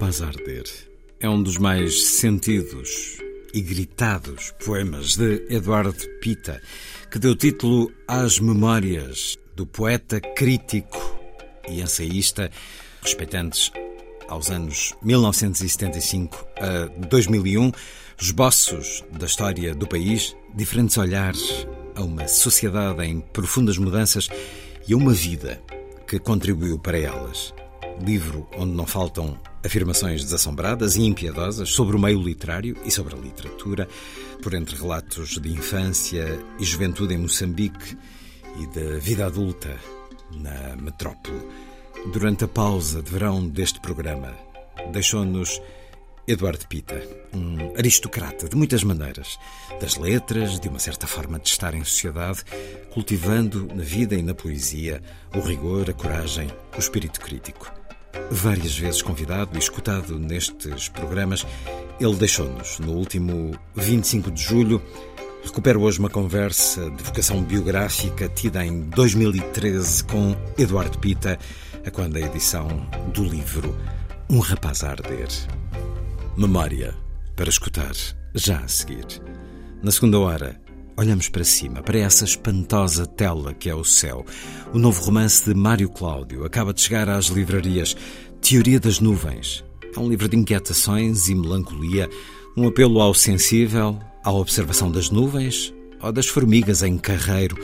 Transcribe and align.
Rapaz 0.00 0.22
a 0.22 0.28
Arder 0.28 0.64
é 1.20 1.28
um 1.28 1.42
dos 1.42 1.58
mais 1.58 2.02
sentidos 2.12 3.18
e 3.52 3.60
gritados 3.60 4.50
poemas 4.64 5.14
de 5.14 5.44
Eduardo 5.50 5.92
Pita, 6.22 6.58
que 7.10 7.18
deu 7.18 7.36
título 7.36 7.92
às 8.08 8.40
Memórias 8.40 9.36
do 9.54 9.66
poeta 9.66 10.18
crítico 10.18 10.98
e 11.68 11.82
ensaísta, 11.82 12.50
respeitantes 13.02 13.70
aos 14.26 14.50
anos 14.50 14.94
1975 15.02 16.46
a 16.56 16.86
2001, 17.08 17.70
esboços 18.18 19.04
da 19.12 19.26
história 19.26 19.74
do 19.74 19.86
país, 19.86 20.34
diferentes 20.54 20.96
olhares 20.96 21.66
a 21.94 22.02
uma 22.02 22.26
sociedade 22.26 23.04
em 23.04 23.20
profundas 23.20 23.76
mudanças 23.76 24.30
e 24.88 24.94
a 24.94 24.96
uma 24.96 25.12
vida 25.12 25.62
que 26.06 26.18
contribuiu 26.18 26.78
para 26.78 26.98
elas. 26.98 27.52
Livro 28.02 28.48
onde 28.56 28.72
não 28.72 28.86
faltam 28.86 29.38
afirmações 29.64 30.24
desassombradas 30.24 30.96
e 30.96 31.02
impiedosas 31.02 31.70
sobre 31.70 31.96
o 31.96 31.98
meio 31.98 32.22
literário 32.22 32.76
e 32.84 32.90
sobre 32.90 33.14
a 33.14 33.18
literatura, 33.18 33.88
por 34.42 34.54
entre 34.54 34.76
relatos 34.76 35.38
de 35.38 35.52
infância 35.52 36.38
e 36.58 36.64
juventude 36.64 37.14
em 37.14 37.18
Moçambique 37.18 37.96
e 38.58 38.66
da 38.66 38.98
vida 38.98 39.26
adulta 39.26 39.76
na 40.32 40.76
metrópole. 40.76 41.40
Durante 42.12 42.44
a 42.44 42.48
pausa 42.48 43.02
de 43.02 43.10
verão 43.10 43.46
deste 43.46 43.78
programa, 43.80 44.34
deixou-nos 44.92 45.60
Eduardo 46.26 46.66
Pita, 46.68 47.02
um 47.34 47.76
aristocrata 47.76 48.48
de 48.48 48.56
muitas 48.56 48.84
maneiras, 48.84 49.38
das 49.80 49.96
letras, 49.96 50.60
de 50.60 50.68
uma 50.68 50.78
certa 50.78 51.06
forma 51.06 51.38
de 51.38 51.48
estar 51.48 51.74
em 51.74 51.84
sociedade, 51.84 52.44
cultivando 52.92 53.66
na 53.74 53.82
vida 53.82 54.14
e 54.14 54.22
na 54.22 54.34
poesia 54.34 55.02
o 55.34 55.40
rigor, 55.40 55.90
a 55.90 55.92
coragem, 55.92 56.48
o 56.74 56.78
espírito 56.78 57.20
crítico. 57.20 57.79
Várias 58.30 58.76
vezes 58.78 59.02
convidado 59.02 59.56
e 59.56 59.58
escutado 59.58 60.18
nestes 60.18 60.88
programas, 60.88 61.46
ele 62.00 62.14
deixou-nos 62.16 62.78
no 62.78 62.92
último 62.92 63.58
25 63.74 64.30
de 64.30 64.42
julho. 64.42 64.82
Recupero 65.44 65.80
hoje 65.82 65.98
uma 65.98 66.10
conversa 66.10 66.90
de 66.90 67.02
vocação 67.02 67.42
biográfica 67.42 68.28
tida 68.28 68.64
em 68.64 68.82
2013 68.82 70.04
com 70.04 70.36
Eduardo 70.56 70.98
Pita, 70.98 71.38
a 71.84 71.90
quando 71.90 72.16
a 72.16 72.20
edição 72.20 72.68
do 73.12 73.24
livro 73.24 73.76
Um 74.28 74.38
Rapaz 74.38 74.84
a 74.84 74.90
Arder. 74.90 75.28
Memória 76.36 76.94
para 77.34 77.48
escutar 77.48 77.92
já 78.34 78.58
a 78.58 78.68
seguir. 78.68 79.06
Na 79.82 79.90
segunda 79.90 80.18
hora, 80.18 80.60
olhamos 81.00 81.30
para 81.30 81.44
cima, 81.44 81.82
para 81.82 81.98
essa 81.98 82.24
espantosa 82.24 83.06
tela 83.06 83.54
que 83.54 83.70
é 83.70 83.74
o 83.74 83.82
céu. 83.82 84.22
O 84.74 84.78
novo 84.78 85.02
romance 85.02 85.42
de 85.48 85.54
Mário 85.54 85.88
Cláudio 85.88 86.44
acaba 86.44 86.74
de 86.74 86.82
chegar 86.82 87.08
às 87.08 87.26
livrarias. 87.26 87.96
Teoria 88.42 88.78
das 88.78 89.00
Nuvens. 89.00 89.64
É 89.96 89.98
um 89.98 90.10
livro 90.10 90.28
de 90.28 90.36
inquietações 90.36 91.30
e 91.30 91.34
melancolia, 91.34 92.06
um 92.54 92.68
apelo 92.68 93.00
ao 93.00 93.14
sensível, 93.14 93.98
à 94.22 94.30
observação 94.30 94.92
das 94.92 95.08
nuvens 95.08 95.72
ou 96.02 96.12
das 96.12 96.26
formigas 96.26 96.82
em 96.82 96.98
carreiro. 96.98 97.56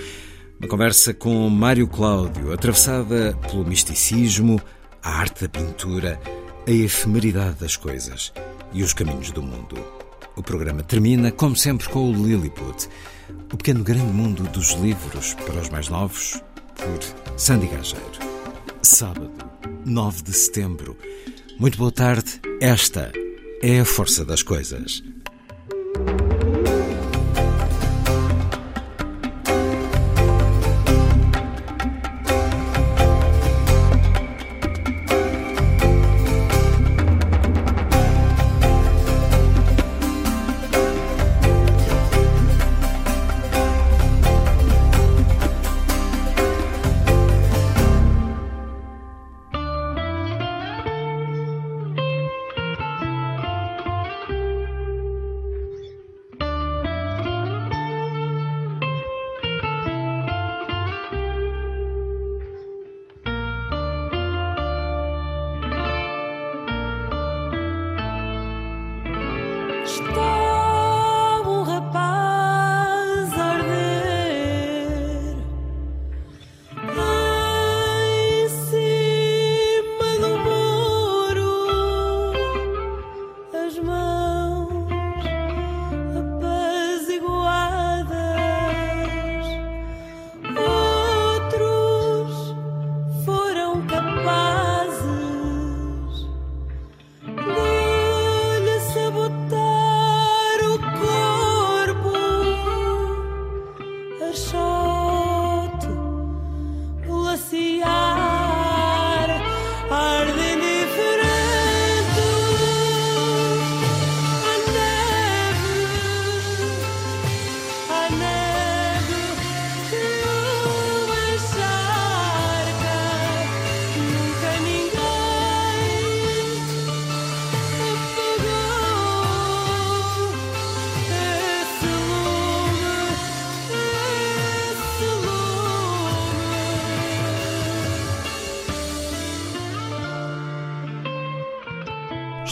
Uma 0.59 0.69
conversa 0.69 1.13
com 1.13 1.47
Mário 1.51 1.87
Cláudio, 1.87 2.55
atravessada 2.55 3.39
pelo 3.51 3.67
misticismo, 3.67 4.59
a 5.03 5.11
arte 5.11 5.43
da 5.43 5.49
pintura, 5.51 6.19
a 6.67 6.71
efemeridade 6.71 7.57
das 7.61 7.77
coisas 7.77 8.33
e 8.73 8.83
os 8.83 8.95
caminhos 8.95 9.31
do 9.31 9.43
mundo. 9.43 9.77
O 10.35 10.43
programa 10.43 10.83
termina, 10.83 11.31
como 11.31 11.55
sempre, 11.55 11.87
com 11.91 12.11
o 12.11 12.15
Lilliput, 12.15 12.89
o 13.53 13.57
pequeno 13.57 13.83
grande 13.83 14.13
mundo 14.13 14.43
dos 14.45 14.73
livros 14.73 15.35
para 15.35 15.61
os 15.61 15.69
mais 15.69 15.89
novos, 15.89 16.43
por 16.75 17.39
Sandy 17.39 17.67
Gageiro. 17.67 18.19
Sábado, 18.83 19.33
9 19.85 20.23
de 20.23 20.33
setembro. 20.33 20.97
Muito 21.59 21.79
boa 21.79 21.93
tarde. 21.93 22.41
Esta 22.61 23.13
é 23.63 23.81
a 23.81 23.85
força 23.85 24.25
das 24.25 24.43
coisas. 24.43 25.03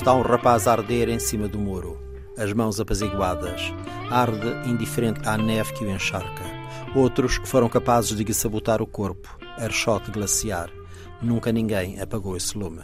Está 0.04 0.12
um 0.12 0.20
rapaz 0.20 0.68
a 0.68 0.72
arder 0.72 1.08
em 1.08 1.18
cima 1.18 1.48
do 1.48 1.58
muro, 1.58 1.98
as 2.36 2.52
mãos 2.52 2.78
apaziguadas. 2.78 3.72
Arde 4.10 4.68
indiferente 4.68 5.26
à 5.26 5.38
neve 5.38 5.72
que 5.72 5.82
o 5.82 5.90
encharca. 5.90 6.44
Outros 6.94 7.40
foram 7.46 7.70
capazes 7.70 8.14
de 8.14 8.22
lhe 8.22 8.34
sabotar 8.34 8.82
o 8.82 8.86
corpo, 8.86 9.34
archote 9.56 10.10
glaciar. 10.10 10.68
Nunca 11.22 11.50
ninguém 11.50 11.98
apagou 12.02 12.36
esse 12.36 12.58
lume. 12.58 12.82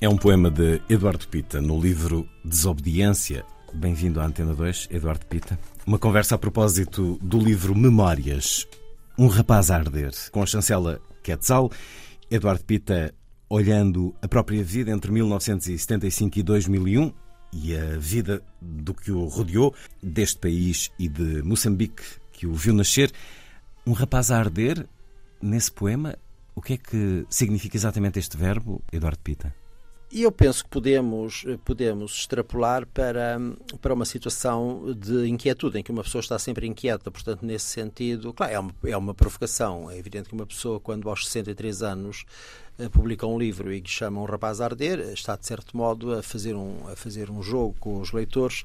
É 0.00 0.08
um 0.08 0.16
poema 0.16 0.50
de 0.50 0.80
Eduardo 0.88 1.28
Pita 1.28 1.60
no 1.60 1.78
livro 1.78 2.26
Desobediência. 2.42 3.44
Bem-vindo 3.74 4.18
à 4.18 4.24
Antena 4.24 4.54
2, 4.54 4.88
Eduardo 4.90 5.26
Pita. 5.26 5.58
Uma 5.86 5.98
conversa 5.98 6.36
a 6.36 6.38
propósito 6.38 7.18
do 7.20 7.38
livro 7.38 7.76
Memórias, 7.76 8.66
Um 9.18 9.26
Rapaz 9.26 9.70
a 9.70 9.76
Arder, 9.76 10.12
com 10.30 10.42
a 10.42 10.46
chancela 10.46 11.02
Quetzal. 11.22 11.70
Eduardo 12.30 12.64
Pita 12.64 13.14
olhando 13.52 14.14
a 14.22 14.26
própria 14.26 14.64
vida 14.64 14.90
entre 14.90 15.12
1975 15.12 16.38
e 16.38 16.42
2001 16.42 17.12
e 17.52 17.76
a 17.76 17.98
vida 17.98 18.42
do 18.58 18.94
que 18.94 19.12
o 19.12 19.26
rodeou, 19.26 19.74
deste 20.02 20.38
país 20.38 20.90
e 20.98 21.06
de 21.06 21.42
Moçambique, 21.42 22.02
que 22.32 22.46
o 22.46 22.54
viu 22.54 22.72
nascer. 22.72 23.12
Um 23.86 23.92
rapaz 23.92 24.30
a 24.30 24.38
arder, 24.38 24.88
nesse 25.42 25.70
poema, 25.70 26.16
o 26.54 26.62
que 26.62 26.72
é 26.72 26.76
que 26.78 27.26
significa 27.28 27.76
exatamente 27.76 28.18
este 28.18 28.38
verbo, 28.38 28.82
Eduardo 28.90 29.18
Pita? 29.18 29.54
E 30.14 30.24
eu 30.24 30.30
penso 30.30 30.62
que 30.62 30.68
podemos, 30.68 31.42
podemos 31.64 32.12
extrapolar 32.12 32.86
para, 32.86 33.40
para 33.80 33.94
uma 33.94 34.04
situação 34.04 34.94
de 34.94 35.26
inquietude, 35.26 35.78
em 35.78 35.82
que 35.82 35.90
uma 35.90 36.02
pessoa 36.02 36.20
está 36.20 36.38
sempre 36.38 36.66
inquieta. 36.66 37.10
Portanto, 37.10 37.46
nesse 37.46 37.64
sentido, 37.64 38.30
claro, 38.34 38.52
é 38.52 38.58
uma, 38.58 38.74
é 38.84 38.96
uma 38.98 39.14
provocação. 39.14 39.90
É 39.90 39.96
evidente 39.96 40.28
que 40.28 40.34
uma 40.34 40.44
pessoa, 40.44 40.78
quando 40.78 41.08
aos 41.08 41.26
63 41.26 41.82
anos 41.82 42.26
eh, 42.78 42.90
publica 42.90 43.26
um 43.26 43.38
livro 43.38 43.72
e 43.72 43.80
que 43.80 43.88
chama 43.88 44.20
Um 44.20 44.24
Rapaz 44.24 44.60
a 44.60 44.66
Arder, 44.66 45.00
está, 45.14 45.34
de 45.34 45.46
certo 45.46 45.74
modo, 45.74 46.12
a 46.12 46.22
fazer 46.22 46.54
um, 46.54 46.86
a 46.88 46.94
fazer 46.94 47.30
um 47.30 47.42
jogo 47.42 47.74
com 47.80 47.98
os 47.98 48.12
leitores 48.12 48.64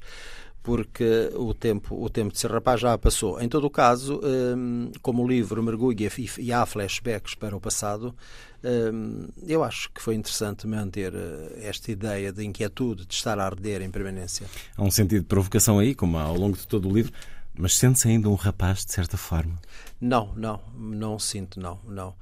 porque 0.62 1.30
o 1.34 1.54
tempo, 1.54 2.02
o 2.02 2.10
tempo 2.10 2.32
de 2.32 2.38
ser 2.38 2.50
rapaz 2.50 2.80
já 2.80 2.96
passou. 2.98 3.40
Em 3.40 3.48
todo 3.48 3.64
o 3.64 3.70
caso, 3.70 4.20
hum, 4.22 4.90
como 5.00 5.22
o 5.22 5.28
livro 5.28 5.62
mergulha 5.62 6.10
e 6.38 6.52
há 6.52 6.66
flashbacks 6.66 7.34
para 7.34 7.56
o 7.56 7.60
passado, 7.60 8.14
hum, 8.62 9.28
eu 9.46 9.64
acho 9.64 9.90
que 9.92 10.02
foi 10.02 10.14
interessante 10.14 10.66
manter 10.66 11.14
eh, 11.14 11.60
esta 11.62 11.90
ideia 11.90 12.32
de 12.32 12.44
inquietude, 12.44 13.06
de 13.06 13.14
estar 13.14 13.38
a 13.38 13.44
arder 13.44 13.82
em 13.82 13.90
permanência. 13.90 14.46
Há 14.76 14.82
um 14.82 14.90
sentido 14.90 15.20
de 15.20 15.26
provocação 15.26 15.78
aí, 15.78 15.94
como 15.94 16.18
há 16.18 16.22
ao 16.22 16.36
longo 16.36 16.56
de 16.56 16.66
todo 16.66 16.88
o 16.88 16.92
livro, 16.92 17.12
mas 17.54 17.76
sente-se 17.76 18.08
ainda 18.08 18.28
um 18.28 18.34
rapaz, 18.34 18.84
de 18.84 18.92
certa 18.92 19.16
forma? 19.16 19.58
Não, 20.00 20.32
não, 20.36 20.60
não 20.76 21.18
sinto, 21.18 21.58
não, 21.58 21.80
não 21.86 22.14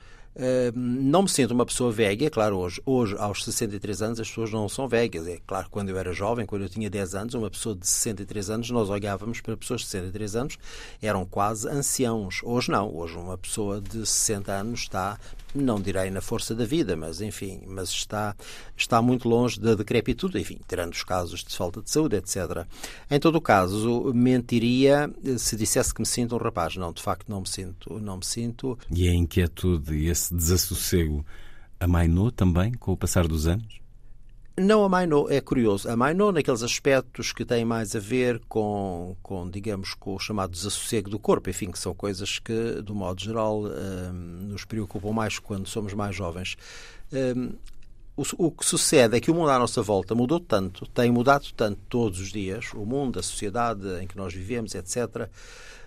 não 0.74 1.22
me 1.22 1.28
sinto 1.28 1.52
uma 1.52 1.64
pessoa 1.64 1.90
velha, 1.90 2.26
é 2.26 2.30
claro, 2.30 2.58
hoje, 2.58 2.80
hoje, 2.84 3.16
aos 3.18 3.42
63 3.44 4.02
anos, 4.02 4.20
as 4.20 4.28
pessoas 4.28 4.50
não 4.52 4.68
são 4.68 4.86
velhas. 4.86 5.26
É 5.26 5.38
claro, 5.46 5.68
quando 5.70 5.88
eu 5.88 5.98
era 5.98 6.12
jovem, 6.12 6.44
quando 6.44 6.62
eu 6.62 6.68
tinha 6.68 6.90
10 6.90 7.14
anos, 7.14 7.34
uma 7.34 7.50
pessoa 7.50 7.74
de 7.74 7.86
63 7.86 8.50
anos, 8.50 8.70
nós 8.70 8.90
olhávamos 8.90 9.40
para 9.40 9.56
pessoas 9.56 9.80
de 9.80 9.86
63 9.86 10.36
anos, 10.36 10.58
eram 11.00 11.24
quase 11.24 11.68
anciãos. 11.68 12.40
Hoje 12.42 12.70
não, 12.70 12.94
hoje 12.94 13.16
uma 13.16 13.38
pessoa 13.38 13.80
de 13.80 14.06
60 14.06 14.52
anos 14.52 14.80
está 14.80 15.18
não 15.62 15.80
direi 15.80 16.10
na 16.10 16.20
força 16.20 16.54
da 16.54 16.64
vida, 16.64 16.96
mas 16.96 17.20
enfim, 17.20 17.62
mas 17.66 17.88
está, 17.90 18.34
está 18.76 19.00
muito 19.00 19.28
longe 19.28 19.60
da 19.60 19.74
decrepitude, 19.74 20.38
enfim, 20.38 20.58
tirando 20.68 20.92
os 20.92 21.02
casos 21.02 21.44
de 21.44 21.54
falta 21.56 21.82
de 21.82 21.90
saúde, 21.90 22.16
etc. 22.16 22.66
Em 23.10 23.18
todo 23.18 23.36
o 23.36 23.40
caso, 23.40 24.12
mentiria 24.14 25.10
se 25.38 25.56
dissesse 25.56 25.92
que 25.92 26.00
me 26.00 26.06
sinto 26.06 26.34
um 26.34 26.38
rapaz. 26.38 26.76
Não, 26.76 26.92
de 26.92 27.02
facto 27.02 27.28
não 27.28 27.40
me 27.40 27.48
sinto, 27.48 27.98
não 27.98 28.18
me 28.18 28.24
sinto. 28.24 28.78
E 28.90 29.08
a 29.08 29.14
inquietude 29.14 29.94
e 29.94 30.08
esse 30.08 30.34
desassossego 30.34 31.24
amainou 31.78 32.30
também 32.30 32.72
com 32.72 32.92
o 32.92 32.96
passar 32.96 33.26
dos 33.26 33.46
anos? 33.46 33.85
Não 34.58 34.82
amainou, 34.84 35.30
é 35.30 35.38
curioso. 35.38 35.86
Amainou 35.90 36.32
naqueles 36.32 36.62
aspectos 36.62 37.30
que 37.30 37.44
têm 37.44 37.62
mais 37.62 37.94
a 37.94 37.98
ver 37.98 38.40
com, 38.48 39.14
com, 39.22 39.50
digamos, 39.50 39.92
com 39.92 40.14
o 40.14 40.18
chamado 40.18 40.50
desassossego 40.50 41.10
do 41.10 41.18
corpo, 41.18 41.50
enfim, 41.50 41.70
que 41.70 41.78
são 41.78 41.94
coisas 41.94 42.38
que, 42.38 42.80
do 42.80 42.94
modo 42.94 43.20
geral, 43.22 43.64
hum, 43.64 44.48
nos 44.48 44.64
preocupam 44.64 45.12
mais 45.12 45.38
quando 45.38 45.68
somos 45.68 45.92
mais 45.92 46.16
jovens. 46.16 46.56
Hum, 47.12 47.52
o, 48.16 48.22
o, 48.46 48.50
que 48.50 48.64
sucede 48.64 49.14
é 49.14 49.20
que 49.20 49.30
o 49.30 49.34
mundo 49.34 49.50
à 49.50 49.58
nossa 49.58 49.82
volta 49.82 50.14
mudou 50.14 50.40
tanto, 50.40 50.86
tem 50.86 51.10
mudado 51.10 51.48
tanto 51.54 51.78
todos 51.86 52.18
os 52.18 52.32
dias, 52.32 52.72
o 52.72 52.86
mundo, 52.86 53.18
a 53.18 53.22
sociedade 53.22 53.86
em 54.02 54.06
que 54.06 54.16
nós 54.16 54.32
vivemos, 54.32 54.74
etc., 54.74 55.28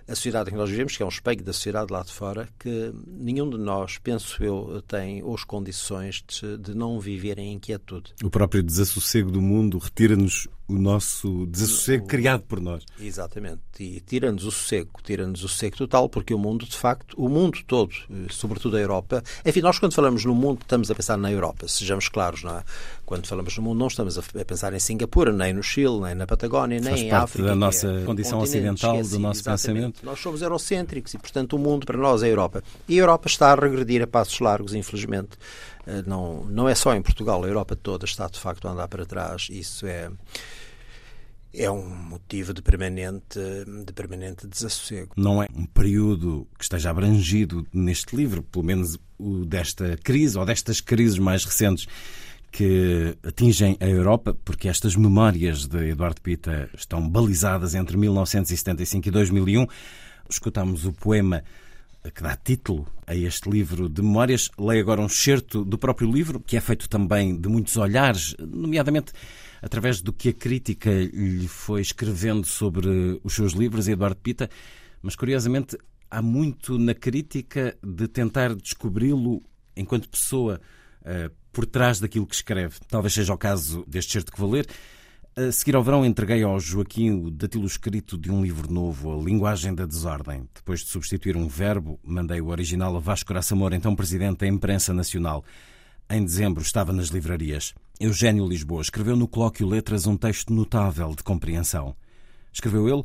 a 0.10 0.16
sociedade 0.16 0.50
em 0.50 0.54
que 0.54 0.58
nós 0.58 0.70
vivemos, 0.70 0.98
que 0.98 1.04
é 1.04 1.06
um 1.06 1.10
espelho 1.10 1.44
da 1.44 1.54
sociedade 1.54 1.92
lá 1.94 2.02
de 2.02 2.12
fora, 2.12 2.50
que 2.60 2.92
nenhum 3.08 3.50
de 3.50 3.58
nós, 3.58 3.98
penso 3.98 4.44
eu, 4.44 4.82
tem 4.88 5.24
as 5.34 5.44
condições 5.44 6.24
de, 6.28 6.58
de 6.58 6.76
não 6.76 7.00
viver 7.00 7.38
em 7.38 7.54
inquietude. 7.54 8.14
O 8.24 8.30
próprio 8.30 8.64
desassossego 8.64 9.32
do 9.32 9.42
mundo 9.42 9.78
retira-nos 9.78 10.48
o 10.70 10.78
nosso 10.78 11.48
desassossego 11.48 12.06
criado 12.06 12.44
por 12.44 12.62
nós. 12.62 12.86
Exatamente. 13.00 13.60
E 13.80 14.00
tira-nos 14.00 14.46
o 14.46 14.52
sossego, 14.52 14.92
tira-nos 15.04 15.44
o 15.44 15.48
sossego 15.48 15.76
total, 15.76 16.08
porque 16.08 16.32
o 16.32 16.38
mundo, 16.38 16.66
de 16.66 16.78
facto, 16.78 17.16
o 17.18 17.28
mundo 17.28 17.60
todo, 17.66 17.92
eh, 18.10 18.28
sobretudo 18.30 18.78
a 18.78 18.80
Europa, 18.80 19.24
enfim, 19.44 19.62
nós 19.62 19.80
quando 19.80 19.94
falamos 19.94 20.24
no 20.24 20.36
mundo 20.36 20.60
estamos 20.62 20.92
a 20.92 20.96
pensar 20.96 21.18
na 21.18 21.32
Europa, 21.32 21.68
sejamos 21.68 22.08
claros, 22.08 22.44
não 22.44 22.60
é? 22.60 22.64
Quando 23.04 23.26
falamos 23.26 23.58
no 23.58 23.64
mundo 23.64 23.80
não 23.80 23.88
estamos 23.88 24.18
a 24.20 24.46
pensar 24.46 24.72
em 24.74 24.80
Singapura, 24.80 25.34
nem 25.34 25.54
no 25.54 25.64
Chile, 25.64 26.00
nem 26.02 26.14
na 26.14 26.28
Patagónia, 26.28 26.80
nem 26.80 27.08
em 27.08 27.12
África. 27.12 27.48
da 27.48 27.56
nossa 27.56 27.88
é 27.88 28.06
condição 28.06 28.40
ocidental, 28.40 28.96
esqueci, 28.98 29.12
do 29.14 29.20
nosso 29.20 29.42
exatamente. 29.42 29.66
pensamento. 29.66 30.06
Nós 30.06 30.20
somos 30.20 30.44
eurocêntricos 30.44 31.16
e, 31.16 31.18
portanto, 31.18 31.56
o 31.56 31.60
mundo 31.60 31.88
para 31.88 31.98
nós 31.98 32.22
é 32.22 32.28
a 32.28 32.30
Europa. 32.30 32.64
E 32.88 33.00
a 33.00 33.02
Europa 33.02 33.28
está 33.28 33.52
a 33.52 33.56
regredir 33.56 34.04
a 34.04 34.08
passos 34.08 34.40
largos, 34.40 34.76
infelizmente. 34.76 35.32
Eh, 35.88 36.04
não, 36.06 36.46
não 36.46 36.70
é 36.70 36.76
só 36.76 36.94
em 36.94 37.02
Portugal, 37.02 37.44
a 37.44 37.48
Europa 37.48 37.76
toda 37.76 38.06
está 38.06 38.28
de 38.28 38.40
facto 38.40 38.68
a 38.68 38.72
andar 38.72 38.88
para 38.88 39.06
trás. 39.06 39.48
Isso 39.50 39.88
é 39.88 40.12
é 41.54 41.70
um 41.70 41.88
motivo 41.88 42.54
de 42.54 42.62
permanente, 42.62 43.40
de 43.86 43.94
permanente 43.94 44.48
desassossego. 44.48 45.14
Não 45.16 45.42
é 45.42 45.48
um 45.54 45.66
período 45.66 46.48
que 46.58 46.64
esteja 46.64 46.90
abrangido 46.90 47.66
neste 47.74 48.16
livro, 48.16 48.44
pelo 48.44 48.66
menos 48.66 48.98
o 49.18 49.46
desta 49.46 49.98
crise 50.04 50.38
ou 50.38 50.46
destas 50.46 50.80
crises 50.80 51.18
mais 51.18 51.44
recentes 51.44 51.88
que 52.52 53.16
atingem 53.24 53.78
a 53.80 53.88
Europa, 53.88 54.36
porque 54.44 54.68
estas 54.68 54.96
memórias 54.96 55.68
de 55.68 55.90
Eduardo 55.90 56.22
Pita 56.22 56.70
estão 56.76 57.08
balizadas 57.08 57.76
entre 57.76 57.98
1975 57.98 59.08
e 59.08 59.12
2001. 59.12 59.68
Escutamos 60.30 60.86
o 60.86 60.94
poema 60.94 61.44
que 62.14 62.24
dá 62.24 62.36
título 62.36 62.88
a 63.06 63.16
este 63.16 63.50
livro 63.50 63.90
de 63.90 64.02
memórias. 64.02 64.50
Leio 64.58 64.82
agora 64.82 65.02
um 65.02 65.10
certo 65.10 65.64
do 65.64 65.78
próprio 65.78 66.12
livro, 66.12 66.40
que 66.40 66.58
é 66.58 66.62
feito 66.62 66.90
também 66.90 67.40
de 67.40 67.50
muitos 67.50 67.76
olhares, 67.78 68.36
nomeadamente 68.40 69.12
através 69.62 70.02
do 70.02 70.14
que 70.14 70.30
a 70.30 70.34
crítica 70.34 70.90
lhe 70.92 71.48
foi 71.48 71.82
escrevendo 71.82 72.46
sobre 72.46 73.20
os 73.24 73.34
seus 73.34 73.54
livros, 73.54 73.88
Eduardo 73.88 74.20
Pita, 74.22 74.50
mas 75.02 75.16
curiosamente 75.16 75.78
há 76.10 76.22
muito 76.22 76.78
na 76.78 76.94
crítica 76.94 77.78
de 77.84 78.08
tentar 78.08 78.56
descobri-lo 78.56 79.44
enquanto 79.76 80.10
pessoa 80.10 80.60
uh, 81.02 81.34
por 81.52 81.66
trás 81.66 82.00
daquilo 82.00 82.26
que 82.26 82.36
escreve. 82.36 82.76
Talvez 82.88 83.14
seja 83.14 83.34
o 83.34 83.38
caso 83.38 83.84
deste 83.88 84.14
certo 84.14 84.32
que 84.32 84.40
vou 84.40 84.52
ler. 84.52 84.68
A 85.36 85.52
seguir 85.52 85.76
ao 85.76 85.84
verão, 85.84 86.06
entreguei 86.06 86.44
ao 86.44 86.60
Joaquim 86.60 87.12
o 87.12 87.32
datilo 87.32 87.66
escrito 87.66 88.18
de 88.18 88.30
um 88.30 88.42
livro 88.42 88.72
novo, 88.72 89.18
A 89.18 89.24
Linguagem 89.24 89.74
da 89.74 89.86
Desordem. 89.86 90.50
Depois 90.54 90.82
de 90.82 90.88
substituir 90.88 91.38
um 91.38 91.48
verbo, 91.48 92.00
mandei 92.04 92.42
o 92.42 92.48
original 92.48 92.96
a 92.96 93.00
Vasco 93.00 93.30
Graça 93.30 93.56
Moura, 93.56 93.76
então 93.76 93.96
presidente 93.96 94.40
da 94.40 94.48
Imprensa 94.48 94.94
Nacional. 94.94 95.46
Em 96.12 96.26
dezembro 96.26 96.64
estava 96.64 96.92
nas 96.92 97.10
livrarias. 97.10 97.76
Eugênio 98.00 98.48
Lisboa 98.48 98.82
escreveu 98.82 99.16
no 99.16 99.28
Colóquio 99.28 99.68
Letras 99.68 100.08
um 100.08 100.18
texto 100.18 100.52
notável 100.52 101.14
de 101.14 101.22
compreensão. 101.22 101.96
Escreveu 102.52 102.90
ele, 102.90 103.04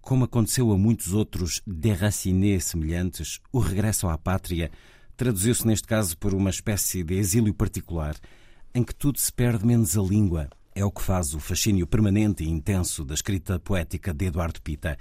como 0.00 0.24
aconteceu 0.24 0.72
a 0.72 0.76
muitos 0.76 1.12
outros 1.12 1.62
déracinés 1.64 2.64
semelhantes, 2.64 3.38
o 3.52 3.60
regresso 3.60 4.08
à 4.08 4.18
pátria 4.18 4.72
traduziu-se 5.16 5.64
neste 5.64 5.86
caso 5.86 6.18
por 6.18 6.34
uma 6.34 6.50
espécie 6.50 7.04
de 7.04 7.14
exílio 7.14 7.54
particular, 7.54 8.16
em 8.74 8.82
que 8.82 8.92
tudo 8.92 9.20
se 9.20 9.32
perde 9.32 9.64
menos 9.64 9.96
a 9.96 10.02
língua. 10.02 10.50
É 10.74 10.84
o 10.84 10.90
que 10.90 11.00
faz 11.00 11.34
o 11.34 11.38
fascínio 11.38 11.86
permanente 11.86 12.42
e 12.42 12.50
intenso 12.50 13.04
da 13.04 13.14
escrita 13.14 13.60
poética 13.60 14.12
de 14.12 14.24
Eduardo 14.24 14.60
Pita. 14.60 14.98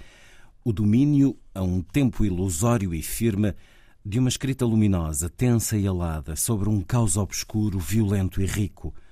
O 0.63 0.71
domínio, 0.71 1.35
a 1.55 1.63
um 1.63 1.81
tempo 1.81 2.23
ilusório 2.23 2.93
e 2.93 3.01
firme, 3.01 3.55
de 4.03 4.19
uma 4.19 4.29
escrita 4.29 4.65
luminosa, 4.65 5.29
tensa 5.29 5.77
e 5.77 5.87
alada, 5.87 6.35
sobre 6.35 6.69
um 6.69 6.81
caos 6.81 7.17
obscuro, 7.17 7.79
violento 7.79 8.41
e 8.41 8.45
rico– 8.45 8.93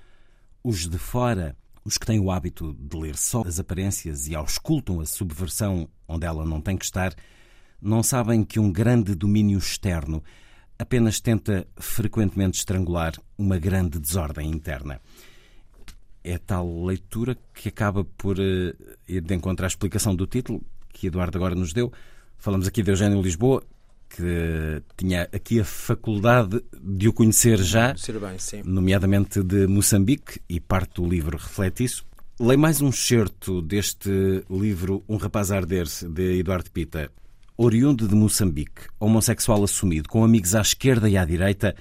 os 0.62 0.86
de 0.86 0.98
fora, 0.98 1.56
os 1.84 1.96
que 1.96 2.06
têm 2.06 2.20
o 2.20 2.30
hábito 2.30 2.74
de 2.78 2.96
ler 2.96 3.16
só 3.16 3.42
as 3.46 3.58
aparências 3.58 4.28
e 4.28 4.34
auscultam 4.34 5.00
a 5.00 5.06
subversão 5.06 5.88
onde 6.06 6.26
ela 6.26 6.44
não 6.44 6.60
tem 6.60 6.76
que 6.76 6.84
estar, 6.84 7.14
não 7.80 8.02
sabem 8.02 8.44
que 8.44 8.60
um 8.60 8.70
grande 8.70 9.14
domínio 9.14 9.58
externo 9.58 10.22
apenas 10.78 11.20
tenta 11.20 11.66
frequentemente 11.76 12.58
estrangular 12.58 13.14
uma 13.38 13.58
grande 13.58 13.98
desordem 13.98 14.50
interna. 14.50 15.00
É 16.22 16.36
tal 16.36 16.84
leitura 16.84 17.36
que 17.54 17.70
acaba 17.70 18.04
por 18.04 18.38
uh, 18.38 18.76
ir 19.08 19.22
de 19.22 19.34
encontro 19.34 19.64
à 19.64 19.68
explicação 19.68 20.14
do 20.14 20.26
título 20.26 20.62
que 20.92 21.06
Eduardo 21.06 21.38
agora 21.38 21.54
nos 21.54 21.72
deu. 21.72 21.90
Falamos 22.36 22.66
aqui 22.66 22.82
de 22.82 22.90
Eugênio 22.90 23.22
Lisboa, 23.22 23.62
que 24.10 24.82
tinha 24.96 25.28
aqui 25.32 25.60
a 25.60 25.64
faculdade 25.64 26.62
de 26.82 27.08
o 27.08 27.12
conhecer 27.12 27.58
já, 27.58 27.94
bem, 27.94 28.62
nomeadamente 28.64 29.42
de 29.42 29.66
Moçambique, 29.68 30.40
e 30.48 30.58
parte 30.58 30.94
do 30.94 31.08
livro 31.08 31.38
reflete 31.38 31.84
isso. 31.84 32.04
Leio 32.38 32.58
mais 32.58 32.80
um 32.80 32.88
excerto 32.88 33.62
deste 33.62 34.10
livro 34.50 35.04
Um 35.08 35.16
Rapaz 35.16 35.52
a 35.52 35.56
Arder, 35.56 35.86
de 35.86 36.38
Eduardo 36.38 36.70
Pita. 36.70 37.10
Oriundo 37.56 38.08
de 38.08 38.14
Moçambique, 38.14 38.88
homossexual 38.98 39.62
assumido, 39.62 40.08
com 40.08 40.24
amigos 40.24 40.54
à 40.54 40.60
esquerda 40.60 41.08
e 41.08 41.16
à 41.16 41.24
direita, 41.24 41.76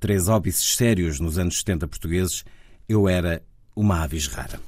três 0.00 0.26
óbices 0.28 0.74
sérios 0.74 1.20
nos 1.20 1.38
anos 1.38 1.58
70 1.58 1.86
portugueses, 1.86 2.44
eu 2.88 3.08
era 3.08 3.42
uma 3.76 4.02
avis 4.02 4.26
rara. 4.26 4.58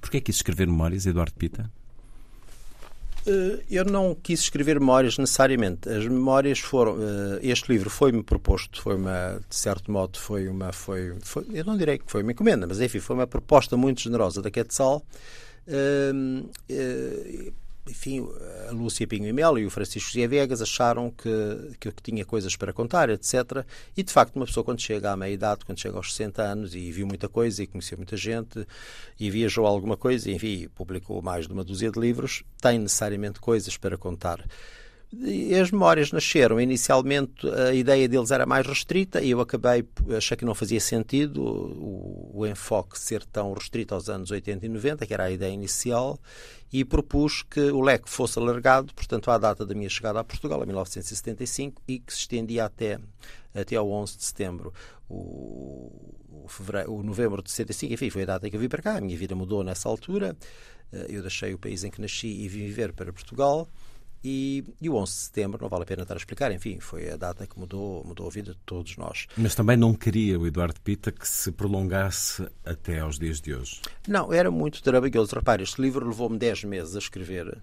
Porquê 0.00 0.20
quis 0.20 0.36
escrever 0.36 0.66
memórias, 0.66 1.06
Eduardo 1.06 1.34
Pita? 1.34 1.70
Eh, 3.26 3.64
eu 3.70 3.84
não 3.84 4.14
quis 4.14 4.40
escrever 4.40 4.78
memórias 4.78 5.18
necessariamente. 5.18 5.88
As 5.88 6.06
memórias 6.06 6.60
foram. 6.60 6.96
Eh, 7.00 7.40
este 7.42 7.72
livro 7.72 7.90
foi-me 7.90 8.22
proposto, 8.22 8.80
foi 8.80 8.94
uma, 8.94 9.40
de 9.48 9.56
certo 9.56 9.90
modo, 9.90 10.18
foi 10.18 10.48
uma. 10.48 10.72
Foi, 10.72 11.14
foi, 11.22 11.44
eu 11.52 11.64
não 11.64 11.76
direi 11.76 11.98
que 11.98 12.10
foi 12.10 12.22
uma 12.22 12.32
encomenda, 12.32 12.66
mas 12.66 12.80
enfim, 12.80 13.00
foi 13.00 13.16
uma 13.16 13.26
proposta 13.26 13.76
muito 13.76 14.00
generosa 14.00 14.40
da 14.40 14.50
Quetzal. 14.50 15.04
Uh, 15.66 16.48
uh, 16.70 17.52
enfim, 17.88 18.26
a 18.68 18.72
Lúcia 18.72 19.06
Pinho 19.06 19.28
e 19.28 19.32
Melo 19.32 19.58
e 19.58 19.66
o 19.66 19.70
Francisco 19.70 20.10
José 20.10 20.26
Viegas 20.26 20.60
acharam 20.60 21.10
que, 21.10 21.76
que 21.78 21.88
eu 21.88 21.92
tinha 22.02 22.24
coisas 22.24 22.56
para 22.56 22.72
contar, 22.72 23.08
etc. 23.10 23.64
E, 23.96 24.02
de 24.02 24.12
facto, 24.12 24.36
uma 24.36 24.46
pessoa 24.46 24.64
quando 24.64 24.80
chega 24.80 25.12
à 25.12 25.16
meia-idade, 25.16 25.64
quando 25.64 25.78
chega 25.78 25.96
aos 25.96 26.12
60 26.12 26.42
anos 26.42 26.74
e 26.74 26.90
viu 26.90 27.06
muita 27.06 27.28
coisa 27.28 27.62
e 27.62 27.66
conheceu 27.66 27.96
muita 27.96 28.16
gente 28.16 28.66
e 29.18 29.30
viajou 29.30 29.66
alguma 29.66 29.96
coisa, 29.96 30.30
enfim, 30.30 30.68
publicou 30.74 31.22
mais 31.22 31.46
de 31.46 31.52
uma 31.52 31.64
dúzia 31.64 31.90
de 31.90 31.98
livros, 31.98 32.42
tem 32.60 32.78
necessariamente 32.78 33.40
coisas 33.40 33.76
para 33.76 33.96
contar. 33.96 34.44
As 35.60 35.70
memórias 35.70 36.10
nasceram. 36.10 36.60
Inicialmente 36.60 37.48
a 37.48 37.72
ideia 37.72 38.08
deles 38.08 38.30
era 38.30 38.44
mais 38.44 38.66
restrita 38.66 39.22
e 39.22 39.30
eu 39.30 39.40
acabei, 39.40 39.84
achei 40.16 40.36
que 40.36 40.44
não 40.44 40.54
fazia 40.54 40.80
sentido 40.80 41.42
o, 41.42 42.30
o, 42.34 42.46
enfoque 42.46 42.98
ser 42.98 43.24
tão 43.24 43.52
restrito 43.52 43.94
aos 43.94 44.08
anos 44.08 44.30
80 44.30 44.66
e 44.66 44.68
90, 44.68 45.06
que 45.06 45.14
era 45.14 45.24
a 45.24 45.30
ideia 45.30 45.52
inicial, 45.52 46.18
e 46.72 46.84
propus 46.84 47.42
que 47.42 47.60
o 47.60 47.80
leque 47.80 48.10
fosse 48.10 48.38
alargado, 48.38 48.92
portanto, 48.94 49.30
à 49.30 49.38
data 49.38 49.64
da 49.64 49.74
minha 49.74 49.88
chegada 49.88 50.18
a 50.18 50.24
Portugal, 50.24 50.62
em 50.62 50.66
1975, 50.66 51.80
e 51.86 52.00
que 52.00 52.12
se 52.12 52.20
estendia 52.20 52.64
até, 52.64 52.98
até 53.54 53.76
ao 53.76 53.88
11 53.88 54.16
de 54.16 54.24
setembro. 54.24 54.74
O, 55.08 56.16
o, 56.44 56.48
fevereiro, 56.48 56.92
o 56.92 57.02
novembro 57.02 57.40
de 57.42 57.50
75, 57.52 57.94
enfim, 57.94 58.10
foi 58.10 58.22
a 58.22 58.26
data 58.26 58.46
em 58.46 58.50
que 58.50 58.56
eu 58.56 58.60
vim 58.60 58.68
para 58.68 58.82
cá. 58.82 58.96
A 58.96 59.00
minha 59.00 59.16
vida 59.16 59.36
mudou 59.36 59.62
nessa 59.62 59.88
altura. 59.88 60.36
Eh, 60.92 61.06
eu 61.10 61.22
deixei 61.22 61.54
o 61.54 61.58
país 61.58 61.84
em 61.84 61.90
que 61.90 62.00
nasci 62.00 62.26
e 62.26 62.48
vim 62.48 62.66
viver 62.66 62.92
para 62.92 63.12
Portugal. 63.12 63.68
E, 64.28 64.64
e, 64.82 64.90
o 64.90 64.96
11 64.96 65.12
de 65.12 65.18
setembro, 65.18 65.62
não 65.62 65.68
vale 65.68 65.84
a 65.84 65.86
pena 65.86 66.02
estar 66.02 66.14
a 66.14 66.16
explicar, 66.16 66.50
enfim, 66.50 66.80
foi 66.80 67.08
a 67.12 67.16
data 67.16 67.46
que 67.46 67.56
mudou, 67.56 68.04
mudou 68.04 68.26
a 68.26 68.30
vida 68.30 68.54
de 68.54 68.58
todos 68.66 68.96
nós. 68.96 69.28
Mas 69.36 69.54
também 69.54 69.76
não 69.76 69.94
queria 69.94 70.36
o 70.36 70.44
Eduardo 70.44 70.80
Pita 70.80 71.12
que 71.12 71.28
se 71.28 71.52
prolongasse 71.52 72.44
até 72.64 72.98
aos 72.98 73.20
dias 73.20 73.40
de 73.40 73.54
hoje? 73.54 73.80
Não, 74.08 74.32
era 74.32 74.50
muito 74.50 74.82
trabalhoso. 74.82 75.32
Repare, 75.32 75.62
este 75.62 75.80
livro 75.80 76.04
levou-me 76.04 76.36
10 76.38 76.64
meses 76.64 76.96
a 76.96 76.98
escrever 76.98 77.56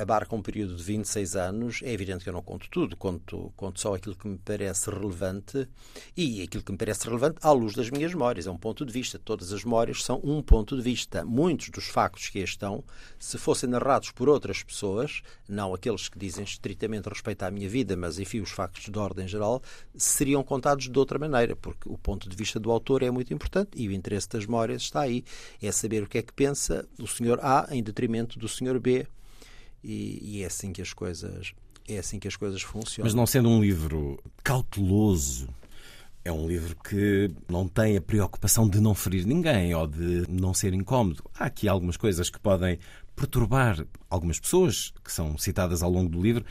abarca 0.00 0.34
um 0.34 0.42
período 0.42 0.74
de 0.74 0.82
26 0.82 1.36
anos. 1.36 1.80
É 1.82 1.92
evidente 1.92 2.24
que 2.24 2.30
eu 2.30 2.32
não 2.32 2.42
conto 2.42 2.68
tudo, 2.70 2.96
conto, 2.96 3.52
conto 3.56 3.80
só 3.80 3.94
aquilo 3.94 4.16
que 4.16 4.26
me 4.26 4.38
parece 4.38 4.90
relevante 4.90 5.68
e 6.16 6.42
aquilo 6.42 6.62
que 6.62 6.72
me 6.72 6.78
parece 6.78 7.04
relevante 7.06 7.38
à 7.42 7.50
luz 7.52 7.74
das 7.74 7.90
minhas 7.90 8.12
memórias. 8.12 8.46
É 8.46 8.50
um 8.50 8.56
ponto 8.56 8.84
de 8.84 8.92
vista. 8.92 9.18
Todas 9.18 9.52
as 9.52 9.64
memórias 9.64 10.02
são 10.02 10.20
um 10.24 10.42
ponto 10.42 10.76
de 10.76 10.82
vista. 10.82 11.24
Muitos 11.24 11.68
dos 11.70 11.86
factos 11.86 12.28
que 12.28 12.38
estão, 12.38 12.82
se 13.18 13.38
fossem 13.38 13.68
narrados 13.68 14.10
por 14.10 14.28
outras 14.28 14.62
pessoas, 14.62 15.22
não 15.48 15.74
aqueles 15.74 16.08
que 16.08 16.18
dizem 16.18 16.44
estritamente 16.44 17.08
respeito 17.08 17.42
à 17.42 17.50
minha 17.50 17.68
vida, 17.68 17.96
mas 17.96 18.18
enfim, 18.18 18.40
os 18.40 18.50
factos 18.50 18.88
de 18.90 18.98
ordem 18.98 19.28
geral, 19.28 19.62
seriam 19.94 20.42
contados 20.42 20.88
de 20.88 20.98
outra 20.98 21.18
maneira, 21.18 21.54
porque 21.54 21.88
o 21.88 21.98
ponto 21.98 22.28
de 22.28 22.36
vista 22.36 22.58
do 22.58 22.70
autor 22.70 23.02
é 23.02 23.10
muito 23.10 23.32
importante 23.32 23.70
e 23.74 23.88
o 23.88 23.92
interesse 23.92 24.28
das 24.28 24.46
memórias 24.46 24.82
está 24.82 25.00
aí. 25.00 25.24
É 25.62 25.70
saber 25.70 26.02
o 26.02 26.06
que 26.06 26.18
é 26.18 26.22
que 26.22 26.32
pensa 26.32 26.88
o 26.98 27.06
senhor 27.06 27.38
A 27.42 27.68
em 27.70 27.82
detrimento 27.82 28.38
do 28.38 28.48
senhor 28.48 28.78
B 28.78 29.06
e, 29.82 30.36
e 30.38 30.42
é 30.42 30.46
assim 30.46 30.72
que 30.72 30.82
as 30.82 30.92
coisas 30.92 31.52
é 31.88 31.98
assim 31.98 32.18
que 32.18 32.28
as 32.28 32.36
coisas 32.36 32.62
funcionam. 32.62 33.06
Mas 33.06 33.14
não 33.14 33.26
sendo 33.26 33.48
um 33.48 33.60
livro 33.60 34.22
cauteloso, 34.44 35.48
é 36.24 36.30
um 36.30 36.46
livro 36.46 36.76
que 36.76 37.30
não 37.48 37.66
tem 37.66 37.96
a 37.96 38.00
preocupação 38.00 38.68
de 38.68 38.80
não 38.80 38.94
ferir 38.94 39.26
ninguém 39.26 39.74
ou 39.74 39.86
de 39.86 40.24
não 40.28 40.52
ser 40.52 40.74
incómodo. 40.74 41.24
Há 41.34 41.46
aqui 41.46 41.68
algumas 41.68 41.96
coisas 41.96 42.28
que 42.30 42.38
podem 42.38 42.78
perturbar 43.16 43.84
algumas 44.08 44.38
pessoas 44.38 44.92
que 45.04 45.12
são 45.12 45.36
citadas 45.36 45.82
ao 45.82 45.90
longo 45.90 46.10
do 46.10 46.22
livro, 46.22 46.44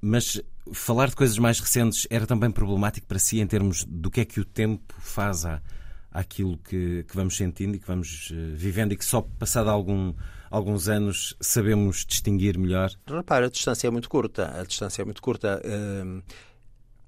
mas 0.00 0.40
falar 0.72 1.08
de 1.08 1.16
coisas 1.16 1.38
mais 1.38 1.58
recentes 1.58 2.06
era 2.10 2.26
também 2.26 2.50
problemático 2.50 3.06
para 3.06 3.18
si 3.18 3.40
em 3.40 3.46
termos 3.46 3.84
do 3.84 4.10
que 4.10 4.20
é 4.20 4.24
que 4.24 4.40
o 4.40 4.44
tempo 4.44 4.94
faz 4.98 5.44
à, 5.44 5.62
àquilo 6.10 6.58
que, 6.58 7.04
que 7.04 7.16
vamos 7.16 7.36
sentindo 7.36 7.76
e 7.76 7.78
que 7.78 7.86
vamos 7.86 8.30
uh, 8.30 8.54
vivendo 8.54 8.92
e 8.92 8.96
que 8.96 9.04
só 9.04 9.20
passado 9.20 9.70
algum 9.70 10.14
alguns 10.56 10.88
anos 10.88 11.36
sabemos 11.38 12.04
distinguir 12.06 12.58
melhor? 12.58 12.90
Repara, 13.06 13.46
a 13.46 13.50
distância 13.50 13.88
é 13.88 13.90
muito 13.90 14.08
curta. 14.08 14.58
A 14.58 14.64
distância 14.64 15.02
é 15.02 15.04
muito 15.04 15.20
curta. 15.20 15.60
Uh, 15.62 16.22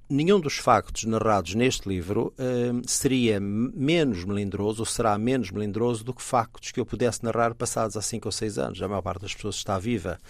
nenhum 0.08 0.38
dos 0.38 0.58
factos 0.58 1.04
narrados 1.04 1.54
neste 1.54 1.88
livro 1.88 2.34
uh, 2.38 2.82
seria 2.86 3.40
menos 3.40 4.24
melindroso 4.24 4.82
ou 4.82 4.86
será 4.86 5.16
menos 5.16 5.50
melindroso 5.50 6.04
do 6.04 6.12
que 6.12 6.22
factos 6.22 6.70
que 6.70 6.78
eu 6.78 6.84
pudesse 6.84 7.24
narrar 7.24 7.54
passados 7.54 7.96
há 7.96 8.02
5 8.02 8.28
ou 8.28 8.32
6 8.32 8.58
anos. 8.58 8.82
A 8.82 8.88
maior 8.88 9.02
parte 9.02 9.22
das 9.22 9.34
pessoas 9.34 9.56
está 9.56 9.78
viva. 9.78 10.20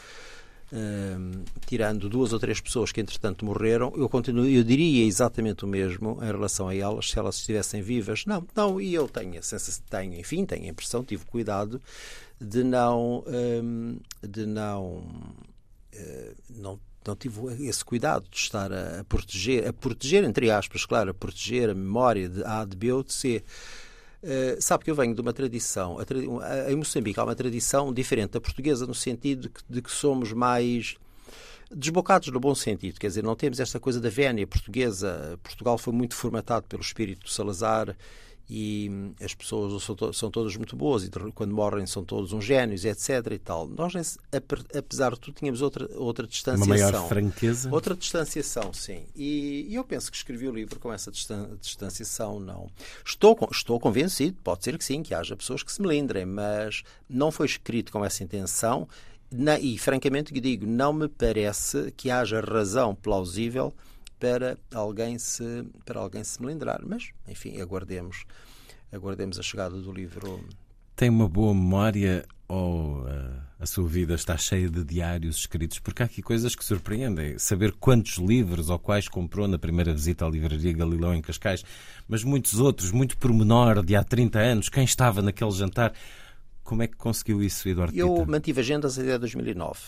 Uh, 0.70 1.42
tirando 1.66 2.10
duas 2.10 2.32
ou 2.34 2.38
três 2.38 2.60
pessoas 2.60 2.92
que 2.92 3.00
entretanto 3.00 3.42
morreram, 3.42 3.90
eu 3.96 4.06
continuo, 4.06 4.44
eu 4.44 4.62
diria 4.62 5.06
exatamente 5.06 5.64
o 5.64 5.66
mesmo 5.66 6.18
em 6.22 6.26
relação 6.26 6.68
a 6.68 6.74
elas 6.74 7.10
se 7.10 7.18
elas 7.18 7.36
estivessem 7.36 7.82
vivas. 7.82 8.26
Não, 8.26 8.46
não, 8.54 8.80
e 8.80 8.94
eu 8.94 9.08
tenho 9.08 9.40
tenho, 9.90 10.14
enfim, 10.14 10.44
tenho 10.44 10.66
a 10.66 10.68
impressão, 10.68 11.02
tive 11.02 11.24
cuidado 11.24 11.80
de 12.40 12.62
não, 12.62 13.24
um, 13.26 13.98
de 14.22 14.46
não, 14.46 14.98
uh, 15.94 16.34
não 16.50 16.80
não 17.06 17.16
tive 17.16 17.66
esse 17.66 17.82
cuidado 17.82 18.28
de 18.30 18.36
estar 18.36 18.70
a, 18.70 19.02
proteger, 19.04 19.66
a 19.66 19.72
proteger, 19.72 20.24
entre 20.24 20.50
aspas, 20.50 20.84
claro, 20.84 21.10
a 21.10 21.14
proteger 21.14 21.70
a 21.70 21.74
memória 21.74 22.28
de 22.28 22.44
A, 22.44 22.64
de 22.66 22.76
B 22.76 22.92
ou 22.92 23.02
de 23.02 23.14
C. 23.14 23.42
Uh, 24.22 24.60
sabe 24.60 24.84
que 24.84 24.90
eu 24.90 24.94
venho 24.94 25.14
de 25.14 25.20
uma 25.20 25.32
tradição, 25.32 25.96
a, 25.98 26.70
em 26.70 26.76
Moçambique 26.76 27.18
há 27.18 27.24
uma 27.24 27.36
tradição 27.36 27.94
diferente 27.94 28.32
da 28.32 28.40
portuguesa, 28.40 28.86
no 28.86 28.94
sentido 28.94 29.42
de 29.42 29.48
que, 29.48 29.60
de 29.70 29.80
que 29.80 29.90
somos 29.90 30.32
mais 30.32 30.96
desbocados 31.74 32.28
no 32.28 32.40
bom 32.40 32.54
sentido, 32.54 32.98
quer 32.98 33.08
dizer, 33.08 33.22
não 33.22 33.36
temos 33.36 33.60
esta 33.60 33.78
coisa 33.78 34.00
da 34.00 34.08
vénia 34.08 34.46
portuguesa. 34.46 35.38
Portugal 35.42 35.78
foi 35.78 35.92
muito 35.92 36.14
formatado 36.14 36.66
pelo 36.66 36.82
espírito 36.82 37.26
de 37.26 37.32
Salazar 37.32 37.96
e 38.50 39.12
as 39.22 39.34
pessoas 39.34 39.82
são, 39.82 40.12
são 40.12 40.30
todas 40.30 40.56
muito 40.56 40.74
boas 40.74 41.04
e 41.04 41.10
quando 41.34 41.54
morrem 41.54 41.86
são 41.86 42.02
todos 42.02 42.32
uns 42.32 42.44
génios, 42.44 42.84
etc. 42.84 43.32
e 43.32 43.38
tal. 43.38 43.68
Nós, 43.68 44.18
apesar 44.74 45.12
de 45.12 45.20
tudo, 45.20 45.34
tínhamos 45.34 45.60
outra, 45.60 45.88
outra 45.96 46.26
distanciação. 46.26 46.66
Uma 46.66 46.90
maior 46.90 47.08
franqueza? 47.08 47.70
Outra 47.70 47.94
distanciação, 47.94 48.72
sim. 48.72 49.02
E, 49.14 49.66
e 49.68 49.74
eu 49.74 49.84
penso 49.84 50.10
que 50.10 50.16
escrevi 50.16 50.48
o 50.48 50.52
livro 50.52 50.80
com 50.80 50.92
essa 50.92 51.10
distanciação, 51.60 52.40
não. 52.40 52.70
Estou, 53.04 53.36
estou 53.52 53.78
convencido, 53.78 54.38
pode 54.42 54.64
ser 54.64 54.78
que 54.78 54.84
sim, 54.84 55.02
que 55.02 55.12
haja 55.12 55.36
pessoas 55.36 55.62
que 55.62 55.72
se 55.72 55.82
melindrem, 55.82 56.24
mas 56.24 56.82
não 57.08 57.30
foi 57.30 57.46
escrito 57.46 57.92
com 57.92 58.04
essa 58.04 58.24
intenção 58.24 58.88
na, 59.30 59.58
e, 59.58 59.76
francamente, 59.76 60.32
digo, 60.32 60.66
não 60.66 60.92
me 60.92 61.06
parece 61.06 61.92
que 61.96 62.10
haja 62.10 62.40
razão 62.40 62.94
plausível 62.94 63.74
para 64.18 64.56
alguém 64.74 65.18
se, 65.18 65.64
para 65.84 66.00
alguém 66.00 66.24
se 66.24 66.40
melindrar. 66.42 66.80
Mas, 66.84 67.10
enfim, 67.26 67.60
aguardemos, 67.60 68.24
aguardemos 68.92 69.38
a 69.38 69.42
chegada 69.42 69.80
do 69.80 69.92
livro. 69.92 70.44
Tem 70.96 71.08
uma 71.08 71.28
boa 71.28 71.54
memória 71.54 72.26
ou 72.48 73.02
uh, 73.02 73.08
a 73.60 73.66
sua 73.66 73.86
vida 73.86 74.14
está 74.14 74.36
cheia 74.36 74.68
de 74.68 74.82
diários 74.82 75.36
escritos? 75.36 75.78
Porque 75.78 76.02
há 76.02 76.06
aqui 76.06 76.22
coisas 76.22 76.54
que 76.54 76.64
surpreendem. 76.64 77.38
Saber 77.38 77.72
quantos 77.72 78.16
livros 78.16 78.70
ou 78.70 78.78
quais 78.78 79.06
comprou 79.08 79.46
na 79.46 79.58
primeira 79.58 79.92
visita 79.92 80.26
à 80.26 80.28
livraria 80.28 80.72
Galileu 80.72 81.14
em 81.14 81.20
Cascais, 81.20 81.64
mas 82.08 82.24
muitos 82.24 82.58
outros, 82.58 82.90
muito 82.90 83.16
pormenor, 83.18 83.84
de 83.84 83.94
há 83.94 84.02
30 84.02 84.38
anos, 84.38 84.68
quem 84.68 84.84
estava 84.84 85.20
naquele 85.22 85.50
jantar. 85.50 85.92
Como 86.64 86.82
é 86.82 86.86
que 86.86 86.96
conseguiu 86.96 87.42
isso, 87.42 87.68
Eduardo 87.68 87.96
Eu 87.96 88.14
Tita? 88.14 88.30
mantive 88.30 88.60
agendas 88.60 88.98
até 88.98 89.18
2009 89.18 89.78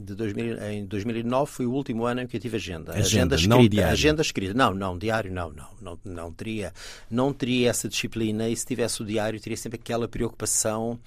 de 0.00 0.14
2000, 0.14 0.62
em 0.62 0.86
2009 0.86 1.50
foi 1.50 1.66
o 1.66 1.72
último 1.72 2.04
ano 2.04 2.22
em 2.22 2.26
que 2.26 2.36
eu 2.36 2.40
tive 2.40 2.56
agenda. 2.56 2.92
Agenda, 2.92 3.34
agenda 3.34 3.34
escrita. 3.36 3.56
Não 3.56 3.68
diário. 3.68 3.92
Agenda 3.92 4.22
escrita. 4.22 4.54
Não, 4.54 4.74
não, 4.74 4.98
diário 4.98 5.32
não, 5.32 5.52
não, 5.52 5.68
não, 5.80 5.98
não 6.04 6.32
teria, 6.32 6.72
não 7.10 7.32
teria 7.32 7.70
essa 7.70 7.88
disciplina 7.88 8.48
e 8.48 8.56
se 8.56 8.66
tivesse 8.66 9.02
o 9.02 9.04
diário 9.04 9.40
teria 9.40 9.56
sempre 9.56 9.78
aquela 9.80 10.08
preocupação 10.08 10.98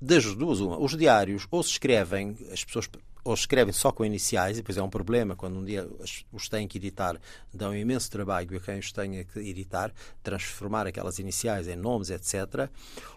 das 0.00 0.24
duas 0.34 0.60
uma. 0.60 0.78
Os 0.78 0.96
diários 0.96 1.46
ou 1.50 1.62
se 1.62 1.70
escrevem, 1.70 2.36
as 2.52 2.64
pessoas 2.64 2.88
ou 3.24 3.34
escrevem 3.34 3.72
só 3.72 3.92
com 3.92 4.04
iniciais, 4.04 4.56
e 4.56 4.60
depois 4.60 4.76
é 4.76 4.82
um 4.82 4.90
problema 4.90 5.36
quando 5.36 5.58
um 5.58 5.64
dia 5.64 5.88
os 6.32 6.48
têm 6.48 6.66
que 6.66 6.78
editar, 6.78 7.20
dão 7.52 7.70
um 7.70 7.74
imenso 7.74 8.10
trabalho 8.10 8.56
a 8.56 8.60
quem 8.60 8.78
os 8.78 8.90
tenha 8.92 9.24
que 9.24 9.38
editar, 9.38 9.92
transformar 10.22 10.86
aquelas 10.86 11.18
iniciais 11.18 11.68
em 11.68 11.76
nomes, 11.76 12.10
etc. 12.10 12.68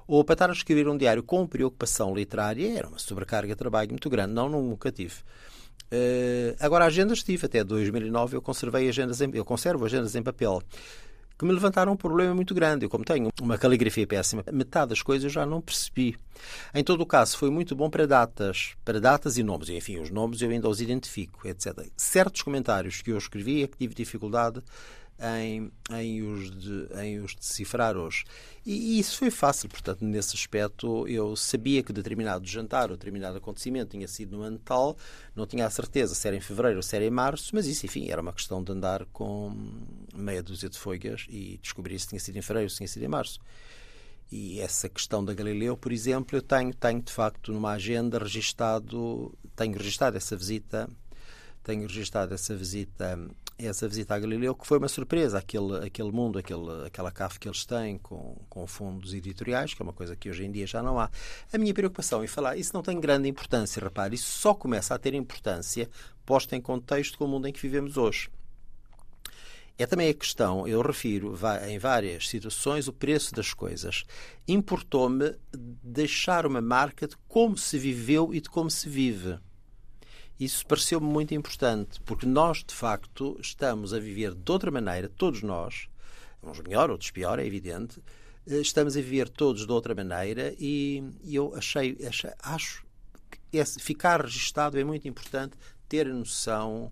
Ou 0.07 0.24
para 0.24 0.33
estar 0.33 0.50
a 0.50 0.53
escrever 0.53 0.88
um 0.88 0.97
diário 0.97 1.24
com 1.24 1.47
preocupação 1.47 2.13
literária, 2.13 2.77
era 2.77 2.88
uma 2.88 3.00
sobrecarga 3.00 3.53
de 3.53 3.57
trabalho 3.57 3.89
muito 3.89 4.09
grande. 4.09 4.33
Não, 4.33 4.50
nunca 4.50 4.91
tive. 4.91 5.15
Uh, 5.91 6.55
agora, 6.59 6.85
agendas 6.85 7.24
tive. 7.24 7.45
Até 7.45 7.63
2009 7.63 8.38
eu 8.38 8.41
conservei 8.41 8.89
agendas 8.89 9.21
em, 9.21 9.29
eu 9.33 9.45
conservo 9.45 9.85
agendas 9.85 10.15
em 10.15 10.24
papel. 10.24 10.62
Que 11.38 11.46
me 11.46 11.51
levantaram 11.51 11.92
um 11.92 11.98
problema 11.98 12.34
muito 12.34 12.54
grande. 12.54 12.86
Eu, 12.86 12.89
como 12.89 13.04
tenho 13.04 13.30
uma 13.42 13.58
caligrafia 13.58 14.08
péssima, 14.08 14.44
metade 14.51 14.89
das 14.89 15.01
coisas 15.01 15.25
eu 15.25 15.30
já 15.30 15.46
não 15.46 15.62
percebi. 15.62 16.18
Em 16.74 16.84
todo 16.84 17.01
o 17.01 17.06
caso, 17.06 17.38
foi 17.38 17.50
muito 17.50 17.75
bom 17.75 17.89
para 17.89 18.06
datas, 18.06 18.75
para 18.84 19.00
datas 19.00 19.38
e 19.38 19.44
nomes. 19.44 19.70
Enfim, 19.70 20.00
os 20.00 20.10
nomes 20.10 20.42
eu 20.42 20.50
ainda 20.50 20.70
os 20.70 20.82
identifico, 20.82 21.48
etc. 21.48 21.88
Certos 21.98 22.42
comentários 22.42 23.01
que 23.01 23.12
eu 23.12 23.18
escrevi 23.18 23.63
é 23.63 23.68
que 23.68 23.77
tive 23.77 23.94
dificuldade 23.94 24.62
em, 25.19 25.72
em, 25.91 26.22
os, 26.22 26.51
de, 26.51 26.88
em 27.01 27.19
os 27.19 27.36
decifrar 27.36 27.95
hoje. 27.95 28.25
E, 28.65 28.98
e, 28.98 29.00
isso 29.00 29.17
foi 29.17 29.31
fácil, 29.31 29.69
portanto, 29.69 30.03
nesse 30.03 30.36
aspecto 30.36 31.07
eu 31.07 31.36
sabia 31.36 31.81
que 31.81 31.93
determinado 31.93 32.45
jantar 32.45 32.91
ou 32.91 32.98
determinado 32.98 33.38
acontecimento 33.38 33.91
tinha 33.91 34.07
sido 34.07 34.38
no 34.38 34.43
ano 34.43 34.60
tal, 34.60 34.98
não 35.36 35.45
tinha 35.45 35.65
a 35.65 35.69
certeza 35.69 36.13
se 36.15 36.27
era 36.27 36.36
em 36.36 36.41
fevereiro 36.41 36.77
ou 36.77 36.84
se 36.84 36.95
era 36.95 37.05
em 37.05 37.10
março, 37.10 37.51
mas 37.53 37.65
isso, 37.65 37.86
enfim, 37.86 38.10
era 38.10 38.22
uma 38.22 38.34
questão 38.34 38.63
de 38.63 38.72
andar 38.72 39.05
com 39.05 39.55
meia 40.13 40.43
dúzia 40.43 40.69
de 40.69 40.77
folhas 40.77 41.25
e 41.29 41.60
descobrir 41.62 41.98
se 42.00 42.07
tinha 42.07 42.19
sido 42.19 42.38
em 42.38 42.41
fevereiro 42.41 42.65
ou 42.65 42.69
se 42.69 42.77
tinha 42.77 42.88
sido 42.88 43.03
em 43.03 43.10
março. 43.10 43.39
E 44.31 44.60
essa 44.60 44.89
questão 44.89 45.24
da 45.24 45.34
Galileu, 45.34 45.77
por 45.77 45.91
exemplo, 45.91 46.36
eu 46.36 46.41
tenho, 46.41 46.74
tenho 46.74 47.01
de 47.01 47.13
facto 47.13 47.53
numa 47.53 47.72
agenda 47.72 48.17
registado, 48.17 49.38
tenho 49.55 49.77
registado 49.77 50.17
essa 50.17 50.36
visita, 50.36 50.89
tenho 51.63 51.84
registado 51.84 52.34
essa 52.34 52.55
visita 52.55 53.19
essa 53.57 53.88
visita 53.88 54.15
a 54.15 54.19
Galileu, 54.19 54.53
que 54.53 54.67
foi 54.67 54.77
uma 54.77 54.88
surpresa, 54.88 55.38
aquele, 55.38 55.85
aquele 55.85 56.12
mundo, 56.12 56.38
aquele, 56.38 56.85
aquela 56.85 57.12
CAF 57.12 57.39
que 57.39 57.47
eles 57.47 57.65
têm 57.65 57.97
com, 57.97 58.35
com 58.50 58.67
fundos 58.67 59.13
editoriais, 59.13 59.74
que 59.74 59.81
é 59.81 59.83
uma 59.83 59.93
coisa 59.93 60.15
que 60.15 60.29
hoje 60.29 60.43
em 60.43 60.51
dia 60.51 60.67
já 60.67 60.83
não 60.83 61.00
há. 61.00 61.09
A 61.53 61.57
minha 61.57 61.74
preocupação 61.74 62.24
em 62.24 62.27
falar, 62.27 62.57
isso 62.57 62.71
não 62.74 62.81
tem 62.81 63.00
grande 63.00 63.29
importância, 63.29 63.81
repare, 63.81 64.15
isso 64.15 64.39
só 64.39 64.53
começa 64.53 64.93
a 64.93 65.00
ter 65.00 65.13
importância 65.13 65.89
posto 66.25 66.53
em 66.53 66.62
contexto 66.62 67.17
com 67.17 67.25
o 67.25 67.27
mundo 67.27 67.47
em 67.47 67.53
que 67.53 67.62
vivemos 67.62 67.97
hoje. 67.97 68.29
É 69.77 69.85
também 69.85 70.09
a 70.09 70.13
questão, 70.13 70.65
eu 70.65 70.81
refiro 70.81 71.38
em 71.67 71.77
várias 71.77 72.29
situações 72.29 72.88
o 72.88 72.93
preço 72.93 73.35
das 73.35 73.53
coisas. 73.53 74.05
Importou-me 74.47 75.35
deixar 75.83 76.45
uma 76.45 76.62
marca 76.62 77.05
de 77.05 77.17
como 77.27 77.57
se 77.57 77.77
viveu 77.77 78.33
e 78.33 78.39
de 78.39 78.50
como 78.50 78.71
se 78.71 78.88
vive. 78.88 79.38
Isso 80.39 80.65
pareceu-me 80.65 81.08
muito 81.08 81.34
importante, 81.34 82.01
porque 82.01 82.25
nós, 82.25 82.63
de 82.63 82.74
facto, 82.74 83.38
estamos 83.42 83.94
a 83.94 84.00
viver 84.00 84.34
de 84.34 84.51
outra 84.51 84.70
maneira, 84.70 85.08
todos 85.08 85.42
nós, 85.42 85.88
uns 86.44 86.60
melhor, 86.60 86.92
outros 86.92 87.12
pior, 87.12 87.39
é 87.39 87.46
evidente, 87.46 88.01
eh, 88.46 88.60
estamos 88.60 88.98
a 88.98 89.01
viver 89.01 89.30
todos 89.30 89.65
de 89.65 89.72
outra 89.72 89.96
maneira 89.96 90.54
e, 90.60 91.04
eu 91.25 91.56
achei, 91.56 91.98
achei 92.06 92.32
acho 92.39 92.86
que 93.32 93.58
esse, 93.58 93.80
ficar 93.80 94.22
registado 94.22 94.77
é 94.77 94.84
muito 94.84 95.08
importante, 95.08 95.56
ter 95.88 96.08
a 96.08 96.13
noção 96.13 96.92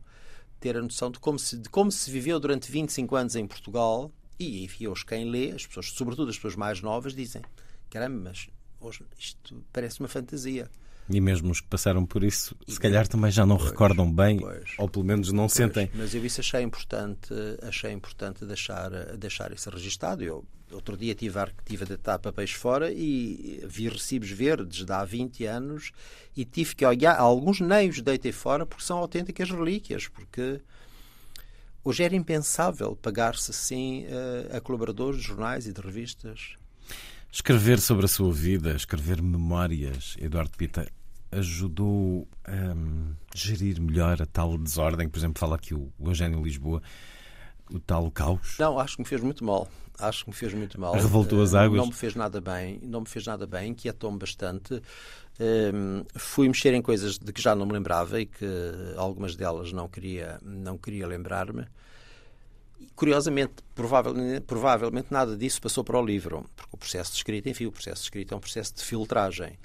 ter 0.60 0.78
a 0.78 0.82
noção 0.82 1.12
de 1.12 1.20
como 1.20 1.38
se, 1.38 1.58
de 1.58 1.68
como 1.68 1.92
se 1.92 2.10
viveu 2.10 2.40
durante 2.40 2.72
25 2.72 3.16
anos 3.18 3.36
em 3.36 3.46
Portugal 3.46 4.10
e, 4.40 4.66
e 4.80 4.88
hoje 4.88 5.06
quem 5.06 5.30
lê, 5.30 5.52
as 5.52 5.68
pessoas, 5.68 5.88
sobretudo 5.88 6.30
as 6.30 6.38
pessoas 6.38 6.56
mais 6.56 6.82
novas, 6.82 7.14
dizem 7.14 7.42
caramba, 7.90 8.30
mas 8.30 8.50
hoje 8.80 9.04
isto 9.20 9.62
parece 9.74 10.00
uma 10.00 10.08
fantasia. 10.08 10.72
E 11.10 11.20
mesmo 11.20 11.52
os 11.52 11.60
que 11.60 11.68
passaram 11.68 12.06
por 12.06 12.24
isso, 12.24 12.56
se 12.68 12.80
calhar 12.80 13.08
também 13.08 13.30
já 13.30 13.46
não 13.46 13.58
pois, 13.58 13.72
recordam 13.72 14.12
bem, 14.12 14.40
pois, 14.40 14.72
ou 14.78 14.88
pelo 14.88 15.04
menos 15.04 15.32
não 15.32 15.44
pois, 15.44 15.54
sentem. 15.54 15.90
Mas 15.94 16.16
eu 16.16 16.26
isso 16.26 16.40
achei 16.40 16.62
importante, 16.62 17.34
achei 17.62 17.92
importante 17.92 18.46
deixar, 18.46 18.90
deixar 19.18 19.52
isso 19.52 19.70
registado. 19.70 20.24
Eu 20.24 20.46
outro 20.74 20.98
dia 20.98 21.14
tive 21.14 21.40
a, 21.40 21.48
tive 21.66 21.84
a 21.84 21.88
deitar 21.88 22.20
papéis 22.20 22.52
fora 22.52 22.92
e 22.92 23.62
vi 23.66 23.88
recibos 23.88 24.30
verdes 24.30 24.86
de 24.86 24.92
há 24.92 25.04
20 25.06 25.46
anos 25.46 25.92
e 26.36 26.44
tive 26.44 26.76
que 26.76 26.86
olhar, 26.86 27.18
alguns 27.18 27.60
nem 27.60 27.90
os 27.90 28.02
deitei 28.02 28.32
fora 28.32 28.66
porque 28.66 28.84
são 28.84 28.98
autênticas 28.98 29.50
relíquias, 29.50 30.08
porque 30.08 30.60
hoje 31.84 32.04
era 32.04 32.16
impensável 32.16 32.96
pagar-se 32.96 33.52
assim 33.52 34.06
a, 34.52 34.58
a 34.58 34.62
colaboradores 34.62 35.22
de 35.22 35.28
jornais 35.28 35.68
e 35.68 35.74
de 35.74 35.82
revistas. 35.82 36.56
Escrever 37.34 37.80
sobre 37.80 38.06
a 38.06 38.08
sua 38.08 38.32
vida, 38.32 38.76
escrever 38.76 39.20
memórias, 39.20 40.16
Eduardo 40.20 40.56
Pita, 40.56 40.88
ajudou 41.32 42.28
a 42.46 42.76
um, 42.76 43.16
gerir 43.34 43.82
melhor 43.82 44.22
a 44.22 44.26
tal 44.28 44.56
desordem? 44.56 45.10
Por 45.10 45.18
exemplo, 45.18 45.40
fala 45.40 45.56
aqui 45.56 45.74
o 45.74 45.92
Eugênio 46.00 46.44
Lisboa, 46.44 46.80
o 47.72 47.80
tal 47.80 48.12
caos? 48.12 48.56
Não, 48.60 48.78
acho 48.78 48.98
que 48.98 49.02
me 49.02 49.08
fez 49.08 49.20
muito 49.20 49.44
mal. 49.44 49.68
Acho 49.98 50.26
que 50.26 50.30
me 50.30 50.36
fez 50.36 50.54
muito 50.54 50.80
mal. 50.80 50.94
Revoltou 50.94 51.42
as 51.42 51.56
águas? 51.56 51.80
Não 51.80 51.88
me 51.88 51.94
fez 51.94 52.14
nada 52.14 52.40
bem, 52.40 52.80
não 52.84 53.02
me 53.02 53.08
fez 53.08 53.26
nada 53.26 53.48
bem, 53.48 53.72
inquietou-me 53.72 54.20
bastante. 54.20 54.80
Um, 55.40 56.06
fui 56.14 56.48
mexer 56.48 56.76
em 56.76 56.84
coisas 56.84 57.18
de 57.18 57.34
que 57.34 57.42
já 57.42 57.56
não 57.56 57.66
me 57.66 57.74
lembrava 57.74 58.22
e 58.22 58.28
que 58.28 58.46
algumas 58.96 59.36
delas 59.36 59.74
não 59.74 59.90
queria, 59.90 60.40
não 60.44 60.78
queria 60.78 61.08
lembrar-me. 61.08 61.66
Curiosamente, 62.96 63.56
provavelmente, 63.76 64.42
provavelmente 64.42 65.08
nada 65.12 65.36
disso 65.36 65.62
passou 65.62 65.84
para 65.84 66.00
o 66.00 66.06
livro, 66.06 66.46
porque 66.56 66.76
o 66.76 66.78
processo 66.78 67.12
de 67.12 67.18
escrita, 67.18 67.50
enfim, 67.50 67.66
o 67.66 67.72
processo 67.72 68.02
de 68.02 68.06
escrita 68.08 68.34
é 68.34 68.38
um 68.38 68.40
processo 68.40 68.76
de 68.76 68.84
filtragem. 68.84 69.58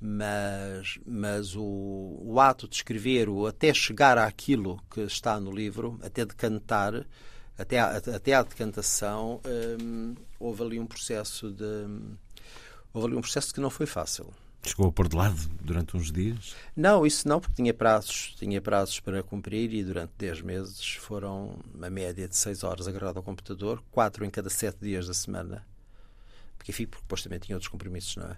Mas, 0.00 0.98
mas 1.06 1.54
o, 1.54 1.62
o 1.62 2.40
ato 2.40 2.66
de 2.66 2.74
escrever, 2.74 3.28
o 3.28 3.46
até 3.46 3.72
chegar 3.72 4.18
àquilo 4.18 4.80
que 4.90 5.00
está 5.02 5.38
no 5.38 5.52
livro, 5.52 5.98
até 6.02 6.24
de 6.24 6.34
cantar, 6.34 7.06
até 7.56 7.78
à, 7.78 7.96
até 7.96 8.34
à 8.34 8.42
decantação, 8.42 9.40
hum, 9.80 10.14
houve 10.40 10.62
ali 10.62 10.80
um 10.80 10.86
processo 10.86 11.52
de 11.52 11.86
houve 12.92 13.08
ali 13.08 13.16
um 13.16 13.20
processo 13.20 13.54
que 13.54 13.60
não 13.60 13.70
foi 13.70 13.86
fácil. 13.86 14.32
Chegou 14.64 14.88
a 14.88 14.92
pôr 14.92 15.08
de 15.08 15.16
lado 15.16 15.36
durante 15.60 15.96
uns 15.96 16.12
dias? 16.12 16.54
Não, 16.76 17.04
isso 17.04 17.26
não, 17.26 17.40
porque 17.40 17.56
tinha 17.56 17.74
prazos, 17.74 18.34
tinha 18.38 18.60
prazos 18.60 19.00
para 19.00 19.22
cumprir 19.22 19.74
e 19.74 19.82
durante 19.82 20.12
10 20.16 20.42
meses 20.42 20.94
foram 20.94 21.56
uma 21.74 21.90
média 21.90 22.28
de 22.28 22.36
6 22.36 22.62
horas 22.62 22.86
agarrado 22.86 23.16
ao 23.16 23.22
computador, 23.22 23.82
4 23.90 24.24
em 24.24 24.30
cada 24.30 24.48
7 24.48 24.78
dias 24.80 25.08
da 25.08 25.14
semana. 25.14 25.66
Porque, 26.56 26.70
enfim, 26.70 26.86
porque 26.86 27.02
depois 27.02 27.22
também 27.22 27.40
tinha 27.40 27.56
outros 27.56 27.68
compromissos, 27.68 28.16
não 28.16 28.26
é? 28.26 28.36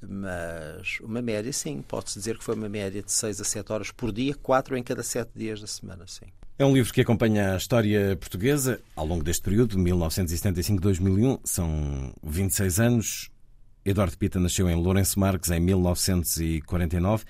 Mas 0.00 1.00
uma 1.00 1.20
média, 1.20 1.52
sim, 1.52 1.82
pode-se 1.82 2.18
dizer 2.18 2.38
que 2.38 2.44
foi 2.44 2.54
uma 2.54 2.68
média 2.68 3.02
de 3.02 3.10
6 3.10 3.40
a 3.40 3.44
7 3.44 3.72
horas 3.72 3.90
por 3.90 4.12
dia, 4.12 4.34
4 4.34 4.76
em 4.76 4.82
cada 4.82 5.02
7 5.02 5.30
dias 5.34 5.60
da 5.60 5.66
semana, 5.66 6.06
sim. 6.06 6.26
É 6.56 6.64
um 6.64 6.72
livro 6.72 6.92
que 6.92 7.00
acompanha 7.00 7.54
a 7.54 7.56
história 7.56 8.16
portuguesa 8.16 8.80
ao 8.94 9.04
longo 9.04 9.24
deste 9.24 9.42
período, 9.42 9.76
de 9.76 9.82
1975-2001. 9.90 11.40
São 11.42 12.14
26 12.22 12.78
anos. 12.78 13.33
Eduardo 13.84 14.16
Pita 14.16 14.40
nasceu 14.40 14.68
em 14.70 14.74
Lourenço 14.74 15.20
Marques 15.20 15.50
em 15.50 15.60
1949. 15.60 17.24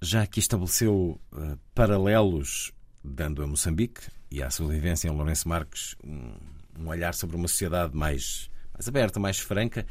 Já 0.00 0.22
aqui 0.22 0.38
estabeleceu 0.38 1.20
uh, 1.32 1.58
paralelos, 1.74 2.72
dando 3.04 3.42
a 3.42 3.46
Moçambique 3.46 4.00
e 4.30 4.42
à 4.42 4.48
sua 4.48 4.68
vivência 4.68 5.06
em 5.06 5.10
Lourenço 5.10 5.46
Marques 5.46 5.94
um, 6.02 6.32
um 6.78 6.88
olhar 6.88 7.12
sobre 7.12 7.36
uma 7.36 7.46
sociedade 7.46 7.94
mais, 7.94 8.48
mais 8.72 8.88
aberta, 8.88 9.20
mais 9.20 9.38
franca. 9.38 9.84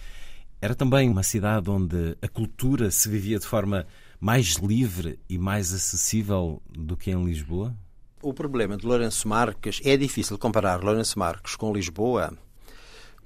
Era 0.60 0.74
também 0.74 1.08
uma 1.08 1.22
cidade 1.22 1.70
onde 1.70 2.18
a 2.20 2.28
cultura 2.28 2.90
se 2.90 3.08
vivia 3.08 3.38
de 3.38 3.46
forma 3.46 3.86
mais 4.20 4.56
livre 4.56 5.20
e 5.30 5.38
mais 5.38 5.72
acessível 5.72 6.64
do 6.68 6.98
que 6.98 7.12
em 7.12 7.24
Lisboa? 7.24 7.76
O 8.24 8.34
problema 8.34 8.76
de 8.76 8.88
Lourenço 8.88 9.28
Marques 9.28 9.80
é 9.86 9.96
difícil 9.96 10.40
comparar 10.40 10.84
Lourenço 10.84 11.20
Marques 11.20 11.56
com 11.56 11.72
Lisboa 11.72 12.36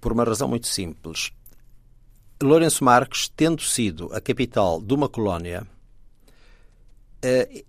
por 0.02 0.12
uma 0.12 0.26
razão 0.26 0.50
muito 0.50 0.68
simples. 0.68 1.32
Lourenço 2.42 2.84
Marques, 2.84 3.30
tendo 3.36 3.62
sido 3.62 4.10
a 4.14 4.22
capital 4.22 4.82
de 4.82 4.94
uma 4.94 5.10
colónia, 5.10 5.68
eh, 7.22 7.66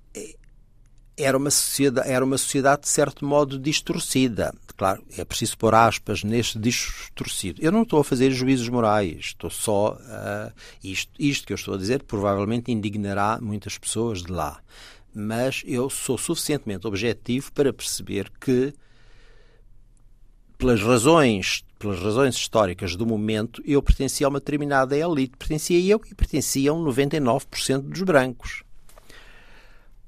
era 1.17 1.37
uma 1.37 1.51
sociedade, 1.51 2.09
era 2.09 2.25
uma 2.25 2.39
sociedade 2.39 2.83
de 2.83 2.89
certo 2.89 3.25
modo 3.25 3.59
distorcida. 3.59 4.55
Claro, 4.77 5.05
é 5.19 5.25
preciso 5.25 5.59
pôr 5.59 5.75
aspas 5.75 6.25
neste 6.25 6.59
distorcido. 6.59 7.61
Eu 7.61 7.71
não 7.71 7.83
estou 7.83 8.01
a 8.01 8.05
fazer 8.05 8.31
juízos 8.31 8.69
morais, 8.69 9.17
estou 9.27 9.51
só 9.51 9.99
a. 10.09 10.53
Isto, 10.83 11.13
isto 11.19 11.47
que 11.47 11.53
eu 11.53 11.57
estou 11.57 11.75
a 11.75 11.77
dizer 11.77 12.05
provavelmente 12.05 12.73
indignará 12.73 13.39
muitas 13.43 13.77
pessoas 13.77 14.23
de 14.23 14.33
lá. 14.33 14.61
Mas 15.13 15.63
eu 15.67 15.91
sou 15.91 16.17
suficientemente 16.17 16.87
objetivo 16.87 17.53
para 17.53 17.73
perceber 17.73 18.31
que, 18.41 18.73
pelas 20.57 20.81
razões 20.81 21.65
pelas 21.81 21.99
razões 21.99 22.35
históricas 22.37 22.95
do 22.95 23.07
momento, 23.07 23.63
eu 23.65 23.83
pertencia 23.83 24.27
a 24.27 24.29
uma 24.29 24.39
determinada 24.39 24.95
elite. 24.97 25.35
Pertencia 25.39 25.81
eu 25.81 25.99
e 26.09 26.15
pertenciam 26.15 26.85
99% 26.85 27.81
dos 27.81 28.03
brancos. 28.03 28.63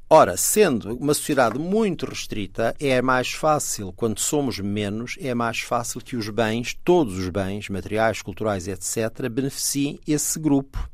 Ora, 0.08 0.36
sendo 0.36 0.94
uma 0.94 1.14
sociedade 1.14 1.58
muito 1.58 2.04
restrita, 2.04 2.76
é 2.78 3.00
mais 3.00 3.32
fácil, 3.32 3.90
quando 3.94 4.20
somos 4.20 4.60
menos, 4.60 5.16
é 5.18 5.34
mais 5.34 5.60
fácil 5.60 6.02
que 6.02 6.14
os 6.14 6.28
bens, 6.28 6.76
todos 6.84 7.16
os 7.16 7.30
bens, 7.30 7.70
materiais, 7.70 8.20
culturais, 8.20 8.68
etc., 8.68 9.30
beneficiem 9.30 9.98
esse 10.06 10.38
grupo. 10.38 10.86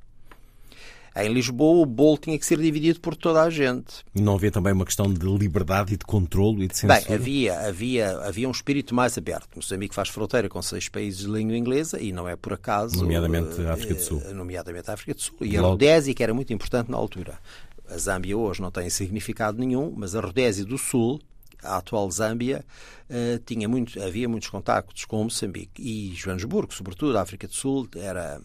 Em 1.19 1.33
Lisboa, 1.33 1.83
o 1.83 1.87
bolo 1.87 2.17
tinha 2.17 2.39
que 2.39 2.47
ser 2.47 2.59
dividido 2.59 3.01
por 3.01 3.17
toda 3.17 3.43
a 3.43 3.51
gente. 3.51 4.05
Não 4.15 4.37
havia 4.37 4.53
também 4.53 4.73
uma 4.73 4.85
questão 4.85 5.13
de 5.13 5.27
liberdade 5.27 5.95
e 5.95 5.97
de 5.97 6.05
controlo 6.05 6.63
e 6.63 6.69
de 6.69 6.77
censura? 6.77 7.01
Bem, 7.01 7.15
havia, 7.15 7.61
havia, 7.61 8.19
havia 8.21 8.47
um 8.47 8.53
espírito 8.53 8.95
mais 8.95 9.19
aberto. 9.19 9.49
Moçambique 9.57 9.95
faz 9.95 10.09
fronteira 10.09 10.49
com 10.49 10.63
seis 10.63 10.89
países 10.89 11.21
de 11.21 11.27
língua 11.27 11.57
inglesa 11.57 12.01
e 12.01 12.13
não 12.13 12.29
é 12.29 12.37
por 12.37 12.53
acaso. 12.53 12.97
Nomeadamente 12.97 13.61
a 13.63 13.73
África 13.73 13.95
do 13.95 14.01
Sul. 14.01 14.23
Eh, 14.27 14.33
nomeadamente 14.33 14.89
a 14.89 14.95
África 14.95 15.15
do 15.15 15.21
Sul. 15.21 15.37
E 15.41 15.57
a 15.57 15.61
Rodésia, 15.61 16.15
que 16.15 16.23
era 16.23 16.33
muito 16.33 16.53
importante 16.53 16.89
na 16.89 16.97
altura. 16.97 17.37
A 17.91 17.99
Zâmbia 17.99 18.37
hoje 18.37 18.61
não 18.61 18.71
tem 18.71 18.89
significado 18.89 19.59
nenhum, 19.59 19.93
mas 19.97 20.15
a 20.15 20.21
Rodésia 20.21 20.65
do 20.65 20.79
Sul 20.79 21.19
a 21.63 21.77
atual 21.77 22.11
Zâmbia, 22.11 22.65
uh, 23.09 23.39
tinha 23.45 23.69
muito, 23.69 24.01
havia 24.03 24.29
muitos 24.29 24.49
contactos 24.49 25.05
com 25.05 25.25
Moçambique 25.25 25.83
e 25.83 26.15
Joanesburgo, 26.15 26.73
sobretudo 26.73 27.17
a 27.19 27.23
África 27.23 27.47
do 27.47 27.55
Sul, 27.55 27.89
era 27.97 28.41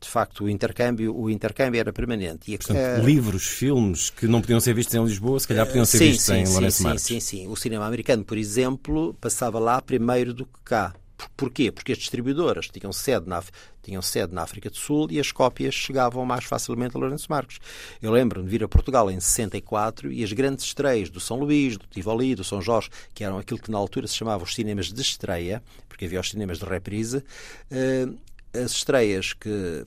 de 0.00 0.08
facto 0.08 0.44
o 0.44 0.48
intercâmbio, 0.48 1.14
o 1.14 1.28
intercâmbio 1.28 1.78
era 1.78 1.92
permanente. 1.92 2.52
E, 2.52 2.56
Portanto, 2.56 3.02
uh, 3.02 3.04
livros, 3.04 3.46
filmes 3.46 4.10
que 4.10 4.26
não 4.26 4.40
podiam 4.40 4.60
ser 4.60 4.74
vistos 4.74 4.94
em 4.94 5.04
Lisboa, 5.04 5.38
se 5.38 5.48
calhar 5.48 5.66
podiam 5.66 5.84
ser 5.84 5.98
sim, 5.98 6.04
vistos 6.06 6.26
sim, 6.26 6.34
em 6.34 6.46
Lourenço 6.46 6.78
sim, 6.78 6.84
Marques. 6.84 7.02
Sim, 7.04 7.20
sim, 7.20 7.38
sim. 7.44 7.48
O 7.48 7.56
cinema 7.56 7.86
americano, 7.86 8.24
por 8.24 8.38
exemplo, 8.38 9.14
passava 9.20 9.58
lá 9.58 9.80
primeiro 9.82 10.32
do 10.32 10.46
que 10.46 10.58
cá. 10.64 10.94
Porquê? 11.36 11.70
Porque 11.70 11.92
as 11.92 11.98
distribuidoras 11.98 12.68
tinham 12.68 12.92
sede, 12.92 13.28
na, 13.28 13.42
tinham 13.82 14.02
sede 14.02 14.34
na 14.34 14.42
África 14.42 14.70
do 14.70 14.76
Sul 14.76 15.08
e 15.10 15.18
as 15.20 15.32
cópias 15.32 15.74
chegavam 15.74 16.24
mais 16.24 16.44
facilmente 16.44 16.96
a 16.96 17.00
Lourenço 17.00 17.26
Marques. 17.28 17.58
Eu 18.00 18.12
lembro-me 18.12 18.46
de 18.46 18.50
vir 18.50 18.64
a 18.64 18.68
Portugal 18.68 19.10
em 19.10 19.18
64 19.18 20.12
e 20.12 20.22
as 20.22 20.32
grandes 20.32 20.64
estreias 20.64 21.10
do 21.10 21.20
São 21.20 21.38
Luís, 21.38 21.76
do 21.76 21.86
Tivoli, 21.86 22.34
do 22.34 22.44
São 22.44 22.60
Jorge, 22.62 22.90
que 23.14 23.24
eram 23.24 23.38
aquilo 23.38 23.60
que 23.60 23.70
na 23.70 23.78
altura 23.78 24.06
se 24.06 24.14
chamava 24.14 24.44
os 24.44 24.54
cinemas 24.54 24.92
de 24.92 25.00
estreia, 25.00 25.62
porque 25.88 26.04
havia 26.04 26.20
os 26.20 26.30
cinemas 26.30 26.58
de 26.58 26.64
reprise, 26.64 27.24
eh, 27.70 28.08
as 28.52 28.72
estreias 28.72 29.32
que 29.32 29.86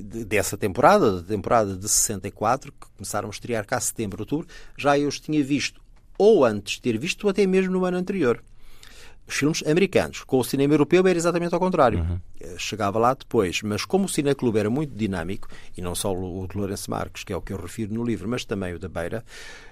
dessa 0.00 0.56
temporada, 0.56 1.20
da 1.20 1.22
temporada 1.22 1.76
de 1.76 1.88
64, 1.88 2.72
que 2.72 2.86
começaram 2.96 3.28
a 3.28 3.30
estrear 3.30 3.66
cá 3.66 3.80
setembro, 3.80 4.22
outubro, 4.22 4.46
já 4.76 4.98
eu 4.98 5.08
os 5.08 5.18
tinha 5.18 5.42
visto 5.42 5.80
ou 6.16 6.44
antes 6.44 6.74
de 6.74 6.82
ter 6.82 6.98
visto, 6.98 7.24
ou 7.24 7.30
até 7.30 7.46
mesmo 7.46 7.72
no 7.72 7.84
ano 7.84 7.96
anterior 7.96 8.42
os 9.28 9.34
filmes 9.34 9.62
americanos. 9.66 10.24
Com 10.24 10.38
o 10.38 10.44
cinema 10.44 10.72
europeu 10.72 11.06
era 11.06 11.18
exatamente 11.18 11.54
ao 11.54 11.60
contrário. 11.60 12.00
Uhum. 12.00 12.58
Chegava 12.58 12.98
lá 12.98 13.12
depois. 13.12 13.60
Mas 13.62 13.84
como 13.84 14.06
o 14.06 14.08
Cineclube 14.08 14.58
era 14.58 14.70
muito 14.70 14.94
dinâmico, 14.94 15.48
e 15.76 15.82
não 15.82 15.94
só 15.94 16.12
o 16.12 16.46
de 16.48 16.56
Lourenço 16.56 16.90
Marques, 16.90 17.24
que 17.24 17.32
é 17.32 17.36
o 17.36 17.42
que 17.42 17.52
eu 17.52 17.58
refiro 17.58 17.92
no 17.92 18.02
livro, 18.02 18.26
mas 18.26 18.46
também 18.46 18.74
o 18.74 18.78
da 18.78 18.88
Beira, 18.88 19.22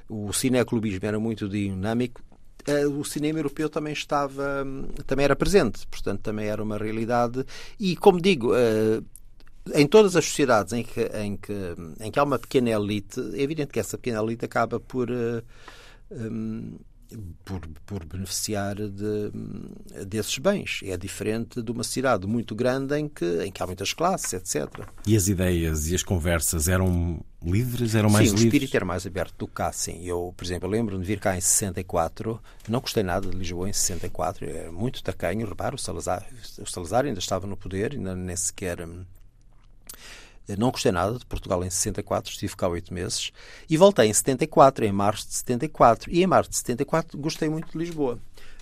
o 0.08 0.30
cineclubismo 0.32 1.06
era 1.06 1.18
muito 1.18 1.48
dinâmico, 1.48 2.22
eh, 2.66 2.86
o 2.86 3.02
cinema 3.02 3.38
europeu 3.38 3.68
também 3.70 3.92
estava, 3.92 4.64
também 5.06 5.24
era 5.24 5.34
presente, 5.34 5.86
portanto 5.86 6.20
também 6.20 6.48
era 6.48 6.62
uma 6.62 6.76
realidade. 6.76 7.44
E 7.80 7.96
como 7.96 8.20
digo, 8.20 8.54
eh, 8.54 9.00
em 9.74 9.86
todas 9.86 10.16
as 10.16 10.26
sociedades 10.26 10.74
em 10.74 10.84
que, 10.84 11.00
em 11.00 11.36
que, 11.36 11.52
em 12.00 12.10
que 12.10 12.18
há 12.18 12.22
uma 12.22 12.38
pequena 12.38 12.70
elite, 12.70 13.20
é 13.34 13.40
evidente 13.40 13.72
que 13.72 13.80
essa 13.80 13.96
pequena 13.96 14.22
elite 14.22 14.44
acaba 14.44 14.78
por 14.78 15.08
um, 16.10 16.76
por, 17.44 17.60
por 17.84 18.04
beneficiar 18.04 18.74
de, 18.74 19.30
desses 20.06 20.38
bens. 20.38 20.80
É 20.84 20.96
diferente 20.96 21.62
de 21.62 21.70
uma 21.70 21.84
cidade 21.84 22.26
muito 22.26 22.54
grande 22.54 22.96
em 22.96 23.08
que, 23.08 23.44
em 23.44 23.50
que 23.50 23.62
há 23.62 23.66
muitas 23.66 23.92
classes, 23.92 24.32
etc. 24.32 24.86
E 25.06 25.16
as 25.16 25.28
ideias 25.28 25.88
e 25.88 25.94
as 25.94 26.02
conversas 26.02 26.68
eram 26.68 27.20
livres? 27.42 27.94
Eram 27.94 28.10
mais 28.10 28.28
sim, 28.28 28.34
livres? 28.34 28.44
o 28.44 28.46
espírito 28.46 28.76
era 28.76 28.84
mais 28.84 29.06
aberto 29.06 29.34
do 29.38 29.46
que 29.46 29.54
cá, 29.54 29.72
sim. 29.72 30.04
Eu, 30.04 30.34
por 30.36 30.44
exemplo, 30.44 30.68
lembro-me 30.68 31.02
de 31.02 31.06
vir 31.06 31.20
cá 31.20 31.36
em 31.36 31.40
64, 31.40 32.40
não 32.68 32.80
gostei 32.80 33.02
nada 33.02 33.28
de 33.28 33.36
Lisboa 33.36 33.68
em 33.68 33.72
64, 33.72 34.48
era 34.48 34.72
muito 34.72 35.02
tacanho, 35.02 35.46
reparo, 35.46 35.76
o 35.76 35.78
Salazar, 35.78 36.26
o 36.58 36.66
Salazar 36.66 37.04
ainda 37.04 37.20
estava 37.20 37.46
no 37.46 37.56
poder, 37.56 37.92
ainda 37.92 38.14
nem 38.16 38.36
sequer 38.36 38.80
hum, 38.80 39.04
não 40.58 40.70
gostei 40.70 40.92
nada 40.92 41.18
de 41.18 41.26
Portugal 41.26 41.64
em 41.64 41.70
64, 41.70 42.30
estive 42.30 42.54
cá 42.54 42.68
oito 42.68 42.94
meses. 42.94 43.32
E 43.68 43.76
voltei 43.76 44.08
em 44.08 44.12
74, 44.12 44.84
em 44.84 44.92
março 44.92 45.26
de 45.26 45.34
74. 45.34 46.10
E 46.10 46.22
em 46.22 46.26
março 46.26 46.50
de 46.50 46.56
74 46.56 47.18
gostei 47.18 47.48
muito 47.48 47.72
de 47.72 47.78
Lisboa. 47.78 48.18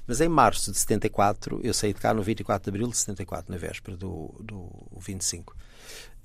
Mas 0.06 0.20
em 0.20 0.28
março 0.28 0.70
de 0.70 0.78
74, 0.78 1.60
eu 1.62 1.72
saí 1.72 1.92
de 1.92 2.00
cá 2.00 2.12
no 2.12 2.22
24 2.22 2.64
de 2.64 2.76
abril 2.76 2.90
de 2.90 2.96
74, 2.96 3.50
na 3.50 3.58
véspera 3.58 3.96
do, 3.96 4.34
do 4.40 4.70
25. 4.98 5.56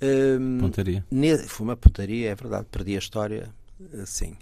Um, 0.02 0.60
pontaria. 0.60 1.06
Foi 1.48 1.65
uma 1.65 1.78
pontaria, 1.78 2.30
é 2.30 2.36
verdade, 2.36 2.67
perdi 2.69 2.95
a 2.95 3.00
história, 3.00 3.50
assim. 4.02 4.36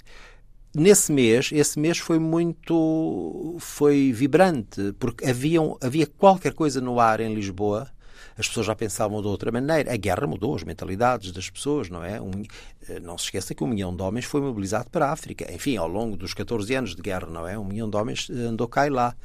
Nesse 0.75 1.11
mês, 1.11 1.49
esse 1.51 1.79
mês 1.79 1.97
foi 1.97 2.19
muito, 2.19 3.55
foi 3.59 4.11
vibrante, 4.11 4.93
porque 4.99 5.25
havia, 5.25 5.59
havia 5.81 6.05
qualquer 6.05 6.53
coisa 6.53 6.81
no 6.81 6.99
ar 6.99 7.19
em 7.19 7.33
Lisboa 7.33 7.89
as 8.37 8.47
pessoas 8.47 8.67
já 8.67 8.75
pensavam 8.75 9.21
de 9.21 9.27
outra 9.27 9.51
maneira. 9.51 9.91
A 9.91 9.97
guerra 9.97 10.27
mudou 10.27 10.55
as 10.55 10.63
mentalidades 10.63 11.31
das 11.31 11.49
pessoas, 11.49 11.89
não 11.89 12.03
é? 12.03 12.21
Um, 12.21 12.43
eh, 12.87 12.99
não 12.99 13.17
se 13.17 13.25
esqueça 13.25 13.55
que 13.55 13.63
um 13.63 13.67
milhão 13.67 13.95
de 13.95 14.01
homens 14.03 14.25
foi 14.25 14.41
mobilizado 14.41 14.89
para 14.89 15.07
a 15.07 15.11
África. 15.11 15.51
Enfim, 15.51 15.77
ao 15.77 15.87
longo 15.87 16.15
dos 16.15 16.33
14 16.33 16.73
anos 16.75 16.95
de 16.95 17.01
guerra, 17.01 17.27
não 17.27 17.47
é? 17.47 17.57
Um 17.57 17.65
milhão 17.65 17.89
de 17.89 17.97
homens 17.97 18.29
eh, 18.29 18.33
andou 18.33 18.67
cá 18.67 18.85
e 18.85 18.89
lá. 18.89 19.15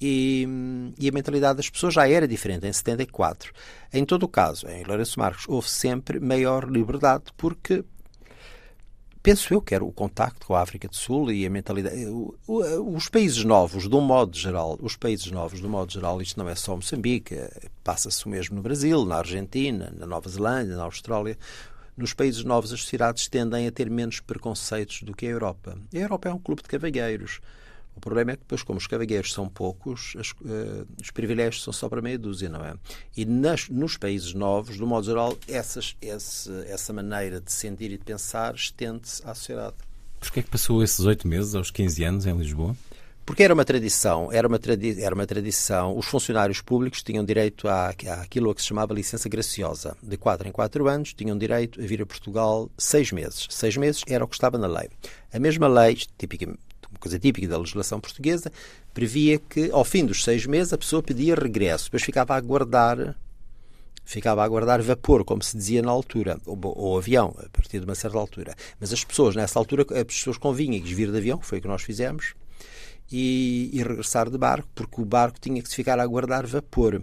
E, 0.00 0.46
e 0.98 1.08
a 1.08 1.12
mentalidade 1.12 1.56
das 1.56 1.70
pessoas 1.70 1.94
já 1.94 2.08
era 2.08 2.26
diferente 2.26 2.66
em 2.66 2.72
74. 2.72 3.52
Em 3.92 4.04
todo 4.04 4.24
o 4.24 4.28
caso, 4.28 4.66
em 4.68 4.84
Lourenço 4.84 5.18
Marcos, 5.18 5.44
houve 5.48 5.68
sempre 5.68 6.18
maior 6.18 6.68
liberdade 6.68 7.24
porque 7.36 7.84
penso 9.22 9.54
eu 9.54 9.62
que 9.62 9.74
era 9.74 9.84
o 9.84 9.92
contacto 9.92 10.46
com 10.46 10.54
a 10.54 10.60
África 10.60 10.88
do 10.88 10.96
Sul 10.96 11.30
e 11.30 11.46
a 11.46 11.50
mentalidade. 11.50 12.06
Os 12.46 13.08
países 13.08 13.44
novos, 13.44 13.88
de 13.88 13.94
um 13.94 14.00
modo 14.00 14.36
geral, 14.36 14.78
os 14.82 14.96
países 14.96 15.30
novos, 15.30 15.60
de 15.60 15.66
um 15.66 15.70
modo 15.70 15.92
geral, 15.92 16.20
isto 16.20 16.38
não 16.38 16.48
é 16.48 16.54
só 16.54 16.74
Moçambique, 16.74 17.36
passa-se 17.84 18.26
o 18.26 18.28
mesmo 18.28 18.56
no 18.56 18.62
Brasil, 18.62 19.04
na 19.04 19.18
Argentina, 19.18 19.92
na 19.96 20.06
Nova 20.06 20.28
Zelândia, 20.28 20.76
na 20.76 20.84
Austrália. 20.84 21.38
Nos 21.96 22.14
países 22.14 22.42
novos, 22.42 22.72
as 22.72 22.80
sociedades 22.80 23.28
tendem 23.28 23.66
a 23.66 23.70
ter 23.70 23.90
menos 23.90 24.18
preconceitos 24.18 25.02
do 25.02 25.14
que 25.14 25.26
a 25.26 25.30
Europa. 25.30 25.78
A 25.94 25.96
Europa 25.96 26.28
é 26.28 26.32
um 26.32 26.38
clube 26.38 26.62
de 26.62 26.68
cavalheiros. 26.68 27.40
O 27.94 28.00
problema 28.00 28.32
é 28.32 28.36
que 28.36 28.42
depois, 28.42 28.62
como 28.62 28.78
os 28.78 28.86
cavalheiros 28.86 29.32
são 29.32 29.48
poucos, 29.48 30.14
as, 30.18 30.30
uh, 30.30 30.86
os 31.00 31.10
privilégios 31.10 31.62
são 31.62 31.72
só 31.72 31.88
para 31.88 32.00
meia 32.00 32.18
dúzia, 32.18 32.48
não 32.48 32.64
é? 32.64 32.74
E 33.16 33.24
nas, 33.24 33.68
nos 33.68 33.96
países 33.96 34.32
novos, 34.34 34.78
do 34.78 34.86
modo 34.86 35.06
geral, 35.06 35.36
essas, 35.46 35.96
esse, 36.00 36.50
essa 36.66 36.92
maneira 36.92 37.40
de 37.40 37.52
sentir 37.52 37.90
e 37.92 37.98
de 37.98 38.04
pensar 38.04 38.54
estende-se 38.54 39.22
à 39.26 39.34
sociedade. 39.34 39.76
Porquê 40.18 40.40
é 40.40 40.42
que 40.42 40.50
passou 40.50 40.82
esses 40.82 41.00
oito 41.00 41.26
meses, 41.26 41.54
aos 41.54 41.70
15 41.70 42.04
anos, 42.04 42.26
em 42.26 42.36
Lisboa? 42.36 42.76
Porque 43.24 43.44
era 43.44 43.54
uma 43.54 43.64
tradição, 43.64 44.32
era 44.32 44.48
uma, 44.48 44.58
tradi 44.58 45.00
era 45.00 45.14
uma 45.14 45.26
tradição. 45.26 45.96
Os 45.96 46.06
funcionários 46.06 46.60
públicos 46.60 47.02
tinham 47.02 47.24
direito 47.24 47.68
à, 47.68 47.90
àquilo 48.20 48.52
que 48.54 48.60
se 48.60 48.66
chamava 48.68 48.92
licença 48.92 49.28
graciosa. 49.28 49.96
De 50.02 50.16
4 50.16 50.48
em 50.48 50.52
4 50.52 50.88
anos 50.88 51.14
tinham 51.14 51.38
direito 51.38 51.80
a 51.80 51.86
vir 51.86 52.02
a 52.02 52.06
Portugal 52.06 52.68
seis 52.76 53.12
meses. 53.12 53.46
Seis 53.48 53.76
meses 53.76 54.02
era 54.08 54.24
o 54.24 54.28
que 54.28 54.34
estava 54.34 54.58
na 54.58 54.66
lei. 54.66 54.88
A 55.32 55.38
mesma 55.38 55.68
lei, 55.68 55.96
coisa 57.02 57.18
típica 57.18 57.48
da 57.48 57.58
legislação 57.58 58.00
portuguesa, 58.00 58.50
previa 58.94 59.38
que 59.38 59.70
ao 59.70 59.84
fim 59.84 60.06
dos 60.06 60.22
seis 60.24 60.46
meses 60.46 60.72
a 60.72 60.78
pessoa 60.78 61.02
pedia 61.02 61.34
regresso, 61.34 61.84
depois 61.86 62.02
ficava 62.02 62.34
a 62.34 62.36
aguardar 62.36 63.16
ficava 64.04 64.42
a 64.42 64.44
aguardar 64.44 64.82
vapor, 64.82 65.24
como 65.24 65.42
se 65.42 65.56
dizia 65.56 65.80
na 65.80 65.90
altura, 65.90 66.38
ou, 66.44 66.58
ou, 66.62 66.98
avião, 66.98 67.34
a 67.38 67.48
partir 67.48 67.78
de 67.78 67.84
uma 67.84 67.94
certa 67.94 68.18
altura. 68.18 68.54
Mas 68.80 68.92
as 68.92 69.04
pessoas, 69.04 69.36
nessa 69.36 69.58
altura, 69.58 69.86
as 69.88 70.04
pessoas 70.04 70.36
convinha 70.36 70.80
vir 70.82 71.10
de 71.10 71.16
avião, 71.16 71.40
foi 71.40 71.58
o 71.58 71.62
que 71.62 71.68
nós 71.68 71.82
fizemos, 71.82 72.34
e, 73.10 73.70
e 73.72 73.82
regressar 73.82 74.28
de 74.28 74.36
barco, 74.36 74.68
porque 74.74 75.00
o 75.00 75.04
barco 75.04 75.38
tinha 75.40 75.62
que 75.62 75.68
se 75.68 75.76
ficar 75.76 75.98
a 75.98 76.02
aguardar 76.02 76.46
vapor. 76.46 77.02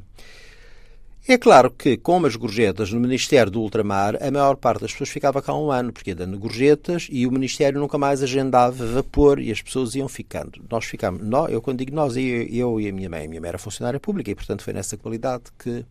É 1.28 1.38
claro 1.38 1.70
que, 1.70 1.96
com 1.98 2.26
as 2.26 2.36
gorjetas 2.36 2.92
no 2.92 3.00
Ministério 3.00 3.52
do 3.52 3.62
Ultramar, 3.62 4.18
a 4.22 4.32
maior 4.32 4.56
parte 4.56 4.82
das 4.82 4.92
pessoas 4.92 5.10
ficava 5.10 5.42
cá 5.42 5.54
um 5.54 5.70
ano, 5.70 5.94
porque 5.94 6.16
dando 6.16 6.40
gorjetas 6.40 7.08
e 7.12 7.28
o 7.28 7.32
Ministério 7.32 7.80
nunca 7.80 7.98
mais 7.98 8.24
agendava 8.24 8.86
vapor 8.86 9.40
e 9.40 9.52
as 9.52 9.62
pessoas 9.62 9.94
iam 9.94 10.08
ficando. 10.08 10.64
Nós 10.70 10.86
ficámos, 10.86 11.22
nós, 11.22 11.52
eu 11.52 11.62
quando 11.62 11.80
digo 11.80 11.94
nós, 11.94 12.16
eu, 12.16 12.44
eu 12.44 12.82
e 12.82 12.88
a 12.88 12.92
minha 12.92 13.10
mãe, 13.10 13.26
a 13.26 13.28
minha 13.28 13.42
mãe 13.42 13.50
era 13.50 13.58
funcionária 13.60 14.00
pública 14.00 14.32
e, 14.32 14.36
portanto, 14.36 14.64
foi 14.64 14.74
nessa 14.74 14.98
qualidade 14.98 15.44
que 15.58 15.86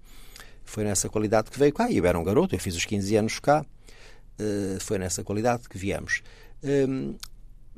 foi 0.64 0.84
nessa 0.84 1.08
qualidade 1.08 1.50
que 1.50 1.58
veio 1.58 1.72
cá. 1.72 1.90
Eu 1.90 2.04
era 2.04 2.18
um 2.18 2.24
garoto, 2.24 2.54
eu 2.54 2.58
fiz 2.58 2.76
os 2.76 2.84
15 2.84 3.16
anos 3.16 3.38
cá, 3.38 3.64
uh, 4.40 4.80
foi 4.80 4.98
nessa 4.98 5.22
qualidade 5.24 5.68
que 5.68 5.78
viemos. 5.78 6.22
Um, 6.62 7.14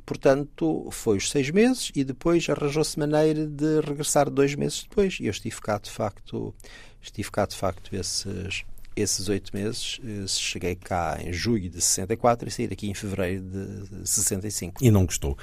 portanto, 0.05 0.89
foi 0.91 1.17
os 1.17 1.29
seis 1.29 1.49
meses 1.51 1.91
e 1.95 2.03
depois 2.03 2.49
arranjou-se 2.49 2.99
maneira 2.99 3.45
de 3.45 3.79
regressar 3.81 4.29
dois 4.29 4.55
meses 4.55 4.83
depois. 4.83 5.19
E 5.19 5.25
eu 5.25 5.31
estive 5.31 5.61
cá, 5.61 5.77
de 5.77 5.89
facto, 5.89 6.53
Estive 7.01 7.31
cá, 7.31 7.45
de 7.45 7.55
facto, 7.55 7.95
esses, 7.95 8.63
esses 8.95 9.27
oito 9.29 9.55
meses. 9.55 9.99
Eh, 10.03 10.27
cheguei 10.27 10.75
cá 10.75 11.17
em 11.19 11.33
julho 11.33 11.69
de 11.69 11.81
64 11.81 12.47
e 12.47 12.51
saí 12.51 12.67
daqui 12.67 12.89
em 12.89 12.93
fevereiro 12.93 13.43
de 13.43 14.09
65. 14.09 14.83
E 14.83 14.91
não 14.91 15.05
gostou? 15.05 15.37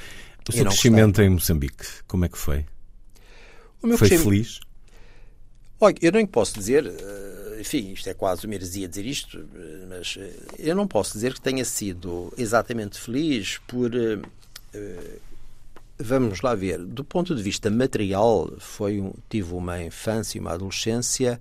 O 0.49 0.53
seu 0.53 0.64
crescimento 0.64 1.21
em 1.21 1.29
Moçambique, 1.29 1.85
como 2.07 2.25
é 2.25 2.29
que 2.29 2.38
foi? 2.38 2.64
foi 3.99 4.09
feliz? 4.09 4.61
Olha, 5.79 5.94
eu 6.01 6.11
não 6.11 6.27
posso 6.27 6.55
dizer, 6.55 6.87
eh, 6.87 7.61
enfim, 7.61 7.92
isto 7.92 8.09
é 8.09 8.14
quase 8.14 8.47
uma 8.47 8.55
heresia 8.55 8.88
dizer 8.88 9.05
isto, 9.05 9.38
eh, 9.38 9.87
mas 9.88 10.18
eu 10.59 10.75
não 10.75 10.88
posso 10.88 11.12
dizer 11.12 11.35
que 11.35 11.40
tenha 11.40 11.64
sido 11.64 12.33
exatamente 12.38 12.99
feliz 12.99 13.59
por 13.66 13.90
Vamos 16.01 16.43
lá 16.43 16.55
ver. 16.55 16.79
Do 16.79 17.03
ponto 17.03 17.35
de 17.35 17.43
vista 17.43 17.69
material, 17.69 18.53
foi 18.59 19.01
um, 19.01 19.13
tive 19.29 19.53
uma 19.53 19.83
infância 19.83 20.39
e 20.39 20.41
uma 20.41 20.53
adolescência 20.53 21.41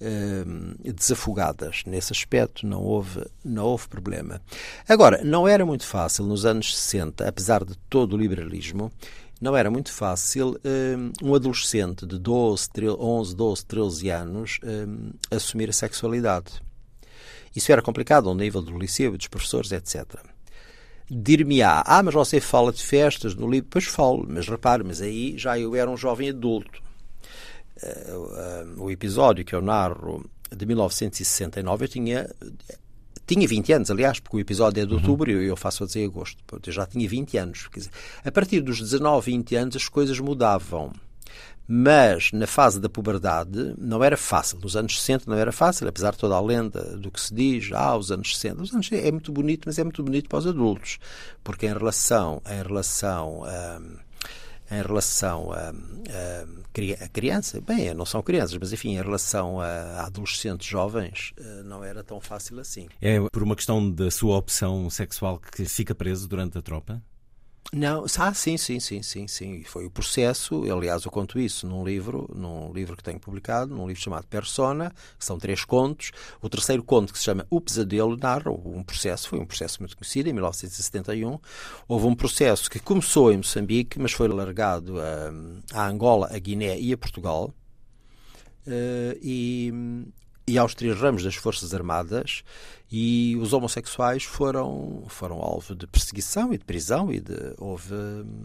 eh, 0.00 0.44
desafogadas. 0.92 1.82
Nesse 1.86 2.12
aspecto 2.12 2.66
não 2.66 2.82
houve, 2.82 3.26
não 3.44 3.64
houve 3.64 3.88
problema. 3.88 4.40
Agora, 4.88 5.24
não 5.24 5.48
era 5.48 5.66
muito 5.66 5.84
fácil 5.84 6.24
nos 6.24 6.44
anos 6.46 6.76
60, 6.76 7.26
apesar 7.28 7.64
de 7.64 7.76
todo 7.90 8.14
o 8.14 8.16
liberalismo, 8.16 8.92
não 9.40 9.56
era 9.56 9.70
muito 9.70 9.92
fácil 9.92 10.56
eh, 10.62 10.96
um 11.22 11.34
adolescente 11.34 12.06
de 12.06 12.18
12, 12.18 12.70
13, 12.70 12.96
11, 12.98 13.36
12, 13.36 13.66
13 13.66 14.10
anos 14.10 14.60
eh, 14.62 14.86
assumir 15.34 15.68
a 15.68 15.72
sexualidade. 15.72 16.62
Isso 17.54 17.72
era 17.72 17.82
complicado 17.82 18.28
ao 18.28 18.34
nível 18.34 18.62
do 18.62 18.78
liceu, 18.78 19.16
dos 19.16 19.26
professores, 19.28 19.72
etc. 19.72 20.35
dir-me-á, 21.10 21.82
ah, 21.86 22.02
mas 22.02 22.14
você 22.14 22.40
fala 22.40 22.72
de 22.72 22.82
festas 22.82 23.34
no 23.34 23.48
livro, 23.48 23.68
pois 23.70 23.84
falo, 23.84 24.26
mas 24.28 24.48
repare, 24.48 24.82
mas 24.82 25.00
aí 25.00 25.38
já 25.38 25.58
eu 25.58 25.74
era 25.74 25.90
um 25.90 25.96
jovem 25.96 26.30
adulto. 26.30 26.82
Uh, 27.82 28.78
uh, 28.78 28.84
o 28.84 28.90
episódio 28.90 29.44
que 29.44 29.54
eu 29.54 29.60
narro 29.60 30.24
de 30.50 30.66
1969, 30.66 31.84
eu 31.84 31.88
tinha 31.88 32.30
tinha 33.26 33.46
20 33.46 33.72
anos, 33.72 33.90
aliás, 33.90 34.20
porque 34.20 34.36
o 34.36 34.40
episódio 34.40 34.80
é 34.80 34.86
de 34.86 34.92
uhum. 34.92 34.98
outubro 34.98 35.30
e 35.30 35.46
eu 35.46 35.56
faço 35.56 35.82
a 35.82 35.86
dizer 35.86 36.04
agosto. 36.04 36.38
Eu 36.64 36.72
já 36.72 36.86
tinha 36.86 37.08
20 37.08 37.36
anos. 37.36 37.68
Dizer, 37.74 37.90
a 38.24 38.30
partir 38.30 38.60
dos 38.60 38.78
19, 38.78 39.32
20 39.32 39.56
anos 39.56 39.76
as 39.76 39.88
coisas 39.88 40.18
mudavam. 40.20 40.92
Mas 41.68 42.30
na 42.32 42.46
fase 42.46 42.80
da 42.80 42.88
puberdade 42.88 43.74
não 43.76 44.02
era 44.02 44.16
fácil. 44.16 44.58
Nos 44.60 44.76
anos 44.76 45.00
60 45.00 45.28
não 45.28 45.36
era 45.36 45.50
fácil, 45.50 45.88
apesar 45.88 46.12
de 46.12 46.18
toda 46.18 46.34
a 46.34 46.40
lenda 46.40 46.96
do 46.96 47.10
que 47.10 47.20
se 47.20 47.34
diz, 47.34 47.70
ah, 47.72 47.96
os 47.96 48.12
anos 48.12 48.36
60. 48.36 48.62
Os 48.62 48.72
anos 48.72 48.88
é 48.92 49.10
muito 49.10 49.32
bonito, 49.32 49.64
mas 49.66 49.78
é 49.78 49.82
muito 49.82 50.02
bonito 50.02 50.28
para 50.28 50.38
os 50.38 50.46
adultos. 50.46 50.98
Porque 51.42 51.66
em 51.66 51.72
relação, 51.72 52.40
em 52.48 52.62
relação 52.62 53.42
a. 53.44 53.80
em 54.70 54.82
relação 54.82 55.52
a, 55.52 55.70
a, 55.70 57.04
a, 57.04 57.08
criança, 57.08 57.60
bem, 57.60 57.92
não 57.94 58.06
são 58.06 58.22
crianças, 58.22 58.56
mas 58.58 58.72
enfim, 58.72 58.90
em 58.90 59.02
relação 59.02 59.60
a, 59.60 60.06
adolescentes 60.06 60.68
jovens, 60.68 61.32
eh, 61.36 61.62
não 61.64 61.82
era 61.82 62.04
tão 62.04 62.20
fácil 62.20 62.60
assim. 62.60 62.86
É 63.00 63.18
por 63.32 63.42
uma 63.42 63.56
questão 63.56 63.90
da 63.90 64.08
sua 64.10 64.36
opção 64.36 64.88
sexual 64.88 65.40
que 65.40 65.64
fica 65.64 65.96
preso 65.96 66.28
durante 66.28 66.58
a 66.58 66.62
tropa? 66.62 67.02
Não, 67.72 68.04
ah, 68.18 68.32
sim, 68.32 68.56
sim, 68.56 68.78
sim, 68.78 69.02
sim, 69.02 69.26
sim. 69.26 69.62
Foi 69.64 69.84
o 69.84 69.90
processo, 69.90 70.62
aliás, 70.72 71.04
eu 71.04 71.10
conto 71.10 71.38
isso 71.38 71.66
num 71.66 71.84
livro, 71.84 72.30
num 72.34 72.72
livro 72.72 72.96
que 72.96 73.02
tenho 73.02 73.18
publicado, 73.18 73.74
num 73.74 73.86
livro 73.86 74.00
chamado 74.00 74.26
Persona, 74.26 74.92
que 75.18 75.24
são 75.24 75.38
três 75.38 75.64
contos. 75.64 76.12
O 76.40 76.48
terceiro 76.48 76.82
conto, 76.82 77.12
que 77.12 77.18
se 77.18 77.24
chama 77.24 77.46
O 77.50 77.60
Pesadelo, 77.60 78.16
narra 78.16 78.50
um 78.50 78.82
processo, 78.82 79.28
foi 79.28 79.40
um 79.40 79.46
processo 79.46 79.80
muito 79.80 79.96
conhecido, 79.96 80.28
em 80.28 80.32
1971. 80.32 81.38
Houve 81.88 82.06
um 82.06 82.14
processo 82.14 82.70
que 82.70 82.78
começou 82.78 83.32
em 83.32 83.38
Moçambique, 83.38 83.98
mas 83.98 84.12
foi 84.12 84.28
largado 84.28 84.94
a, 85.00 85.80
a 85.80 85.88
Angola, 85.88 86.28
a 86.32 86.38
Guiné 86.38 86.78
e 86.78 86.92
a 86.92 86.96
Portugal. 86.96 87.52
Uh, 88.66 89.18
e, 89.22 89.72
e 90.46 90.56
aos 90.58 90.74
três 90.74 90.96
ramos 90.98 91.24
das 91.24 91.34
Forças 91.34 91.74
Armadas 91.74 92.44
e 92.90 93.36
os 93.40 93.52
homossexuais 93.52 94.22
foram 94.22 95.04
foram 95.08 95.42
alvo 95.42 95.74
de 95.74 95.86
perseguição 95.86 96.52
e 96.54 96.58
de 96.58 96.64
prisão 96.64 97.12
e 97.12 97.18
de 97.18 97.34
houve 97.58 97.94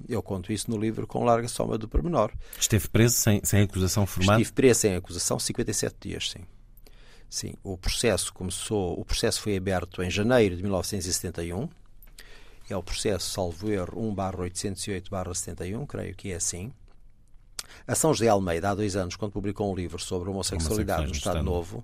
eu 0.09 0.23
conto 0.23 0.51
isso 0.51 0.71
no 0.71 0.77
livro 0.77 1.05
com 1.05 1.23
larga 1.23 1.47
soma 1.47 1.77
do 1.77 1.87
pormenor. 1.87 2.31
Esteve 2.59 2.87
preso 2.87 3.15
sem, 3.15 3.41
sem 3.43 3.61
acusação 3.61 4.05
formada? 4.05 4.41
Estive 4.41 4.55
preso 4.55 4.79
sem 4.79 4.95
acusação 4.95 5.37
57 5.37 5.95
dias, 6.01 6.31
sim. 6.31 6.39
Sim, 7.29 7.53
o 7.63 7.77
processo 7.77 8.33
começou, 8.33 8.99
o 8.99 9.05
processo 9.05 9.41
foi 9.41 9.55
aberto 9.55 10.03
em 10.03 10.09
janeiro 10.09 10.55
de 10.55 10.63
1971. 10.63 11.69
É 12.69 12.75
o 12.75 12.83
processo, 12.83 13.29
salvo 13.29 13.71
erro, 13.71 14.01
1/808/71, 14.13 15.85
creio 15.85 16.15
que 16.15 16.31
é 16.31 16.35
assim. 16.35 16.73
A 17.87 17.95
São 17.95 18.13
José 18.13 18.27
Almeida, 18.27 18.69
há 18.69 18.75
dois 18.75 18.95
anos, 18.95 19.15
quando 19.15 19.31
publicou 19.31 19.71
um 19.71 19.75
livro 19.75 19.99
sobre 19.99 20.29
homossexualidade 20.29 21.07
no 21.07 21.11
Estado 21.11 21.43
Novo, 21.43 21.83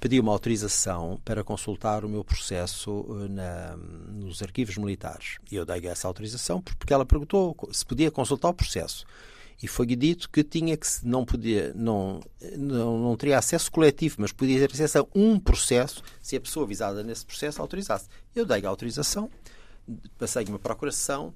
pediu 0.00 0.22
uma 0.22 0.32
autorização 0.32 1.20
para 1.24 1.44
consultar 1.44 2.04
o 2.04 2.08
meu 2.08 2.24
processo 2.24 3.06
eh, 3.10 3.28
na, 3.28 3.76
nos 3.76 4.42
arquivos 4.42 4.76
militares. 4.78 5.36
E 5.50 5.56
eu 5.56 5.66
dei 5.66 5.86
essa 5.86 6.08
autorização 6.08 6.62
porque 6.62 6.92
ela 6.92 7.04
perguntou 7.04 7.54
se 7.70 7.84
podia 7.84 8.10
consultar 8.10 8.48
o 8.48 8.54
processo. 8.54 9.04
E 9.62 9.68
foi-lhe 9.68 9.94
dito 9.94 10.30
que 10.30 10.42
tinha 10.42 10.74
que 10.74 10.86
não 11.02 11.22
podia, 11.22 11.70
não, 11.74 12.20
não, 12.56 12.98
não 12.98 13.16
teria 13.16 13.36
acesso 13.36 13.70
coletivo, 13.70 14.16
mas 14.18 14.32
podia 14.32 14.58
ter 14.58 14.72
acesso 14.72 15.00
a 15.00 15.06
um 15.14 15.38
processo 15.38 16.02
se 16.22 16.34
a 16.34 16.40
pessoa 16.40 16.66
visada 16.66 17.02
nesse 17.02 17.26
processo 17.26 17.60
autorizasse. 17.60 18.08
Eu 18.34 18.46
dei 18.46 18.64
a 18.64 18.68
autorização, 18.70 19.30
passei 20.18 20.46
uma 20.46 20.58
procuração 20.58 21.34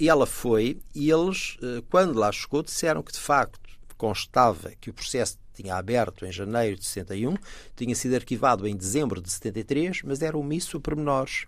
ela 0.00 0.26
foi, 0.26 0.80
e 0.94 1.10
eles, 1.10 1.56
eh, 1.62 1.82
quando 1.90 2.18
lá 2.18 2.30
chegou, 2.30 2.62
disseram 2.62 3.02
que 3.02 3.12
de 3.12 3.18
facto 3.18 3.60
constava 3.96 4.72
que 4.80 4.90
o 4.90 4.94
processo 4.94 5.38
tinha 5.54 5.76
aberto 5.76 6.24
em 6.24 6.32
janeiro 6.32 6.76
de 6.76 6.84
61, 6.84 7.36
tinha 7.76 7.94
sido 7.94 8.14
arquivado 8.14 8.66
em 8.66 8.76
dezembro 8.76 9.20
de 9.20 9.30
73, 9.30 10.02
mas 10.02 10.22
era 10.22 10.36
omisso 10.36 10.76
a 10.76 10.80
pormenores. 10.80 11.46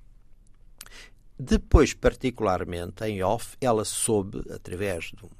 Depois, 1.38 1.92
particularmente, 1.92 3.04
em 3.04 3.22
off, 3.22 3.56
ela 3.60 3.84
soube, 3.84 4.42
através 4.52 5.06
de, 5.06 5.24
um, 5.24 5.30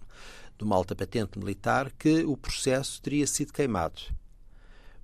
de 0.59 0.65
uma 0.65 0.75
alta 0.75 0.97
patente 0.97 1.39
militar, 1.39 1.93
que 1.99 2.25
o 2.25 2.37
processo 2.37 3.01
teria 3.01 3.27
sido 3.27 3.53
queimado. 3.53 4.01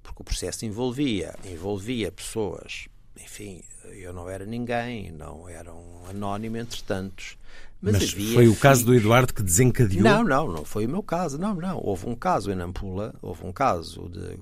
Porque 0.03 0.23
o 0.23 0.25
processo 0.25 0.65
envolvia, 0.65 1.37
envolvia 1.45 2.11
pessoas, 2.11 2.89
enfim, 3.23 3.63
eu 3.85 4.13
não 4.13 4.29
era 4.29 4.45
ninguém, 4.45 5.13
não 5.13 5.49
era 5.49 5.73
um 5.73 6.07
anónimo 6.07 6.57
entre 6.57 6.83
tantos. 6.83 7.37
Mas, 7.81 8.15
Mas 8.15 8.35
foi 8.35 8.47
o 8.47 8.55
caso 8.55 8.85
do 8.85 8.95
Eduardo 8.95 9.33
que 9.33 9.43
desencadeou? 9.43 10.03
Não, 10.03 10.23
não, 10.23 10.53
não 10.53 10.65
foi 10.65 10.87
o 10.87 10.89
meu 10.89 11.03
caso. 11.03 11.39
Não, 11.39 11.55
não. 11.55 11.81
Houve 11.83 12.07
um 12.07 12.15
caso 12.15 12.51
em 12.51 12.55
Nampula, 12.55 13.15
houve 13.23 13.45
um 13.47 13.53
caso 13.53 14.09
de 14.09 14.39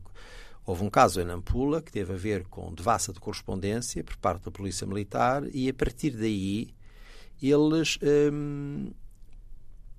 houve 0.67 0.85
um 0.85 0.91
caso 0.91 1.21
em 1.21 1.25
Nampula 1.25 1.81
que 1.81 1.91
teve 1.91 2.13
a 2.13 2.17
ver 2.17 2.45
com 2.45 2.75
devassa 2.75 3.13
de 3.13 3.21
correspondência 3.21 4.05
por 4.05 4.17
parte 4.17 4.45
da 4.45 4.51
Polícia 4.51 4.87
Militar 4.87 5.45
e 5.53 5.69
a 5.69 5.73
partir 5.73 6.11
daí 6.11 6.75
eles 7.41 7.99
hum, 8.33 8.91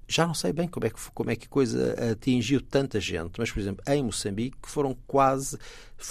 já 0.09 0.25
não 0.25 0.33
sei 0.33 0.51
bem 0.51 0.67
como 0.67 0.87
é 0.87 0.89
que 0.89 0.99
como 1.13 1.29
é 1.29 1.35
que 1.35 1.45
a 1.45 1.49
coisa 1.49 1.95
atingiu 2.11 2.59
tanta 2.59 2.99
gente, 2.99 3.37
mas 3.37 3.51
por 3.51 3.59
exemplo 3.59 3.83
em 3.87 4.03
Moçambique 4.03 4.57
foram 4.63 4.97
quase 5.05 5.57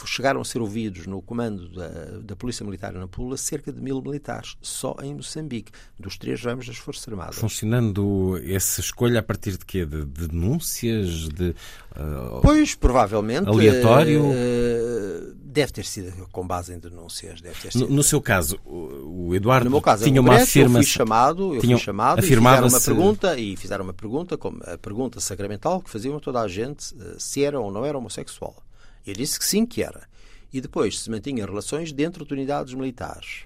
chegaram 0.06 0.40
a 0.40 0.44
ser 0.44 0.60
ouvidos 0.60 1.06
no 1.06 1.22
comando 1.22 1.68
da, 1.68 1.88
da 2.22 2.36
Polícia 2.36 2.64
Militar 2.64 2.92
na 2.92 3.08
Pula 3.08 3.36
cerca 3.36 3.72
de 3.72 3.80
mil 3.80 4.00
militares, 4.02 4.56
só 4.60 4.94
em 5.02 5.14
Moçambique, 5.14 5.72
dos 5.98 6.16
três 6.16 6.42
ramos 6.42 6.66
das 6.66 6.76
Forças 6.76 7.08
Armadas. 7.08 7.36
Funcionando 7.36 8.38
essa 8.44 8.80
escolha 8.80 9.20
a 9.20 9.22
partir 9.22 9.52
de 9.52 9.64
quê? 9.64 9.86
De, 9.86 10.04
de 10.04 10.28
denúncias? 10.28 11.28
De, 11.28 11.50
uh, 11.50 12.40
pois, 12.42 12.74
provavelmente. 12.74 13.48
Aleatório? 13.48 14.24
Uh, 14.24 15.34
deve 15.34 15.72
ter 15.72 15.84
sido 15.84 16.28
com 16.30 16.46
base 16.46 16.74
em 16.74 16.78
denúncias. 16.78 17.40
Deve 17.40 17.58
ter 17.60 17.72
sido. 17.72 17.88
No, 17.88 17.96
no 17.96 18.02
seu 18.02 18.20
caso, 18.20 18.58
o 18.64 19.34
Eduardo 19.34 19.64
no 19.64 19.70
meu 19.70 19.80
caso, 19.80 20.04
tinha 20.04 20.20
uma 20.20 20.36
afirmação. 20.36 20.80
Eu 20.80 20.82
fui 20.82 20.92
chamado, 20.92 21.54
eu 21.54 21.60
fui 21.60 21.78
chamado 21.78 22.22
fizeram 22.22 22.68
uma 22.68 22.80
pergunta, 22.80 23.38
e 23.38 23.56
fizeram 23.56 23.87
uma 23.88 23.94
pergunta, 23.94 24.36
como 24.36 24.62
a 24.64 24.76
pergunta 24.76 25.18
sacramental 25.18 25.80
que 25.80 25.90
faziam 25.90 26.16
a 26.16 26.20
toda 26.20 26.40
a 26.40 26.48
gente 26.48 26.94
eh, 26.94 27.16
se 27.18 27.42
era 27.42 27.58
ou 27.58 27.72
não 27.72 27.84
era 27.84 27.96
homossexual. 27.96 28.62
Eu 29.06 29.14
disse 29.14 29.38
que 29.38 29.44
sim, 29.44 29.64
que 29.64 29.82
era. 29.82 30.06
E 30.52 30.60
depois 30.60 31.00
se 31.00 31.10
mantinha 31.10 31.46
relações 31.46 31.92
dentro 31.92 32.24
de 32.24 32.32
unidades 32.34 32.74
militares. 32.74 33.44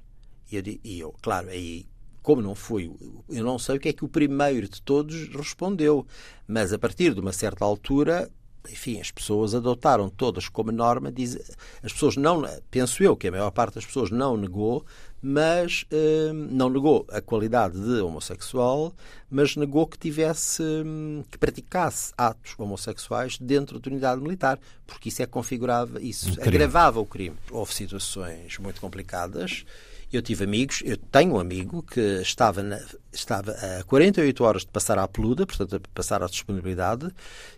E 0.51 0.57
eu, 0.57 0.63
e 0.67 1.01
eu, 1.01 1.15
claro, 1.23 1.49
aí, 1.49 1.87
como 2.23 2.43
não 2.43 2.55
fui, 2.55 2.93
eu 3.29 3.45
não 3.45 3.59
sei 3.59 3.77
o 3.77 3.81
que 3.81 3.89
é 3.89 3.93
que 3.93 4.05
o 4.05 4.09
primeiro 4.09 4.69
de 4.69 4.83
todos 4.83 5.29
respondeu, 5.29 6.07
mas 6.47 6.73
a 6.73 6.79
partir 6.79 7.15
de 7.15 7.21
uma 7.21 7.33
certa 7.33 7.65
altura 7.65 8.31
enfim, 8.71 9.01
as 9.01 9.11
pessoas 9.11 9.57
adotaram 9.57 10.09
todas 10.09 10.49
como 10.49 10.71
norma, 10.71 11.11
diz, 11.11 11.37
as 11.83 11.93
pessoas 11.93 12.17
não, 12.17 12.43
penso 12.71 13.03
eu 13.03 13.17
que 13.17 13.27
a 13.27 13.31
maior 13.33 13.51
parte 13.51 13.75
das 13.75 13.85
pessoas 13.85 14.11
não 14.11 14.37
negou, 14.37 14.85
mas 15.23 15.87
eh, 15.91 16.33
não 16.33 16.69
negou 16.69 17.07
a 17.09 17.21
qualidade 17.21 17.81
de 17.81 18.01
homossexual, 18.01 18.93
mas 19.31 19.55
negou 19.55 19.87
que 19.87 19.97
tivesse, 19.97 20.63
hum, 20.63 21.23
que 21.31 21.39
praticasse 21.39 22.13
atos 22.19 22.55
homossexuais 22.59 23.39
dentro 23.39 23.79
da 23.79 23.89
unidade 23.89 24.21
militar, 24.21 24.59
porque 24.87 25.09
isso 25.09 25.23
é 25.23 25.27
configurava, 25.27 26.03
isso 26.03 26.29
um 26.31 26.43
agravava 26.43 26.99
o 26.99 27.07
crime. 27.07 27.37
Houve 27.51 27.73
situações 27.73 28.59
muito 28.59 28.81
complicadas 28.81 29.65
eu 30.12 30.20
tive 30.20 30.44
amigos, 30.44 30.83
eu 30.85 30.96
tenho 30.96 31.35
um 31.35 31.40
amigo 31.40 31.83
que 31.83 32.01
estava, 32.20 32.62
na, 32.62 32.79
estava 33.12 33.53
a 33.53 33.83
48 33.85 34.44
horas 34.44 34.62
de 34.62 34.68
passar 34.68 34.98
à 34.98 35.09
peluda, 35.09 35.46
portanto, 35.46 35.77
a 35.77 35.81
passar 35.94 36.22
à 36.22 36.27
disponibilidade, 36.27 37.09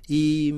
e, 0.08 0.54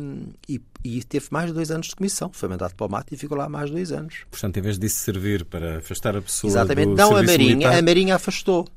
e, 0.47 0.61
e, 0.85 1.03
teve 1.05 1.27
mais 1.31 1.47
de 1.47 1.55
dois 1.55 1.71
anos 1.71 1.87
de 1.89 1.97
comissão. 1.97 2.31
Foi 2.33 2.49
mandado 2.49 2.75
para 2.75 2.87
o 2.87 2.91
mato 2.91 3.15
e 3.15 3.17
ficou 3.17 3.39
lá 3.39 3.49
mais 3.49 3.71
de 3.71 3.77
dois 3.77 3.93
anos. 3.93 4.27
Portanto, 4.31 4.59
em 4.59 4.61
vez 4.61 4.79
disso 4.79 4.99
servir 4.99 5.45
para 5.47 5.79
afastar 5.79 6.17
a 6.17 6.21
pessoa 6.21 6.51
Exatamente. 6.51 6.89
do 6.89 6.97
Não, 6.97 7.17
a 7.17 7.23
Marinha, 7.23 7.57
militar... 7.57 7.79
a 7.79 7.83
Marinha 7.83 8.15
afastou. 8.17 8.69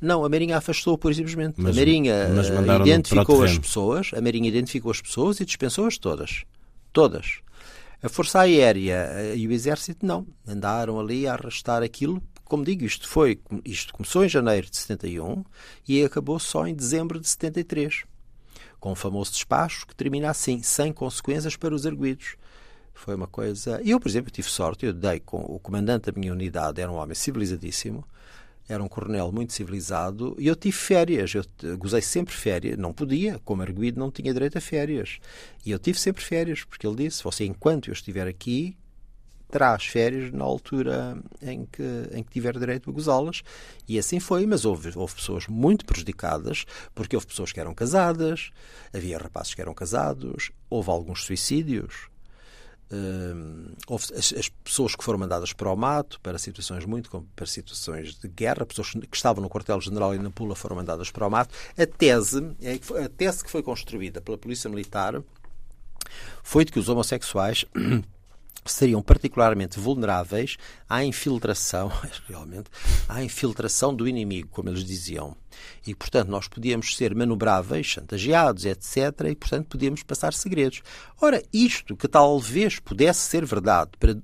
Não, 0.00 0.24
a 0.24 0.28
Marinha 0.28 0.56
afastou 0.56 0.98
por 0.98 1.14
simplesmente. 1.14 1.54
Mas, 1.58 1.76
a 1.76 1.80
Marinha 1.80 2.28
mas 2.34 2.48
identificou 2.86 3.42
as 3.42 3.58
pessoas, 3.58 4.10
a 4.14 4.20
Marinha 4.20 4.48
identificou 4.48 4.90
as 4.90 5.00
pessoas 5.00 5.40
e 5.40 5.44
dispensou-as 5.44 5.96
todas. 5.98 6.44
Todas. 6.92 7.38
A 8.02 8.08
Força 8.08 8.40
Aérea 8.40 9.08
eh, 9.12 9.36
e 9.36 9.48
o 9.48 9.52
Exército 9.52 10.04
não. 10.04 10.26
Andaram 10.46 11.00
ali 11.00 11.26
a 11.26 11.32
arrastar 11.32 11.82
aquilo 11.82 12.22
como 12.46 12.64
digo, 12.64 12.84
isto 12.84 13.08
foi, 13.08 13.40
isto 13.64 13.92
começou 13.92 14.24
em 14.24 14.28
janeiro 14.28 14.70
de 14.70 14.76
71 14.76 15.44
e 15.86 16.02
acabou 16.04 16.38
só 16.38 16.66
em 16.66 16.74
dezembro 16.74 17.20
de 17.20 17.28
73, 17.28 18.04
com 18.78 18.92
o 18.92 18.94
famoso 18.94 19.32
despacho 19.32 19.86
que 19.86 19.94
termina 19.94 20.30
assim, 20.30 20.62
sem 20.62 20.92
consequências 20.92 21.56
para 21.56 21.74
os 21.74 21.86
arguídos. 21.86 22.36
Foi 22.94 23.14
uma 23.14 23.26
coisa. 23.26 23.80
Eu, 23.84 24.00
por 24.00 24.08
exemplo, 24.08 24.30
tive 24.30 24.48
sorte, 24.48 24.86
eu 24.86 24.92
dei 24.92 25.20
com 25.20 25.38
o 25.38 25.58
comandante 25.58 26.10
da 26.10 26.18
minha 26.18 26.32
unidade, 26.32 26.80
era 26.80 26.90
um 26.90 26.96
homem 26.96 27.14
civilizadíssimo, 27.14 28.04
era 28.68 28.82
um 28.82 28.88
coronel 28.88 29.30
muito 29.30 29.52
civilizado 29.52 30.34
e 30.38 30.46
eu 30.46 30.56
tive 30.56 30.76
férias, 30.76 31.32
eu 31.34 31.44
gozei 31.78 32.00
sempre 32.00 32.34
férias, 32.34 32.78
não 32.78 32.92
podia, 32.92 33.38
como 33.44 33.62
arguído 33.62 34.00
não 34.00 34.10
tinha 34.10 34.32
direito 34.32 34.58
a 34.58 34.60
férias. 34.60 35.18
E 35.64 35.70
eu 35.70 35.78
tive 35.78 35.98
sempre 35.98 36.22
férias, 36.22 36.64
porque 36.64 36.86
ele 36.86 36.96
disse: 36.96 37.22
Você, 37.22 37.44
enquanto 37.44 37.88
eu 37.88 37.92
estiver 37.92 38.26
aqui, 38.26 38.76
terá 39.50 39.74
as 39.74 39.84
férias 39.84 40.32
na 40.32 40.44
altura 40.44 41.16
em 41.40 41.66
que, 41.66 41.82
em 42.12 42.22
que 42.22 42.30
tiver 42.30 42.58
direito 42.58 42.90
a 42.90 42.92
gozá-las. 42.92 43.42
E 43.88 43.98
assim 43.98 44.18
foi, 44.18 44.46
mas 44.46 44.64
houve, 44.64 44.92
houve 44.96 45.14
pessoas 45.14 45.46
muito 45.46 45.84
prejudicadas, 45.84 46.64
porque 46.94 47.16
houve 47.16 47.26
pessoas 47.26 47.52
que 47.52 47.60
eram 47.60 47.74
casadas, 47.74 48.50
havia 48.92 49.18
rapazes 49.18 49.54
que 49.54 49.60
eram 49.60 49.74
casados, 49.74 50.50
houve 50.68 50.90
alguns 50.90 51.24
suicídios. 51.24 52.08
Uh, 52.88 53.74
houve 53.88 54.04
as, 54.14 54.32
as, 54.32 54.48
pessoas 54.48 54.94
que 54.94 55.02
foram 55.02 55.18
mandadas 55.18 55.52
para 55.52 55.68
o 55.72 55.74
mato 55.74 56.20
para 56.20 56.38
situações 56.38 56.84
muito 56.84 57.10
para 57.34 57.44
situações 57.44 58.14
de 58.14 58.28
guerra, 58.28 58.64
pessoas 58.64 58.92
que 58.92 59.16
estavam 59.16 59.42
no 59.42 59.50
quartel-general 59.50 60.14
e 60.14 60.20
na 60.20 60.30
Pula 60.30 60.54
foram 60.54 60.76
mandadas 60.76 61.10
para 61.10 61.26
o 61.26 61.30
mato. 61.30 61.52
A 61.76 61.84
tese, 61.84 62.54
é 62.62 62.74
a 63.04 63.08
tese 63.08 63.42
que 63.42 63.50
foi 63.50 63.60
construída 63.60 64.20
pela 64.20 64.38
Polícia 64.38 64.70
Militar 64.70 65.20
foi 66.44 66.64
de 66.64 66.72
que 66.72 66.78
os 66.78 66.88
homossexuais 66.88 67.64
seriam 68.64 69.02
particularmente 69.02 69.78
vulneráveis 69.78 70.56
à 70.88 71.04
infiltração, 71.04 71.90
realmente, 72.28 72.70
à 73.08 73.22
infiltração 73.22 73.94
do 73.94 74.08
inimigo, 74.08 74.48
como 74.50 74.68
eles 74.68 74.84
diziam. 74.84 75.36
E, 75.86 75.94
portanto, 75.94 76.28
nós 76.28 76.48
podíamos 76.48 76.96
ser 76.96 77.14
manobráveis, 77.14 77.86
chantageados, 77.86 78.64
etc., 78.64 78.96
e, 79.30 79.34
portanto, 79.34 79.68
podíamos 79.68 80.02
passar 80.02 80.32
segredos. 80.34 80.82
Ora, 81.20 81.42
isto 81.52 81.96
que 81.96 82.08
talvez 82.08 82.78
pudesse 82.78 83.20
ser 83.20 83.44
verdade 83.44 83.90
para 83.98 84.16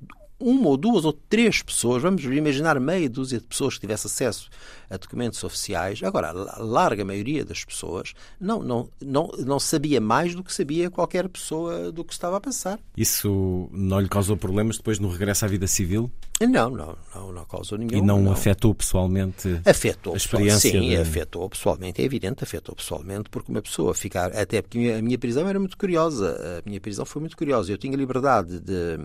uma 0.42 0.68
ou 0.68 0.76
duas 0.76 1.05
ou 1.05 1.12
três 1.12 1.62
pessoas, 1.62 2.02
vamos 2.02 2.24
imaginar 2.24 2.78
meia 2.81 3.09
dúzia 3.09 3.38
de 3.38 3.46
pessoas 3.46 3.74
que 3.74 3.81
tivesse 3.81 4.07
acesso 4.07 4.50
a 4.90 4.96
documentos 4.96 5.42
oficiais. 5.44 6.02
Agora, 6.02 6.31
a 6.31 6.59
larga 6.59 7.05
maioria 7.05 7.44
das 7.44 7.64
pessoas 7.64 8.12
não, 8.40 8.62
não, 8.62 8.88
não, 9.00 9.31
não 9.38 9.61
sabia 9.61 10.00
mais 10.00 10.35
do 10.35 10.42
que 10.42 10.52
sabia 10.52 10.90
qualquer 10.90 11.28
pessoa 11.28 11.92
do 11.92 12.05
que 12.05 12.12
estava 12.12 12.37
a 12.37 12.40
passar. 12.40 12.78
Isso 12.96 13.68
não 13.72 14.00
lhe 14.00 14.09
causou 14.09 14.37
problemas 14.37 14.76
depois 14.76 14.98
no 14.98 15.09
regresso 15.09 15.44
à 15.44 15.48
vida 15.48 15.66
civil? 15.66 16.11
Não, 16.46 16.70
não, 16.70 16.96
não, 17.14 17.33
não 17.33 17.44
causou 17.44 17.78
nenhum. 17.78 17.92
E 17.92 18.00
não, 18.00 18.20
não. 18.20 18.33
afetou 18.33 18.74
pessoalmente 18.74 19.61
afetou 19.64 20.14
a 20.14 20.16
experiência? 20.16 20.70
Sim, 20.70 20.88
de... 20.88 20.96
afetou 20.96 21.48
pessoalmente, 21.48 22.00
é 22.00 22.05
evidente, 22.05 22.42
afetou 22.42 22.74
pessoalmente, 22.74 23.28
porque 23.31 23.50
uma 23.50 23.62
pessoa 23.62 23.94
ficar. 23.94 24.37
Até 24.37 24.62
porque 24.62 24.94
a 24.98 25.02
minha 25.02 25.18
prisão 25.18 25.48
era 25.48 25.59
muito 25.59 25.76
curiosa. 25.76 26.37
A 26.59 26.68
minha 26.68 26.81
prisão 26.81 27.05
foi 27.05 27.20
muito 27.20 27.37
curiosa. 27.37 27.72
Eu 27.72 27.78
tinha 27.78 27.96
liberdade 27.96 28.61
de. 28.61 28.98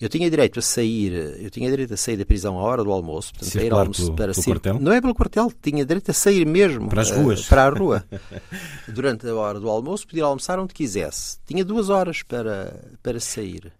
Eu 0.00 0.08
tinha 0.08 0.28
direito 0.28 0.58
a 0.58 0.62
sair. 0.62 1.12
Eu 1.40 1.50
tinha 1.50 1.70
direito 1.70 1.94
a 1.94 1.96
sair 1.96 2.16
da 2.16 2.24
prisão 2.24 2.58
à 2.58 2.62
hora 2.62 2.84
do 2.84 2.92
almoço. 2.92 3.32
Portanto, 3.32 3.58
a 3.58 3.62
ir 3.62 3.72
almoço 3.72 4.12
para 4.14 4.34
cima. 4.34 4.60
Não 4.80 4.92
é 4.92 5.00
pelo 5.00 5.14
quartel, 5.14 5.52
tinha 5.62 5.84
direito 5.84 6.10
a 6.10 6.14
sair 6.14 6.46
mesmo. 6.46 6.88
Para 6.88 7.02
as 7.02 7.10
ruas. 7.10 7.46
Uh, 7.46 7.48
para 7.48 7.64
a 7.64 7.70
rua. 7.70 8.04
Durante 8.88 9.26
a 9.26 9.34
hora 9.34 9.60
do 9.60 9.68
almoço, 9.68 10.06
podia 10.06 10.24
almoçar 10.24 10.58
onde 10.58 10.74
quisesse. 10.74 11.38
Tinha 11.46 11.64
duas 11.64 11.88
horas 11.88 12.22
para, 12.22 12.84
para 13.02 13.20
sair. 13.20 13.72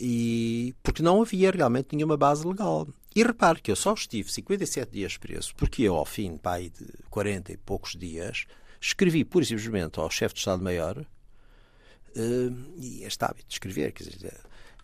E, 0.00 0.74
porque 0.82 1.02
não 1.02 1.20
havia 1.20 1.50
realmente 1.50 1.94
nenhuma 1.94 2.16
base 2.16 2.46
legal. 2.46 2.88
E 3.14 3.22
repare 3.22 3.60
que 3.60 3.70
eu 3.70 3.76
só 3.76 3.92
estive 3.92 4.32
57 4.32 4.90
dias 4.90 5.16
preso, 5.16 5.54
porque 5.54 5.82
eu, 5.82 5.94
ao 5.96 6.06
fim 6.06 6.36
pai, 6.36 6.70
de 6.70 6.86
40 7.10 7.52
e 7.52 7.56
poucos 7.58 7.92
dias, 7.92 8.46
escrevi 8.80 9.24
pura 9.24 9.44
e 9.44 9.46
simplesmente 9.46 10.00
ao 10.00 10.10
chefe 10.10 10.34
de 10.34 10.40
Estado-Maior, 10.40 10.98
uh, 10.98 12.72
e 12.76 13.04
este 13.04 13.22
hábito 13.24 13.48
de 13.48 13.54
escrever, 13.54 13.92
quer 13.92 14.04
dizer, 14.04 14.40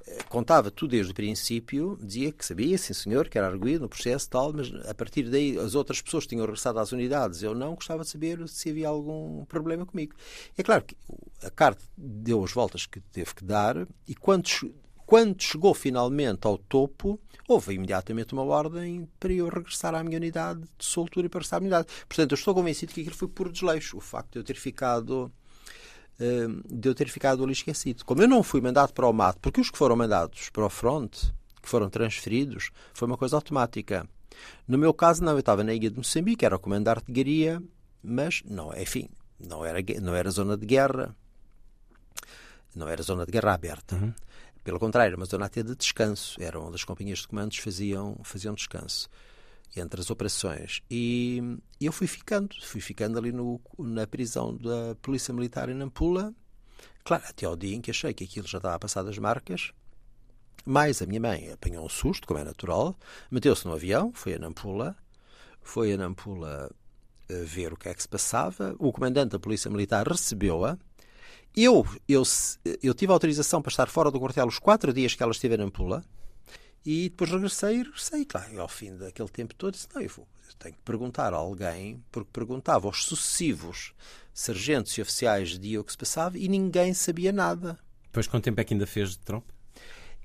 eh, 0.09 0.23
contava 0.29 0.71
tudo 0.71 0.91
desde 0.91 1.13
o 1.13 1.15
princípio, 1.15 1.99
dizia 2.01 2.33
que 2.33 2.45
sabia, 2.45 2.79
sim 2.79 2.95
senhor, 2.95 3.29
que 3.29 3.37
era 3.37 3.47
arguído 3.47 3.83
no 3.83 3.89
processo 3.89 4.29
tal, 4.31 4.53
mas 4.53 4.73
a 4.87 4.95
partir 4.95 5.25
daí 5.25 5.59
as 5.59 5.75
outras 5.75 6.01
pessoas 6.01 6.27
tinham 6.27 6.45
regressado 6.45 6.79
às 6.79 6.93
unidades. 6.93 7.43
Eu 7.43 7.55
não 7.55 7.75
gostava 7.75 8.05
de 8.05 8.09
saber 8.09 8.49
se 8.49 8.71
havia 8.71 8.89
algum 8.89 9.45
problema 9.45 9.85
comigo. 9.85 10.15
É 10.57 10.63
claro 10.63 10.85
que 10.85 10.97
a 11.43 11.51
carta 11.51 11.83
deu 11.97 12.43
as 12.43 12.53
voltas 12.53 12.87
que 12.87 13.01
teve 13.01 13.35
que 13.35 13.45
dar 13.45 13.87
e 14.07 14.15
quando 14.15 14.49
quando 15.09 15.43
chegou 15.43 15.73
finalmente 15.73 16.47
ao 16.47 16.59
topo, 16.59 17.19
houve 17.49 17.73
imediatamente 17.73 18.35
uma 18.35 18.43
ordem 18.43 19.09
para 19.19 19.33
eu 19.33 19.49
regressar 19.49 19.95
à 19.95 20.05
minha 20.05 20.19
unidade 20.19 20.61
de 20.61 20.85
soltura 20.85 21.25
e 21.25 21.31
para 21.31 21.39
regressar 21.39 21.57
à 21.57 21.61
minha 21.61 21.75
unidade. 21.75 21.89
Portanto, 22.07 22.33
eu 22.33 22.35
estou 22.35 22.55
convencido 22.55 22.93
que 22.93 23.01
aquilo 23.01 23.17
foi 23.17 23.27
por 23.27 23.51
desleixo, 23.51 23.97
o 23.97 24.03
facto 24.03 24.33
de 24.33 24.41
eu 24.41 24.45
ter 24.45 24.57
ficado 24.57 25.33
hum, 26.21 26.61
de 26.69 26.91
eu 26.91 26.95
ter 26.95 27.09
ficado 27.09 27.43
ali 27.43 27.53
esquecido. 27.55 28.05
Como 28.05 28.21
eu 28.21 28.29
não 28.29 28.43
fui 28.43 28.61
mandado 28.61 28.93
para 28.93 29.09
o 29.09 29.13
mato, 29.15 29.39
porque 29.41 29.63
os 29.63 29.71
que 29.71 29.79
foram 29.79 29.97
mandados 29.97 30.51
para 30.51 30.67
o 30.67 30.69
front, 30.69 31.11
que 31.63 31.69
foram 31.71 31.89
transferidos, 31.89 32.71
foi 32.93 33.09
uma 33.09 33.17
coisa 33.17 33.35
automática. 33.35 34.07
No 34.69 34.77
meu 34.77 34.93
caso, 34.93 35.25
não, 35.25 35.33
eu 35.33 35.39
estava 35.39 35.65
na 35.65 35.73
ilha 35.73 35.91
de 35.91 35.97
Moçambique, 35.97 36.45
era 36.45 36.57
o 36.57 36.61
comandante 36.61 37.07
de 37.07 37.13
guerrilha, 37.13 37.63
mas 38.03 38.43
não, 38.45 38.77
enfim, 38.77 39.09
não 39.41 39.65
era, 39.65 39.79
não 40.03 40.15
era 40.15 40.31
zona 40.31 40.55
de 40.55 40.67
guerra, 40.67 41.17
não 42.77 42.87
era 42.87 43.03
zona 43.03 43.25
de 43.25 43.33
guerra 43.33 43.55
aberta. 43.55 43.97
Uhum. 43.97 44.13
Pelo 44.69 44.79
contrário, 44.79 45.13
era 45.13 45.17
uma 45.17 45.25
zona 45.25 45.47
até 45.47 45.63
de 45.63 45.75
descanso. 45.75 46.37
Era 46.39 46.61
onde 46.61 46.75
as 46.75 46.85
companhias 46.85 47.21
de 47.21 47.29
comandos 47.29 47.57
faziam, 47.57 48.21
faziam 48.23 48.53
descanso 48.53 49.09
entre 49.75 49.99
as 49.99 50.11
operações. 50.11 50.83
E 50.91 51.43
eu 51.81 51.91
fui 51.91 52.07
ficando, 52.07 52.55
fui 52.61 52.79
ficando 52.79 53.17
ali 53.17 53.33
no, 53.33 53.59
na 53.79 54.07
prisão 54.07 54.55
da 54.55 54.95
Polícia 55.01 55.33
Militar 55.33 55.71
em 55.71 55.75
Nampula. 55.75 56.35
Claro, 57.03 57.25
até 57.27 57.47
ao 57.47 57.57
dia 57.57 57.77
em 57.77 57.81
que 57.81 57.91
achei 57.91 58.13
que 58.13 58.25
aquilo 58.25 58.47
já 58.47 58.59
estava 58.59 58.75
a 58.75 58.79
passar 58.79 59.03
das 59.05 59.17
marcas. 59.17 59.73
Mas 60.67 61.01
a 61.01 61.07
minha 61.07 61.21
mãe 61.21 61.51
apanhou 61.51 61.87
um 61.87 61.89
susto, 61.89 62.27
como 62.27 62.39
é 62.39 62.45
natural, 62.45 62.95
meteu-se 63.31 63.67
no 63.67 63.73
avião, 63.73 64.13
foi 64.13 64.35
a 64.35 64.39
Nampula, 64.39 64.95
foi 65.63 65.95
a 65.95 65.97
Nampula 65.97 66.71
eh, 67.31 67.43
ver 67.43 67.73
o 67.73 67.77
que 67.79 67.89
é 67.89 67.95
que 67.95 68.03
se 68.03 68.09
passava. 68.09 68.77
O 68.79 68.93
comandante 68.93 69.31
da 69.31 69.39
Polícia 69.39 69.71
Militar 69.71 70.07
recebeu-a 70.07 70.79
eu, 71.57 71.87
eu, 72.09 72.23
eu 72.83 72.95
tive 72.95 73.13
autorização 73.13 73.61
para 73.61 73.71
estar 73.71 73.87
fora 73.89 74.11
do 74.11 74.21
quartel 74.21 74.47
os 74.47 74.59
quatro 74.59 74.93
dias 74.93 75.15
que 75.15 75.23
ela 75.23 75.33
esteve 75.33 75.57
na 75.57 75.65
Ampula 75.65 76.05
e 76.85 77.09
depois 77.09 77.31
regressei 77.31 77.75
e 77.75 77.83
regressei. 77.83 78.25
Claro, 78.25 78.55
e 78.55 78.59
ao 78.59 78.69
fim 78.69 78.97
daquele 78.97 79.29
tempo 79.29 79.55
todo 79.55 79.75
disse, 79.75 79.89
não, 79.95 80.01
eu, 80.01 80.09
vou, 80.09 80.27
eu 80.49 80.55
tenho 80.59 80.75
que 80.75 80.81
perguntar 80.83 81.35
a 81.35 81.37
alguém, 81.37 82.03
porque 82.11 82.31
perguntava 82.33 82.87
aos 82.87 83.05
sucessivos 83.05 83.93
sargentos 84.33 84.97
e 84.97 85.03
oficiais 85.03 85.59
de 85.59 85.77
o 85.77 85.85
que 85.85 85.91
se 85.91 85.99
passava 85.99 86.39
e 86.39 86.49
ninguém 86.49 86.95
sabia 86.95 87.33
nada. 87.33 87.79
Depois 88.05 88.27
quanto 88.27 88.45
tempo 88.45 88.61
é 88.61 88.65
que 88.65 88.73
ainda 88.73 88.87
fez 88.87 89.11
de 89.11 89.19
tropa? 89.19 89.53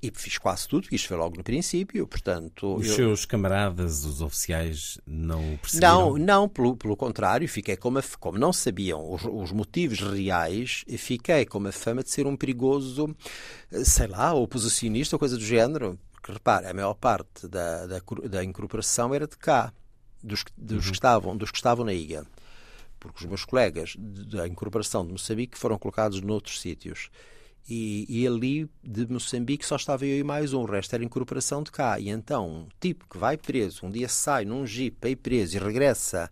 E 0.04 0.12
fiz 0.14 0.38
quase 0.38 0.68
tudo, 0.68 0.90
isto 0.92 1.08
foi 1.08 1.16
logo 1.16 1.38
no 1.38 1.44
princípio, 1.46 2.06
portanto... 2.06 2.76
Os 2.76 2.88
eu... 2.88 2.94
seus 2.94 3.26
camaradas, 3.26 4.04
os 4.04 4.22
oficiais, 4.22 5.00
não 5.08 5.58
perceberam? 5.62 6.18
Não, 6.18 6.18
não, 6.18 6.50
pelo, 6.50 6.76
pelo 6.76 6.98
contrário, 6.98 7.48
fiquei 7.48 7.78
como, 7.78 8.00
a, 8.00 8.04
como 8.20 8.38
não 8.38 8.52
sabiam 8.52 9.14
os, 9.14 9.24
os, 9.24 9.54
motivos 9.54 10.02
reais, 10.02 10.84
fiquei 10.98 11.46
com 11.46 11.66
a 11.66 11.72
fama 11.72 12.04
de 12.04 12.10
ser 12.10 12.28
um 12.28 12.36
perigoso, 12.36 13.16
sei 13.86 14.08
lá, 14.08 14.34
oposicionista 14.34 15.16
ou 15.16 15.20
coisa 15.20 15.38
do 15.38 15.46
género. 15.46 15.98
Porque, 16.12 16.34
repare, 16.34 16.68
a 16.68 16.74
maior 16.74 16.96
parte 16.96 17.48
da, 17.48 17.88
da, 17.88 18.02
da 18.30 18.44
incorporação 18.44 19.16
era 19.16 19.26
de 19.26 19.38
cá, 19.38 19.72
dos, 20.22 20.44
dos, 20.58 20.84
uhum. 20.84 20.92
que 20.92 20.98
estavam, 20.98 21.38
dos 21.38 21.50
que 21.50 21.58
estavam 21.58 21.86
na 21.86 21.94
ilha. 21.94 22.26
Porque 23.00 23.24
os 23.24 23.26
meus 23.26 23.46
colegas 23.46 23.96
da 23.98 24.46
incorporação 24.46 25.06
de 25.06 25.14
Moçambique 25.14 25.58
foram 25.58 25.78
colocados 25.78 26.20
noutros 26.20 26.60
sítios. 26.60 27.10
E, 27.70 28.06
e, 28.10 28.28
ali 28.28 28.70
de 28.84 29.08
Moçambique 29.08 29.66
só 29.66 29.78
estava 29.78 30.06
eu 30.06 30.18
e 30.18 30.24
mais 30.24 30.54
um, 30.54 30.62
o 30.62 30.66
resto 30.66 30.94
era 30.94 31.04
incorporação 31.04 31.64
de 31.64 31.72
cá. 31.72 31.98
E 31.98 32.10
então, 32.10 32.50
um 32.50 32.68
tipo 32.80 33.08
que 33.10 33.18
vai 33.18 33.38
preso, 33.38 33.86
um 33.86 33.90
dia 33.90 34.10
sai 34.10 34.44
num 34.44 34.66
jeep 34.66 34.98
para 35.00 35.10
ir 35.10 35.16
preso 35.16 35.56
e 35.56 35.60
regressa 35.60 36.30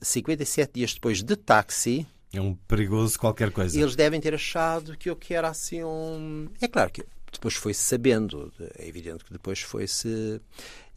57 0.00 0.72
dias 0.74 0.94
depois 0.94 1.22
de 1.22 1.34
táxi. 1.34 2.06
É 2.32 2.40
um 2.40 2.54
perigoso 2.54 3.18
qualquer 3.18 3.50
coisa. 3.50 3.78
Eles 3.78 3.96
devem 3.96 4.20
ter 4.20 4.34
achado 4.34 4.96
que 4.96 5.08
eu 5.08 5.16
que 5.16 5.32
era 5.32 5.48
assim 5.48 5.82
um. 5.82 6.48
É 6.60 6.68
claro 6.68 6.90
que 6.90 7.04
depois 7.32 7.54
foi-se 7.54 7.82
sabendo, 7.82 8.52
é 8.78 8.86
evidente 8.86 9.24
que 9.24 9.32
depois 9.32 9.60
foi-se. 9.60 10.40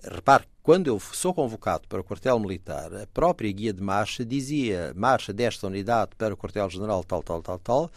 Repare, 0.03 0.45
quando 0.61 0.87
eu 0.87 0.99
sou 0.99 1.33
convocado 1.33 1.87
para 1.87 2.01
o 2.01 2.03
quartel 2.03 2.39
militar, 2.39 2.93
a 2.93 3.07
própria 3.07 3.51
guia 3.51 3.71
de 3.71 3.81
marcha 3.81 4.25
dizia 4.25 4.93
marcha 4.95 5.31
desta 5.31 5.67
unidade 5.67 6.11
para 6.17 6.33
o 6.33 6.37
quartel-general 6.37 7.03
tal, 7.03 7.23
tal, 7.23 7.41
tal, 7.41 7.59
tal, 7.59 7.91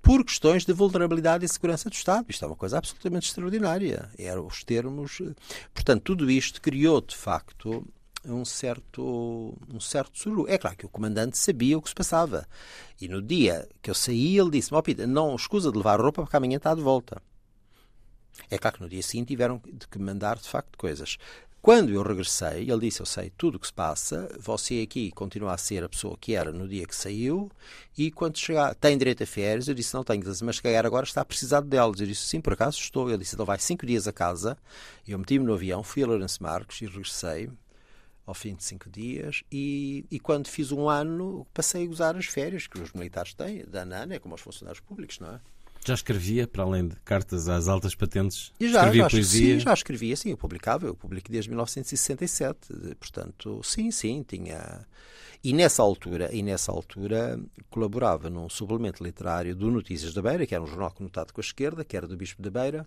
por 0.00 0.24
questões 0.24 0.64
de 0.64 0.72
vulnerabilidade 0.72 1.44
e 1.44 1.48
segurança 1.48 1.90
do 1.90 1.94
Estado. 1.94 2.26
Isto 2.28 2.44
é 2.44 2.48
uma 2.48 2.56
coisa 2.56 2.78
absolutamente 2.78 3.28
extraordinária. 3.28 4.08
Eram 4.18 4.46
os 4.46 4.62
termos. 4.64 5.20
Portanto, 5.74 6.02
tudo 6.02 6.30
isto 6.30 6.62
criou, 6.62 7.00
de 7.00 7.16
facto, 7.16 7.84
um 8.24 8.44
certo, 8.44 9.56
um 9.72 9.80
certo 9.80 10.18
suru. 10.18 10.46
É 10.48 10.56
claro 10.56 10.76
que 10.76 10.86
o 10.86 10.90
comandante 10.90 11.36
sabia 11.36 11.78
o 11.78 11.82
que 11.82 11.88
se 11.88 11.94
passava. 11.94 12.46
E 13.00 13.08
no 13.08 13.20
dia 13.20 13.68
que 13.82 13.90
eu 13.90 13.94
saí, 13.94 14.38
ele 14.38 14.50
disse-me: 14.50 14.78
oh, 14.78 14.82
Pita, 14.82 15.06
não 15.06 15.34
escusa 15.34 15.70
de 15.70 15.76
levar 15.76 16.00
roupa 16.00 16.22
porque 16.22 16.36
amanhã 16.36 16.56
está 16.56 16.74
de 16.74 16.82
volta. 16.82 17.20
É 18.50 18.58
claro 18.58 18.76
que 18.76 18.82
no 18.82 18.88
dia 18.88 19.02
seguinte 19.02 19.28
tiveram 19.28 19.60
de 19.72 19.86
que 19.88 19.98
mandar, 19.98 20.38
de 20.38 20.48
facto, 20.48 20.78
coisas. 20.78 21.18
Quando 21.62 21.90
eu 21.90 22.02
regressei, 22.02 22.70
ele 22.70 22.80
disse: 22.80 23.00
Eu 23.00 23.06
sei 23.06 23.30
tudo 23.36 23.56
o 23.56 23.58
que 23.58 23.66
se 23.66 23.72
passa, 23.72 24.34
você 24.38 24.80
aqui 24.80 25.10
continua 25.10 25.52
a 25.52 25.58
ser 25.58 25.84
a 25.84 25.88
pessoa 25.90 26.16
que 26.18 26.34
era 26.34 26.50
no 26.52 26.66
dia 26.66 26.86
que 26.86 26.96
saiu, 26.96 27.50
e 27.98 28.10
quando 28.10 28.38
chegar, 28.38 28.74
tem 28.74 28.96
direito 28.96 29.22
a 29.22 29.26
férias? 29.26 29.68
Eu 29.68 29.74
disse: 29.74 29.92
Não 29.92 30.02
tenho, 30.02 30.22
mas 30.42 30.56
se 30.56 30.62
calhar 30.62 30.86
agora 30.86 31.04
está 31.04 31.20
a 31.20 31.24
precisar 31.24 31.60
delas. 31.60 32.00
Eu 32.00 32.06
disse: 32.06 32.22
Sim, 32.22 32.40
por 32.40 32.54
acaso 32.54 32.78
estou. 32.78 33.10
Ele 33.10 33.18
disse: 33.18 33.34
Então 33.34 33.44
vai 33.44 33.58
cinco 33.58 33.84
dias 33.84 34.08
a 34.08 34.12
casa. 34.12 34.56
Eu 35.06 35.18
meti-me 35.18 35.44
no 35.44 35.52
avião, 35.52 35.82
fui 35.82 36.02
a 36.02 36.06
Lourenço 36.06 36.42
Marcos 36.42 36.80
e 36.80 36.86
regressei 36.86 37.50
ao 38.26 38.34
fim 38.34 38.54
de 38.54 38.64
cinco 38.64 38.88
dias. 38.88 39.42
E, 39.52 40.06
e 40.10 40.18
quando 40.18 40.48
fiz 40.48 40.72
um 40.72 40.88
ano, 40.88 41.46
passei 41.52 41.86
a 41.86 41.90
usar 41.90 42.16
as 42.16 42.26
férias 42.26 42.66
que 42.66 42.80
os 42.80 42.92
militares 42.92 43.34
têm, 43.34 43.66
da 43.66 43.82
ANAN, 43.82 44.14
é 44.14 44.18
como 44.18 44.34
os 44.34 44.40
funcionários 44.40 44.80
públicos, 44.80 45.18
não 45.18 45.34
é? 45.34 45.40
Já 45.84 45.94
escrevia, 45.94 46.46
para 46.46 46.62
além 46.62 46.88
de 46.88 46.96
cartas 46.96 47.48
às 47.48 47.66
altas 47.66 47.94
patentes? 47.94 48.52
Já, 48.60 48.66
escrevia 48.66 49.02
já, 49.02 49.10
poesia? 49.10 49.54
Sim, 49.54 49.60
já 49.60 49.72
escrevia, 49.72 50.16
sim, 50.16 50.30
eu 50.30 50.36
publicava, 50.36 50.86
eu 50.86 50.94
publiquei 50.94 51.32
desde 51.32 51.48
1967, 51.50 52.94
portanto, 52.98 53.60
sim, 53.62 53.90
sim, 53.90 54.22
tinha... 54.26 54.86
E 55.42 55.54
nessa 55.54 55.82
altura, 55.82 56.28
e 56.34 56.42
nessa 56.42 56.70
altura 56.70 57.40
colaborava 57.70 58.28
num 58.28 58.46
suplemento 58.50 59.02
literário 59.02 59.56
do 59.56 59.70
Notícias 59.70 60.12
da 60.12 60.20
Beira, 60.20 60.44
que 60.44 60.54
era 60.54 60.62
um 60.62 60.66
jornal 60.66 60.90
conotado 60.90 61.32
com 61.32 61.40
a 61.40 61.44
esquerda, 61.44 61.82
que 61.82 61.96
era 61.96 62.06
do 62.06 62.14
Bispo 62.14 62.42
da 62.42 62.50
Beira, 62.50 62.86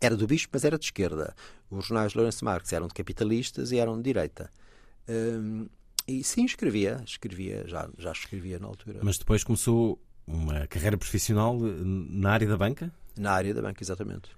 era 0.00 0.16
do 0.16 0.26
Bispo, 0.26 0.50
mas 0.52 0.64
era 0.64 0.76
de 0.76 0.86
esquerda. 0.86 1.36
Os 1.70 1.86
jornais 1.86 2.10
de 2.12 2.18
Lourenço 2.18 2.44
Marques 2.44 2.72
eram 2.72 2.88
de 2.88 2.94
capitalistas 2.94 3.70
e 3.70 3.78
eram 3.78 3.96
de 3.96 4.02
direita. 4.02 4.50
Hum, 5.08 5.68
e 6.08 6.24
sim, 6.24 6.44
escrevia, 6.44 7.00
escrevia, 7.06 7.64
já, 7.68 7.88
já 7.96 8.10
escrevia 8.10 8.58
na 8.58 8.66
altura. 8.66 8.98
Mas 9.02 9.16
depois 9.16 9.44
começou 9.44 10.00
uma 10.32 10.66
carreira 10.66 10.96
profissional 10.96 11.56
eh, 11.56 11.82
na 11.82 12.32
área 12.32 12.48
da 12.48 12.56
banca? 12.56 12.92
Na 13.16 13.32
área 13.32 13.52
da 13.52 13.62
banca, 13.62 13.82
exatamente. 13.82 14.30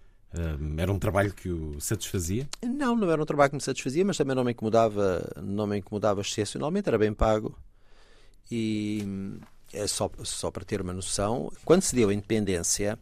Era 0.78 0.90
um 0.90 0.98
trabalho 0.98 1.34
que 1.34 1.50
o 1.50 1.78
satisfazia? 1.78 2.48
Não, 2.62 2.96
não 2.96 3.10
era 3.10 3.20
um 3.20 3.26
trabalho 3.26 3.50
que 3.50 3.56
me 3.56 3.62
satisfazia, 3.62 4.02
mas 4.02 4.16
também 4.16 4.34
não 4.34 4.42
me 4.42 4.52
incomodava, 4.52 5.30
não 5.42 5.66
me 5.66 5.78
incomodava 5.78 6.22
excepcionalmente, 6.22 6.88
era 6.88 6.96
bem 6.96 7.12
pago. 7.12 7.54
E 8.50 9.06
é 9.72 9.86
só, 9.86 10.10
só 10.24 10.50
para 10.50 10.64
ter 10.64 10.80
uma 10.80 10.92
noção, 10.92 11.52
quando 11.64 11.82
se 11.82 11.94
deu 11.94 12.08
a 12.08 12.14
independência, 12.14 12.98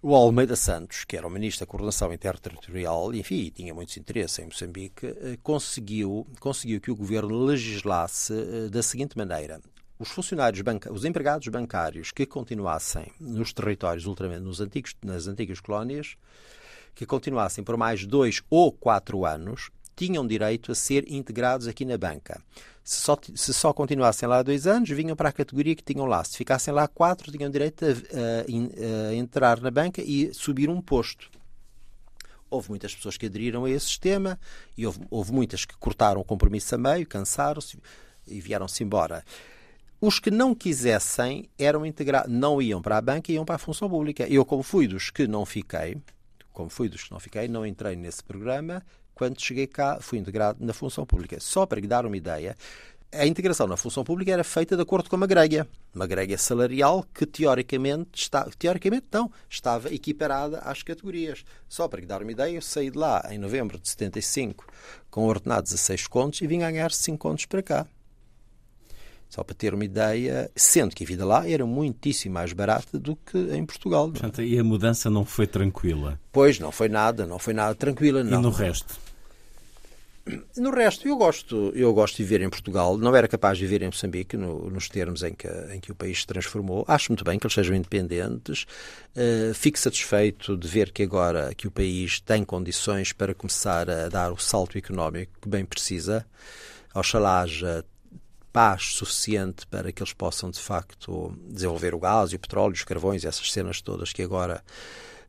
o 0.00 0.14
Almeida 0.14 0.56
Santos, 0.56 1.04
que 1.04 1.16
era 1.16 1.26
o 1.26 1.30
ministro 1.30 1.66
da 1.66 1.70
Coordenação 1.70 2.12
Interterritorial, 2.12 3.12
enfim, 3.12 3.50
tinha 3.54 3.74
muitos 3.74 3.96
interesses 3.96 4.38
em 4.38 4.46
Moçambique, 4.46 5.06
eh, 5.06 5.38
conseguiu, 5.42 6.26
conseguiu 6.38 6.80
que 6.80 6.90
o 6.90 6.96
governo 6.96 7.44
legislasse 7.44 8.32
eh, 8.32 8.68
da 8.70 8.82
seguinte 8.82 9.18
maneira: 9.18 9.60
os 10.00 10.08
funcionários 10.08 10.62
banca, 10.62 10.90
os 10.90 11.04
empregados 11.04 11.46
bancários 11.48 12.10
que 12.10 12.24
continuassem 12.24 13.12
nos 13.20 13.52
territórios 13.52 14.06
nos 14.40 14.58
antigos, 14.58 14.96
nas 15.04 15.26
antigas 15.26 15.60
colónias, 15.60 16.16
que 16.94 17.04
continuassem 17.04 17.62
por 17.62 17.76
mais 17.76 18.06
dois 18.06 18.42
ou 18.48 18.72
quatro 18.72 19.26
anos, 19.26 19.70
tinham 19.94 20.26
direito 20.26 20.72
a 20.72 20.74
ser 20.74 21.04
integrados 21.12 21.68
aqui 21.68 21.84
na 21.84 21.98
banca. 21.98 22.42
Se 22.82 23.02
só, 23.02 23.18
se 23.34 23.52
só 23.52 23.74
continuassem 23.74 24.26
lá 24.26 24.42
dois 24.42 24.66
anos, 24.66 24.88
vinham 24.88 25.14
para 25.14 25.28
a 25.28 25.32
categoria 25.32 25.76
que 25.76 25.84
tinham 25.84 26.06
lá. 26.06 26.24
Se 26.24 26.38
ficassem 26.38 26.72
lá 26.72 26.88
quatro, 26.88 27.30
tinham 27.30 27.50
direito 27.50 27.84
a, 27.84 27.88
a, 27.88 29.10
a 29.10 29.14
entrar 29.14 29.60
na 29.60 29.70
banca 29.70 30.00
e 30.00 30.32
subir 30.32 30.70
um 30.70 30.80
posto. 30.80 31.30
Houve 32.48 32.70
muitas 32.70 32.94
pessoas 32.94 33.18
que 33.18 33.26
aderiram 33.26 33.66
a 33.66 33.70
esse 33.70 33.84
sistema 33.84 34.40
e 34.78 34.86
houve, 34.86 35.00
houve 35.10 35.30
muitas 35.30 35.66
que 35.66 35.76
cortaram 35.76 36.22
o 36.22 36.24
compromisso 36.24 36.74
a 36.74 36.78
meio, 36.78 37.06
cansaram-se 37.06 37.78
e 38.26 38.40
vieram-se 38.40 38.82
embora. 38.82 39.22
Os 40.02 40.18
que 40.18 40.30
não 40.30 40.54
quisessem 40.54 41.50
eram 41.58 41.84
integrados, 41.84 42.32
não 42.32 42.62
iam 42.62 42.80
para 42.80 42.96
a 42.96 43.02
banca, 43.02 43.30
iam 43.30 43.44
para 43.44 43.56
a 43.56 43.58
função 43.58 43.86
pública. 43.86 44.26
Eu, 44.26 44.46
como 44.46 44.62
fui 44.62 44.88
dos 44.88 45.10
que 45.10 45.28
não 45.28 45.44
fiquei, 45.44 45.98
como 46.54 46.70
fui 46.70 46.88
dos 46.88 47.04
que 47.04 47.10
não 47.12 47.20
fiquei, 47.20 47.48
não 47.48 47.66
entrei 47.66 47.96
nesse 47.96 48.24
programa. 48.24 48.82
Quando 49.14 49.38
cheguei 49.38 49.66
cá, 49.66 49.98
fui 50.00 50.18
integrado 50.18 50.64
na 50.64 50.72
função 50.72 51.04
pública. 51.04 51.38
Só 51.38 51.66
para 51.66 51.78
lhe 51.78 51.86
dar 51.86 52.06
uma 52.06 52.16
ideia, 52.16 52.56
a 53.12 53.26
integração 53.26 53.66
na 53.66 53.76
função 53.76 54.02
pública 54.02 54.32
era 54.32 54.42
feita 54.42 54.74
de 54.74 54.80
acordo 54.80 55.10
com 55.10 55.16
uma 55.16 55.26
grelha, 55.26 55.68
uma 55.94 56.06
grelha 56.06 56.38
salarial 56.38 57.04
que 57.12 57.26
teoricamente 57.26 58.08
está, 58.14 58.48
teoricamente 58.58 59.06
não, 59.12 59.30
estava 59.50 59.92
equiparada 59.92 60.60
às 60.60 60.82
categorias. 60.82 61.44
Só 61.68 61.86
para 61.86 62.00
lhe 62.00 62.06
dar 62.06 62.22
uma 62.22 62.32
ideia, 62.32 62.54
eu 62.54 62.62
saí 62.62 62.90
de 62.90 62.96
lá 62.96 63.22
em 63.28 63.36
novembro 63.36 63.78
de 63.78 63.86
75 63.86 64.64
com 65.10 65.26
ordenados 65.26 65.74
a 65.74 65.76
6 65.76 66.06
contos 66.06 66.40
e 66.40 66.46
vim 66.46 66.60
ganhar 66.60 66.90
5 66.90 67.18
contos 67.18 67.44
para 67.44 67.62
cá. 67.62 67.86
Só 69.30 69.44
para 69.44 69.54
ter 69.54 69.72
uma 69.72 69.84
ideia, 69.84 70.50
sendo 70.56 70.94
que 70.94 71.04
a 71.04 71.06
vida 71.06 71.24
lá 71.24 71.48
era 71.48 71.64
muitíssimo 71.64 72.34
mais 72.34 72.52
barata 72.52 72.98
do 72.98 73.14
que 73.14 73.38
em 73.54 73.64
Portugal. 73.64 74.06
Não? 74.06 74.12
Portanto, 74.12 74.42
e 74.42 74.58
a 74.58 74.64
mudança 74.64 75.08
não 75.08 75.24
foi 75.24 75.46
tranquila? 75.46 76.20
Pois, 76.32 76.58
não 76.58 76.72
foi 76.72 76.88
nada, 76.88 77.24
não 77.24 77.38
foi 77.38 77.54
nada 77.54 77.72
tranquila, 77.76 78.24
não. 78.24 78.40
E 78.40 78.42
no 78.42 78.50
resto? 78.50 78.98
No 80.56 80.70
resto, 80.70 81.08
eu 81.08 81.16
gosto, 81.16 81.72
eu 81.74 81.92
gosto 81.94 82.16
de 82.16 82.24
viver 82.24 82.44
em 82.44 82.50
Portugal. 82.50 82.98
Não 82.98 83.14
era 83.14 83.26
capaz 83.26 83.56
de 83.56 83.64
viver 83.64 83.82
em 83.82 83.86
Moçambique, 83.86 84.36
no, 84.36 84.68
nos 84.68 84.88
termos 84.88 85.22
em 85.22 85.32
que, 85.32 85.48
em 85.72 85.80
que 85.80 85.90
o 85.90 85.94
país 85.94 86.20
se 86.20 86.26
transformou. 86.26 86.84
Acho 86.86 87.10
muito 87.10 87.24
bem 87.24 87.38
que 87.38 87.46
eles 87.46 87.54
sejam 87.54 87.74
independentes. 87.74 88.66
Uh, 89.16 89.54
fico 89.54 89.78
satisfeito 89.78 90.56
de 90.56 90.68
ver 90.68 90.92
que 90.92 91.02
agora 91.02 91.54
que 91.54 91.66
o 91.66 91.70
país 91.70 92.20
tem 92.20 92.44
condições 92.44 93.12
para 93.12 93.34
começar 93.34 93.88
a 93.88 94.08
dar 94.08 94.32
o 94.32 94.38
salto 94.38 94.76
económico 94.76 95.32
que 95.40 95.48
bem 95.48 95.64
precisa. 95.64 96.26
Oxalá 96.94 97.42
haja 97.42 97.84
paz 98.52 98.94
suficiente 98.94 99.66
para 99.66 99.92
que 99.92 100.02
eles 100.02 100.12
possam, 100.12 100.50
de 100.50 100.58
facto, 100.58 101.36
desenvolver 101.48 101.94
o 101.94 101.98
gás 101.98 102.32
e 102.32 102.36
o 102.36 102.38
petróleo, 102.38 102.72
os 102.72 102.84
carvões, 102.84 103.24
essas 103.24 103.52
cenas 103.52 103.80
todas 103.80 104.12
que 104.12 104.22
agora 104.22 104.62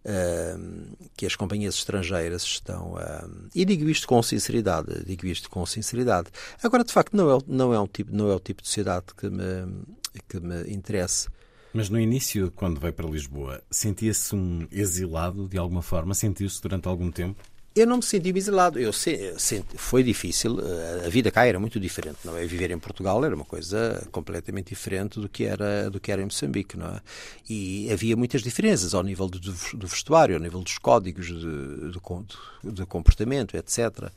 uh, 0.06 1.08
que 1.16 1.26
as 1.26 1.36
companhias 1.36 1.76
estrangeiras 1.76 2.44
estão 2.44 2.94
uh, 2.94 3.50
e 3.54 3.66
digo 3.66 3.90
isto 3.90 4.08
com 4.08 4.22
sinceridade 4.22 5.04
digo 5.06 5.26
isto 5.28 5.50
com 5.50 5.66
sinceridade. 5.66 6.30
Agora 6.64 6.84
de 6.84 6.92
facto 6.92 7.16
não 7.16 7.38
é 7.38 7.40
não 7.48 7.74
é 7.74 7.80
um 7.80 7.88
tipo 7.88 8.14
não 8.16 8.32
é 8.32 8.36
o 8.36 8.40
tipo 8.40 8.62
de 8.62 8.68
sociedade 8.68 9.08
que 9.16 9.30
me 9.30 9.86
que 10.28 10.40
me 10.40 10.72
interessa 10.72 11.30
mas 11.74 11.90
no 11.90 12.00
início 12.00 12.52
quando 12.52 12.80
veio 12.80 12.94
para 12.94 13.08
Lisboa 13.08 13.62
sentia-se 13.70 14.36
um 14.36 14.68
exilado 14.72 15.48
de 15.48 15.58
alguma 15.58 15.82
forma? 15.82 16.14
Sentiu-se 16.14 16.62
durante 16.62 16.88
algum 16.88 17.12
tempo 17.12 17.42
eu 17.74 17.88
não 17.88 17.98
me 17.98 18.04
senti 18.04 18.30
exilado. 18.36 18.80
Eu 18.80 18.92
senti, 18.92 19.64
foi 19.76 20.04
difícil. 20.04 20.60
A 21.06 21.10
vida 21.10 21.32
cá 21.32 21.46
era 21.46 21.60
muito 21.60 21.80
diferente. 21.80 22.20
Não 22.26 22.38
é 22.38 22.46
viver 22.46 22.72
em 22.72 22.80
Portugal 22.80 23.24
era 23.24 23.36
uma 23.36 23.46
coisa 23.46 24.06
completamente 24.12 24.70
diferente 24.70 25.20
do 25.20 25.30
que 25.30 25.46
era 25.46 25.90
do 25.90 26.00
que 26.00 26.12
era 26.12 26.22
em 26.22 26.26
Moçambique, 26.26 26.78
não 26.78 26.88
é? 26.88 27.02
E 27.50 27.92
havia 27.92 28.16
muitas 28.16 28.42
diferenças 28.42 28.94
ao 28.94 29.04
nível 29.04 29.28
do, 29.28 29.40
do 29.40 29.88
vestuário, 29.88 30.36
ao 30.36 30.42
nível 30.42 30.62
dos 30.62 30.78
códigos 30.78 31.28
de, 31.28 31.92
de, 31.92 32.72
de 32.74 32.86
comportamento, 32.86 33.56
etc. 33.56 34.12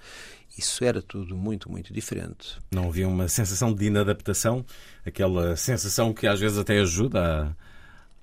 Isso 0.56 0.84
era 0.84 1.02
tudo 1.02 1.36
muito, 1.36 1.70
muito 1.70 1.92
diferente. 1.92 2.58
Não 2.70 2.88
havia 2.88 3.08
uma 3.08 3.28
sensação 3.28 3.72
de 3.72 3.86
inadaptação, 3.86 4.64
aquela 5.04 5.56
sensação 5.56 6.12
que 6.12 6.26
às 6.26 6.38
vezes 6.38 6.58
até 6.58 6.78
ajuda 6.78 7.56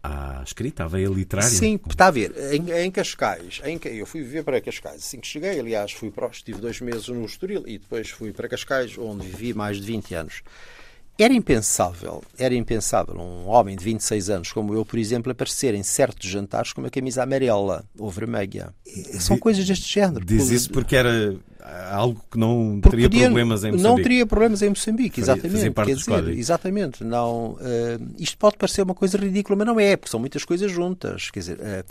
à 0.03 0.41
escrita, 0.43 0.83
à 0.83 0.87
veia 0.87 1.07
literária? 1.07 1.49
Sim, 1.49 1.79
está 1.89 2.07
a 2.07 2.11
ver. 2.11 2.33
Em, 2.53 2.71
em 2.85 2.91
Cascais, 2.91 3.61
em, 3.63 3.79
eu 3.85 4.05
fui 4.05 4.21
viver 4.21 4.43
para 4.43 4.59
Cascais. 4.59 4.97
Assim 4.97 5.19
que 5.19 5.27
cheguei, 5.27 5.59
aliás, 5.59 5.91
fui 5.91 6.09
para, 6.09 6.27
estive 6.27 6.59
dois 6.59 6.79
meses 6.81 7.07
no 7.07 7.25
Estoril 7.25 7.63
e 7.67 7.77
depois 7.77 8.09
fui 8.09 8.31
para 8.31 8.47
Cascais, 8.47 8.97
onde 8.97 9.27
vivi 9.27 9.53
mais 9.53 9.77
de 9.77 9.83
20 9.83 10.15
anos. 10.15 10.43
Era 11.21 11.33
impensável, 11.33 12.23
era 12.37 12.55
impensável 12.55 13.15
um 13.15 13.47
homem 13.47 13.75
de 13.75 13.83
26 13.83 14.29
anos 14.29 14.51
como 14.51 14.73
eu, 14.73 14.83
por 14.83 14.97
exemplo, 14.97 15.31
aparecer 15.31 15.73
em 15.73 15.83
certos 15.83 16.29
jantares 16.29 16.73
com 16.73 16.81
uma 16.81 16.89
camisa 16.89 17.23
amarela 17.23 17.83
ou 17.97 18.09
vermelha. 18.09 18.73
São 19.19 19.37
coisas 19.37 19.65
deste 19.65 19.93
género. 19.93 20.25
Diz 20.25 20.49
isso 20.49 20.71
porque 20.71 20.95
era 20.95 21.35
algo 21.91 22.21
que 22.29 22.37
não 22.37 22.79
porque 22.81 22.97
teria 22.97 23.09
podia, 23.09 23.25
problemas 23.25 23.63
em 23.63 23.71
Moçambique. 23.71 23.83
Não 23.83 23.95
teria 24.01 24.25
problemas 24.25 24.61
em 24.61 24.69
Moçambique, 24.69 25.21
exatamente. 25.21 25.71
Quer 25.71 25.95
dizer, 25.95 26.29
exatamente. 26.29 27.03
Não, 27.03 27.51
uh, 27.51 27.57
isto 28.17 28.37
pode 28.37 28.57
parecer 28.57 28.81
uma 28.81 28.95
coisa 28.95 29.17
ridícula, 29.17 29.57
mas 29.57 29.67
não 29.67 29.79
é, 29.79 29.95
porque 29.95 30.09
são 30.09 30.19
muitas 30.19 30.43
coisas 30.43 30.71
juntas. 30.71 31.29
Quer 31.29 31.39
dizer, 31.39 31.59
uh, 31.59 31.85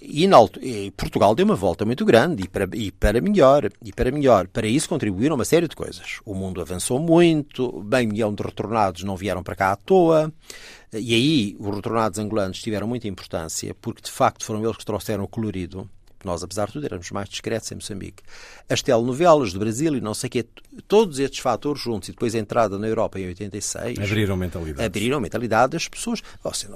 e, 0.00 0.28
e, 0.60 0.90
Portugal 0.90 1.34
deu 1.34 1.44
uma 1.44 1.54
volta 1.54 1.84
muito 1.84 2.04
grande 2.04 2.44
e 2.44 2.48
para, 2.48 2.68
e 2.74 2.92
para 2.92 3.20
melhor. 3.20 3.70
E 3.82 3.92
para 3.92 4.10
melhor. 4.10 4.46
Para 4.48 4.66
isso 4.66 4.88
contribuíram 4.88 5.34
uma 5.34 5.44
série 5.44 5.66
de 5.66 5.74
coisas. 5.74 6.20
O 6.24 6.34
mundo 6.34 6.60
avançou 6.60 6.98
muito, 6.98 7.82
bem 7.82 8.06
milhão 8.06 8.34
de 8.34 8.42
retornados 8.42 9.02
não 9.02 9.16
vieram 9.16 9.42
para 9.42 9.56
cá 9.56 9.72
à 9.72 9.76
toa. 9.76 10.32
E 10.92 11.14
aí 11.14 11.56
os 11.58 11.74
retornados 11.74 12.18
angolanos 12.18 12.60
tiveram 12.60 12.86
muita 12.86 13.08
importância, 13.08 13.74
porque 13.80 14.02
de 14.02 14.10
facto 14.10 14.44
foram 14.44 14.62
eles 14.62 14.76
que 14.76 14.84
trouxeram 14.84 15.24
o 15.24 15.28
colorido. 15.28 15.88
Nós, 16.24 16.42
apesar 16.42 16.66
de 16.66 16.72
tudo, 16.72 16.86
éramos 16.86 17.10
mais 17.12 17.28
discretos 17.28 17.70
em 17.70 17.76
Moçambique. 17.76 18.22
As 18.68 18.82
telenovelas 18.82 19.52
do 19.52 19.60
Brasil 19.60 19.94
e 19.94 20.00
não 20.00 20.12
sei 20.12 20.28
o 20.28 20.30
quê, 20.30 20.46
todos 20.88 21.20
estes 21.20 21.38
fatores 21.38 21.80
juntos, 21.80 22.08
e 22.08 22.12
depois 22.12 22.34
a 22.34 22.38
entrada 22.38 22.78
na 22.78 22.88
Europa 22.88 23.20
em 23.20 23.26
86... 23.28 23.98
Abriram 23.98 24.36
mentalidade. 24.36 24.84
Abriram 24.84 25.20
mentalidade 25.20 25.72
das 25.72 25.86
pessoas. 25.86 26.22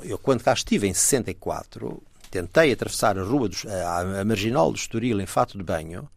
Eu, 0.05 0.18
quando 0.18 0.45
cá 0.45 0.53
estive 0.53 0.87
em 0.87 0.95
64, 0.95 2.01
tentei 2.31 2.72
atravessar 2.72 3.18
a 3.18 3.22
rua, 3.22 3.49
dos, 3.49 3.66
a, 3.66 4.20
a 4.20 4.24
marginal 4.24 4.70
do 4.70 4.76
Estoril 4.76 5.20
em 5.20 5.26
fato 5.26 5.59
de 5.59 5.64
banho, 5.64 6.09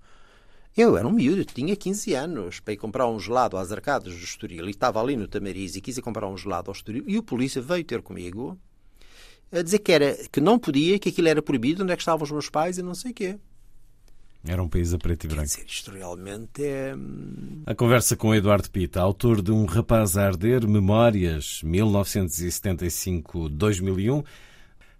eu 0.75 0.97
era 0.97 1.07
um 1.07 1.11
miúdo, 1.11 1.45
tinha 1.45 1.75
15 1.75 2.15
anos, 2.15 2.59
para 2.59 2.73
ir 2.73 2.77
comprar 2.77 3.07
um 3.07 3.19
gelado 3.19 3.57
às 3.57 3.71
arcadas 3.71 4.13
do 4.13 4.23
Estoril, 4.23 4.67
e 4.67 4.71
estava 4.71 4.99
ali 5.01 5.15
no 5.15 5.27
Tamariz 5.27 5.75
e 5.75 5.81
quis 5.81 5.97
ir 5.97 6.01
comprar 6.01 6.27
um 6.27 6.37
gelado 6.37 6.71
ao 6.71 6.75
Estoril, 6.75 7.03
e 7.07 7.17
o 7.17 7.23
polícia 7.23 7.61
veio 7.61 7.83
ter 7.83 8.01
comigo 8.01 8.57
a 9.51 9.61
dizer 9.61 9.79
que, 9.79 9.91
era, 9.91 10.17
que 10.31 10.39
não 10.41 10.57
podia, 10.57 10.97
que 10.97 11.09
aquilo 11.09 11.27
era 11.27 11.41
proibido, 11.41 11.83
onde 11.83 11.93
é 11.93 11.95
que 11.95 12.01
estavam 12.01 12.23
os 12.23 12.31
meus 12.31 12.49
pais 12.49 12.79
e 12.79 12.81
não 12.81 12.95
sei 12.95 13.11
o 13.11 13.13
quê. 13.13 13.37
Era 14.45 14.61
um 14.61 14.67
país 14.67 14.93
a 14.93 14.97
preto 14.97 15.23
e 15.25 15.27
branco. 15.27 15.43
Quer 15.43 15.61
dizer, 15.61 15.65
isto 15.67 15.91
realmente 15.91 16.65
é... 16.65 16.93
Hum, 16.95 17.63
a 17.65 17.73
conversa 17.73 18.17
com 18.17 18.35
Eduardo 18.35 18.69
Pita, 18.69 18.99
autor 18.99 19.41
de 19.41 19.51
Um 19.51 19.63
Rapaz 19.65 20.17
a 20.17 20.25
Arder, 20.25 20.67
Memórias, 20.67 21.61
1975-2001, 21.63 24.25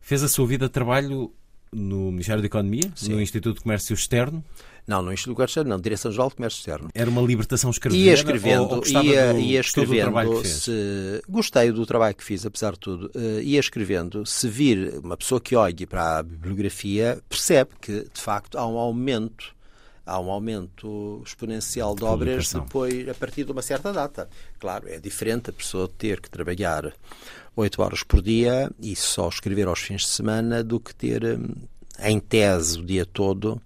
Fez 0.04 0.22
a 0.22 0.28
sua 0.28 0.46
vida 0.46 0.66
de 0.66 0.72
trabalho 0.72 1.32
no 1.72 2.12
Ministério 2.12 2.42
da 2.42 2.46
Economia, 2.46 2.92
Sim. 2.94 3.14
no 3.14 3.22
Instituto 3.22 3.56
de 3.56 3.64
Comércio 3.64 3.94
Externo? 3.94 4.44
Não, 4.86 5.02
no 5.02 5.14
Instituto 5.14 5.32
do 5.32 5.36
Comércio 5.38 5.54
Externo, 5.54 5.70
não, 5.70 5.80
Direção-Geral 5.80 6.30
do 6.30 6.36
Comércio 6.36 6.60
Externo. 6.60 6.90
Era 6.94 7.10
uma 7.10 7.22
libertação 7.22 7.72
escrevida? 7.72 8.04
Ia 8.04 8.14
escrevendo, 8.14 8.64
ou, 8.64 8.76
ou 8.80 9.04
ia, 9.04 9.34
do, 9.34 9.40
ia 9.40 9.62
escrevendo, 9.62 10.46
se, 10.46 11.24
gostei 11.28 11.72
do 11.72 11.86
trabalho 11.86 12.14
que 12.14 12.24
fiz, 12.24 12.46
apesar 12.46 12.74
de 12.74 12.80
tudo, 12.80 13.10
uh, 13.16 13.40
ia 13.42 13.62
escrevendo, 13.62 14.26
se 14.26 14.50
vir 14.50 15.00
uma 15.02 15.16
pessoa 15.16 15.40
que 15.40 15.56
olhe 15.56 15.86
para 15.86 16.20
a 16.20 16.24
bibliografia, 16.24 17.22
percebe 17.30 17.72
que, 17.80 18.06
de 18.14 18.22
facto, 18.22 18.58
há 18.58 18.68
um 18.68 18.78
aumento 18.78 19.56
há 20.06 20.20
um 20.20 20.30
aumento 20.30 21.22
exponencial 21.26 21.96
de 21.96 22.04
obras 22.04 22.54
depois, 22.54 23.08
a 23.08 23.14
partir 23.14 23.44
de 23.44 23.52
uma 23.52 23.62
certa 23.62 23.92
data. 23.92 24.30
Claro, 24.60 24.88
é 24.88 25.00
diferente 25.00 25.50
a 25.50 25.54
pessoa 25.54 25.88
ter 25.88 26.20
que 26.20 26.30
trabalhar 26.30 26.94
oito 27.56 27.82
horas 27.82 28.04
por 28.04 28.22
dia 28.22 28.72
e 28.80 28.96
só 28.96 29.30
escrever 29.30 29.68
aos 29.68 29.80
fins 29.80 30.02
de 30.02 30.08
semana 30.08 30.64
do 30.64 30.80
que 30.80 30.94
ter 30.94 31.24
hum, 31.24 31.56
em 32.00 32.20
tese 32.20 32.80
o 32.80 32.86
dia 32.86 33.06
todo 33.06 33.62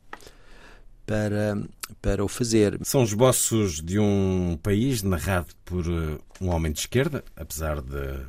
para, 1.05 1.57
para 2.01 2.23
o 2.23 2.27
fazer. 2.27 2.77
São 2.83 3.03
esboços 3.03 3.81
de 3.81 3.97
um 3.97 4.59
país 4.61 5.01
narrado 5.01 5.47
por 5.63 5.87
uh, 5.87 6.19
um 6.41 6.49
homem 6.49 6.71
de 6.71 6.79
esquerda, 6.79 7.23
apesar 7.35 7.81
de 7.81 8.19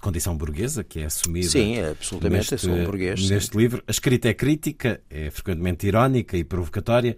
condição 0.00 0.36
burguesa, 0.36 0.84
que 0.84 1.00
é 1.00 1.04
assumida. 1.06 1.48
Sim, 1.48 1.76
é 1.76 1.90
absolutamente, 1.90 2.52
neste, 2.52 2.68
um 2.68 2.84
burguês. 2.84 3.28
Neste 3.28 3.52
sim. 3.52 3.58
livro. 3.58 3.82
A 3.86 3.90
escrita 3.90 4.28
é 4.28 4.34
crítica, 4.34 5.00
é 5.08 5.30
frequentemente 5.30 5.86
irónica 5.86 6.36
e 6.36 6.44
provocatória. 6.44 7.16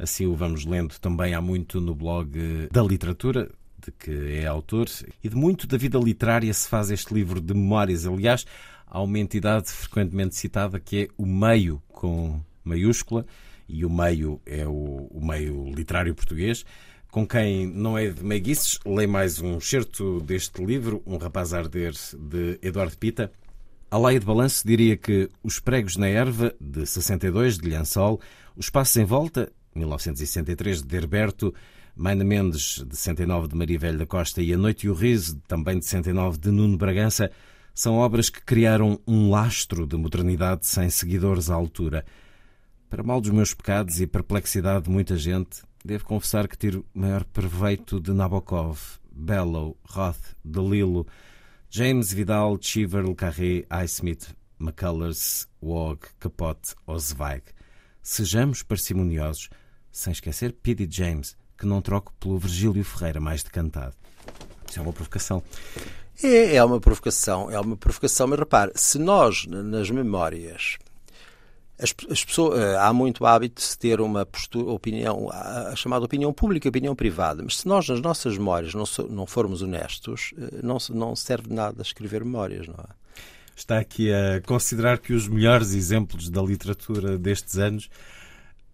Assim 0.00 0.24
o 0.24 0.34
vamos 0.34 0.64
lendo 0.64 0.98
também 0.98 1.34
há 1.34 1.42
muito 1.42 1.78
no 1.78 1.94
blog 1.94 2.30
da 2.72 2.82
literatura, 2.82 3.50
de 3.78 3.92
que 3.92 4.40
é 4.40 4.46
autor, 4.46 4.86
e 5.22 5.28
de 5.28 5.36
muito 5.36 5.66
da 5.66 5.76
vida 5.76 5.98
literária 5.98 6.52
se 6.54 6.66
faz 6.66 6.90
este 6.90 7.12
livro 7.12 7.38
de 7.38 7.52
memórias. 7.52 8.06
Aliás, 8.06 8.46
há 8.86 9.02
uma 9.02 9.18
entidade 9.18 9.70
frequentemente 9.70 10.36
citada 10.36 10.80
que 10.80 11.02
é 11.02 11.08
o 11.18 11.26
meio, 11.26 11.82
com 11.88 12.40
maiúscula, 12.64 13.26
e 13.68 13.84
o 13.84 13.90
meio 13.90 14.40
é 14.46 14.66
o, 14.66 15.06
o 15.10 15.20
meio 15.22 15.70
literário 15.70 16.14
português. 16.14 16.64
Com 17.10 17.26
quem 17.26 17.66
não 17.66 17.98
é 17.98 18.08
de 18.08 18.24
meiguices, 18.24 18.78
leio 18.86 19.08
mais 19.08 19.38
um 19.38 19.58
excerto 19.58 20.20
deste 20.20 20.64
livro, 20.64 21.02
Um 21.04 21.18
Rapaz 21.18 21.52
Arder, 21.52 21.92
de 22.16 22.58
Eduardo 22.62 22.96
Pita. 22.96 23.30
A 23.90 23.98
lei 23.98 24.18
de 24.18 24.24
balanço 24.24 24.66
diria 24.66 24.96
que 24.96 25.28
Os 25.42 25.58
Pregos 25.58 25.96
na 25.96 26.06
Erva, 26.06 26.54
de 26.58 26.86
62, 26.86 27.58
de 27.58 27.68
Lhansol, 27.68 28.18
Os 28.56 28.70
Passos 28.70 28.96
em 28.96 29.04
Volta, 29.04 29.52
1963, 29.74 30.82
de 30.82 30.96
Herberto, 30.96 31.54
Maina 31.94 32.24
Mendes, 32.24 32.84
de 32.86 32.96
69, 32.96 33.48
de 33.48 33.56
Maria 33.56 33.78
Velha 33.78 33.98
da 33.98 34.06
Costa, 34.06 34.42
e 34.42 34.52
A 34.52 34.58
Noite 34.58 34.86
e 34.86 34.90
o 34.90 34.94
Riso, 34.94 35.40
também 35.46 35.78
de 35.78 35.84
69, 35.84 36.38
de 36.38 36.50
Nuno 36.50 36.76
Bragança, 36.76 37.30
são 37.74 37.96
obras 37.96 38.28
que 38.28 38.42
criaram 38.42 39.00
um 39.06 39.30
lastro 39.30 39.86
de 39.86 39.96
modernidade 39.96 40.66
sem 40.66 40.90
seguidores 40.90 41.50
à 41.50 41.54
altura. 41.54 42.04
Para 42.88 43.02
mal 43.02 43.20
dos 43.20 43.30
meus 43.30 43.54
pecados 43.54 44.00
e 44.00 44.06
perplexidade 44.06 44.84
de 44.84 44.90
muita 44.90 45.16
gente, 45.16 45.62
devo 45.84 46.04
confessar 46.04 46.48
que 46.48 46.58
tiro 46.58 46.84
maior 46.92 47.24
proveito 47.24 48.00
de 48.00 48.12
Nabokov, 48.12 48.98
Bellow, 49.12 49.76
Roth, 49.84 50.34
DeLillo, 50.44 51.06
James 51.68 52.12
Vidal, 52.12 52.58
Cheever, 52.60 53.04
Le 53.06 53.14
Carré, 53.14 53.64
Highsmith, 53.70 54.34
McCullers, 54.58 55.46
Wog, 55.62 56.00
Capote 56.18 56.74
ou 56.86 56.98
Zweig. 56.98 57.42
Sejamos 58.02 58.62
parcimoniosos, 58.62 59.48
sem 59.92 60.12
esquecer 60.12 60.52
P.D. 60.52 60.88
James, 60.90 61.36
que 61.58 61.66
não 61.66 61.80
troco 61.82 62.12
pelo 62.18 62.38
Virgílio 62.38 62.84
Ferreira 62.84 63.20
mais 63.20 63.42
decantado. 63.42 63.94
Isso 64.68 64.78
é 64.78 64.82
uma 64.82 64.92
provocação. 64.92 65.42
É, 66.22 66.56
é 66.56 66.64
uma 66.64 66.80
provocação, 66.80 67.50
é 67.50 67.58
uma 67.58 67.76
provocação, 67.76 68.26
mas 68.26 68.38
repare, 68.38 68.72
se 68.74 68.98
nós, 68.98 69.46
nas 69.46 69.90
memórias, 69.90 70.78
as, 71.82 71.94
as 72.10 72.24
pessoas, 72.24 72.60
eh, 72.60 72.76
há 72.76 72.92
muito 72.92 73.24
hábito 73.24 73.56
de 73.56 73.62
se 73.62 73.78
ter 73.78 74.00
uma 74.00 74.26
postura, 74.26 74.70
opinião, 74.70 75.30
a, 75.32 75.74
chamada 75.74 76.04
opinião 76.04 76.30
pública 76.32 76.68
e 76.68 76.70
opinião 76.70 76.94
privada, 76.94 77.42
mas 77.42 77.58
se 77.58 77.66
nós, 77.66 77.88
nas 77.88 78.00
nossas 78.00 78.36
memórias, 78.36 78.74
não, 78.74 78.84
não 79.08 79.26
formos 79.26 79.62
honestos, 79.62 80.34
eh, 80.38 80.60
não, 80.62 80.76
não 80.90 81.16
serve 81.16 81.52
nada 81.52 81.80
escrever 81.80 82.22
memórias, 82.22 82.68
não 82.68 82.74
é? 82.74 83.00
Está 83.56 83.78
aqui 83.78 84.12
a 84.12 84.40
considerar 84.42 84.98
que 84.98 85.12
os 85.12 85.28
melhores 85.28 85.74
exemplos 85.74 86.30
da 86.30 86.40
literatura 86.40 87.18
destes 87.18 87.58
anos 87.58 87.90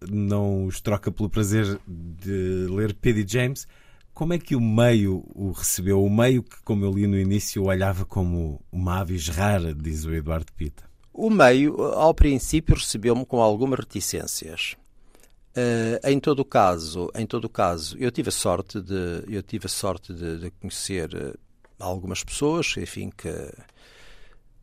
não 0.09 0.67
os 0.67 0.81
troca 0.81 1.11
pelo 1.11 1.29
prazer 1.29 1.79
de 1.87 2.67
ler 2.69 2.95
P.D. 2.95 3.25
James. 3.27 3.67
Como 4.13 4.33
é 4.33 4.39
que 4.39 4.57
o 4.57 4.61
meio 4.61 5.25
o 5.35 5.53
recebeu? 5.53 6.03
O 6.03 6.11
meio 6.11 6.43
que, 6.43 6.57
como 6.63 6.85
eu 6.85 6.93
li 6.93 7.07
no 7.07 7.19
início, 7.19 7.65
olhava 7.65 8.05
como 8.05 8.61
uma 8.73 9.01
aves 9.01 9.29
rara, 9.29 9.75
diz 9.75 10.05
o 10.05 10.15
Eduardo 10.15 10.53
Pita. 10.55 10.85
O 11.13 11.31
meio, 11.31 11.81
ao 11.83 12.15
princípio, 12.15 12.75
recebeu-me 12.75 13.25
com 13.25 13.41
algumas 13.41 13.79
reticências. 13.79 14.77
Uh, 15.57 16.07
em 16.07 16.21
todo 16.21 16.41
o 16.41 16.45
caso, 16.45 17.11
em 17.15 17.27
todo 17.27 17.49
caso, 17.49 17.97
eu 17.99 18.11
tive 18.11 18.29
a 18.29 18.33
sorte 18.33 18.79
de, 18.81 19.25
eu 19.27 19.43
tive 19.43 19.65
a 19.65 19.71
sorte 19.71 20.13
de, 20.13 20.39
de 20.39 20.51
conhecer 20.51 21.15
uh, 21.15 21.39
algumas 21.79 22.23
pessoas, 22.23 22.75
enfim, 22.77 23.11
que 23.17 23.31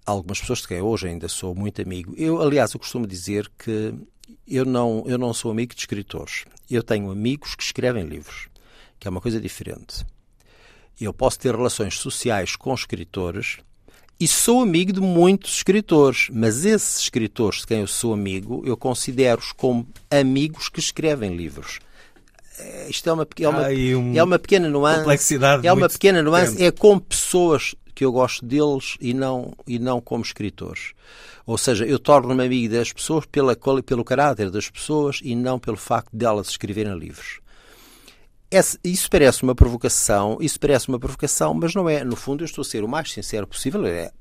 algumas 0.06 0.40
pessoas 0.40 0.60
de 0.60 0.68
quem 0.68 0.82
hoje 0.82 1.08
ainda 1.08 1.28
sou 1.28 1.56
muito 1.56 1.82
amigo. 1.82 2.14
Eu, 2.18 2.42
aliás, 2.42 2.74
eu 2.74 2.80
costumo 2.80 3.08
dizer 3.08 3.50
que 3.58 3.94
eu 4.48 4.66
não, 4.66 5.04
eu 5.08 5.18
não 5.18 5.34
sou 5.34 5.52
amigo 5.52 5.74
de 5.74 5.82
escritores. 5.82 6.46
Eu 6.70 6.84
tenho 6.84 7.12
amigos 7.12 7.56
que 7.56 7.64
escrevem 7.64 8.06
livros, 8.06 8.48
que 9.00 9.08
é 9.08 9.12
uma 9.12 9.22
coisa 9.22 9.40
diferente. 9.40 10.06
Eu 11.00 11.14
posso 11.14 11.40
ter 11.40 11.56
relações 11.56 11.98
sociais 11.98 12.56
com 12.56 12.74
escritores 12.74 13.58
e 14.20 14.28
sou 14.28 14.62
amigo 14.62 14.94
de 14.94 15.02
muitos 15.02 15.56
escritores, 15.56 16.28
mas 16.32 16.66
esses 16.66 17.02
escritores 17.02 17.62
de 17.62 17.68
quem 17.68 17.82
eu 17.82 17.88
sou 17.88 18.14
amigo, 18.14 18.64
eu 18.66 18.78
considero-os 18.78 19.52
como 19.52 19.88
amigos 20.10 20.70
que 20.70 20.80
escrevem 20.80 21.36
livros. 21.36 21.80
Eh, 22.60 22.88
isto 22.90 23.10
é 23.10 23.14
uma, 23.14 23.28
é 23.40 23.50
uma, 23.50 23.68
um 23.68 24.16
é 24.16 24.24
uma 24.24 24.40
pequena 24.40 24.70
nuance. 24.70 25.04
É 25.68 25.74
uma 25.74 25.90
pequena 25.90 26.22
nuance. 26.22 26.64
É 26.64 26.72
como 26.72 27.02
pessoas 27.02 27.76
que 27.94 28.06
eu 28.06 28.12
gosto 28.12 28.46
deles 28.46 28.98
e 29.00 29.14
não, 29.14 29.54
e 29.68 29.80
não 29.80 30.02
como 30.02 30.24
escritores. 30.24 30.94
Ou 31.46 31.58
seja, 31.58 31.86
eu 31.86 32.00
torno-me 32.00 32.46
amigo 32.46 32.74
das 32.74 32.92
pessoas 32.92 33.26
pela, 33.26 33.56
pelo 33.86 34.04
caráter 34.04 34.50
das 34.50 34.70
pessoas 34.70 35.20
e 35.24 35.36
não 35.36 35.60
pelo 35.60 35.78
facto 35.78 36.10
delas 36.16 36.50
escreverem 36.50 36.98
livros. 36.98 37.40
Isso 38.84 39.10
parece 39.10 39.42
uma 39.42 39.56
provocação, 39.56 40.38
isso 40.40 40.60
parece 40.60 40.88
uma 40.88 41.00
provocação, 41.00 41.56
mas 41.56 41.74
não 41.74 41.90
é. 41.90 42.04
No 42.04 42.16
fundo, 42.16 42.44
eu 42.44 42.46
estou 42.46 42.62
a 42.62 42.66
ser 42.66 42.84
o 42.84 42.88
mais 42.88 43.12
sincero 43.12 43.48
possível. 43.48 43.84
É, 43.86 44.12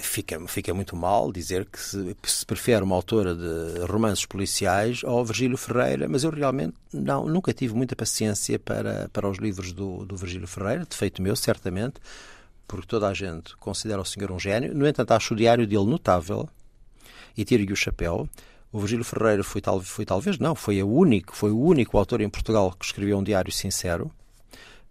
fica, 0.00 0.40
fica 0.48 0.74
muito 0.74 0.96
mal 0.96 1.32
dizer 1.32 1.66
que 1.66 1.78
se, 1.78 2.16
se, 2.24 2.44
prefere 2.44 2.82
uma 2.82 2.94
autora 2.94 3.34
de 3.34 3.84
romances 3.86 4.26
policiais 4.26 5.02
ao 5.04 5.24
Virgílio 5.24 5.56
Ferreira, 5.56 6.08
mas 6.08 6.24
eu 6.24 6.30
realmente 6.30 6.74
não, 6.92 7.26
nunca 7.26 7.52
tive 7.52 7.74
muita 7.74 7.94
paciência 7.94 8.58
para, 8.58 9.08
para 9.12 9.28
os 9.28 9.38
livros 9.38 9.72
do, 9.72 10.04
do 10.04 10.16
Virgílio 10.16 10.48
Ferreira, 10.48 10.86
defeito 10.88 11.22
meu, 11.22 11.36
certamente, 11.36 11.94
porque 12.66 12.86
toda 12.86 13.08
a 13.08 13.14
gente 13.14 13.56
considera 13.56 14.00
o 14.00 14.04
senhor 14.04 14.30
um 14.32 14.38
gênio. 14.38 14.74
No 14.74 14.86
entanto, 14.86 15.12
acho 15.12 15.34
o 15.34 15.36
diário 15.36 15.66
dele 15.66 15.86
notável 15.86 16.48
e 17.36 17.44
tiro-lhe 17.44 17.72
o 17.72 17.76
chapéu. 17.76 18.28
O 18.72 18.80
Virgílio 18.80 19.04
Ferreira 19.04 19.44
foi, 19.44 19.60
tal, 19.60 19.80
foi 19.80 20.04
talvez, 20.04 20.38
não, 20.38 20.54
foi, 20.54 20.82
o 20.82 20.88
único, 20.88 21.36
foi 21.36 21.50
o 21.50 21.60
único 21.60 21.96
autor 21.96 22.20
em 22.20 22.28
Portugal 22.28 22.74
que 22.78 22.84
escreveu 22.84 23.16
um 23.18 23.22
diário 23.22 23.52
sincero, 23.52 24.10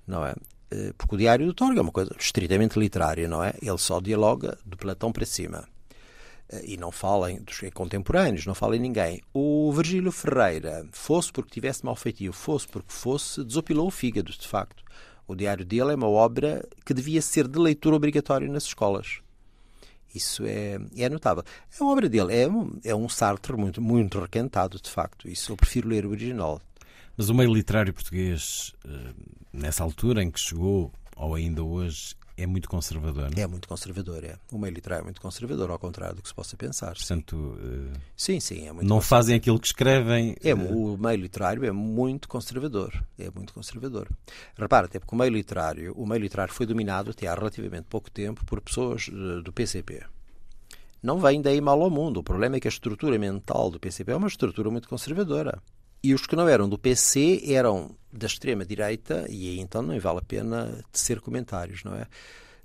não 0.07 0.25
é? 0.25 0.33
Eh, 0.75 0.93
porque 0.97 1.15
o 1.15 1.17
Diário 1.17 1.45
do 1.45 1.53
Torga 1.53 1.79
é 1.79 1.81
uma 1.81 1.91
coisa 1.91 2.13
estritamente 2.19 2.77
literária, 2.77 3.27
não 3.27 3.41
é? 3.41 3.53
Ele 3.61 3.77
só 3.77 4.01
dialoga 4.01 4.57
de 4.65 4.75
Platão 4.75 5.11
para 5.11 5.25
cima. 5.25 5.67
Eh, 6.49 6.73
e 6.73 6.77
não 6.77 6.91
fala 6.91 7.31
em, 7.31 7.41
dos 7.41 7.61
contemporâneos, 7.73 8.45
não 8.45 8.53
fala 8.53 8.75
em 8.75 8.79
ninguém. 8.79 9.21
O 9.33 9.71
Virgílio 9.71 10.11
Ferreira, 10.11 10.85
fosse 10.91 11.31
porque 11.31 11.51
tivesse 11.51 11.85
mal 11.85 11.95
feitio, 11.95 12.33
fosse 12.33 12.67
porque 12.67 12.91
fosse, 12.91 13.43
desopilou 13.43 13.87
o 13.87 13.91
fígado, 13.91 14.31
de 14.31 14.47
facto. 14.47 14.83
O 15.27 15.33
diário 15.33 15.65
dele 15.65 15.93
é 15.93 15.95
uma 15.95 16.09
obra 16.09 16.67
que 16.85 16.93
devia 16.93 17.21
ser 17.21 17.47
de 17.47 17.57
leitura 17.57 17.95
obrigatória 17.95 18.47
nas 18.47 18.65
escolas. 18.65 19.21
Isso 20.13 20.43
é, 20.45 20.79
é 20.97 21.09
notável. 21.09 21.43
A 21.79 21.85
obra 21.85 22.07
dele 22.07 22.33
é 22.33 22.47
um, 22.47 22.79
é 22.83 22.95
um 22.95 23.09
Sartre 23.09 23.55
muito, 23.57 23.81
muito 23.81 24.19
requentado, 24.19 24.79
de 24.79 24.89
facto. 24.89 25.27
Isso 25.27 25.51
eu 25.51 25.57
prefiro 25.57 25.89
ler 25.89 26.05
o 26.05 26.11
original. 26.11 26.61
Mas 27.17 27.29
o 27.29 27.33
meio 27.33 27.53
literário 27.53 27.93
português, 27.93 28.73
eh, 28.85 29.13
nessa 29.53 29.83
altura 29.83 30.21
em 30.21 30.29
que 30.29 30.39
chegou, 30.39 30.91
ou 31.15 31.35
ainda 31.35 31.63
hoje, 31.63 32.15
é 32.37 32.45
muito 32.45 32.67
conservador, 32.67 33.31
não 33.31 33.37
é? 33.37 33.41
É 33.41 33.47
muito 33.47 33.67
conservador, 33.67 34.23
é. 34.23 34.35
O 34.51 34.57
meio 34.57 34.73
literário 34.73 35.03
é 35.03 35.05
muito 35.05 35.21
conservador, 35.21 35.71
ao 35.71 35.79
contrário 35.79 36.15
do 36.17 36.21
que 36.21 36.27
se 36.27 36.33
possa 36.33 36.57
pensar. 36.57 36.93
Portanto, 36.93 37.33
uh, 37.33 37.93
sim, 38.15 38.41
sim, 38.41 38.67
é 38.67 38.73
muito 38.73 38.87
não 38.87 38.99
fazem 38.99 39.35
aquilo 39.35 39.57
que 39.57 39.67
escrevem. 39.67 40.35
É, 40.43 40.53
uh... 40.53 40.93
O 40.93 40.97
meio 40.97 41.17
literário 41.17 41.63
é 41.63 41.71
muito 41.71 42.27
conservador, 42.27 42.91
é 43.17 43.31
muito 43.33 43.53
conservador. 43.53 44.09
Repara, 44.57 44.87
até 44.87 44.99
porque 44.99 45.15
o 45.15 45.17
meio 45.17 45.31
literário, 45.31 45.93
o 45.93 46.05
meio 46.05 46.21
literário 46.21 46.53
foi 46.53 46.65
dominado 46.65 47.11
até 47.11 47.27
há 47.27 47.33
relativamente 47.33 47.85
pouco 47.89 48.11
tempo 48.11 48.43
por 48.45 48.59
pessoas 48.59 49.07
do 49.43 49.53
PCP. 49.53 50.03
Não 51.01 51.19
vem 51.19 51.41
daí 51.41 51.61
mal 51.61 51.81
ao 51.81 51.89
mundo. 51.89 52.17
O 52.17 52.23
problema 52.23 52.57
é 52.57 52.59
que 52.59 52.67
a 52.67 52.69
estrutura 52.69 53.17
mental 53.17 53.69
do 53.69 53.79
PCP 53.79 54.11
é 54.11 54.15
uma 54.15 54.27
estrutura 54.27 54.69
muito 54.69 54.89
conservadora. 54.89 55.61
E 56.05 56.13
os 56.13 56.27
que 56.27 56.35
não 56.35 56.47
eram 56.47 56.69
do 56.69 56.77
PC 56.77 57.41
eram 57.47 57.95
da 58.13 58.27
extrema-direita, 58.27 59.25
e 59.27 59.49
aí 59.49 59.59
então 59.59 59.81
nem 59.81 59.97
vale 59.97 60.19
a 60.19 60.21
pena 60.21 60.79
tecer 60.91 61.19
comentários, 61.19 61.83
não 61.83 61.95
é? 61.95 62.05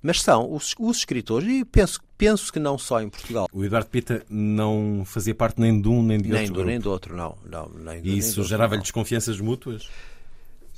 Mas 0.02 0.20
são 0.20 0.52
os, 0.52 0.74
os 0.78 0.98
escritores, 0.98 1.48
e 1.48 1.64
penso, 1.64 2.00
penso 2.18 2.52
que 2.52 2.58
não 2.58 2.76
só 2.76 3.00
em 3.00 3.08
Portugal. 3.08 3.48
O 3.50 3.64
Eduardo 3.64 3.88
Pita 3.88 4.22
não 4.28 5.04
fazia 5.06 5.34
parte 5.34 5.58
nem 5.58 5.80
de 5.80 5.88
um 5.88 6.02
nem 6.02 6.20
de 6.20 6.28
nem 6.28 6.40
outro. 6.42 6.54
Do, 6.54 6.64
nem 6.66 6.78
do 6.78 6.90
outro, 6.90 7.16
não. 7.16 7.38
não 7.46 7.70
nem 7.70 8.02
e 8.04 8.18
isso 8.18 8.44
gerava-lhe 8.44 8.82
desconfianças 8.82 9.40
mútuas? 9.40 9.88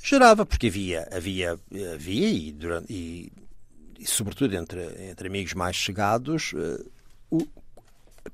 Gerava, 0.01 0.45
porque 0.45 0.67
havia, 0.67 1.05
havia, 1.11 1.59
havia 1.93 2.29
e, 2.29 2.49
durante, 2.53 2.93
e, 2.93 3.29
e 3.99 4.07
sobretudo 4.07 4.55
entre, 4.55 5.09
entre 5.09 5.27
amigos 5.27 5.53
mais 5.53 5.75
chegados, 5.75 6.53
uh, 6.53 6.91
o, 7.29 7.45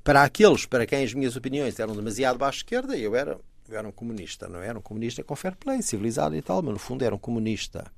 para 0.04 0.22
aqueles 0.22 0.66
para 0.66 0.86
quem 0.86 1.02
as 1.02 1.14
minhas 1.14 1.34
opiniões 1.34 1.80
eram 1.80 1.96
demasiado 1.96 2.38
baixo 2.38 2.58
esquerda, 2.58 2.96
eu 2.96 3.16
era, 3.16 3.36
era 3.76 3.86
um 3.86 3.92
comunista, 3.92 4.48
não 4.48 4.60
era 4.60 4.78
um 4.78 4.82
comunista 4.82 5.22
com 5.22 5.36
fair 5.36 5.56
play, 5.56 5.82
civilizado 5.82 6.34
e 6.36 6.42
tal, 6.42 6.62
mas 6.62 6.72
no 6.72 6.78
fundo 6.78 7.04
era 7.04 7.14
um 7.14 7.18
comunista. 7.18 7.90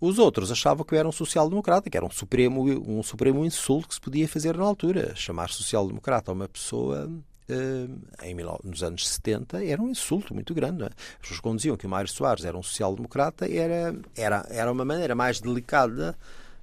Os 0.00 0.18
outros 0.18 0.50
achavam 0.50 0.84
que 0.84 0.94
eu 0.94 0.98
era 0.98 1.08
um 1.08 1.12
social-democrata, 1.12 1.90
que 1.90 1.96
era 1.96 2.06
um 2.06 2.10
supremo, 2.10 2.62
um 2.62 3.02
supremo 3.02 3.44
insulto 3.44 3.88
que 3.88 3.94
se 3.94 4.00
podia 4.00 4.26
fazer 4.26 4.56
na 4.56 4.64
altura. 4.64 5.14
Chamar 5.14 5.50
social-democrata 5.50 6.30
a 6.30 6.34
uma 6.34 6.48
pessoa 6.48 7.10
eh, 7.50 7.86
em, 8.22 8.36
nos 8.64 8.82
anos 8.82 9.06
70 9.06 9.62
era 9.62 9.82
um 9.82 9.90
insulto 9.90 10.32
muito 10.32 10.54
grande. 10.54 10.84
É? 10.84 10.86
As 10.86 11.18
pessoas 11.20 11.40
quando 11.40 11.56
diziam 11.56 11.76
que 11.76 11.86
o 11.86 11.88
Mário 11.90 12.08
Soares 12.08 12.46
era 12.46 12.56
um 12.56 12.62
social-democrata 12.62 13.46
era, 13.46 13.94
era, 14.16 14.46
era 14.48 14.72
uma 14.72 14.86
maneira 14.86 15.14
mais 15.14 15.38
delicada 15.38 16.16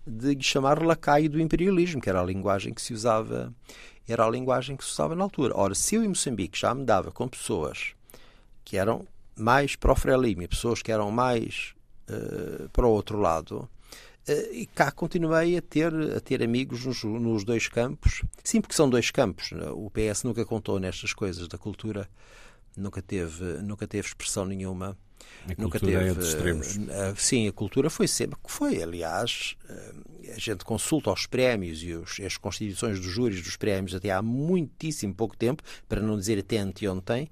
de 0.06 0.42
chamar 0.42 0.82
lacaio 0.82 1.30
do 1.30 1.40
imperialismo, 1.40 2.02
que 2.02 2.10
era 2.10 2.22
a 2.22 2.26
linguagem 2.26 2.74
que 2.74 2.82
se 2.82 2.94
usava 2.94 3.54
era 4.08 4.26
a 4.26 4.30
linguagem 4.30 4.78
que 4.78 4.86
se 4.86 4.92
usava 4.92 5.14
na 5.14 5.24
altura. 5.24 5.54
Ora, 5.56 5.76
se 5.76 5.96
eu 5.96 6.04
em 6.04 6.08
Moçambique 6.08 6.58
já 6.58 6.74
me 6.74 6.86
dava 6.86 7.12
com 7.12 7.28
pessoas 7.28 7.94
que 8.68 8.76
eram 8.76 9.08
mais 9.34 9.78
para 9.78 9.94
o 9.94 9.96
Frelimo, 9.96 10.46
pessoas 10.46 10.82
que 10.82 10.92
eram 10.92 11.10
mais 11.10 11.74
uh, 12.10 12.68
para 12.74 12.86
o 12.86 12.90
outro 12.90 13.18
lado, 13.18 13.70
uh, 14.28 14.54
e 14.54 14.66
cá 14.66 14.92
continuei 14.92 15.56
a 15.56 15.62
ter, 15.62 15.94
a 16.14 16.20
ter 16.20 16.44
amigos 16.44 16.84
nos, 16.86 17.02
nos, 17.02 17.46
dois 17.46 17.70
campos. 17.70 18.24
Sim, 18.44 18.60
porque 18.60 18.76
são 18.76 18.90
dois 18.90 19.10
campos. 19.10 19.52
O 19.72 19.90
PS 19.90 20.24
nunca 20.24 20.44
contou 20.44 20.82
nestas 20.82 21.14
coisas 21.14 21.48
da 21.48 21.58
cultura, 21.58 22.10
nunca 22.76 23.02
teve, 23.02 23.42
nunca 23.64 23.88
teve 23.88 24.06
expressão 24.06 24.46
nenhuma. 24.46 24.98
A 25.46 25.50
nunca 25.58 25.80
cultura 25.80 26.00
teve, 26.00 26.12
é 26.12 26.14
de 26.14 26.28
extremos. 26.28 26.76
Uh, 26.76 27.16
sim, 27.16 27.48
a 27.48 27.54
cultura 27.54 27.90
foi 27.90 28.06
sempre 28.06 28.38
que 28.46 28.52
foi. 28.52 28.84
Aliás, 28.84 29.56
a 30.36 30.38
gente 30.38 30.66
consulta 30.66 31.10
os 31.10 31.26
prémios 31.26 31.82
e 31.82 31.94
os, 31.94 32.20
as 32.20 32.36
constituições 32.36 33.00
dos 33.00 33.10
júris 33.10 33.42
dos 33.42 33.56
prémios 33.56 33.96
até 33.96 34.12
há 34.12 34.22
muitíssimo 34.22 35.16
pouco 35.16 35.38
tempo, 35.38 35.64
para 35.88 36.02
não 36.02 36.18
dizer 36.18 36.38
até 36.38 36.58
anteontem, 36.58 37.30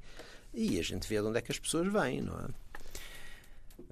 e 0.55 0.79
a 0.79 0.83
gente 0.83 1.07
vê 1.07 1.15
de 1.21 1.27
onde 1.27 1.37
é 1.37 1.41
que 1.41 1.51
as 1.51 1.59
pessoas 1.59 1.91
vêm, 1.91 2.21
não 2.21 2.33
é? 2.39 2.47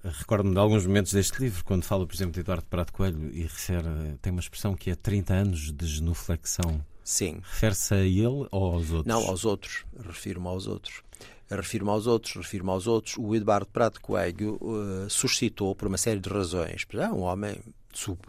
Recordo-me 0.03 0.53
de 0.53 0.59
alguns 0.59 0.85
momentos 0.85 1.13
deste 1.13 1.39
livro, 1.39 1.63
quando 1.63 1.83
fala, 1.83 2.05
por 2.05 2.13
exemplo, 2.13 2.33
de 2.33 2.41
Eduardo 2.41 2.65
Prado 2.65 2.91
Coelho 2.91 3.29
e 3.33 3.43
refere, 3.43 3.87
tem 4.21 4.31
uma 4.31 4.41
expressão 4.41 4.75
que 4.75 4.89
é 4.89 4.95
30 4.95 5.33
anos 5.33 5.71
de 5.71 5.87
genuflexão. 5.87 6.83
Sim. 7.03 7.41
Refere-se 7.41 7.93
a 7.93 7.99
ele 7.99 8.47
ou 8.51 8.73
aos 8.73 8.91
outros? 8.91 9.05
Não, 9.05 9.27
aos 9.29 9.45
outros. 9.45 9.85
Refiro-me 10.05 10.47
aos 10.47 10.67
outros. 10.67 11.01
Refiro-me 11.49 11.91
aos 11.91 12.07
outros, 12.07 12.35
refiro-me 12.35 12.71
aos 12.71 12.87
outros. 12.87 13.15
O 13.17 13.35
Eduardo 13.35 13.67
Prado 13.67 13.99
Coelho 14.01 14.57
uh, 14.61 15.09
suscitou, 15.09 15.75
por 15.75 15.87
uma 15.87 15.97
série 15.97 16.19
de 16.19 16.29
razões, 16.29 16.85
é 16.93 17.07
um 17.09 17.21
homem 17.21 17.61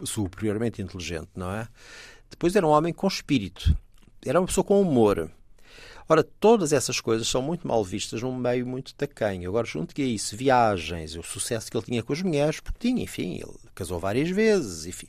superiormente 0.03 0.81
inteligente, 0.81 1.29
não 1.35 1.51
é? 1.51 1.67
Depois 2.29 2.55
era 2.55 2.65
um 2.65 2.69
homem 2.69 2.93
com 2.93 3.07
espírito. 3.07 3.75
Era 4.25 4.39
uma 4.39 4.47
pessoa 4.47 4.63
com 4.63 4.79
humor. 4.81 5.31
Ora, 6.07 6.23
todas 6.23 6.71
essas 6.71 6.99
coisas 6.99 7.27
são 7.27 7.41
muito 7.41 7.67
mal 7.67 7.83
vistas 7.83 8.21
num 8.21 8.35
meio 8.35 8.65
muito 8.65 8.93
tacanho. 8.93 9.49
Agora, 9.49 9.65
junto 9.65 9.99
a 9.99 10.03
isso, 10.03 10.37
viagens, 10.37 11.15
o 11.15 11.23
sucesso 11.23 11.69
que 11.69 11.77
ele 11.77 11.85
tinha 11.85 12.03
com 12.03 12.13
as 12.13 12.21
mulheres, 12.21 12.59
porque 12.59 12.87
tinha, 12.87 13.03
enfim, 13.03 13.35
ele 13.35 13.53
casou 13.73 13.99
várias 13.99 14.29
vezes, 14.29 14.85
enfim. 14.85 15.07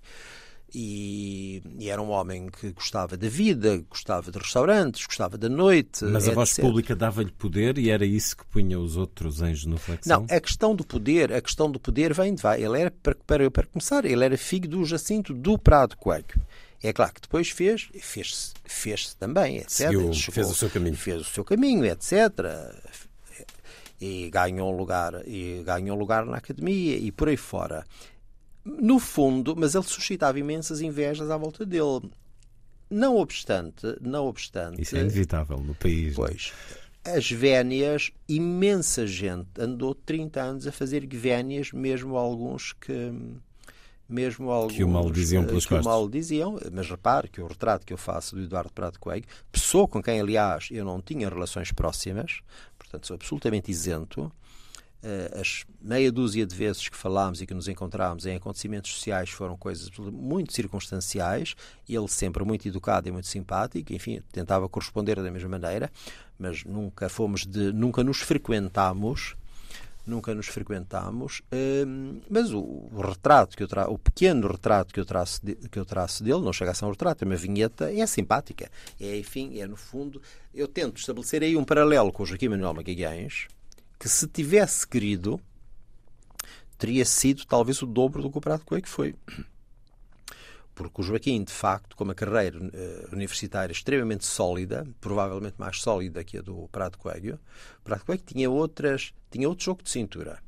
E, 0.75 1.63
e, 1.79 1.89
era 1.89 2.03
um 2.03 2.11
homem 2.11 2.49
que 2.49 2.71
gostava 2.73 3.17
da 3.17 3.29
vida, 3.29 3.83
gostava 3.89 4.31
de 4.31 4.39
restaurantes, 4.39 5.07
gostava 5.07 5.39
da 5.39 5.49
noite. 5.49 6.05
Mas 6.05 6.25
a 6.25 6.29
etc. 6.29 6.35
voz 6.35 6.57
pública 6.59 6.97
dava-lhe 6.97 7.31
poder 7.31 7.79
e 7.79 7.89
era 7.89 8.05
isso 8.05 8.37
que 8.37 8.45
punha 8.47 8.79
os 8.79 8.97
outros 8.97 9.41
em 9.43 9.55
genuflexão? 9.55 10.27
Não, 10.29 10.37
a 10.37 10.41
questão 10.41 10.75
do 10.75 10.85
poder, 10.85 11.33
a 11.33 11.41
questão 11.41 11.71
do 11.71 11.79
poder 11.79 12.13
vem 12.13 12.35
de 12.35 12.43
vai. 12.43 12.63
Ele 12.63 12.81
era, 12.81 12.91
para, 12.91 13.15
para, 13.15 13.51
para 13.51 13.67
começar, 13.67 14.05
ele 14.05 14.25
era 14.25 14.37
filho 14.37 14.69
do 14.69 14.85
Jacinto 14.85 15.33
do 15.33 15.57
Prado 15.57 15.97
Coelho. 15.97 16.25
É 16.83 16.93
claro 16.93 17.13
que 17.13 17.21
depois 17.21 17.51
fez, 17.51 17.89
fez-se 18.01 18.53
fez 18.65 19.15
também, 19.15 19.59
etc. 19.59 19.71
Seguiu, 19.71 20.13
Chegou, 20.13 20.35
fez 20.35 20.51
o 20.51 20.55
seu 20.55 20.71
caminho. 20.71 20.97
Fez 20.97 21.21
o 21.23 21.25
seu 21.25 21.45
caminho, 21.45 21.85
etc. 21.85 22.31
E 24.01 24.29
ganhou 24.31 24.73
um 24.73 24.77
lugar, 24.77 25.27
e 25.27 25.63
ganhou 25.65 25.97
lugar 25.97 26.27
na 26.27 26.37
academia 26.37 26.97
e 26.97 27.11
por 27.11 27.29
aí 27.29 27.37
fora. 27.37 27.85
No 28.65 28.99
fundo, 28.99 29.55
mas 29.57 29.75
ele 29.75 29.85
suscitava 29.85 30.39
imensas 30.39 30.81
invejas 30.81 31.31
à 31.31 31.37
volta 31.37 31.65
dele. 31.65 32.11
Não 32.91 33.17
obstante, 33.17 33.97
não 34.01 34.27
obstante. 34.27 34.81
Isso 34.83 34.97
é 34.97 35.01
inevitável 35.01 35.59
no 35.59 35.75
país. 35.75 36.13
É? 36.13 36.15
Pois. 36.15 36.53
As 37.05 37.31
vénias, 37.31 38.11
imensa 38.29 39.07
gente 39.07 39.49
andou 39.59 39.95
30 39.95 40.43
anos 40.43 40.67
a 40.67 40.73
fazer 40.73 41.07
vénias, 41.07 41.73
mesmo 41.73 42.17
alguns 42.17 42.73
que 42.73 43.13
mesmo 44.09 44.51
alguns 44.51 44.75
que 44.75 44.85
o 44.85 44.89
mal 44.89 45.11
diziam 45.11 45.45
pelas 45.45 45.65
que 45.65 45.71
costas. 45.71 45.87
o 45.87 45.89
mal 45.89 46.09
diziam, 46.09 46.59
mas 46.73 46.89
repare 46.89 47.29
que 47.29 47.41
o 47.41 47.47
retrato 47.47 47.85
que 47.85 47.93
eu 47.93 47.99
faço 47.99 48.37
do 48.37 48.43
Eduardo 48.43 48.73
Prado 48.73 48.99
Coelho, 48.99 49.25
pessoa 49.51 49.89
com 49.89 50.03
quem, 50.03 50.21
aliás, 50.21 50.69
eu 50.71 50.85
não 50.85 51.01
tinha 51.01 51.29
relações 51.29 51.73
próximas, 51.73 52.41
portanto 52.79 53.07
sou 53.07 53.15
absolutamente 53.15 53.71
isento, 53.71 54.31
eh, 55.03 55.39
as 55.41 55.65
meia 55.81 56.11
dúzia 56.11 56.47
de 56.47 56.55
vezes 56.55 56.89
que 56.89 56.97
falámos 56.97 57.41
e 57.41 57.47
que 57.47 57.55
nos 57.55 57.69
encontrámos 57.69 58.27
em 58.27 58.37
acontecimentos 58.37 58.93
sociais 58.93 59.31
foram 59.31 59.57
coisas 59.57 59.91
muito 60.13 60.53
circunstanciais, 60.53 61.55
ele 61.89 62.09
sempre 62.09 62.45
muito 62.45 62.67
educado 62.67 63.09
e 63.09 63.13
muito 63.13 63.29
simpático, 63.29 63.93
enfim, 63.93 64.21
tentava 64.33 64.69
corresponder 64.69 65.23
da 65.23 65.31
mesma 65.31 65.49
maneira, 65.49 65.91
mas 66.39 66.65
nunca 66.65 67.09
fomos 67.09 67.47
de, 67.47 67.73
nunca 67.73 68.03
nos 68.03 68.19
frequentámos 68.19 69.37
nunca 70.07 70.35
nos 70.35 70.47
frequentámos, 70.47 71.43
hum, 71.53 72.21
mas 72.31 72.53
o, 72.53 72.61
o, 72.61 73.01
retrato 73.01 73.57
que 73.57 73.63
eu 73.63 73.69
o 73.89 73.99
pequeno 73.99 74.47
retrato 74.49 74.95
que 74.95 75.01
eu 75.01 75.05
traço, 75.05 75.45
de, 75.45 75.57
que 75.69 75.79
eu 75.79 75.85
traço 75.85 76.23
dele, 76.23 76.41
não 76.41 76.53
chega 76.53 76.71
a 76.71 76.75
ser 76.75 76.85
um 76.85 76.91
retrato, 76.91 77.25
é 77.25 77.27
uma 77.27 77.37
vinheta, 77.37 77.93
é 77.93 78.07
simpática. 78.07 78.71
É, 79.01 79.19
enfim, 79.19 79.59
é 79.59 79.67
no 79.67 79.77
fundo, 79.77 80.23
eu 80.55 80.69
tento 80.69 80.99
estabelecer 80.99 81.43
aí 81.43 81.57
um 81.57 81.65
paralelo 81.65 82.13
com 82.13 82.23
o 82.23 82.27
Joaquim 82.27 82.49
Manuel 82.49 82.75
Magalhães, 82.75 83.49
que 83.99 84.09
se 84.09 84.27
tivesse 84.29 84.87
querido, 84.87 85.41
teria 86.79 87.05
sido 87.05 87.45
talvez 87.45 87.83
o 87.83 87.87
dobro 87.87 88.23
do 88.23 88.31
que 88.31 88.39
o 88.39 88.41
Prado 88.41 88.65
Coelho 88.65 88.87
foi 88.87 89.15
porque 90.77 91.01
o 91.01 91.05
Joaquim, 91.05 91.43
de 91.43 91.53
facto, 91.53 91.97
com 91.97 92.05
uma 92.05 92.15
carreira 92.15 92.59
uh, 92.59 93.15
universitária 93.15 93.73
extremamente 93.73 94.27
sólida, 94.27 94.87
provavelmente 95.01 95.55
mais 95.59 95.81
sólida 95.81 96.23
que 96.23 96.37
a 96.37 96.43
do 96.43 96.69
Prado 96.69 96.99
Coelho, 96.99 97.41
o 97.81 97.83
Prado 97.83 98.05
Coelho 98.05 98.23
tinha, 98.25 98.49
outras, 98.49 99.15
tinha 99.31 99.49
outro 99.49 99.65
jogo 99.65 99.83
de 99.83 99.89
cintura. 99.89 100.39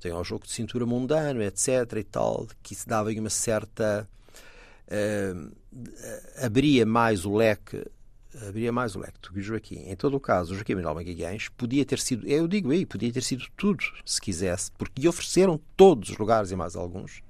Tem 0.00 0.12
o 0.12 0.24
jogo 0.24 0.44
de 0.44 0.52
cintura 0.52 0.84
mundano, 0.84 1.40
etc. 1.42 1.68
e 1.96 2.02
tal, 2.02 2.48
que 2.60 2.74
se 2.74 2.86
dava 2.86 3.10
uma 3.12 3.30
certa. 3.30 4.06
Uh, 4.88 5.54
abria 6.44 6.84
mais 6.84 7.24
o 7.24 7.34
leque 7.34 7.84
abria 8.48 8.70
mais 8.70 8.94
o 8.94 8.98
leque 8.98 9.18
do 9.22 9.32
que 9.32 9.38
o 9.38 9.42
Joaquim. 9.42 9.88
Em 9.88 9.96
todo 9.96 10.14
o 10.16 10.20
caso, 10.20 10.52
o 10.52 10.56
Joaquim 10.56 10.74
Manuel 10.74 10.94
Magalhães 10.94 11.48
podia 11.48 11.84
ter 11.86 11.98
sido, 11.98 12.26
eu 12.28 12.46
digo 12.46 12.70
aí, 12.70 12.84
podia 12.84 13.10
ter 13.10 13.22
sido 13.22 13.46
tudo, 13.56 13.82
se 14.04 14.20
quisesse, 14.20 14.70
porque 14.72 15.00
lhe 15.00 15.08
ofereceram 15.08 15.58
todos 15.74 16.10
os 16.10 16.18
lugares 16.18 16.50
e 16.50 16.56
mais 16.56 16.76
alguns 16.76 17.22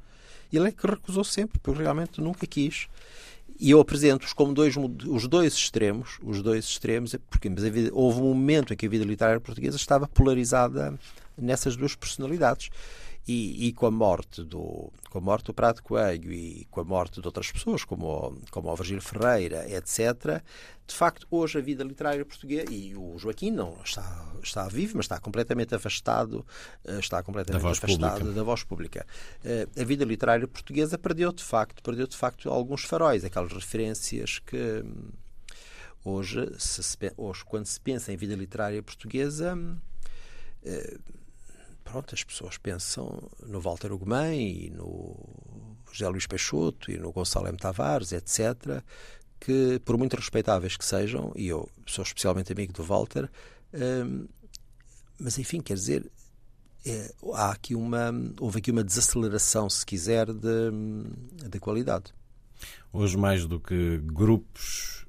ele 0.52 0.68
é 0.68 0.72
que 0.72 0.86
recusou 0.86 1.24
sempre, 1.24 1.58
porque 1.58 1.82
realmente 1.82 2.20
nunca 2.20 2.46
quis. 2.46 2.88
E 3.58 3.70
eu 3.70 3.80
apresento-os 3.80 4.32
como 4.32 4.52
dois, 4.52 4.74
os 4.76 5.26
dois 5.26 5.54
extremos, 5.54 6.18
os 6.22 6.42
dois 6.42 6.64
extremos, 6.66 7.14
é 7.14 7.18
porque 7.30 7.48
vida, 7.48 7.90
houve 7.92 8.20
um 8.20 8.34
momento 8.34 8.72
em 8.74 8.76
que 8.76 8.84
a 8.84 8.88
vida 8.88 9.04
literária 9.04 9.40
portuguesa 9.40 9.76
estava 9.76 10.06
polarizada 10.06 10.98
nessas 11.38 11.74
duas 11.74 11.94
personalidades. 11.94 12.70
E, 13.28 13.66
e, 13.66 13.72
com 13.72 13.86
a 13.86 13.90
morte 13.90 14.44
do 14.44 14.92
com 15.10 15.18
a 15.18 15.20
morte 15.20 15.46
do 15.46 15.54
Prado 15.54 15.82
Coelho 15.82 16.32
e 16.32 16.64
com 16.70 16.80
a 16.80 16.84
morte 16.84 17.20
de 17.20 17.26
outras 17.26 17.50
pessoas 17.50 17.84
como 17.84 18.40
como 18.52 18.70
o 18.70 18.76
Virgílio 18.76 19.02
Ferreira 19.02 19.68
etc 19.68 20.42
de 20.86 20.94
facto 20.94 21.26
hoje 21.28 21.58
a 21.58 21.60
vida 21.60 21.82
literária 21.82 22.24
portuguesa 22.24 22.72
e 22.72 22.94
o 22.94 23.18
Joaquim 23.18 23.50
não 23.50 23.76
está 23.84 24.32
está 24.40 24.68
vivo 24.68 24.98
mas 24.98 25.06
está 25.06 25.18
completamente 25.18 25.74
afastado 25.74 26.46
eh, 26.84 27.00
está 27.00 27.20
completamente 27.20 27.62
da 27.62 27.70
afastado 27.70 28.18
pública. 28.18 28.32
da 28.32 28.42
voz 28.44 28.62
pública 28.62 29.06
eh, 29.44 29.66
a 29.76 29.84
vida 29.84 30.04
literária 30.04 30.46
portuguesa 30.46 30.96
perdeu 30.96 31.32
de 31.32 31.42
facto 31.42 31.82
perdeu 31.82 32.06
de 32.06 32.16
facto 32.16 32.48
alguns 32.48 32.84
faróis 32.84 33.24
aquelas 33.24 33.52
referências 33.52 34.38
que 34.38 34.84
hum, 34.84 35.10
hoje 36.04 36.48
se, 36.58 36.96
hoje 37.16 37.44
quando 37.44 37.66
se 37.66 37.80
pensa 37.80 38.12
em 38.12 38.16
vida 38.16 38.36
literária 38.36 38.80
portuguesa 38.80 39.58
eh, 40.62 40.96
pronto, 41.86 42.14
as 42.14 42.24
pessoas 42.24 42.58
pensam 42.58 43.30
no 43.46 43.60
Walter 43.60 43.92
Ugumã 43.92 44.34
e 44.34 44.68
no 44.70 45.16
José 45.90 46.08
Luís 46.08 46.26
Peixoto 46.26 46.90
e 46.90 46.98
no 46.98 47.12
Gonçalo 47.12 47.46
M. 47.46 47.56
Tavares, 47.56 48.12
etc., 48.12 48.82
que, 49.38 49.80
por 49.84 49.96
muito 49.96 50.16
respeitáveis 50.16 50.76
que 50.76 50.84
sejam, 50.84 51.32
e 51.36 51.46
eu 51.46 51.70
sou 51.86 52.02
especialmente 52.02 52.52
amigo 52.52 52.72
do 52.72 52.82
Walter, 52.82 53.30
hum, 53.72 54.26
mas 55.18 55.38
enfim, 55.38 55.60
quer 55.60 55.74
dizer, 55.74 56.10
é, 56.84 57.14
há 57.34 57.52
aqui 57.52 57.74
uma, 57.74 58.12
houve 58.40 58.58
aqui 58.58 58.70
uma 58.70 58.82
desaceleração, 58.82 59.70
se 59.70 59.84
quiser, 59.86 60.26
de, 60.32 60.70
de 61.48 61.60
qualidade. 61.60 62.12
Hoje, 62.92 63.16
mais 63.16 63.46
do 63.46 63.60
que 63.60 63.98
grupos 63.98 65.05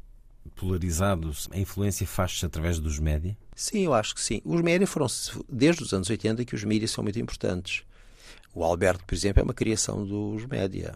polarizados, 0.55 1.47
a 1.51 1.59
influência 1.59 2.05
faz-se 2.05 2.45
através 2.45 2.79
dos 2.79 2.99
médias? 2.99 3.35
Sim, 3.55 3.85
eu 3.85 3.93
acho 3.93 4.13
que 4.13 4.21
sim. 4.21 4.41
Os 4.45 4.61
médias 4.61 4.89
foram, 4.89 5.07
desde 5.49 5.83
os 5.83 5.93
anos 5.93 6.09
80, 6.09 6.45
que 6.45 6.55
os 6.55 6.63
médias 6.63 6.91
são 6.91 7.03
muito 7.03 7.19
importantes. 7.19 7.83
O 8.53 8.63
Alberto, 8.63 9.03
por 9.05 9.15
exemplo, 9.15 9.41
é 9.41 9.43
uma 9.43 9.53
criação 9.53 10.05
dos 10.05 10.45
média. 10.45 10.95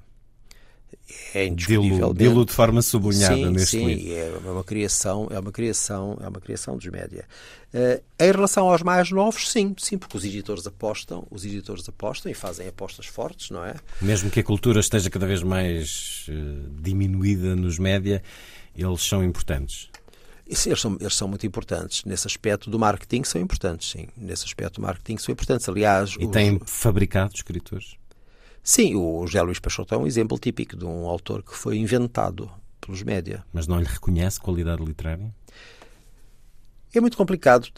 É 1.33 1.45
indiscutível. 1.45 2.13
Dilo 2.13 2.45
de 2.45 2.51
forma 2.51 2.81
sublinhada 2.81 3.35
sim, 3.35 3.49
neste 3.49 3.77
sim, 3.77 3.85
livro. 3.85 4.47
é 4.47 4.51
uma 4.51 4.63
criação, 4.63 5.27
é 5.31 5.39
uma 5.39 5.51
criação, 5.51 6.17
é 6.21 6.27
uma 6.27 6.39
criação 6.39 6.77
dos 6.77 6.85
média. 6.87 7.25
Uh, 7.73 8.01
em 8.19 8.31
relação 8.31 8.69
aos 8.69 8.81
mais 8.81 9.11
novos, 9.11 9.49
sim, 9.49 9.73
sim, 9.77 9.97
porque 9.97 10.17
os 10.17 10.25
editores 10.25 10.67
apostam, 10.67 11.25
os 11.31 11.45
editores 11.45 11.87
apostam 11.87 12.31
e 12.31 12.35
fazem 12.35 12.67
apostas 12.67 13.05
fortes, 13.05 13.49
não 13.49 13.63
é? 13.63 13.75
Mesmo 14.01 14.29
que 14.29 14.41
a 14.41 14.43
cultura 14.43 14.79
esteja 14.79 15.09
cada 15.09 15.25
vez 15.25 15.41
mais 15.41 16.25
uh, 16.29 16.69
diminuída 16.81 17.55
nos 17.55 17.79
média, 17.79 18.21
eles 18.75 19.01
são 19.01 19.23
importantes. 19.23 19.89
Sim, 20.49 20.71
eles 20.71 20.81
são, 20.81 20.97
eles 20.99 21.15
são 21.15 21.27
muito 21.27 21.45
importantes. 21.47 22.03
Nesse 22.03 22.27
aspecto 22.27 22.69
do 22.69 22.77
marketing 22.77 23.23
são 23.23 23.41
importantes, 23.41 23.89
sim. 23.89 24.07
Nesse 24.17 24.43
aspecto 24.45 24.75
do 24.75 24.81
marketing 24.81 25.17
são 25.17 25.31
importantes. 25.31 25.67
Aliás... 25.69 26.15
E 26.19 26.25
os... 26.25 26.31
têm 26.31 26.59
fabricado 26.65 27.33
escritores? 27.33 27.95
Sim, 28.63 28.95
o 28.95 29.25
José 29.25 29.41
Luís 29.41 29.59
Peixoto 29.59 29.95
é 29.95 29.97
um 29.97 30.05
exemplo 30.05 30.37
típico 30.37 30.75
de 30.75 30.85
um 30.85 31.07
autor 31.07 31.41
que 31.41 31.55
foi 31.55 31.77
inventado 31.77 32.51
pelos 32.81 33.01
média. 33.01 33.43
Mas 33.53 33.65
não 33.65 33.79
lhe 33.79 33.87
reconhece 33.87 34.39
qualidade 34.39 34.83
literária? 34.83 35.33
É 36.93 36.99
muito 36.99 37.15
complicado. 37.15 37.69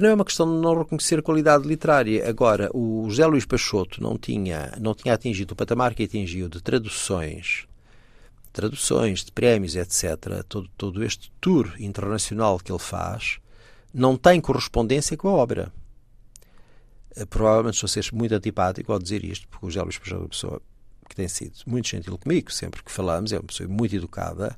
Não 0.00 0.08
é 0.08 0.14
uma 0.14 0.24
questão 0.24 0.46
de 0.46 0.60
não 0.60 0.78
reconhecer 0.78 1.22
qualidade 1.22 1.68
literária. 1.68 2.28
Agora, 2.28 2.70
o 2.74 3.06
José 3.08 3.26
Luís 3.26 3.44
Peixoto 3.44 4.02
não 4.02 4.16
tinha, 4.16 4.72
não 4.80 4.94
tinha 4.94 5.14
atingido 5.14 5.52
o 5.52 5.56
patamar 5.56 5.94
que 5.94 6.04
atingiu 6.04 6.48
de 6.48 6.62
traduções, 6.62 7.66
traduções, 8.52 9.24
de 9.24 9.32
prémios, 9.32 9.76
etc. 9.76 10.44
Todo, 10.48 10.68
todo 10.76 11.04
este 11.04 11.32
tour 11.40 11.74
internacional 11.78 12.58
que 12.58 12.70
ele 12.70 12.78
faz 12.78 13.38
não 13.92 14.16
tem 14.16 14.40
correspondência 14.40 15.16
com 15.16 15.28
a 15.28 15.32
obra. 15.32 15.72
Eh, 17.16 17.24
provavelmente 17.24 17.74
estou 17.74 17.86
a 17.86 17.90
ser 17.90 18.12
muito 18.12 18.34
antipático 18.34 18.92
ao 18.92 18.98
dizer 18.98 19.24
isto, 19.24 19.48
porque 19.48 19.66
o 19.66 19.70
José 19.70 19.82
Luís 19.82 19.98
Peixoto 19.98 20.20
é 20.20 20.24
uma 20.24 20.28
pessoa 20.28 20.62
que 21.08 21.16
tem 21.16 21.28
sido 21.28 21.54
muito 21.66 21.88
gentil 21.88 22.16
comigo, 22.16 22.52
sempre 22.52 22.82
que 22.84 22.92
falamos, 22.92 23.32
é 23.32 23.36
uma 23.36 23.44
pessoa 23.46 23.68
muito 23.68 23.94
educada. 23.94 24.56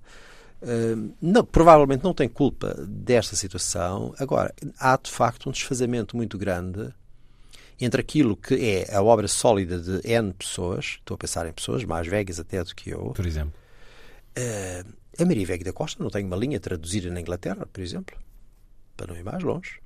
Uh, 0.61 1.13
não, 1.21 1.45
provavelmente 1.45 2.05
não 2.05 2.15
tem 2.15 2.29
culpa 2.29 2.75
desta 2.87 3.35
situação. 3.35 4.15
Agora, 4.19 4.55
há 4.79 4.97
de 4.97 5.11
facto 5.11 5.49
um 5.49 5.53
desfazamento 5.53 6.17
muito 6.17 6.39
grande 6.39 6.93
entre 7.81 8.01
aquilo 8.01 8.37
que 8.37 8.55
é 8.55 8.95
a 8.95 9.03
obra 9.03 9.27
sólida 9.27 9.79
de 9.81 10.07
N 10.07 10.33
pessoas, 10.35 10.99
estou 11.01 11.17
a 11.17 11.19
pensar 11.19 11.49
em 11.49 11.53
pessoas 11.53 11.85
mais 11.85 12.07
velhas 12.07 12.39
até 12.39 12.63
do 12.63 12.75
que 12.75 12.91
eu. 12.91 13.13
Por 13.15 13.27
exemplo? 13.27 13.55
Uh, 14.39 14.93
a 15.19 15.25
Maria 15.25 15.47
Vega 15.47 15.65
da 15.65 15.73
Costa 15.73 16.03
não 16.03 16.11
tem 16.11 16.25
uma 16.25 16.37
linha 16.37 16.59
traduzida 16.59 17.11
na 17.11 17.21
Inglaterra, 17.21 17.67
por 17.71 17.83
exemplo, 17.83 18.17
para 18.97 19.13
não 19.13 19.17
ir 19.17 19.25
mais 19.25 19.43
longe. 19.43 19.81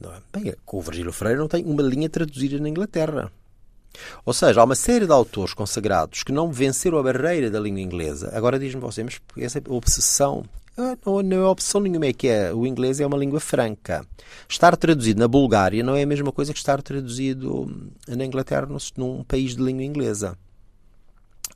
Não 0.00 0.12
é? 0.12 0.22
Bem, 0.32 0.54
com 0.64 0.78
o 0.78 0.82
Virgílio 0.82 1.12
Freire 1.12 1.38
não 1.38 1.48
tem 1.48 1.64
uma 1.64 1.82
linha 1.82 2.08
traduzida 2.08 2.58
na 2.58 2.68
Inglaterra. 2.68 3.30
Ou 4.24 4.32
seja, 4.32 4.60
há 4.60 4.64
uma 4.64 4.74
série 4.74 5.06
de 5.06 5.12
autores 5.12 5.54
consagrados 5.54 6.22
que 6.22 6.32
não 6.32 6.50
venceram 6.50 6.98
a 6.98 7.02
barreira 7.02 7.50
da 7.50 7.60
língua 7.60 7.80
inglesa. 7.80 8.30
Agora 8.34 8.58
diz-me 8.58 8.80
você, 8.80 9.04
mas 9.04 9.20
essa 9.36 9.62
obsessão. 9.68 10.44
Ah, 10.76 10.96
não, 11.04 11.22
não 11.22 11.36
é 11.36 11.46
obsessão 11.46 11.82
nenhuma, 11.82 12.06
é 12.06 12.12
que 12.14 12.28
é, 12.28 12.52
o 12.52 12.66
inglês 12.66 12.98
é 12.98 13.06
uma 13.06 13.18
língua 13.18 13.38
franca. 13.38 14.06
Estar 14.48 14.74
traduzido 14.76 15.20
na 15.20 15.28
Bulgária 15.28 15.82
não 15.82 15.94
é 15.94 16.02
a 16.02 16.06
mesma 16.06 16.32
coisa 16.32 16.52
que 16.52 16.58
estar 16.58 16.80
traduzido 16.80 17.70
na 18.08 18.24
Inglaterra, 18.24 18.66
num 18.96 19.22
país 19.22 19.54
de 19.54 19.62
língua 19.62 19.84
inglesa. 19.84 20.38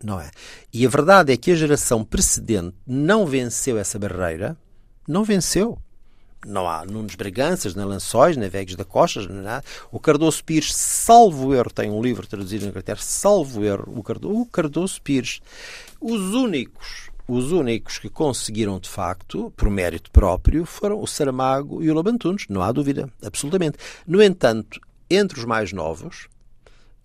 Não 0.03 0.21
é? 0.21 0.31
E 0.73 0.85
a 0.87 0.89
verdade 0.89 1.33
é 1.33 1.37
que 1.37 1.51
a 1.51 1.55
geração 1.55 2.05
precedente 2.05 2.75
não 2.87 3.27
venceu 3.27 3.79
essa 3.79 3.99
barreira, 3.99 4.57
não 5.07 5.25
venceu. 5.25 5.79
Não 6.45 6.69
há 6.69 6.85
Nunes 6.85 7.17
Braganças, 7.17 7.75
nem 7.75 7.85
Lançóis, 7.85 8.37
nem 8.37 8.49
Vegas 8.49 8.77
da 8.77 8.85
Costa, 8.85 9.27
nem 9.27 9.43
nada. 9.43 9.65
O 9.91 9.99
Cardoso 9.99 10.45
Pires, 10.45 10.73
salvo 10.75 11.55
erro, 11.55 11.73
tem 11.73 11.91
um 11.91 12.01
livro 12.01 12.27
traduzido 12.27 12.65
em 12.65 12.69
Inglaterra, 12.69 13.01
salvo 13.01 13.65
erro, 13.65 13.93
o 13.97 14.03
Cardoso, 14.03 14.41
o 14.41 14.47
Cardoso 14.47 15.03
Pires. 15.03 15.41
Os 16.01 16.35
únicos, 16.35 17.11
os 17.27 17.51
únicos 17.51 17.99
que 17.99 18.09
conseguiram, 18.09 18.79
de 18.79 18.89
facto, 18.89 19.53
por 19.57 19.69
mérito 19.69 20.11
próprio, 20.13 20.65
foram 20.65 21.01
o 21.01 21.07
Saramago 21.07 21.83
e 21.83 21.91
o 21.91 21.95
Lobantunes, 21.95 22.45
não 22.49 22.63
há 22.63 22.71
dúvida, 22.71 23.11
absolutamente. 23.25 23.79
No 24.07 24.23
entanto, 24.23 24.81
entre 25.11 25.39
os 25.39 25.45
mais 25.45 25.73
novos, 25.73 26.29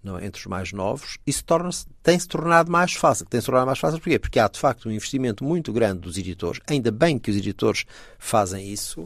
não, 0.03 0.17
é? 0.17 0.25
entre 0.25 0.39
os 0.39 0.47
mais 0.47 0.71
novos, 0.71 1.17
isso 1.25 1.43
torna-se, 1.43 1.85
tem-se 2.01 2.27
tornado 2.27 2.71
mais 2.71 2.93
fácil. 2.93 3.25
Tem-se 3.25 3.45
tornado 3.45 3.65
mais 3.65 3.79
fácil 3.79 3.99
porquê? 3.99 4.17
Porque 4.17 4.39
há, 4.39 4.47
de 4.47 4.59
facto, 4.59 4.89
um 4.89 4.91
investimento 4.91 5.43
muito 5.43 5.71
grande 5.71 6.01
dos 6.01 6.17
editores. 6.17 6.61
Ainda 6.67 6.91
bem 6.91 7.19
que 7.19 7.29
os 7.29 7.37
editores 7.37 7.85
fazem 8.17 8.67
isso. 8.67 9.01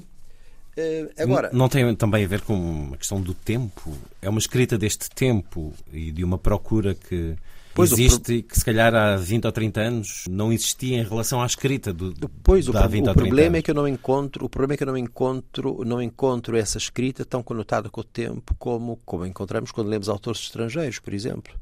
Uh, 0.77 1.09
agora, 1.17 1.49
não, 1.51 1.59
não 1.59 1.69
tem 1.69 1.95
também 1.95 2.25
a 2.25 2.27
ver 2.27 2.41
com 2.41 2.53
uma 2.53 2.97
questão 2.97 3.21
do 3.21 3.33
tempo? 3.33 3.97
É 4.21 4.29
uma 4.29 4.39
escrita 4.39 4.77
deste 4.77 5.09
tempo 5.09 5.73
e 5.91 6.11
de 6.11 6.23
uma 6.23 6.37
procura 6.37 6.93
que 6.93 7.35
pois 7.75 7.91
existe 7.91 8.41
que 8.41 8.57
se 8.57 8.65
calhar 8.65 8.95
há 8.95 9.15
20 9.17 9.45
ou 9.45 9.51
30 9.51 9.81
anos 9.81 10.23
não 10.29 10.51
existia 10.51 10.97
em 10.97 11.03
relação 11.03 11.41
à 11.41 11.45
escrita 11.45 11.93
do 11.93 12.13
Pois 12.41 12.67
o, 12.67 12.71
o 12.71 13.13
problema 13.13 13.57
é 13.57 13.61
que 13.61 13.69
eu 13.69 13.75
não 13.75 13.87
encontro, 13.87 14.45
o 14.45 14.49
problema 14.49 14.73
é 14.73 14.77
que 14.77 14.83
eu 14.83 14.87
não 14.87 14.97
encontro, 14.97 15.83
não 15.85 16.01
encontro 16.01 16.57
essa 16.57 16.77
escrita 16.77 17.25
tão 17.25 17.43
conotada 17.43 17.89
com 17.89 18.01
o 18.01 18.03
tempo 18.03 18.55
como 18.57 18.99
como 19.05 19.25
encontramos 19.25 19.71
quando 19.71 19.89
lemos 19.89 20.09
autores 20.09 20.41
estrangeiros, 20.41 20.99
por 20.99 21.13
exemplo. 21.13 21.53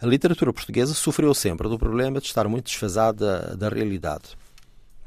A 0.00 0.06
literatura 0.06 0.52
portuguesa 0.52 0.94
sofreu 0.94 1.34
sempre 1.34 1.68
do 1.68 1.78
problema 1.78 2.20
de 2.20 2.26
estar 2.26 2.48
muito 2.48 2.66
desfasada 2.66 3.56
da 3.56 3.68
realidade. 3.68 4.36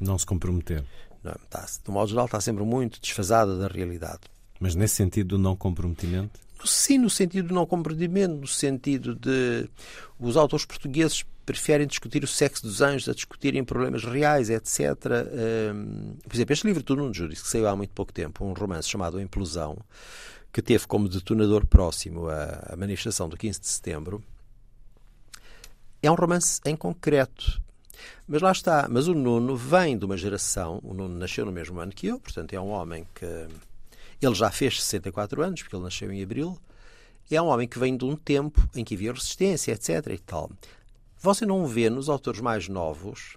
Não 0.00 0.18
se 0.18 0.26
comprometer. 0.26 0.84
Não, 1.22 1.32
está, 1.32 1.66
do 1.84 1.92
modo 1.92 2.08
geral, 2.08 2.26
está 2.26 2.40
sempre 2.40 2.64
muito 2.64 3.00
desfasada 3.00 3.56
da 3.56 3.68
realidade. 3.68 4.20
Mas 4.58 4.74
nesse 4.74 4.94
sentido 4.94 5.36
do 5.36 5.38
não 5.38 5.56
comprometimento? 5.56 6.40
Sim, 6.64 6.98
no 6.98 7.10
sentido 7.10 7.48
do 7.48 7.54
não 7.54 7.66
comprometimento, 7.66 8.34
no 8.34 8.46
sentido 8.46 9.14
de 9.14 9.68
os 10.18 10.36
autores 10.36 10.64
portugueses 10.64 11.24
preferem 11.44 11.86
discutir 11.86 12.22
o 12.22 12.26
sexo 12.26 12.62
dos 12.62 12.80
anjos 12.80 13.08
a 13.08 13.14
discutirem 13.14 13.64
problemas 13.64 14.04
reais, 14.04 14.48
etc. 14.48 14.80
Um, 15.74 16.14
por 16.22 16.34
exemplo, 16.34 16.52
este 16.52 16.66
livro 16.66 16.82
do 16.82 16.96
Nuno 16.96 17.12
Júris, 17.12 17.42
que 17.42 17.48
saiu 17.48 17.66
há 17.68 17.74
muito 17.74 17.90
pouco 17.90 18.12
tempo, 18.12 18.44
um 18.44 18.52
romance 18.52 18.88
chamado 18.88 19.18
A 19.18 19.22
Implosão, 19.22 19.76
que 20.52 20.62
teve 20.62 20.86
como 20.86 21.08
detonador 21.08 21.66
próximo 21.66 22.28
a, 22.28 22.72
a 22.72 22.76
manifestação 22.76 23.28
do 23.28 23.36
15 23.36 23.60
de 23.60 23.66
setembro, 23.66 24.22
é 26.02 26.10
um 26.10 26.14
romance 26.14 26.60
em 26.64 26.76
concreto 26.76 27.60
mas 28.26 28.40
lá 28.40 28.52
está. 28.52 28.86
Mas 28.88 29.08
o 29.08 29.14
Nuno 29.14 29.56
vem 29.56 29.98
de 29.98 30.04
uma 30.04 30.16
geração, 30.16 30.80
o 30.82 30.94
Nuno 30.94 31.18
nasceu 31.18 31.44
no 31.44 31.52
mesmo 31.52 31.78
ano 31.80 31.92
que 31.92 32.06
eu, 32.06 32.18
portanto 32.18 32.52
é 32.52 32.60
um 32.60 32.68
homem 32.68 33.06
que. 33.14 33.46
Ele 34.22 34.34
já 34.34 34.50
fez 34.50 34.80
64 34.82 35.42
anos, 35.42 35.62
porque 35.62 35.74
ele 35.74 35.82
nasceu 35.82 36.12
em 36.12 36.22
abril. 36.22 36.58
É 37.30 37.40
um 37.40 37.46
homem 37.46 37.66
que 37.66 37.78
vem 37.78 37.96
de 37.96 38.04
um 38.04 38.14
tempo 38.14 38.68
em 38.74 38.84
que 38.84 38.94
havia 38.94 39.12
resistência, 39.12 39.72
etc. 39.72 40.06
e 40.12 40.18
tal. 40.18 40.50
Você 41.18 41.46
não 41.46 41.66
vê 41.66 41.88
nos 41.88 42.08
autores 42.08 42.40
mais 42.40 42.68
novos 42.68 43.36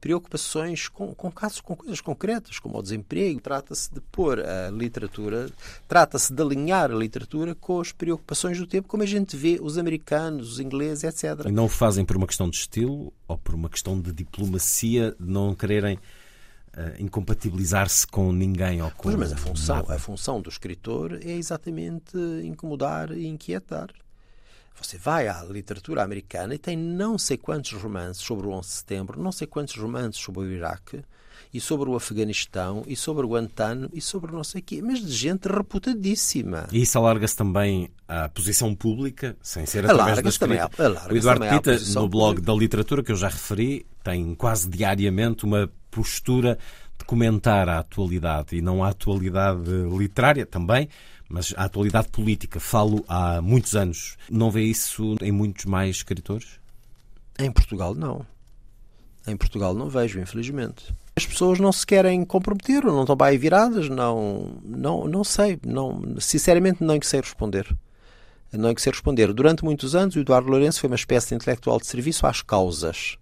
preocupações 0.00 0.88
com, 0.88 1.14
com 1.14 1.30
casos, 1.30 1.60
com 1.60 1.74
coisas 1.74 2.00
concretas, 2.00 2.58
como 2.58 2.78
o 2.78 2.82
desemprego. 2.82 3.40
Trata-se 3.40 3.92
de 3.92 4.00
pôr 4.00 4.40
a 4.40 4.70
literatura, 4.70 5.50
trata-se 5.86 6.32
de 6.32 6.42
alinhar 6.42 6.90
a 6.90 6.94
literatura 6.94 7.54
com 7.54 7.80
as 7.80 7.92
preocupações 7.92 8.58
do 8.58 8.66
tempo, 8.66 8.88
como 8.88 9.02
a 9.02 9.06
gente 9.06 9.36
vê 9.36 9.58
os 9.60 9.78
americanos, 9.78 10.52
os 10.52 10.60
ingleses, 10.60 11.04
etc. 11.04 11.46
E 11.46 11.52
não 11.52 11.64
o 11.66 11.68
fazem 11.68 12.04
por 12.04 12.16
uma 12.16 12.26
questão 12.26 12.48
de 12.48 12.56
estilo 12.56 13.12
ou 13.26 13.38
por 13.38 13.54
uma 13.54 13.68
questão 13.68 14.00
de 14.00 14.12
diplomacia, 14.12 15.14
de 15.18 15.26
não 15.26 15.54
quererem 15.54 15.98
uh, 16.78 17.02
incompatibilizar-se 17.02 18.06
com 18.06 18.32
ninguém 18.32 18.80
ou 18.80 18.90
com 18.92 19.04
pois, 19.04 19.16
mas 19.16 19.32
a 19.32 19.36
função, 19.36 19.84
a 19.88 19.98
função 19.98 20.40
do 20.40 20.48
escritor 20.48 21.18
é 21.22 21.32
exatamente 21.32 22.16
incomodar 22.44 23.10
e 23.10 23.26
inquietar. 23.26 23.90
Você 24.80 24.96
vai 24.96 25.26
à 25.26 25.42
literatura 25.42 26.04
americana 26.04 26.54
e 26.54 26.58
tem 26.58 26.76
não 26.76 27.18
sei 27.18 27.36
quantos 27.36 27.72
romances 27.72 28.22
sobre 28.22 28.46
o 28.46 28.50
11 28.50 28.68
de 28.68 28.74
setembro, 28.74 29.20
não 29.20 29.32
sei 29.32 29.46
quantos 29.46 29.74
romances 29.76 30.20
sobre 30.20 30.42
o 30.42 30.52
Iraque, 30.52 31.02
e 31.52 31.60
sobre 31.60 31.88
o 31.88 31.96
Afeganistão, 31.96 32.82
e 32.86 32.94
sobre 32.94 33.24
o 33.24 33.28
Guantánamo, 33.28 33.90
e 33.92 34.00
sobre 34.00 34.32
não 34.32 34.44
sei 34.44 34.60
o 34.60 34.64
quê, 34.64 34.82
mas 34.82 35.04
de 35.04 35.12
gente 35.12 35.48
reputadíssima. 35.48 36.68
E 36.72 36.82
isso 36.82 36.98
alarga-se 36.98 37.36
também 37.36 37.90
à 38.06 38.28
posição 38.28 38.74
pública, 38.74 39.36
sem 39.42 39.64
ser 39.66 39.84
através 39.84 40.22
da 40.22 40.28
escrita. 40.28 40.68
Também, 40.68 40.96
o 41.10 41.16
Eduardo 41.16 41.46
Pita, 41.48 41.78
no 41.94 42.08
blog 42.08 42.36
pública. 42.36 42.52
da 42.52 42.58
literatura, 42.58 43.02
que 43.02 43.12
eu 43.12 43.16
já 43.16 43.28
referi, 43.28 43.86
tem 44.02 44.34
quase 44.34 44.68
diariamente 44.68 45.44
uma 45.44 45.70
postura 45.90 46.58
de 46.98 47.04
comentar 47.04 47.68
a 47.68 47.78
atualidade, 47.78 48.56
e 48.56 48.60
não 48.60 48.82
a 48.82 48.88
atualidade 48.88 49.70
literária 49.96 50.44
também, 50.44 50.88
mas 51.28 51.54
a 51.56 51.64
atualidade 51.64 52.08
política, 52.08 52.58
falo 52.58 53.04
há 53.06 53.40
muitos 53.40 53.76
anos, 53.76 54.16
não 54.30 54.50
vê 54.50 54.62
isso 54.62 55.16
em 55.20 55.30
muitos 55.30 55.64
mais 55.64 55.96
escritores? 55.96 56.58
Em 57.38 57.52
Portugal, 57.52 57.94
não. 57.94 58.26
Em 59.26 59.36
Portugal 59.36 59.74
não 59.74 59.88
vejo, 59.88 60.18
infelizmente. 60.18 60.86
As 61.18 61.26
pessoas 61.26 61.58
não 61.58 61.72
se 61.72 61.84
querem 61.84 62.24
comprometer, 62.24 62.86
ou 62.86 62.92
não 62.92 63.00
estão 63.00 63.16
bem 63.16 63.36
viradas, 63.36 63.88
não, 63.88 64.52
não, 64.64 65.08
não 65.08 65.24
sei, 65.24 65.58
não, 65.66 66.14
sinceramente 66.20 66.84
não 66.84 66.96
sei 67.02 67.20
responder. 67.20 67.76
Não 68.52 68.72
sei 68.76 68.92
responder. 68.92 69.32
Durante 69.32 69.64
muitos 69.64 69.96
anos, 69.96 70.14
o 70.14 70.20
Eduardo 70.20 70.48
Lourenço 70.48 70.78
foi 70.78 70.88
uma 70.88 70.94
espécie 70.94 71.30
de 71.30 71.34
intelectual 71.34 71.80
de 71.80 71.88
serviço 71.88 72.24
às 72.24 72.40
causas. 72.40 73.18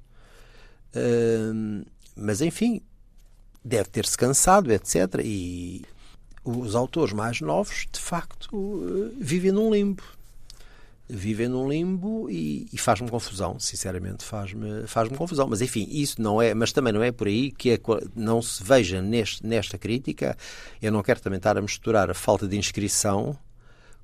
Uh, 0.94 1.86
mas, 2.14 2.42
enfim, 2.42 2.82
deve 3.64 3.88
ter-se 3.88 4.14
cansado, 4.18 4.70
etc. 4.70 5.22
E 5.24 5.82
os 6.44 6.74
autores 6.74 7.14
mais 7.14 7.40
novos, 7.40 7.86
de 7.90 7.98
facto, 7.98 8.54
uh, 8.54 9.10
vivem 9.18 9.52
num 9.52 9.72
limbo 9.72 10.02
vivem 11.08 11.48
num 11.48 11.68
limbo 11.68 12.28
e, 12.28 12.66
e 12.72 12.78
faz-me 12.78 13.08
confusão, 13.08 13.58
sinceramente 13.60 14.24
faz-me 14.24 14.86
faz 14.86 15.08
confusão. 15.10 15.46
Mas 15.48 15.60
enfim, 15.62 15.86
isso 15.90 16.20
não 16.20 16.42
é, 16.42 16.52
mas 16.54 16.72
também 16.72 16.92
não 16.92 17.02
é 17.02 17.12
por 17.12 17.26
aí 17.28 17.50
que 17.50 17.70
é, 17.70 17.80
não 18.14 18.42
se 18.42 18.62
veja 18.62 19.00
neste, 19.00 19.46
nesta 19.46 19.78
crítica. 19.78 20.36
Eu 20.82 20.90
não 20.90 21.02
quero 21.02 21.20
também 21.20 21.36
estar 21.36 21.56
a 21.56 21.62
misturar 21.62 22.10
a 22.10 22.14
falta 22.14 22.48
de 22.48 22.56
inscrição 22.56 23.38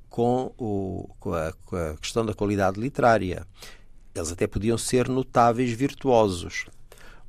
com, 0.09 0.53
o, 0.59 1.09
com, 1.19 1.35
a, 1.35 1.53
com 1.65 1.77
a 1.77 1.97
questão 1.97 2.25
da 2.25 2.35
qualidade 2.35 2.79
literária. 2.79 3.47
Eles 4.15 4.31
até 4.31 4.47
podiam 4.47 4.79
ser 4.79 5.09
notáveis 5.09 5.73
virtuosos. 5.73 6.67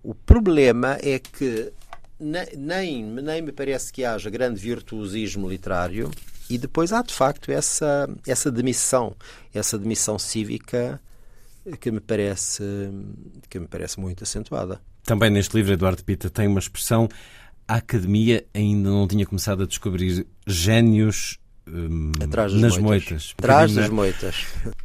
O 0.04 0.14
problema 0.14 0.98
é 1.02 1.18
que 1.18 1.72
nem, 2.20 3.04
nem 3.04 3.42
me 3.42 3.52
parece 3.52 3.92
que 3.92 4.04
haja 4.04 4.30
grande 4.30 4.60
virtuosismo 4.60 5.50
literário 5.50 6.12
e 6.54 6.58
depois 6.58 6.94
há 6.94 7.02
de 7.02 7.14
facto 7.14 7.52
essa, 7.52 8.08
essa 8.28 8.52
demissão, 8.52 9.16
essa 9.54 9.78
demissão 9.78 10.20
cívica 10.20 11.02
que 11.80 11.92
me 11.92 12.00
parece 12.00 12.64
que 13.50 13.60
me 13.60 13.68
parece 13.68 14.00
muito 14.00 14.24
acentuada. 14.24 14.82
Também 15.04 15.30
neste 15.30 15.56
livro 15.56 15.74
Eduardo 15.74 16.04
Pita 16.04 16.30
tem 16.30 16.48
uma 16.48 16.60
expressão 16.60 17.10
a 17.68 17.76
academia 17.76 18.46
ainda 18.54 18.90
não 18.90 19.08
tinha 19.08 19.26
começado 19.26 19.64
a 19.64 19.66
descobrir 19.66 20.28
génios 20.46 21.40
Hum, 21.66 22.12
Atrás 22.22 22.52
nas 22.54 22.78
moitas. 22.78 22.82
moitas. 22.82 23.34
Atrás 23.38 23.74
das 23.74 23.90
moitas. 23.90 24.36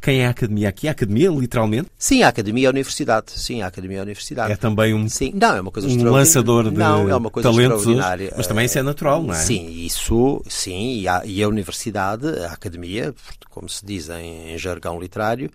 Quem 0.01 0.21
é 0.21 0.27
a 0.27 0.29
academia 0.29 0.69
aqui? 0.69 0.87
A 0.87 0.91
academia, 0.91 1.29
literalmente? 1.29 1.89
Sim, 1.97 2.23
a 2.23 2.29
academia 2.29 2.65
é 2.65 2.67
a 2.67 2.71
universidade. 2.71 3.31
Sim, 3.35 3.61
a 3.61 3.67
academia 3.67 3.97
é 3.97 3.99
a 3.99 4.03
universidade. 4.03 4.53
É 4.53 4.55
também 4.55 4.93
um, 4.93 5.09
Sim. 5.09 5.33
Não, 5.35 5.55
é 5.55 5.61
uma 5.61 5.71
coisa 5.71 5.89
um 5.89 6.03
lançador 6.11 6.71
de 6.71 6.77
não, 6.77 7.09
é 7.09 7.15
uma 7.15 7.29
coisa 7.29 7.49
talentos, 7.49 7.79
extraordinária. 7.79 8.33
mas 8.35 8.47
também 8.47 8.65
isso 8.65 8.79
é 8.79 8.83
natural, 8.83 9.21
não 9.21 9.33
é? 9.33 9.37
Sim, 9.37 9.69
isso, 9.69 10.41
sim, 10.47 10.99
e 11.01 11.07
a, 11.07 11.21
e 11.25 11.43
a 11.43 11.47
universidade, 11.49 12.27
a 12.27 12.53
academia, 12.53 13.13
como 13.49 13.67
se 13.67 13.85
diz 13.85 14.09
em, 14.09 14.53
em 14.53 14.57
jargão 14.57 14.99
literário, 15.01 15.51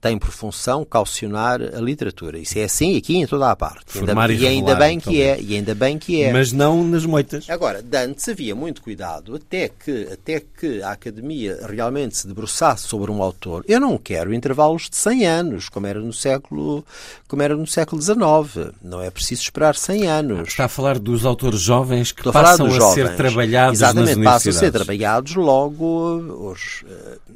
tem 0.00 0.18
por 0.18 0.30
função 0.30 0.84
calcionar 0.84 1.60
a 1.60 1.80
literatura. 1.80 2.38
Isso 2.38 2.58
é 2.58 2.64
assim 2.64 2.96
aqui 2.96 3.16
em 3.16 3.26
toda 3.26 3.50
a 3.50 3.54
parte. 3.54 3.92
Formar 3.92 4.30
ainda, 4.30 4.42
e, 4.42 4.44
e 4.44 4.48
ainda 4.48 4.74
bem 4.74 4.98
que 4.98 5.20
é, 5.20 5.38
e 5.40 5.54
ainda 5.54 5.74
bem 5.74 5.98
que 5.98 6.22
é. 6.22 6.32
Mas 6.32 6.52
não 6.52 6.82
nas 6.82 7.04
moitas. 7.04 7.48
Agora, 7.50 7.84
antes 7.94 8.26
havia 8.28 8.54
muito 8.54 8.80
cuidado 8.80 9.36
até 9.36 9.68
que 9.68 10.08
até 10.10 10.40
que 10.40 10.82
a 10.82 10.92
academia 10.92 11.58
realmente 11.68 12.16
se 12.16 12.26
debruçasse 12.26 12.88
sobre 12.88 13.10
um 13.10 13.22
autor. 13.22 13.62
Eu 13.68 13.78
não 13.78 13.98
quero 13.98 14.32
intervalos 14.32 14.88
de 14.88 14.96
100 14.96 15.26
anos, 15.26 15.68
como 15.68 15.86
era 15.86 16.00
no 16.00 16.12
século 16.12 16.84
como 17.28 17.42
era 17.42 17.54
no 17.54 17.66
século 17.66 18.00
XIX. 18.00 18.72
Não 18.82 19.02
é 19.02 19.10
preciso 19.10 19.42
esperar 19.42 19.76
100 19.76 20.06
anos. 20.08 20.48
Está 20.48 20.64
a 20.64 20.68
falar 20.68 20.98
dos 20.98 21.26
autores 21.26 21.60
jovens 21.60 22.10
que 22.10 22.20
Estou 22.20 22.32
passam 22.32 22.66
a, 22.66 22.70
jovens. 22.70 22.94
ser 22.94 23.16
trabalhados 23.16 23.78
Exatamente, 23.78 24.16
nas 24.16 24.24
passam 24.24 24.50
a 24.50 24.54
ser 24.54 24.72
trabalhados 24.72 25.34
logo 25.34 26.46
aos, 26.48 26.84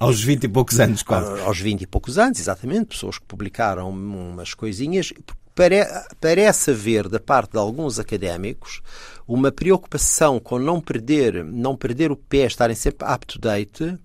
aos 0.01 0.23
20 0.23 0.45
e 0.45 0.49
poucos 0.49 0.81
anos, 0.81 1.03
quase. 1.03 1.43
Aos 1.43 1.61
20 1.61 1.83
e 1.83 1.87
poucos 1.87 2.19
anos, 2.19 2.39
exatamente 2.41 2.54
exatamente, 2.55 2.87
pessoas 2.87 3.19
que 3.19 3.27
publicaram 3.27 3.91
umas 3.91 4.55
coisinhas. 4.55 5.13
Pare, 5.55 5.85
parece 6.21 6.73
haver, 6.73 7.09
da 7.09 7.21
parte 7.21 7.53
de 7.53 7.59
alguns 7.59 7.99
académicos, 7.99 8.81
uma 9.27 9.53
preocupação 9.53 10.41
com 10.41 10.59
não 10.59 10.81
perder, 10.81 11.45
não 11.45 11.77
perder 11.77 12.11
o 12.11 12.17
pé, 12.17 12.47
estarem 12.47 12.75
sempre 12.75 13.07
up-to-date, 13.07 13.97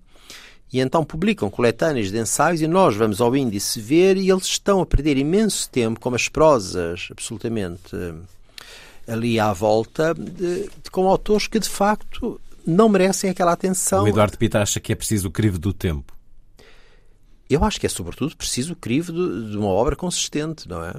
e 0.72 0.78
então 0.78 1.04
publicam 1.04 1.50
coletâneas 1.50 2.12
de 2.12 2.18
ensaios 2.18 2.60
e 2.60 2.68
nós 2.68 2.94
vamos 2.94 3.20
ao 3.20 3.34
índice 3.34 3.80
ver 3.80 4.16
e 4.16 4.30
eles 4.30 4.44
estão 4.44 4.80
a 4.80 4.86
perder 4.86 5.16
imenso 5.16 5.68
tempo 5.68 5.98
com 5.98 6.14
as 6.14 6.28
prosas 6.28 7.08
absolutamente 7.10 7.96
ali 9.08 9.40
à 9.40 9.52
volta, 9.52 10.14
de, 10.14 10.68
de, 10.68 10.90
com 10.92 11.08
autores 11.08 11.48
que 11.48 11.58
de 11.58 11.68
facto 11.68 12.40
não 12.64 12.88
merecem 12.88 13.28
aquela 13.28 13.50
atenção. 13.50 14.04
O 14.04 14.08
Eduardo 14.08 14.38
Pita 14.38 14.62
acha 14.62 14.78
que 14.78 14.92
é 14.92 14.94
preciso 14.94 15.26
o 15.26 15.30
crivo 15.32 15.58
do 15.58 15.72
tempo. 15.72 16.19
Eu 17.50 17.64
acho 17.64 17.80
que 17.80 17.86
é, 17.86 17.88
sobretudo, 17.88 18.36
preciso 18.36 18.74
o 18.74 18.76
crivo 18.76 19.12
de, 19.12 19.50
de 19.50 19.56
uma 19.58 19.66
obra 19.66 19.96
consistente, 19.96 20.68
não 20.68 20.84
é? 20.84 20.94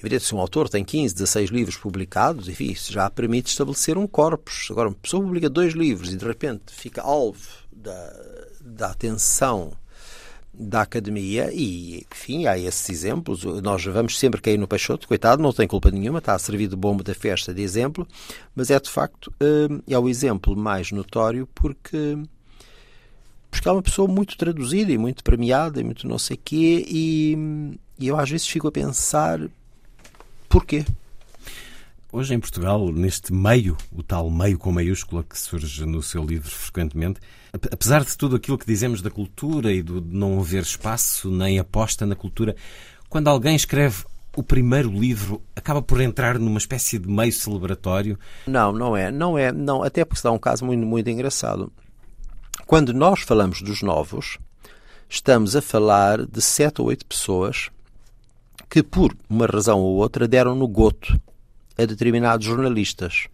Evidente, 0.00 0.24
se 0.24 0.34
um 0.34 0.40
autor 0.40 0.68
tem 0.68 0.84
15, 0.84 1.14
16 1.14 1.50
livros 1.50 1.76
publicados, 1.76 2.48
enfim, 2.48 2.72
isso 2.72 2.92
já 2.92 3.08
permite 3.08 3.48
estabelecer 3.48 3.96
um 3.96 4.06
corpus. 4.06 4.68
Agora, 4.70 4.88
uma 4.88 4.94
pessoa 4.94 5.22
publica 5.22 5.48
dois 5.48 5.74
livros 5.74 6.12
e, 6.12 6.16
de 6.16 6.24
repente, 6.24 6.72
fica 6.72 7.02
alvo 7.02 7.48
da, 7.72 8.14
da 8.60 8.90
atenção 8.90 9.72
da 10.54 10.82
academia 10.82 11.50
e, 11.52 12.04
enfim, 12.12 12.46
há 12.46 12.58
esses 12.58 12.88
exemplos. 12.88 13.44
Nós 13.62 13.84
vamos 13.84 14.18
sempre 14.18 14.40
cair 14.40 14.58
no 14.58 14.66
Peixoto, 14.66 15.06
coitado, 15.06 15.42
não 15.42 15.52
tem 15.52 15.68
culpa 15.68 15.90
nenhuma, 15.90 16.18
está 16.18 16.34
a 16.34 16.38
servir 16.38 16.68
de 16.68 16.76
bomba 16.76 17.04
da 17.04 17.14
festa 17.14 17.54
de 17.54 17.62
exemplo, 17.62 18.06
mas 18.54 18.70
é, 18.70 18.78
de 18.78 18.90
facto, 18.90 19.32
hum, 19.40 19.80
é 19.86 19.98
o 19.98 20.08
exemplo 20.08 20.56
mais 20.56 20.90
notório 20.90 21.48
porque 21.54 22.18
porque 23.50 23.68
é 23.68 23.72
uma 23.72 23.82
pessoa 23.82 24.08
muito 24.08 24.36
traduzida 24.36 24.92
e 24.92 24.98
muito 24.98 25.24
premiada 25.24 25.80
e 25.80 25.84
muito 25.84 26.06
não 26.06 26.18
sei 26.18 26.36
quê, 26.36 26.84
e, 26.88 27.78
e 27.98 28.08
eu 28.08 28.18
às 28.18 28.30
vezes 28.30 28.46
fico 28.46 28.68
a 28.68 28.72
pensar 28.72 29.40
porquê. 30.48 30.84
Hoje 32.10 32.32
em 32.32 32.40
Portugal, 32.40 32.90
neste 32.90 33.34
meio, 33.34 33.76
o 33.92 34.02
tal 34.02 34.30
meio 34.30 34.56
com 34.56 34.72
maiúscula 34.72 35.22
que 35.22 35.38
surge 35.38 35.84
no 35.84 36.02
seu 36.02 36.24
livro 36.24 36.50
frequentemente, 36.50 37.20
apesar 37.52 38.02
de 38.02 38.16
tudo 38.16 38.36
aquilo 38.36 38.56
que 38.56 38.66
dizemos 38.66 39.02
da 39.02 39.10
cultura 39.10 39.72
e 39.72 39.82
do 39.82 40.00
de 40.00 40.16
não 40.16 40.40
haver 40.40 40.62
espaço 40.62 41.30
nem 41.30 41.58
aposta 41.58 42.06
na 42.06 42.14
cultura, 42.14 42.56
quando 43.10 43.28
alguém 43.28 43.54
escreve 43.54 44.04
o 44.34 44.42
primeiro 44.42 44.90
livro 44.90 45.42
acaba 45.54 45.82
por 45.82 46.00
entrar 46.00 46.38
numa 46.38 46.58
espécie 46.58 46.98
de 46.98 47.08
meio 47.08 47.32
celebratório? 47.32 48.18
Não, 48.46 48.72
não 48.72 48.96
é, 48.96 49.10
não 49.10 49.36
é, 49.36 49.52
não, 49.52 49.82
até 49.82 50.04
porque 50.04 50.18
se 50.18 50.24
dá 50.24 50.30
um 50.30 50.38
caso 50.38 50.64
muito, 50.64 50.86
muito 50.86 51.10
engraçado. 51.10 51.72
Quando 52.68 52.92
nós 52.92 53.20
falamos 53.20 53.62
dos 53.62 53.80
novos, 53.80 54.36
estamos 55.08 55.56
a 55.56 55.62
falar 55.62 56.26
de 56.26 56.42
sete 56.42 56.82
ou 56.82 56.88
oito 56.88 57.06
pessoas 57.06 57.70
que, 58.68 58.82
por 58.82 59.16
uma 59.26 59.46
razão 59.46 59.80
ou 59.80 59.96
outra, 59.96 60.28
deram 60.28 60.54
no 60.54 60.68
goto 60.68 61.18
a 61.78 61.86
determinados 61.86 62.46
jornalistas. 62.46 63.28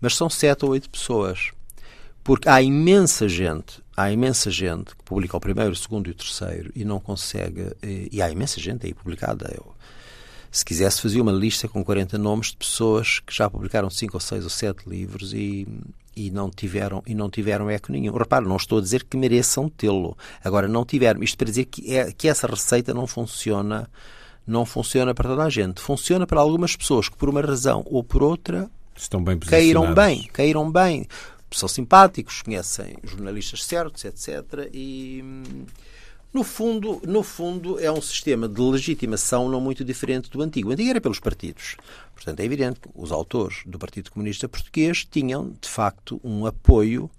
Mas 0.00 0.16
são 0.16 0.28
sete 0.28 0.64
ou 0.64 0.72
oito 0.72 0.90
pessoas. 0.90 1.52
Porque 2.24 2.48
há 2.48 2.60
imensa 2.60 3.28
gente, 3.28 3.80
há 3.96 4.10
imensa 4.10 4.50
gente 4.50 4.96
que 4.96 5.04
publica 5.04 5.36
o 5.36 5.40
primeiro, 5.40 5.70
o 5.70 5.76
segundo 5.76 6.08
e 6.08 6.10
o 6.10 6.14
terceiro 6.14 6.72
e 6.74 6.84
não 6.84 6.98
consegue. 6.98 7.76
E 8.10 8.20
há 8.20 8.28
imensa 8.28 8.58
gente 8.58 8.86
aí 8.86 8.92
publicada. 8.92 9.54
Eu, 9.54 9.72
se 10.50 10.64
quisesse, 10.64 11.00
fazia 11.00 11.22
uma 11.22 11.30
lista 11.30 11.68
com 11.68 11.84
40 11.84 12.18
nomes 12.18 12.48
de 12.48 12.56
pessoas 12.56 13.20
que 13.20 13.32
já 13.32 13.48
publicaram 13.48 13.88
cinco 13.88 14.16
ou 14.16 14.20
seis 14.20 14.42
ou 14.42 14.50
sete 14.50 14.88
livros 14.88 15.32
e, 15.32 15.68
e 16.16 16.30
não 16.30 16.50
tiveram 16.50 17.02
e 17.06 17.14
não 17.14 17.28
tiveram 17.28 17.68
eco 17.68 17.92
nenhum. 17.92 18.16
Repare, 18.16 18.46
não 18.46 18.56
estou 18.56 18.78
a 18.78 18.80
dizer 18.80 19.04
que 19.04 19.16
mereçam 19.16 19.68
tê-lo. 19.68 20.16
Agora 20.42 20.66
não 20.66 20.84
tiveram. 20.84 21.22
Isto 21.22 21.36
para 21.36 21.46
dizer 21.46 21.66
que, 21.66 21.94
é, 21.94 22.10
que 22.10 22.26
essa 22.26 22.46
receita 22.46 22.94
não 22.94 23.06
funciona, 23.06 23.88
não 24.46 24.64
funciona 24.64 25.14
para 25.14 25.28
toda 25.28 25.44
a 25.44 25.50
gente. 25.50 25.80
Funciona 25.80 26.26
para 26.26 26.40
algumas 26.40 26.74
pessoas 26.74 27.10
que 27.10 27.16
por 27.16 27.28
uma 27.28 27.42
razão 27.42 27.84
ou 27.86 28.02
por 28.02 28.22
outra 28.22 28.70
estão 28.96 29.22
bem 29.22 29.38
caíram 29.38 29.92
bem, 29.92 30.22
caíram 30.32 30.72
bem. 30.72 31.06
São 31.50 31.68
simpáticos, 31.68 32.42
conhecem 32.42 32.96
jornalistas 33.04 33.64
certos, 33.64 34.04
etc. 34.04 34.68
E 34.72 35.22
no 36.36 36.44
fundo, 36.44 37.00
no 37.06 37.22
fundo, 37.22 37.80
é 37.80 37.90
um 37.90 38.02
sistema 38.02 38.46
de 38.46 38.60
legitimação 38.60 39.48
não 39.48 39.58
muito 39.58 39.82
diferente 39.82 40.28
do 40.28 40.42
antigo. 40.42 40.68
O 40.68 40.72
antigo 40.72 40.90
era 40.90 41.00
pelos 41.00 41.18
partidos. 41.18 41.78
Portanto, 42.14 42.40
é 42.40 42.44
evidente 42.44 42.78
que 42.78 42.88
os 42.94 43.10
autores 43.10 43.62
do 43.64 43.78
Partido 43.78 44.10
Comunista 44.10 44.46
Português 44.46 45.02
tinham, 45.10 45.54
de 45.58 45.66
facto, 45.66 46.20
um 46.22 46.44
apoio 46.44 47.10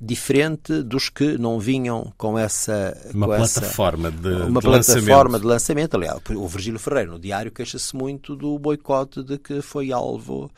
diferente 0.00 0.82
dos 0.82 1.08
que 1.08 1.38
não 1.38 1.60
vinham 1.60 2.12
com 2.18 2.36
essa 2.36 3.00
uma 3.14 3.28
com 3.28 3.36
plataforma 3.36 4.08
essa, 4.08 4.18
de 4.18 4.28
uma 4.28 4.60
de 4.60 4.66
plataforma 4.66 5.14
lançamento. 5.14 5.40
de 5.40 5.46
lançamento 5.46 5.94
aliás 5.94 6.20
o 6.30 6.48
Virgílio 6.48 6.80
Ferreira 6.80 7.12
no 7.12 7.18
diário 7.18 7.52
queixa-se 7.52 7.94
muito 7.94 8.34
do 8.34 8.58
boicote 8.58 9.22
de 9.22 9.38
que 9.38 9.62
foi 9.62 9.92
alvo 9.92 10.50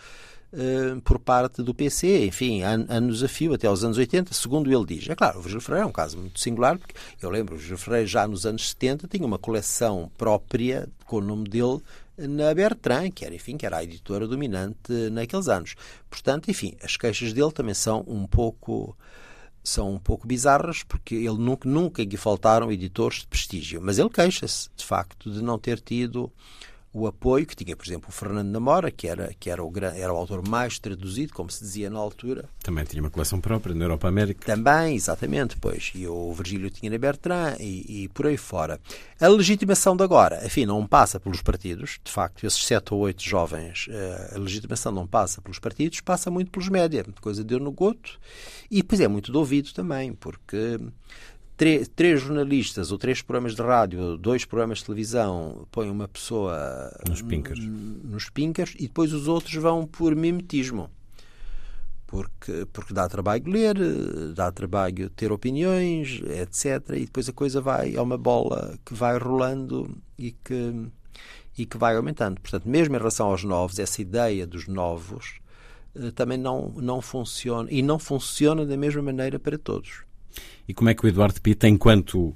uh, 0.53 1.01
por 1.03 1.19
parte 1.19 1.63
do 1.63 1.75
PC 1.75 2.27
enfim 2.27 2.63
an 2.63 2.87
anos 2.89 3.23
a 3.23 3.29
fio 3.29 3.55
até 3.55 3.67
aos 3.67 3.85
anos 3.85 3.99
80 3.99 4.35
segundo 4.35 4.73
ele 4.73 4.85
diz 4.85 5.09
é 5.09 5.15
claro 5.15 5.39
o 5.39 5.43
Virgílio 5.43 5.61
Ferreira 5.61 5.85
é 5.85 5.89
um 5.89 5.93
caso 5.93 6.19
muito 6.19 6.41
singular 6.41 6.79
porque 6.79 6.95
eu 7.21 7.31
lembro 7.31 7.55
o 7.55 7.59
Virgílio 7.59 7.79
Ferreira 7.79 8.07
já 8.07 8.27
nos 8.27 8.47
anos 8.47 8.71
70 8.71 9.09
tinha 9.09 9.27
uma 9.27 9.39
coleção 9.39 10.11
própria 10.17 10.89
com 11.05 11.17
o 11.17 11.21
nome 11.21 11.49
dele 11.49 11.81
na 12.19 12.55
Bertrand, 12.55 13.11
que 13.11 13.25
era, 13.25 13.35
enfim, 13.35 13.57
que 13.57 13.67
era 13.67 13.77
a 13.77 13.85
editora 13.85 14.27
dominante 14.27 14.93
naqueles 15.13 15.49
anos. 15.49 15.75
Portanto, 16.09 16.51
enfim, 16.51 16.75
as 16.83 16.97
queixas 16.97 17.33
dele 17.33 17.53
também 17.53 17.75
são 17.75 18.03
um 18.07 18.27
pouco 18.27 18.97
são 19.63 19.95
um 19.95 19.99
pouco 19.99 20.29
bizarras, 20.29 20.85
porque 20.85 21.17
ele 21.17 21.39
nunca, 21.39 21.69
nunca 21.69 22.05
lhe 22.05 22.17
faltaram 22.17 22.71
editores 22.71 23.21
de 23.21 23.27
prestígio. 23.27 23.81
Mas 23.83 23.99
ele 23.99 24.09
queixa-se, 24.09 24.69
de 24.77 24.85
facto, 24.85 25.29
de 25.29 25.43
não 25.43 25.59
ter 25.59 25.81
tido 25.81 26.31
o 26.97 27.07
apoio 27.07 27.45
que 27.45 27.55
tinha, 27.55 27.77
por 27.77 27.87
exemplo, 27.87 28.09
o 28.09 28.13
Fernando 28.13 28.49
Namora, 28.49 28.91
que 28.91 29.07
era, 29.07 29.31
que 29.39 29.51
era, 29.51 29.63
o, 29.63 29.71
era 29.77 30.13
o 30.13 30.17
autor 30.17 30.49
mais 30.49 30.79
traduzido, 30.79 31.35
como 31.35 31.51
se 31.51 31.63
dizia 31.63 31.91
na 31.91 31.99
altura. 31.99 32.49
Também 32.63 32.85
tinha 32.87 33.03
uma 33.03 33.11
coleção 33.11 33.39
própria 33.39 33.75
na 33.75 33.85
Europa 33.85 34.09
América. 34.09 34.47
Também, 34.47 34.97
exatamente, 34.97 35.59
pois. 35.59 35.93
E 35.95 36.07
o 36.07 36.33
Virgílio 36.33 36.71
tinha 36.71 36.99
Bertrand 36.99 37.57
e, 37.61 38.05
e, 38.05 38.09
por 38.09 38.27
aí 38.27 38.39
fora. 38.39 38.81
A 39.21 39.29
legitimação 39.29 39.95
de 39.95 40.03
agora, 40.03 40.41
enfim, 40.47 40.65
não 40.65 40.87
passa 40.87 41.21
pelos 41.21 41.43
partidos. 41.43 42.01
De 42.03 42.11
facto, 42.11 42.47
esses 42.47 42.65
sete 42.65 42.95
ou 42.95 43.01
oito 43.01 43.23
jovens, 43.23 43.89
eh, 43.91 44.33
a 44.35 44.39
legitimação 44.39 44.91
não 44.91 45.07
passa 45.07 45.43
pelos 45.43 45.59
partidos, 45.59 46.01
passa 46.01 46.31
muito 46.31 46.51
pelos 46.51 46.71
média. 46.71 47.05
Coisa 47.21 47.45
deu 47.45 47.61
no 47.61 47.73
goto. 47.73 48.19
E 48.71 48.77
depois 48.77 49.03
é 49.03 49.09
muito 49.09 49.31
do 49.31 49.39
ouvido 49.39 49.75
também, 49.75 50.15
porque 50.15 50.79
três, 51.57 51.89
três, 51.89 52.21
jornalistas 52.21 52.93
ou 52.93 52.99
três 52.99 53.23
programas 53.23 53.55
de 53.55 53.63
rádio, 53.63 54.17
dois 54.17 54.45
programas 54.45 54.79
de 54.79 54.85
televisão, 54.85 55.67
põem 55.71 55.91
uma 55.91 56.07
pessoa 56.07 56.93
nos 57.09 57.23
pincas. 57.23 57.59
nos 57.59 58.29
pincas 58.29 58.75
e 58.77 58.83
depois 58.83 59.13
os 59.13 59.27
outros 59.27 59.55
vão 59.55 59.87
por 59.87 60.15
mimetismo. 60.15 60.91
Porque, 62.07 62.67
porque 62.73 62.95
dá 62.95 63.09
trabalho 63.09 63.51
ler, 63.51 63.77
dá 64.33 64.53
trabalho 64.53 65.11
ter 65.11 65.33
opiniões, 65.33 66.21
etc. 66.23 66.91
E 66.97 67.07
depois 67.07 67.29
a 67.29 67.33
coisa 67.33 67.61
vai, 67.61 67.97
é 67.97 68.01
uma 68.01 68.17
bola 68.17 68.79
que 68.85 68.95
vai 68.95 69.19
rolando 69.19 69.91
e 70.17 70.31
que, 70.31 70.87
e 71.59 71.67
que 71.67 71.77
vai 71.77 71.97
aumentando. 71.97 72.41
Portanto, 72.41 72.69
mesmo 72.69 72.95
em 72.95 72.99
relação 72.99 73.29
aos 73.29 73.43
novos, 73.43 73.81
essa 73.81 74.01
ideia 74.01 74.47
dos 74.47 74.69
novos 74.69 75.41
eh, 75.97 76.13
também 76.13 76.39
não, 76.39 76.69
não 76.77 77.03
funciona 77.03 77.69
e 77.73 77.83
não 77.83 77.99
funciona 77.99 78.65
da 78.65 78.77
mesma 78.77 79.03
maneira 79.03 79.37
para 79.37 79.59
todos. 79.59 80.06
E 80.69 80.75
como 80.75 80.91
é 80.91 80.95
que 80.95 81.05
o 81.05 81.09
Eduardo 81.09 81.41
Pita, 81.41 81.69
enquanto 81.69 82.35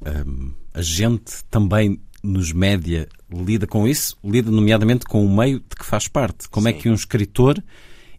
um, 0.00 0.52
agente 0.72 1.44
também 1.50 2.00
nos 2.22 2.52
média, 2.52 3.08
lida 3.30 3.66
com 3.66 3.86
isso? 3.86 4.16
Lida, 4.22 4.50
nomeadamente, 4.50 5.04
com 5.04 5.24
o 5.24 5.36
meio 5.36 5.60
de 5.60 5.76
que 5.76 5.84
faz 5.84 6.08
parte. 6.08 6.48
Como 6.48 6.68
é 6.68 6.72
Sim. 6.72 6.78
é 6.78 6.80
que 6.82 6.88
um 6.88 6.94
escritor 6.94 7.62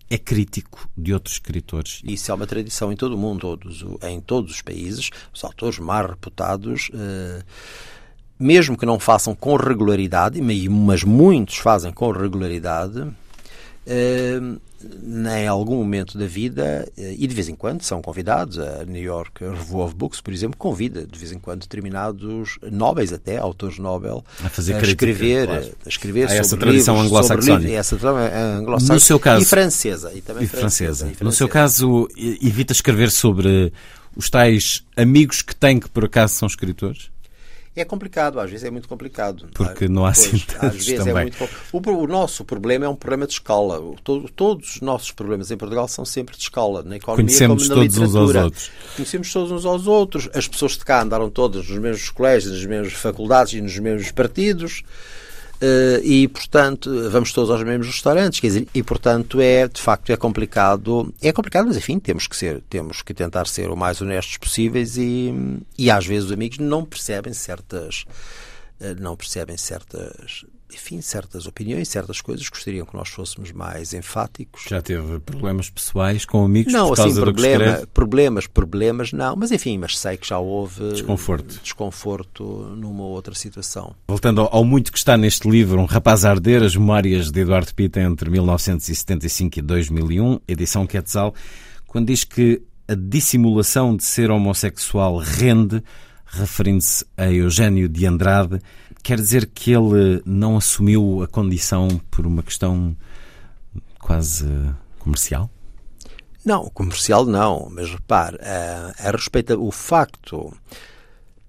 é 0.09 0.17
crítico 0.17 0.89
de 0.97 1.13
outros 1.13 1.35
escritores? 1.35 2.01
Isso 2.03 2.31
é 2.31 2.33
uma 2.33 2.47
tradição 2.47 2.91
em 2.91 2.95
todo 2.95 3.13
o 3.13 3.17
mundo, 3.17 3.41
todos, 3.41 3.85
em 4.03 4.19
todos 4.19 4.51
os 4.51 4.61
países. 4.61 5.09
Os 5.33 5.43
autores 5.43 5.79
mais 5.79 6.07
reputados. 6.07 6.89
Uh, 6.89 7.43
mesmo 8.39 8.77
que 8.77 8.85
não 8.85 8.99
façam 8.99 9.33
com 9.33 9.55
regularidade, 9.55 10.39
mas 10.41 11.03
muitos 11.03 11.57
fazem 11.57 11.91
com 11.91 12.11
regularidade, 12.11 12.99
uh, 12.99 14.61
em 14.83 15.47
algum 15.47 15.77
momento 15.77 16.17
da 16.17 16.25
vida, 16.25 16.87
eh, 16.97 17.15
e 17.17 17.25
de 17.25 17.33
vez 17.33 17.49
em 17.49 17.55
quando 17.55 17.81
são 17.81 18.01
convidados, 18.01 18.59
a 18.59 18.85
New 18.85 19.01
York 19.01 19.43
Review 19.43 19.79
of 19.79 19.95
Books, 19.95 20.21
por 20.21 20.33
exemplo, 20.33 20.57
convida 20.57 21.05
de 21.05 21.17
vez 21.17 21.31
em 21.31 21.39
quando 21.39 21.61
determinados 21.61 22.59
nobres 22.71 23.11
até, 23.11 23.37
autores 23.37 23.79
Nobel, 23.79 24.23
a, 24.43 24.49
fazer 24.49 24.75
a 24.75 24.77
crítica, 24.79 25.05
escrever, 25.05 25.47
claro. 25.47 25.71
a 25.85 25.89
escrever 25.89 26.29
a 26.29 26.33
essa 26.33 26.49
sobre 26.49 26.65
tradição 26.65 26.99
anglo-saxónica. 26.99 27.71
Essa 27.71 27.97
tradição 27.97 28.17
anglo-saxónica 28.17 28.93
no 28.93 28.99
seu 28.99 29.19
caso, 29.19 29.43
e 29.43 29.45
francesa. 29.45 30.11
E, 30.13 30.21
também 30.21 30.43
e 30.43 30.47
francesa. 30.47 31.05
francesa. 31.05 31.23
No 31.23 31.31
seu 31.31 31.49
caso, 31.49 32.07
evita 32.15 32.73
escrever 32.73 33.09
sobre 33.09 33.73
os 34.15 34.29
tais 34.29 34.83
amigos 34.95 35.41
que 35.41 35.55
tem 35.55 35.79
que 35.79 35.89
por 35.89 36.05
acaso 36.05 36.35
são 36.35 36.47
escritores? 36.47 37.11
É 37.77 37.85
complicado, 37.85 38.39
às 38.39 38.49
vezes 38.49 38.65
é 38.65 38.71
muito 38.71 38.87
complicado. 38.87 39.47
Porque 39.53 39.87
não 39.87 40.05
há 40.05 40.09
assim 40.09 40.41
às 40.59 40.73
vezes 40.73 40.89
é 40.89 40.97
também. 40.97 41.31
É 41.33 41.39
muito... 41.39 41.49
o, 41.71 42.03
o, 42.03 42.07
nosso 42.07 42.43
problema 42.43 42.85
é 42.85 42.89
um 42.89 42.95
problema 42.95 43.27
de 43.27 43.33
escala. 43.33 43.79
Todo, 44.03 44.27
todos 44.29 44.75
os 44.75 44.81
nossos 44.81 45.11
problemas 45.11 45.51
em 45.51 45.57
Portugal 45.57 45.87
são 45.87 46.03
sempre 46.03 46.35
de 46.35 46.41
escala, 46.41 46.81
na 46.81 46.97
economia 46.97 47.25
Conhecemos 47.25 47.67
como 47.67 47.75
na 47.75 47.81
todos 47.83 47.97
literatura. 47.97 48.19
uns 48.19 48.35
aos 48.35 48.43
outros. 48.45 48.71
Conhecemos 48.95 49.33
todos 49.33 49.51
uns 49.51 49.65
aos 49.65 49.87
outros. 49.87 50.29
As 50.33 50.47
pessoas 50.47 50.71
de 50.71 50.83
cá 50.83 51.03
andaram 51.03 51.29
todas 51.29 51.69
nos 51.69 51.77
mesmos 51.77 52.09
colégios, 52.09 52.51
nas 52.51 52.65
mesmas 52.65 52.93
faculdades 52.93 53.53
e 53.53 53.61
nos 53.61 53.77
mesmos 53.77 54.11
partidos. 54.11 54.83
Uh, 55.61 55.99
e, 56.03 56.27
portanto, 56.27 57.09
vamos 57.09 57.33
todos 57.33 57.49
aos 57.49 57.63
mesmos 57.63 57.87
restaurantes, 57.87 58.39
quer 58.39 58.47
dizer, 58.47 58.67
e, 58.75 58.83
portanto, 58.83 59.41
é, 59.41 59.67
de 59.67 59.81
facto, 59.81 60.11
é 60.11 60.17
complicado, 60.17 61.11
é 61.19 61.31
complicado, 61.31 61.65
mas, 61.65 61.77
enfim, 61.77 61.97
temos 61.97 62.27
que 62.27 62.37
ser, 62.37 62.61
temos 62.69 63.01
que 63.01 63.11
tentar 63.11 63.47
ser 63.47 63.71
o 63.71 63.75
mais 63.75 63.99
honestos 63.99 64.37
possíveis 64.37 64.97
e, 64.97 65.33
e 65.75 65.89
às 65.89 66.05
vezes 66.05 66.25
os 66.25 66.31
amigos 66.31 66.59
não 66.59 66.85
percebem 66.85 67.33
certas, 67.33 68.05
uh, 68.79 69.01
não 69.01 69.15
percebem 69.15 69.57
certas 69.57 70.45
enfim, 70.73 71.01
certas 71.01 71.47
opiniões, 71.47 71.87
certas 71.87 72.19
coisas, 72.19 72.47
gostariam 72.49 72.85
que 72.85 72.95
nós 72.95 73.09
fôssemos 73.09 73.51
mais 73.51 73.93
enfáticos. 73.93 74.63
Já 74.69 74.81
teve 74.81 75.19
problemas 75.19 75.69
pessoais 75.69 76.25
com 76.25 76.43
amigos 76.43 76.73
não, 76.73 76.87
por 76.87 76.93
assim, 76.93 77.03
causa 77.03 77.21
problema, 77.21 77.87
problemas, 77.93 78.47
problemas 78.47 79.13
não, 79.13 79.35
mas 79.35 79.51
enfim, 79.51 79.77
mas 79.77 79.97
sei 79.97 80.17
que 80.17 80.27
já 80.27 80.37
houve 80.37 80.91
desconforto, 80.91 81.59
desconforto 81.61 82.43
numa 82.77 83.03
outra 83.03 83.33
situação. 83.33 83.95
Voltando 84.07 84.41
ao, 84.41 84.57
ao 84.57 84.65
muito 84.65 84.91
que 84.91 84.97
está 84.97 85.15
neste 85.17 85.49
livro, 85.49 85.79
Um 85.79 85.85
Rapaz 85.85 86.25
a 86.25 86.31
Arder, 86.31 86.63
as 86.63 86.75
memórias 86.75 87.31
de 87.31 87.39
Eduardo 87.39 87.73
Pita 87.73 88.01
entre 88.01 88.29
1975 88.29 89.59
e 89.59 89.61
2001, 89.61 90.39
edição 90.47 90.85
Quetzal, 90.85 91.33
quando 91.85 92.07
diz 92.07 92.23
que 92.23 92.61
a 92.87 92.95
dissimulação 92.95 93.95
de 93.95 94.03
ser 94.03 94.31
homossexual 94.31 95.17
rende, 95.17 95.83
referindo-se 96.27 97.05
a 97.17 97.31
Eugênio 97.31 97.89
de 97.89 98.05
Andrade, 98.05 98.59
Quer 99.07 99.21
dizer 99.21 99.45
que 99.45 99.71
ele 99.71 100.21
não 100.25 100.57
assumiu 100.57 101.23
a 101.23 101.27
condição 101.27 101.87
por 102.11 102.27
uma 102.27 102.43
questão 102.43 102.93
quase 104.01 104.45
comercial? 104.99 105.49
Não, 106.43 106.69
comercial 106.71 107.25
não, 107.25 107.69
mas 107.71 107.89
repare, 107.89 108.37
a, 108.41 109.07
a 109.07 109.11
respeito 109.11 109.65
o 109.65 109.71
facto 109.71 110.53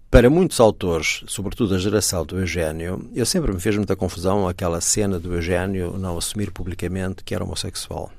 para 0.09 0.31
muitos 0.31 0.61
autores, 0.61 1.25
sobretudo 1.27 1.75
a 1.75 1.79
geração 1.79 2.25
do 2.25 2.39
Eugênio, 2.39 3.11
eu 3.13 3.27
sempre 3.27 3.53
me 3.53 3.59
fez 3.59 3.77
muita 3.77 3.97
confusão 3.97 4.47
aquela 4.47 4.81
cena 4.81 5.19
do 5.19 5.35
Eugênio 5.35 5.99
não 5.99 6.17
assumir 6.17 6.53
publicamente 6.53 7.25
que 7.25 7.35
era 7.35 7.43
homossexual. 7.43 8.13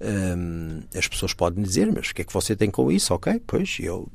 Hum, 0.00 0.80
as 0.96 1.06
pessoas 1.06 1.34
podem 1.34 1.62
dizer, 1.62 1.92
mas 1.92 2.08
o 2.08 2.14
que 2.14 2.22
é 2.22 2.24
que 2.24 2.32
você 2.32 2.56
tem 2.56 2.70
com 2.70 2.90
isso? 2.90 3.12
Ok, 3.12 3.42
pois 3.46 3.76
eu 3.80 4.08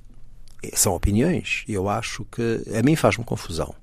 são 0.74 0.94
opiniões. 0.94 1.64
Eu 1.68 1.90
acho 1.90 2.26
que 2.32 2.62
a 2.78 2.82
mim 2.82 2.96
faz-me 2.96 3.24
confusão 3.24 3.74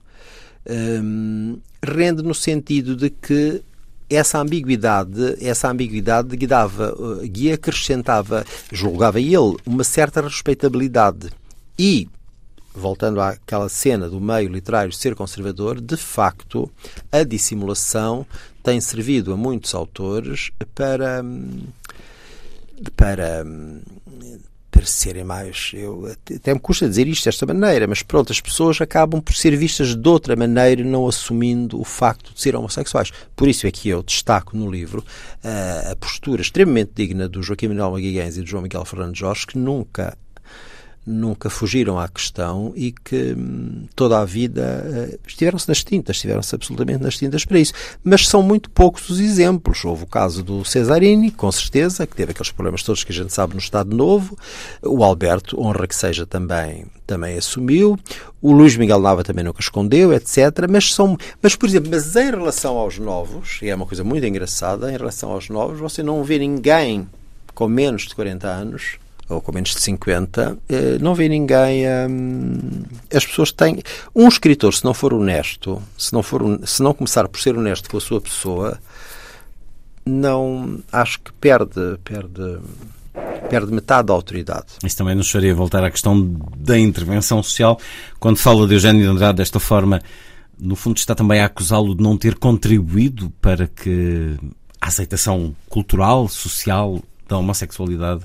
um, 0.68 1.58
rende 1.84 2.22
no 2.22 2.34
sentido 2.34 2.94
de 2.96 3.10
que 3.10 3.62
essa 4.08 4.38
ambiguidade, 4.38 5.36
essa 5.40 5.70
ambiguidade 5.70 6.36
guiava, 6.36 6.94
guia 7.24 7.54
acrescentava, 7.54 8.44
julgava 8.70 9.18
ele, 9.18 9.56
uma 9.64 9.84
certa 9.84 10.20
respeitabilidade. 10.20 11.30
E, 11.78 12.08
voltando 12.74 13.20
àquela 13.20 13.70
cena 13.70 14.10
do 14.10 14.20
meio 14.20 14.50
literário 14.50 14.92
ser 14.92 15.14
conservador, 15.14 15.80
de 15.80 15.96
facto, 15.96 16.70
a 17.10 17.22
dissimulação 17.22 18.26
tem 18.62 18.80
servido 18.80 19.32
a 19.32 19.36
muitos 19.36 19.74
autores 19.74 20.50
para 20.74 21.24
para 22.96 23.44
serem 24.86 25.24
mais. 25.24 25.70
Eu, 25.74 26.10
até 26.34 26.52
me 26.54 26.60
custa 26.60 26.88
dizer 26.88 27.06
isto 27.06 27.24
desta 27.24 27.46
maneira, 27.46 27.86
mas 27.86 28.02
pronto, 28.02 28.32
as 28.32 28.40
pessoas 28.40 28.80
acabam 28.80 29.20
por 29.20 29.34
ser 29.34 29.56
vistas 29.56 29.94
de 29.94 30.08
outra 30.08 30.36
maneira, 30.36 30.82
não 30.84 31.06
assumindo 31.06 31.80
o 31.80 31.84
facto 31.84 32.32
de 32.34 32.40
serem 32.40 32.58
homossexuais. 32.58 33.10
Por 33.34 33.48
isso 33.48 33.66
é 33.66 33.70
que 33.70 33.88
eu 33.88 34.02
destaco 34.02 34.56
no 34.56 34.70
livro 34.70 35.04
uh, 35.44 35.92
a 35.92 35.96
postura 35.96 36.42
extremamente 36.42 36.92
digna 36.94 37.28
do 37.28 37.42
Joaquim 37.42 37.68
Manuel 37.68 37.92
Magalhães 37.92 38.36
e 38.36 38.42
do 38.42 38.46
João 38.46 38.62
Miguel 38.62 38.84
Fernando 38.84 39.16
Jorge, 39.16 39.46
que 39.46 39.58
nunca 39.58 40.16
nunca 41.04 41.50
fugiram 41.50 41.98
à 41.98 42.06
questão 42.08 42.72
e 42.76 42.92
que 42.92 43.34
hum, 43.36 43.86
toda 43.94 44.20
a 44.20 44.24
vida 44.24 44.84
uh, 44.86 45.18
estiveram-se 45.26 45.68
nas 45.68 45.82
tintas, 45.82 46.16
estiveram-se 46.16 46.54
absolutamente 46.54 47.02
nas 47.02 47.16
tintas 47.16 47.44
para 47.44 47.58
isso. 47.58 47.72
Mas 48.04 48.28
são 48.28 48.42
muito 48.42 48.70
poucos 48.70 49.08
os 49.10 49.18
exemplos. 49.18 49.84
Houve 49.84 50.04
o 50.04 50.06
caso 50.06 50.42
do 50.42 50.64
Cesarini, 50.64 51.30
com 51.30 51.50
certeza, 51.50 52.06
que 52.06 52.14
teve 52.14 52.30
aqueles 52.30 52.52
problemas 52.52 52.82
todos 52.82 53.02
que 53.02 53.12
a 53.12 53.14
gente 53.14 53.32
sabe 53.32 53.54
no 53.54 53.60
Estado 53.60 53.94
Novo. 53.96 54.38
O 54.80 55.02
Alberto, 55.02 55.60
honra 55.60 55.86
que 55.86 55.96
seja, 55.96 56.24
também, 56.24 56.86
também 57.06 57.36
assumiu. 57.36 57.98
O 58.40 58.52
Luís 58.52 58.76
Miguel 58.76 59.00
Nava 59.00 59.24
também 59.24 59.44
nunca 59.44 59.60
escondeu, 59.60 60.12
etc. 60.12 60.68
Mas, 60.70 60.94
são, 60.94 61.16
mas, 61.40 61.56
por 61.56 61.68
exemplo, 61.68 61.90
mas 61.90 62.14
em 62.14 62.30
relação 62.30 62.76
aos 62.76 62.98
novos, 62.98 63.58
e 63.60 63.68
é 63.68 63.74
uma 63.74 63.86
coisa 63.86 64.04
muito 64.04 64.24
engraçada, 64.24 64.88
em 64.88 64.96
relação 64.96 65.32
aos 65.32 65.48
novos, 65.48 65.80
você 65.80 66.02
não 66.02 66.22
vê 66.22 66.38
ninguém 66.38 67.08
com 67.54 67.68
menos 67.68 68.02
de 68.02 68.14
40 68.14 68.48
anos 68.48 68.98
ou 69.28 69.40
com 69.40 69.52
menos 69.52 69.74
de 69.74 69.80
50, 69.80 70.58
eh, 70.68 70.98
não 71.00 71.14
vê 71.14 71.28
ninguém. 71.28 71.84
Hum, 72.08 72.82
as 73.12 73.24
pessoas 73.24 73.52
têm. 73.52 73.82
Um 74.14 74.28
escritor, 74.28 74.74
se 74.74 74.84
não 74.84 74.94
for 74.94 75.14
honesto, 75.14 75.82
se 75.96 76.12
não, 76.12 76.22
for, 76.22 76.42
se 76.64 76.82
não 76.82 76.92
começar 76.92 77.28
por 77.28 77.40
ser 77.40 77.56
honesto 77.56 77.88
com 77.88 77.96
a 77.96 78.00
sua 78.00 78.20
pessoa, 78.20 78.78
não. 80.04 80.80
Acho 80.90 81.20
que 81.20 81.32
perde. 81.34 81.98
perde 82.04 82.58
perde 83.48 83.70
metade 83.70 84.06
da 84.06 84.14
autoridade. 84.14 84.66
Isso 84.82 84.96
também 84.96 85.14
nos 85.14 85.30
faria 85.30 85.54
voltar 85.54 85.84
à 85.84 85.90
questão 85.90 86.34
da 86.56 86.78
intervenção 86.78 87.42
social. 87.42 87.78
Quando 88.18 88.38
fala 88.38 88.66
de 88.66 88.72
Eugênio 88.72 89.02
de 89.02 89.08
Andrade 89.08 89.36
desta 89.36 89.60
forma, 89.60 90.00
no 90.58 90.74
fundo 90.74 90.96
está 90.96 91.14
também 91.14 91.40
a 91.40 91.44
acusá-lo 91.44 91.94
de 91.94 92.02
não 92.02 92.16
ter 92.16 92.36
contribuído 92.36 93.30
para 93.42 93.66
que 93.66 94.36
a 94.80 94.86
aceitação 94.86 95.54
cultural, 95.68 96.26
social 96.28 97.02
da 97.28 97.36
homossexualidade 97.36 98.24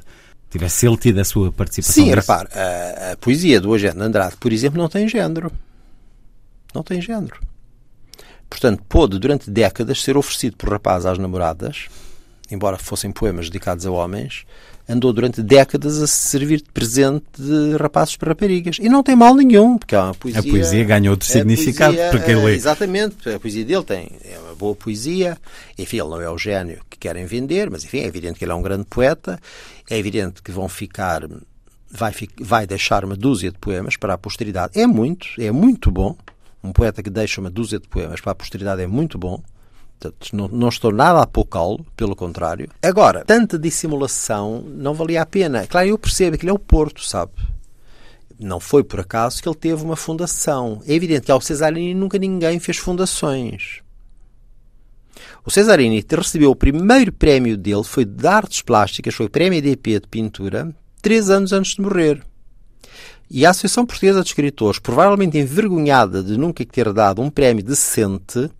Tivesse 0.50 0.88
ele 0.88 0.98
tido 0.98 1.20
a 1.20 1.26
sua 1.26 1.52
participação 1.52 2.06
Sim, 2.06 2.14
repare, 2.14 2.48
a, 2.54 3.12
a, 3.12 3.18
poesia 3.18 3.60
do 3.60 3.74
Eugênio 3.74 4.02
Andrade, 4.02 4.38
por 4.38 4.54
exemplo, 4.54 4.82
não 4.82 4.88
tem 4.88 5.08
género. 5.08 5.52
Não 6.74 6.84
tem 6.84 7.02
género. 7.02 7.40
Portanto, 8.50 8.82
pôde 8.88 9.20
durante 9.20 9.52
décadas 9.52 10.02
ser 10.02 10.16
oferecido 10.16 10.56
por 10.56 10.70
rapazes 10.70 11.06
às 11.06 11.18
namoradas, 11.18 11.88
embora 12.50 12.78
fossem 12.78 13.12
poemas 13.12 13.50
dedicados 13.50 13.86
a 13.86 13.92
homens, 13.92 14.46
andou 14.88 15.12
durante 15.12 15.42
décadas 15.44 16.02
a 16.02 16.08
servir 16.08 16.58
de 16.62 16.70
presente 16.72 17.26
de 17.38 17.76
rapazes 17.76 18.16
para 18.16 18.30
raparigas. 18.30 18.78
E 18.80 18.88
não 18.88 19.04
tem 19.04 19.16
mal 19.16 19.36
nenhum, 19.36 19.78
porque 19.78 19.96
é 19.96 20.00
uma 20.00 20.14
poesia. 20.14 20.40
A 20.40 20.44
poesia 20.44 20.84
ganha 20.86 21.12
outro 21.12 21.28
significado 21.28 21.94
poesia, 21.94 22.12
para 22.12 22.20
quem 22.22 22.36
lê. 22.36 22.56
Exatamente, 22.56 23.30
a 23.30 23.40
poesia 23.40 23.66
dele 23.66 23.84
tem 23.84 24.12
é 24.24 24.40
uma 24.40 24.56
boa 24.56 24.76
poesia. 24.76 25.38
Enfim, 25.78 25.98
ele 25.98 26.10
não 26.10 26.22
é 26.22 26.30
o 26.30 26.38
gênio 26.38 26.80
que 26.90 26.98
querem 26.98 27.26
vender, 27.26 27.70
mas 27.70 27.84
enfim, 27.84 28.00
é 28.00 28.06
evidente 28.06 28.40
que 28.40 28.46
ele 28.46 28.52
é 28.54 28.56
um 28.56 28.62
grande 28.62 28.86
poeta. 28.86 29.40
É 29.90 29.98
evidente 29.98 30.42
que 30.42 30.52
vão 30.52 30.68
ficar. 30.68 31.22
Vai, 31.90 32.14
vai 32.42 32.68
deixar 32.68 33.06
uma 33.06 33.16
dúzia 33.16 33.52
de 33.52 33.58
poemas 33.58 33.96
para 33.96 34.14
a 34.14 34.18
posteridade. 34.18 34.80
É 34.80 34.86
muito, 34.86 35.28
é 35.40 35.52
muito 35.52 35.90
bom. 35.90 36.16
Um 36.64 36.72
poeta 36.74 37.02
que 37.02 37.10
deixa 37.10 37.40
uma 37.40 37.50
dúzia 37.50 37.80
de 37.80 37.88
poemas 37.88 38.20
para 38.20 38.34
a 38.34 38.36
posteridade 38.36 38.82
é 38.82 38.88
muito 38.88 39.18
bom. 39.18 39.42
Portanto, 40.00 40.36
não, 40.36 40.48
não 40.48 40.70
estou 40.70 40.92
nada 40.92 41.20
a 41.20 41.24
apocá-lo, 41.24 41.86
pelo 41.96 42.16
contrário. 42.16 42.70
Agora, 42.82 43.24
tanta 43.26 43.58
dissimulação 43.58 44.62
não 44.62 44.94
valia 44.94 45.22
a 45.22 45.26
pena. 45.26 45.66
Claro, 45.66 45.88
eu 45.88 45.98
percebo 45.98 46.38
que 46.38 46.44
ele 46.44 46.52
é 46.52 46.54
o 46.54 46.60
Porto, 46.60 47.04
sabe? 47.04 47.32
Não 48.40 48.60
foi 48.60 48.84
por 48.84 49.00
acaso 49.00 49.42
que 49.42 49.50
ele 49.50 49.56
teve 49.56 49.84
uma 49.84 49.96
fundação. 49.96 50.82
É 50.86 50.94
evidente 50.94 51.26
que 51.26 51.32
ao 51.32 51.42
Cesarini 51.42 51.96
nunca 51.96 52.20
ninguém 52.20 52.60
fez 52.60 52.78
fundações. 52.78 53.82
O 55.48 55.50
Cesarini 55.50 56.06
recebeu 56.12 56.52
o 56.52 56.56
primeiro 56.58 57.10
prémio 57.14 57.56
dele, 57.56 57.82
foi 57.82 58.04
de 58.04 58.28
artes 58.28 58.62
plásticas, 58.62 59.16
foi 59.16 59.28
o 59.28 59.30
prémio 59.30 59.58
EDP 59.58 60.02
de 60.02 60.08
pintura, 60.10 60.76
três 61.02 61.30
anos 61.30 61.54
antes 61.54 61.76
de 61.76 61.82
morrer. 61.82 62.22
E 63.32 63.46
a 63.46 63.52
Associação 63.52 63.86
Portuguesa 63.86 64.22
de 64.22 64.28
Escritores, 64.28 64.78
provavelmente 64.78 65.38
envergonhada 65.38 66.22
de 66.22 66.36
nunca 66.38 66.66
ter 66.66 66.92
dado 66.92 67.22
um 67.22 67.30
prémio 67.30 67.64
decente, 67.64 68.52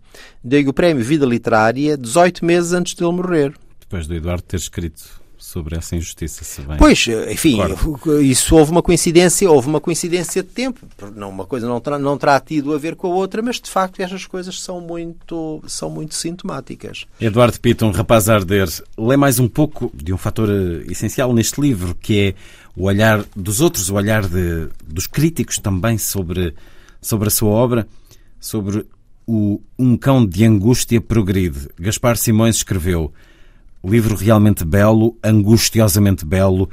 deu-lhe 0.42 0.70
o 0.70 0.72
prémio 0.72 1.04
Vida 1.04 1.26
Literária 1.26 1.94
18 1.94 2.42
meses 2.42 2.72
antes 2.72 2.94
de 2.94 3.04
ele 3.04 3.12
morrer. 3.12 3.54
Depois 3.80 4.06
do 4.06 4.14
Eduardo 4.14 4.44
ter 4.44 4.56
escrito 4.56 5.20
sobre 5.48 5.76
essa 5.76 5.96
injustiça, 5.96 6.44
se 6.44 6.60
bem. 6.60 6.76
Pois, 6.76 7.06
enfim, 7.30 7.56
Concordo. 7.56 8.20
isso 8.20 8.54
houve 8.54 8.70
uma 8.70 8.82
coincidência, 8.82 9.50
houve 9.50 9.66
uma 9.66 9.80
coincidência 9.80 10.42
de 10.42 10.50
tempo. 10.50 10.86
Não, 11.16 11.30
uma 11.30 11.46
coisa 11.46 11.66
não 11.66 11.80
terá, 11.80 11.98
não 11.98 12.18
terá 12.18 12.38
tido 12.38 12.74
a 12.74 12.78
ver 12.78 12.94
com 12.94 13.06
a 13.06 13.14
outra, 13.14 13.40
mas 13.40 13.58
de 13.58 13.70
facto 13.70 14.00
estas 14.00 14.26
coisas 14.26 14.60
são 14.60 14.78
muito, 14.78 15.62
são 15.66 15.88
muito 15.88 16.14
sintomáticas. 16.14 17.06
Eduardo 17.18 17.58
Pito, 17.58 17.86
um 17.86 17.90
rapaz 17.90 18.28
a 18.28 18.34
arder, 18.34 18.68
lê 18.98 19.16
mais 19.16 19.38
um 19.38 19.48
pouco 19.48 19.90
de 19.94 20.12
um 20.12 20.18
fator 20.18 20.50
eh, 20.50 20.84
essencial 20.92 21.32
neste 21.32 21.58
livro, 21.58 21.94
que 21.94 22.20
é 22.20 22.34
o 22.76 22.84
olhar 22.84 23.24
dos 23.34 23.62
outros, 23.62 23.88
o 23.88 23.94
olhar 23.94 24.28
de, 24.28 24.68
dos 24.86 25.06
críticos 25.06 25.58
também 25.58 25.96
sobre, 25.96 26.54
sobre 27.00 27.28
a 27.28 27.30
sua 27.30 27.48
obra, 27.48 27.88
sobre 28.38 28.84
o 29.26 29.62
Um 29.78 29.96
Cão 29.96 30.26
de 30.26 30.44
Angústia 30.44 31.00
Progride. 31.00 31.70
Gaspar 31.80 32.18
Simões 32.18 32.56
escreveu 32.56 33.14
livro 33.84 34.14
realmente 34.14 34.64
belo, 34.64 35.16
angustiosamente 35.22 36.24
belo. 36.24 36.68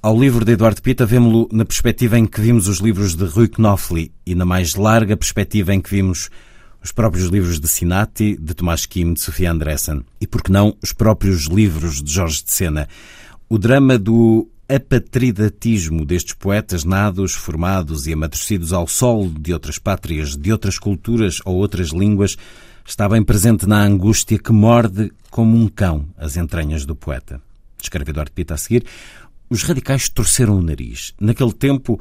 Ao 0.00 0.18
livro 0.18 0.44
de 0.44 0.52
Eduardo 0.52 0.80
Pita 0.80 1.04
vemos-lo 1.04 1.48
na 1.52 1.64
perspectiva 1.64 2.18
em 2.18 2.26
que 2.26 2.40
vimos 2.40 2.68
os 2.68 2.78
livros 2.78 3.14
de 3.14 3.24
Rui 3.24 3.48
Knopfli 3.48 4.12
e 4.24 4.34
na 4.34 4.44
mais 4.44 4.74
larga 4.74 5.16
perspectiva 5.16 5.74
em 5.74 5.80
que 5.80 5.90
vimos 5.90 6.30
os 6.82 6.92
próprios 6.92 7.28
livros 7.28 7.58
de 7.58 7.66
Sinati, 7.66 8.36
de 8.40 8.54
Tomás 8.54 8.86
Kim, 8.86 9.12
de 9.12 9.20
Sofia 9.20 9.50
Andressen 9.50 10.04
e, 10.20 10.26
por 10.26 10.42
que 10.42 10.52
não, 10.52 10.76
os 10.82 10.92
próprios 10.92 11.46
livros 11.46 12.02
de 12.02 12.12
Jorge 12.12 12.44
de 12.44 12.52
Sena. 12.52 12.88
O 13.48 13.58
drama 13.58 13.98
do 13.98 14.48
apatridatismo 14.68 16.04
destes 16.04 16.34
poetas 16.34 16.84
nados, 16.84 17.34
formados 17.34 18.06
e 18.06 18.12
amadurecidos 18.12 18.72
ao 18.72 18.86
sol 18.86 19.28
de 19.28 19.52
outras 19.52 19.78
pátrias, 19.78 20.36
de 20.36 20.52
outras 20.52 20.78
culturas 20.78 21.40
ou 21.44 21.56
outras 21.56 21.88
línguas, 21.88 22.36
está 22.86 23.08
bem 23.08 23.22
presente 23.22 23.66
na 23.66 23.82
angústia 23.82 24.38
que 24.38 24.52
morde 24.52 25.10
como 25.30 25.56
um 25.56 25.68
cão 25.68 26.06
as 26.16 26.36
entranhas 26.36 26.84
do 26.84 26.96
poeta. 26.96 27.40
Escreve 27.80 28.10
Eduardo 28.10 28.32
Pita 28.32 28.54
a 28.54 28.56
seguir. 28.56 28.84
Os 29.48 29.62
radicais 29.62 30.08
torceram 30.08 30.58
o 30.58 30.62
nariz. 30.62 31.14
Naquele 31.20 31.52
tempo, 31.52 32.00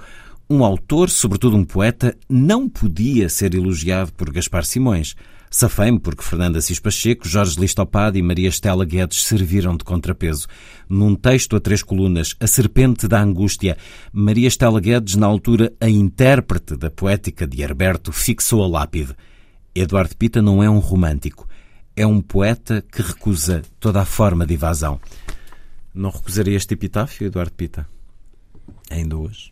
um 0.50 0.64
autor, 0.64 1.10
sobretudo 1.10 1.56
um 1.56 1.66
poeta, 1.66 2.16
não 2.30 2.70
podia 2.70 3.30
ser 3.30 3.54
elogiado 3.54 4.12
por 4.14 4.32
Gaspar 4.32 4.66
Simões. 4.66 5.16
Safei-me 5.50 6.00
porque 6.00 6.24
Fernando 6.24 6.58
Assis 6.58 6.80
Pacheco, 6.80 7.28
Jorge 7.28 7.60
Listopado 7.60 8.18
e 8.18 8.22
Maria 8.22 8.50
Estela 8.50 8.84
Guedes 8.84 9.24
serviram 9.24 9.78
de 9.78 9.84
contrapeso. 9.84 10.48
Num 10.90 11.16
texto 11.16 11.56
a 11.56 11.60
três 11.60 11.82
colunas, 11.82 12.36
A 12.40 12.48
Serpente 12.48 13.08
da 13.08 13.22
Angústia, 13.22 13.78
Maria 14.12 14.48
Estela 14.48 14.82
Guedes, 14.82 15.16
na 15.16 15.26
altura 15.26 15.72
a 15.80 15.90
intérprete 15.90 16.76
da 16.76 16.90
poética 16.90 17.48
de 17.48 17.62
Herberto, 17.62 18.12
fixou 18.12 18.64
a 18.64 18.68
lápide. 18.68 19.16
Eduardo 19.74 20.16
Pita 20.18 20.42
não 20.42 20.62
é 20.62 20.70
um 20.70 20.80
romântico, 20.80 21.48
é 21.98 22.06
um 22.06 22.22
poeta 22.22 22.84
que 22.92 23.02
recusa 23.02 23.64
toda 23.80 24.00
a 24.00 24.06
forma 24.06 24.46
de 24.46 24.54
evasão. 24.54 25.02
Não 25.92 26.12
recusaria 26.12 26.56
este 26.56 26.76
epitáfio, 26.76 27.26
Eduardo 27.26 27.54
Pita? 27.54 27.90
Ainda 28.88 29.18
hoje? 29.18 29.52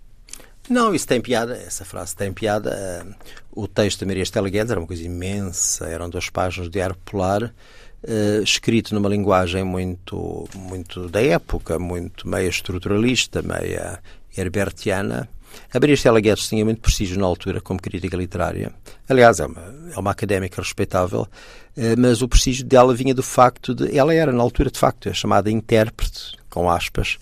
Não, 0.70 0.94
isso 0.94 1.08
tem 1.08 1.20
piada, 1.20 1.58
essa 1.58 1.84
frase 1.84 2.16
tem 2.16 2.32
piada. 2.32 3.06
O 3.52 3.68
texto 3.68 4.00
de 4.00 4.06
Maria 4.06 4.22
Estela 4.22 4.48
Guedes 4.48 4.70
era 4.70 4.80
uma 4.80 4.86
coisa 4.86 5.04
imensa, 5.04 5.88
eram 5.88 6.08
duas 6.08 6.30
páginas 6.30 6.68
de 6.68 6.74
Diário 6.74 6.96
Popular, 6.96 7.44
uh, 7.44 8.44
escrito 8.44 8.94
numa 8.94 9.10
linguagem 9.10 9.64
muito, 9.64 10.48
muito 10.54 11.10
da 11.10 11.24
época, 11.24 11.80
muito 11.80 12.28
meia 12.28 12.48
estruturalista, 12.48 13.42
meia 13.42 14.00
herbertiana. 14.38 15.28
A 15.74 15.80
Maria 15.80 15.96
Estela 15.96 16.20
Guedes 16.20 16.48
tinha 16.48 16.64
muito 16.64 16.82
prestígio 16.82 17.20
na 17.20 17.26
altura 17.26 17.62
como 17.62 17.82
crítica 17.82 18.16
literária. 18.16 18.72
Aliás, 19.10 19.40
é 19.40 19.46
uma, 19.46 19.76
é 19.96 20.00
uma 20.00 20.12
académica 20.12 20.62
respeitável, 20.62 21.22
uh, 21.22 21.82
mas 21.98 22.22
o 22.22 22.28
prestígio 22.28 22.66
dela 22.66 22.94
vinha 22.94 23.14
do 23.14 23.24
facto 23.24 23.74
de. 23.74 23.98
Ela 23.98 24.14
era, 24.14 24.32
na 24.32 24.42
altura, 24.42 24.72
de 24.72 24.80
facto, 24.80 25.10
a 25.10 25.14
chamada 25.14 25.50
intérprete, 25.52 26.38
com 26.50 26.70
aspas, 26.70 27.18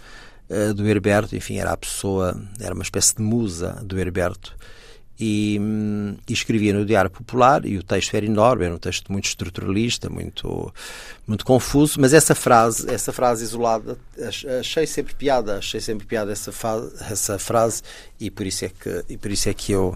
uh, 0.50 0.74
do 0.74 0.88
Herberto. 0.88 1.36
Enfim, 1.36 1.58
era 1.58 1.72
a 1.72 1.78
pessoa, 1.78 2.40
era 2.60 2.74
uma 2.74 2.84
espécie 2.84 3.16
de 3.16 3.22
musa 3.22 3.82
do 3.84 4.00
Herberto 4.00 4.56
e, 5.20 5.60
e, 6.28 6.34
escrevia 6.34 6.74
no 6.74 6.86
Diário 6.86 7.10
Popular 7.10 7.66
e 7.66 7.78
o 7.78 7.84
texto 7.84 8.16
era 8.16 8.26
enorme, 8.26 8.66
era 8.66 8.74
um 8.74 8.80
texto 8.80 9.12
muito 9.12 9.26
estruturalista, 9.26 10.10
muito 10.10 10.74
muito 11.26 11.46
confuso, 11.46 12.02
mas 12.02 12.14
essa 12.14 12.36
frase, 12.36 12.90
essa 12.90 13.14
frase 13.14 13.44
isolada, 13.44 13.98
achei 14.60 14.86
sempre 14.86 15.14
piada, 15.14 15.58
achei 15.58 15.80
sempre 15.80 16.06
piada 16.06 16.32
essa, 16.32 16.52
essa 17.10 17.40
frase 17.40 17.82
e 18.20 18.30
por 18.30 18.46
isso 18.46 18.66
é 18.66 18.70
que 18.70 19.06
e 19.08 19.18
por 19.18 19.32
isso 19.32 19.50
é 19.50 19.54
que 19.54 19.72
eu 19.72 19.96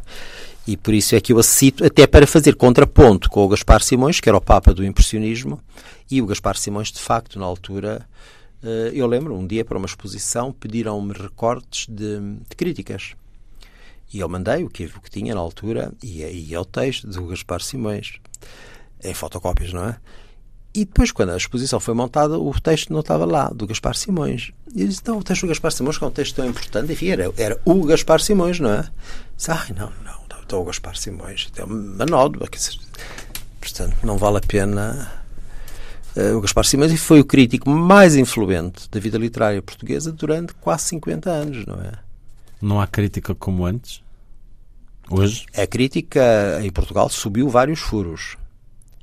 e 0.68 0.78
por 0.78 0.94
isso 0.94 1.16
é 1.16 1.22
que 1.22 1.34
eu 1.34 1.40
a 1.40 1.44
cito 1.44 1.84
até 1.84 2.06
para 2.06 2.28
fazer 2.28 2.56
contraponto 2.56 3.30
com 3.30 3.44
o 3.44 3.48
Gaspar 3.48 3.82
Simões, 3.82 4.20
que 4.20 4.30
era 4.30 4.38
o 4.38 4.42
papa 4.42 4.74
do 4.74 4.86
impressionismo, 4.86 5.62
e 6.12 6.22
o 6.22 6.26
Gaspar 6.26 6.58
Simões 6.58 6.92
de 6.92 7.00
facto 7.00 7.40
na 7.40 7.46
altura 7.46 8.08
eh, 8.64 8.92
eu 8.94 9.08
lembro 9.08 9.36
um 9.36 9.48
dia 9.48 9.66
para 9.66 9.78
uma 9.78 9.88
exposição 9.88 10.52
pediram-me 10.54 11.14
recortes 11.14 11.88
de, 11.90 12.20
de 12.20 12.56
críticas 12.56 13.16
e 14.14 14.20
eu 14.20 14.30
mandei 14.30 14.64
o 14.64 14.70
que, 14.70 14.86
o 14.86 15.02
que 15.02 15.10
tinha 15.10 15.36
na 15.36 15.42
altura 15.42 15.92
e 16.02 16.24
aí 16.24 16.54
é 16.54 16.60
o 16.60 16.66
texto 16.66 17.08
do 17.08 17.28
Gaspar 17.28 17.62
Simões, 17.62 18.20
em 19.04 19.14
fotocópias, 19.14 19.74
não 19.74 19.86
é? 19.86 19.98
E 20.74 20.86
depois, 20.86 21.12
quando 21.12 21.32
a 21.32 21.38
exposição 21.38 21.80
foi 21.80 21.94
montada, 21.94 22.38
o 22.38 22.54
texto 22.60 22.94
não 22.94 23.00
estava 23.00 23.26
lá, 23.26 23.50
do 23.50 23.66
Gaspar 23.66 23.96
Simões. 23.96 24.52
E 24.76 24.82
eu 24.82 24.88
disse, 24.88 25.00
então, 25.02 25.18
o 25.18 25.24
texto 25.24 25.42
do 25.42 25.48
Gaspar 25.48 25.72
Simões, 25.72 25.98
que 25.98 26.04
é 26.04 26.08
um 26.08 26.12
texto 26.12 26.36
tão 26.36 26.46
importante, 26.46 26.92
enfim, 26.94 27.08
era, 27.08 27.34
era 27.36 27.60
o 27.66 27.84
Gaspar 27.84 28.22
Simões, 28.22 28.60
não 28.60 28.72
é? 28.72 28.88
Disse, 29.36 29.50
ai, 29.50 29.74
não, 29.76 29.92
não, 30.04 30.18
então 30.48 30.62
o 30.62 30.66
Gaspar 30.66 30.96
Simões, 30.96 31.50
é 31.58 31.64
uma 31.64 32.06
nódoa, 32.06 32.48
portanto, 33.60 33.98
não 34.04 34.18
vale 34.18 34.38
a 34.38 34.42
pena... 34.42 35.12
Uh, 36.16 36.38
o 36.38 36.42
Gaspar 36.42 36.66
Simões 36.66 37.00
foi 37.00 37.20
o 37.20 37.26
crítico 37.26 37.70
mais 37.70 38.16
influente 38.16 38.90
da 38.90 39.00
vida 39.00 39.18
literária 39.18 39.62
portuguesa 39.62 40.12
durante 40.12 40.54
quase 40.56 40.86
50 40.86 41.30
anos, 41.30 41.66
não 41.66 41.76
é? 41.76 42.07
Não 42.62 42.82
há 42.82 42.88
crítica 42.88 43.36
como 43.36 43.66
antes? 43.66 44.02
Hoje? 45.10 45.46
A 45.56 45.66
crítica 45.66 46.60
em 46.62 46.72
Portugal 46.72 47.10
subiu 47.10 47.50
vários 47.50 47.80
furos. 47.80 48.36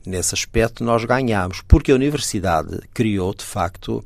Nesse 0.05 0.35
aspecto 0.35 0.85
nós 0.85 1.05
ganhamos, 1.05 1.63
porque 1.67 1.91
a 1.91 1.95
universidade 1.95 2.79
criou, 2.93 3.33
de 3.35 3.45
facto, 3.45 4.05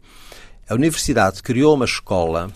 a 0.68 0.74
universidade 0.74 1.42
criou 1.42 1.74
uma 1.74 1.86
escola 1.86 2.52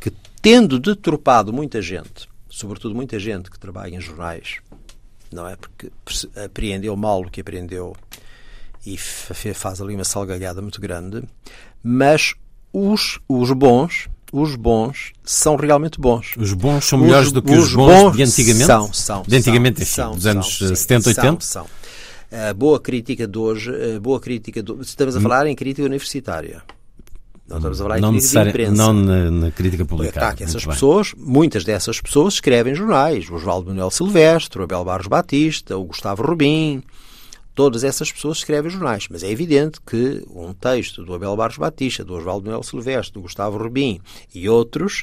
que, 0.00 0.10
tendo 0.40 0.78
deturpado 0.78 1.52
muita 1.52 1.82
gente, 1.82 2.28
sobretudo 2.48 2.94
muita 2.94 3.18
gente 3.18 3.50
que 3.50 3.58
trabalha 3.58 3.94
em 3.94 4.00
jornais, 4.00 4.60
não 5.30 5.46
é? 5.46 5.56
Porque 5.56 5.92
apreendeu 6.42 6.96
mal 6.96 7.20
o 7.20 7.30
que 7.30 7.42
aprendeu 7.42 7.94
e 8.86 8.96
faz 8.96 9.82
ali 9.82 9.94
uma 9.94 10.04
salgalhada 10.04 10.62
muito 10.62 10.80
grande, 10.80 11.22
mas 11.82 12.34
os, 12.72 13.20
os 13.28 13.52
bons 13.52 14.08
os 14.32 14.56
bons 14.56 15.12
são 15.24 15.56
realmente 15.56 16.00
bons. 16.00 16.34
Os 16.36 16.52
bons 16.52 16.84
são 16.84 16.98
melhores 16.98 17.28
os, 17.28 17.32
do 17.32 17.42
que 17.42 17.52
os, 17.52 17.68
os 17.68 17.74
bons, 17.74 18.02
bons, 18.02 18.16
de 18.16 18.22
antigamente? 18.22 18.66
São, 18.66 18.92
são. 18.92 19.22
De 19.26 19.36
antigamente, 19.36 19.84
são, 19.84 20.14
dos 20.14 20.26
anos 20.26 20.58
são, 20.58 20.74
70, 20.74 21.08
80? 21.08 21.44
São, 21.44 21.64
são. 21.64 21.66
A 22.30 22.52
boa 22.52 22.78
crítica 22.78 23.26
de 23.26 23.38
hoje, 23.38 23.72
boa 24.00 24.20
crítica 24.20 24.62
de, 24.62 24.72
estamos 24.82 25.16
a 25.16 25.20
falar 25.20 25.46
em 25.46 25.54
crítica 25.54 25.86
universitária. 25.86 26.62
Não 27.48 27.56
estamos 27.56 27.80
a 27.80 27.84
falar 27.84 28.00
não 28.00 28.14
em 28.14 28.18
crítica 28.18 28.42
de 28.42 28.48
imprensa. 28.50 28.72
Não 28.72 28.92
na, 28.92 29.30
na 29.30 29.50
crítica 29.50 29.84
publicada. 29.86 30.36
Tá, 30.36 30.44
essas 30.44 30.66
pessoas, 30.66 31.14
muitas 31.16 31.64
dessas 31.64 31.98
pessoas 31.98 32.34
escrevem 32.34 32.74
jornais. 32.74 33.30
O 33.30 33.34
Oswaldo 33.34 33.68
Manuel 33.68 33.90
Silvestre, 33.90 34.60
o 34.60 34.64
Abel 34.64 34.84
Barros 34.84 35.06
Batista, 35.06 35.78
o 35.78 35.84
Gustavo 35.84 36.22
Rubim, 36.22 36.82
Todas 37.58 37.82
essas 37.82 38.12
pessoas 38.12 38.38
escrevem 38.38 38.70
jornais, 38.70 39.08
mas 39.10 39.24
é 39.24 39.30
evidente 39.32 39.80
que 39.80 40.24
um 40.32 40.52
texto 40.52 41.04
do 41.04 41.12
Abel 41.12 41.34
Barros 41.34 41.58
Batista, 41.58 42.04
do 42.04 42.14
Oswaldo 42.14 42.48
Noel 42.48 42.62
Silvestre, 42.62 43.14
do 43.14 43.22
Gustavo 43.22 43.58
Rubim 43.58 44.00
e 44.32 44.48
outros, 44.48 45.02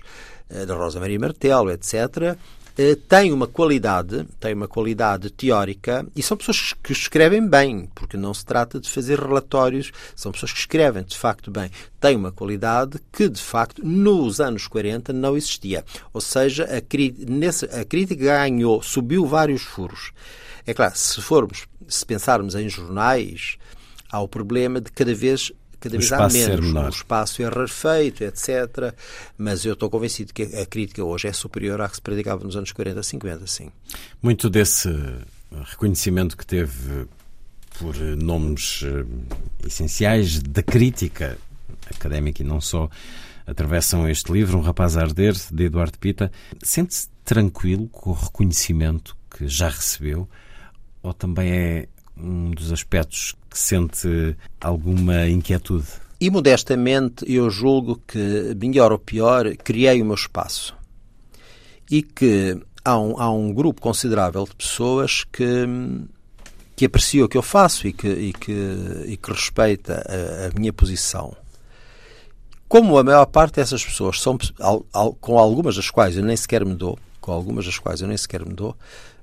eh, 0.49 0.65
da 0.65 0.73
Rosa 0.73 1.01
Maria 1.01 1.19
Martelo, 1.19 1.69
etc., 1.69 2.37
eh, 2.77 2.95
tem 3.09 3.33
uma 3.33 3.45
qualidade, 3.45 4.25
tem 4.39 4.53
uma 4.53 4.69
qualidade 4.69 5.29
teórica 5.31 6.07
e 6.15 6.23
são 6.23 6.37
pessoas 6.37 6.73
que 6.81 6.93
escrevem 6.93 7.45
bem, 7.45 7.89
porque 7.93 8.15
não 8.15 8.33
se 8.33 8.45
trata 8.45 8.79
de 8.79 8.89
fazer 8.89 9.19
relatórios, 9.19 9.91
são 10.15 10.31
pessoas 10.31 10.53
que 10.53 10.59
escrevem 10.59 11.03
de 11.03 11.17
facto 11.17 11.51
bem. 11.51 11.69
Tem 11.99 12.15
uma 12.15 12.31
qualidade 12.31 13.01
que 13.11 13.27
de 13.27 13.41
facto 13.41 13.85
nos 13.85 14.39
anos 14.39 14.65
40 14.65 15.11
não 15.11 15.35
existia. 15.35 15.83
Ou 16.13 16.21
seja, 16.21 16.63
a, 16.63 17.29
nesse, 17.29 17.65
a 17.65 17.83
crítica 17.83 18.23
ganhou, 18.23 18.81
subiu 18.81 19.25
vários 19.25 19.63
furos. 19.63 20.13
É 20.67 20.73
claro, 20.73 20.93
se 20.95 21.21
formos, 21.21 21.67
se 21.87 22.05
pensarmos 22.05 22.55
em 22.55 22.67
jornais, 22.69 23.57
há 24.09 24.19
o 24.19 24.27
problema 24.27 24.79
de 24.81 24.91
cada 24.91 25.13
vez 25.13 25.51
cada 25.79 25.97
vez 25.97 26.11
há 26.11 26.27
menos. 26.27 26.73
O 26.73 26.89
espaço 26.89 27.41
é 27.41 27.45
rarefeito, 27.45 28.23
etc. 28.23 28.95
Mas 29.37 29.65
eu 29.65 29.73
estou 29.73 29.89
convencido 29.89 30.33
que 30.33 30.43
a 30.43 30.65
crítica 30.65 31.03
hoje 31.03 31.27
é 31.27 31.33
superior 31.33 31.79
à 31.81 31.87
que 31.87 31.95
se 31.95 32.01
praticava 32.01 32.43
nos 32.43 32.55
anos 32.55 32.71
40, 32.71 33.03
50, 33.03 33.47
sim. 33.47 33.71
Muito 34.21 34.49
desse 34.49 34.89
reconhecimento 35.51 36.35
que 36.35 36.45
teve 36.45 37.07
por 37.77 37.95
nomes 37.95 38.83
eh, 38.83 39.05
essenciais 39.67 40.41
da 40.41 40.63
crítica 40.63 41.37
académica 41.93 42.41
e 42.41 42.45
não 42.45 42.61
só 42.61 42.89
atravessam 43.45 44.07
este 44.09 44.31
livro, 44.31 44.57
Um 44.57 44.61
Rapaz 44.61 44.97
a 44.97 45.01
Arder, 45.01 45.35
de 45.51 45.65
Eduardo 45.65 45.99
Pita. 45.99 46.31
Sente-se 46.63 47.09
tranquilo 47.23 47.87
com 47.89 48.11
o 48.11 48.13
reconhecimento 48.13 49.15
que 49.29 49.47
já 49.47 49.69
recebeu 49.69 50.27
ou 51.05 51.13
também 51.13 51.51
é 51.51 51.87
um 52.17 52.51
dos 52.51 52.71
aspectos 52.71 53.35
que 53.49 53.57
sente 53.57 54.35
alguma 54.59 55.27
inquietude? 55.27 55.87
E 56.19 56.29
modestamente 56.29 57.25
eu 57.31 57.49
julgo 57.49 58.01
que, 58.07 58.55
melhor 58.59 58.91
ou 58.91 58.97
pior, 58.99 59.45
criei 59.57 60.01
o 60.01 60.05
meu 60.05 60.15
espaço. 60.15 60.75
E 61.91 62.01
que 62.01 62.59
há 62.83 62.97
um, 62.97 63.19
há 63.19 63.29
um 63.29 63.53
grupo 63.53 63.81
considerável 63.81 64.45
de 64.45 64.55
pessoas 64.55 65.23
que, 65.25 65.45
que 66.75 66.85
aprecia 66.85 67.25
o 67.25 67.29
que 67.29 67.37
eu 67.37 67.43
faço 67.43 67.87
e 67.87 67.93
que, 67.93 68.07
e 68.07 68.33
que, 68.33 69.03
e 69.05 69.17
que 69.17 69.31
respeita 69.31 70.03
a, 70.07 70.47
a 70.47 70.59
minha 70.59 70.73
posição. 70.73 71.35
Como 72.67 72.97
a 72.97 73.03
maior 73.03 73.25
parte 73.27 73.55
dessas 73.55 73.85
pessoas 73.85 74.19
são 74.19 74.37
com 75.21 75.37
algumas 75.37 75.75
das 75.75 75.91
quais 75.91 76.17
eu 76.17 76.23
nem 76.23 76.35
sequer 76.35 76.65
me 76.65 76.73
dou, 76.73 76.97
com 77.21 77.31
algumas 77.31 77.65
das 77.65 77.77
quais 77.77 78.01
eu 78.01 78.07
nem 78.07 78.17
sequer 78.17 78.43
me 78.43 78.53
dou, 78.53 78.75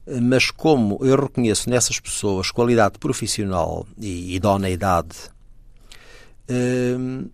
mas 0.07 0.51
como 0.51 0.99
eu 1.03 1.17
reconheço 1.17 1.71
nessas 1.71 2.01
pessoas 2.01 2.51
qualidade 2.51 2.99
profissional 2.99 3.87
e 3.99 4.35
idoneidade, 4.35 5.17
hum, 6.51 7.29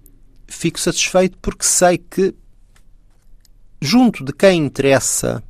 fico 0.46 0.78
satisfeito 0.78 1.38
porque 1.40 1.64
sei 1.64 1.98
que, 1.98 2.34
junto 3.80 4.24
de 4.24 4.32
quem 4.32 4.66
interessa, 4.66 5.42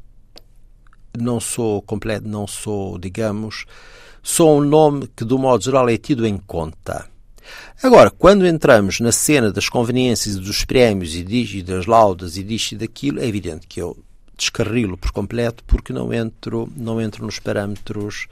não 1.19 1.41
sou 1.41 1.83
completo, 1.83 2.29
não 2.29 2.47
sou, 2.47 2.99
digamos, 2.99 3.65
sou 4.23 4.59
um 4.59 4.65
nome 4.65 5.09
que, 5.17 5.25
do 5.25 5.39
modo 5.39 5.65
geral, 5.65 5.89
é 5.89 5.97
tido 5.97 6.27
em 6.27 6.37
conta. 6.37 7.09
Agora, 7.83 8.11
quando 8.11 8.47
entramos 8.47 9.01
na 9.01 9.11
cena 9.11 9.51
das 9.51 9.69
conveniências 9.69 10.37
e 10.37 10.41
dos 10.41 10.65
prémios 10.65 11.15
e, 11.15 11.21
e 11.23 11.63
das 11.63 11.87
laudas 11.87 12.37
e 12.37 12.43
disto 12.43 12.73
e 12.73 12.77
daquilo, 12.77 13.21
é 13.21 13.27
evidente 13.27 13.67
que 13.67 13.81
eu 13.81 13.97
descarrilo 14.39 14.97
por 14.97 15.11
completo 15.11 15.63
porque 15.65 15.93
não 15.93 16.13
entro, 16.13 16.71
não 16.77 17.01
entro 17.01 17.27
nos 17.27 17.39
parâmetros 17.39 18.27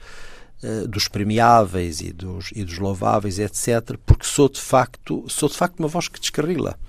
uh, 0.63 0.87
dos 0.87 1.07
premiáveis 1.07 2.01
e 2.01 2.11
dos, 2.11 2.51
e 2.55 2.63
dos 2.63 2.79
louváveis, 2.79 3.37
etc., 3.37 3.97
porque 4.05 4.25
sou 4.25 4.49
de 4.49 4.61
facto, 4.61 5.25
sou 5.27 5.47
de 5.49 5.55
facto 5.55 5.79
uma 5.79 5.87
voz 5.87 6.07
que 6.07 6.19
descarrila. 6.19 6.79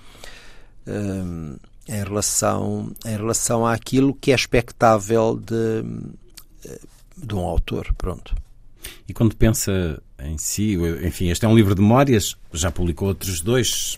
Uh, 0.87 1.59
em 1.89 2.03
relação, 2.03 2.91
em 3.03 3.17
relação 3.17 3.65
àquilo 3.65 4.13
que 4.13 4.31
é 4.31 4.35
expectável 4.35 5.35
de, 5.35 5.83
eh, 6.63 6.79
de 7.17 7.33
um 7.33 7.39
autor, 7.39 7.91
pronto. 7.97 8.35
E 9.07 9.13
quando 9.13 9.35
pensa 9.35 9.99
em 10.19 10.37
si, 10.37 10.77
enfim, 11.03 11.29
este 11.29 11.45
é 11.45 11.47
um 11.47 11.55
livro 11.55 11.73
de 11.73 11.81
memórias, 11.81 12.37
já 12.53 12.69
publicou 12.69 13.07
outros 13.07 13.41
dois, 13.41 13.97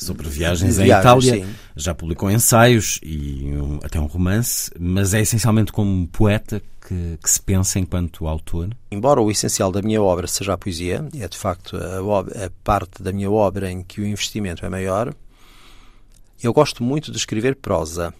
sobre 0.00 0.28
viagens 0.28 0.78
em 0.78 0.86
Itália. 0.86 1.44
Sim. 1.44 1.54
Já 1.76 1.94
publicou 1.94 2.30
ensaios 2.30 2.98
e 3.02 3.52
um, 3.54 3.78
até 3.82 4.00
um 4.00 4.06
romance, 4.06 4.70
mas 4.78 5.14
é 5.14 5.20
essencialmente 5.20 5.72
como 5.72 6.06
poeta 6.08 6.60
que, 6.86 7.18
que, 7.22 7.30
se 7.30 7.40
pensa 7.40 7.78
enquanto 7.78 8.26
autor? 8.26 8.70
Embora 8.90 9.20
o 9.20 9.30
essencial 9.30 9.70
da 9.70 9.82
minha 9.82 10.02
obra 10.02 10.26
seja 10.26 10.54
a 10.54 10.58
poesia, 10.58 11.06
é 11.18 11.28
de 11.28 11.36
facto 11.36 11.76
a, 11.76 12.46
a 12.46 12.50
parte 12.64 13.02
da 13.02 13.12
minha 13.12 13.30
obra 13.30 13.70
em 13.70 13.82
que 13.82 14.00
o 14.00 14.06
investimento 14.06 14.64
é 14.64 14.68
maior, 14.68 15.14
eu 16.42 16.52
gosto 16.52 16.82
muito 16.82 17.12
de 17.12 17.18
escrever 17.18 17.56
prosa. 17.56 18.14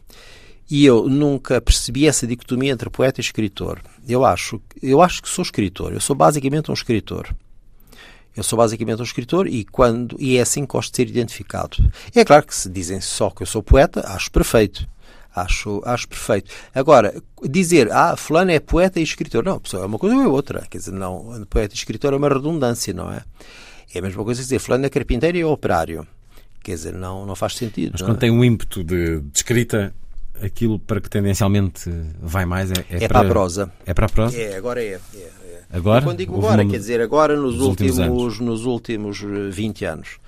E 0.70 0.84
eu 0.84 1.08
nunca 1.08 1.60
percebi 1.60 2.06
essa 2.06 2.26
dicotomia 2.26 2.70
entre 2.70 2.88
poeta 2.88 3.20
e 3.20 3.24
escritor. 3.24 3.82
Eu 4.06 4.24
acho, 4.24 4.62
eu 4.80 5.02
acho 5.02 5.20
que 5.20 5.28
sou 5.28 5.42
escritor. 5.42 5.92
Eu 5.92 6.00
sou 6.00 6.14
basicamente 6.14 6.70
um 6.70 6.74
escritor. 6.74 7.34
Eu 8.36 8.42
sou 8.42 8.56
basicamente 8.56 9.00
um 9.00 9.04
escritor 9.04 9.46
e 9.46 9.64
quando 9.64 10.16
e 10.18 10.36
é 10.36 10.40
assim 10.40 10.62
que 10.62 10.72
gosto 10.72 10.90
de 10.90 10.96
ser 10.96 11.08
identificado. 11.08 11.76
É 12.14 12.24
claro 12.24 12.46
que 12.46 12.54
se 12.54 12.68
dizem 12.68 13.00
só 13.00 13.30
que 13.30 13.42
eu 13.42 13.46
sou 13.46 13.62
poeta, 13.62 14.06
acho 14.06 14.30
perfeito. 14.30 14.88
Acho, 15.34 15.80
acho 15.84 16.08
perfeito. 16.08 16.50
Agora, 16.74 17.14
dizer, 17.48 17.90
ah, 17.92 18.16
fulano 18.16 18.50
é 18.50 18.58
poeta 18.58 18.98
e 18.98 19.02
escritor, 19.02 19.44
não, 19.44 19.60
é 19.74 19.76
uma 19.78 19.98
coisa 19.98 20.16
ou 20.16 20.22
é 20.22 20.26
outra. 20.26 20.66
Quer 20.68 20.78
dizer, 20.78 20.92
não, 20.92 21.44
poeta 21.48 21.72
e 21.72 21.76
escritor 21.76 22.12
é 22.12 22.16
uma 22.16 22.28
redundância, 22.28 22.92
não 22.92 23.12
é? 23.12 23.22
É 23.94 23.98
a 23.98 24.02
mesma 24.02 24.24
coisa 24.24 24.40
que 24.40 24.44
dizer, 24.44 24.58
fulano 24.58 24.86
é 24.86 24.88
carpinteiro 24.88 25.38
e 25.38 25.40
é 25.40 25.46
operário. 25.46 26.06
Quer 26.62 26.74
dizer, 26.74 26.92
não, 26.92 27.24
não 27.26 27.36
faz 27.36 27.54
sentido. 27.54 27.92
Mas 27.92 28.02
quando 28.02 28.16
é? 28.16 28.20
tem 28.20 28.30
um 28.30 28.44
ímpeto 28.44 28.82
de, 28.82 29.20
de 29.20 29.30
escrita, 29.34 29.94
aquilo 30.42 30.78
para 30.78 31.00
que 31.00 31.08
tendencialmente 31.08 31.90
vai 32.20 32.44
mais 32.44 32.70
é, 32.70 32.74
é, 32.90 33.04
é 33.04 33.08
para, 33.08 33.20
para, 33.20 33.20
a 33.20 33.30
prosa. 33.30 33.72
É 33.86 33.94
para 33.94 34.06
a 34.06 34.08
prosa? 34.08 34.36
É, 34.36 34.56
agora 34.56 34.82
é. 34.82 34.98
é. 35.14 35.30
Agora? 35.72 36.04
quando 36.04 36.18
digo 36.18 36.36
agora, 36.36 36.62
uma... 36.62 36.70
quer 36.70 36.78
dizer, 36.78 37.00
agora 37.00 37.36
nos, 37.36 37.54
nos 37.54 37.66
últimos, 37.66 37.98
últimos 37.98 38.40
nos 38.40 38.64
últimos 38.64 39.20
20 39.50 39.84
eh, 39.84 39.88
anos. 39.88 40.18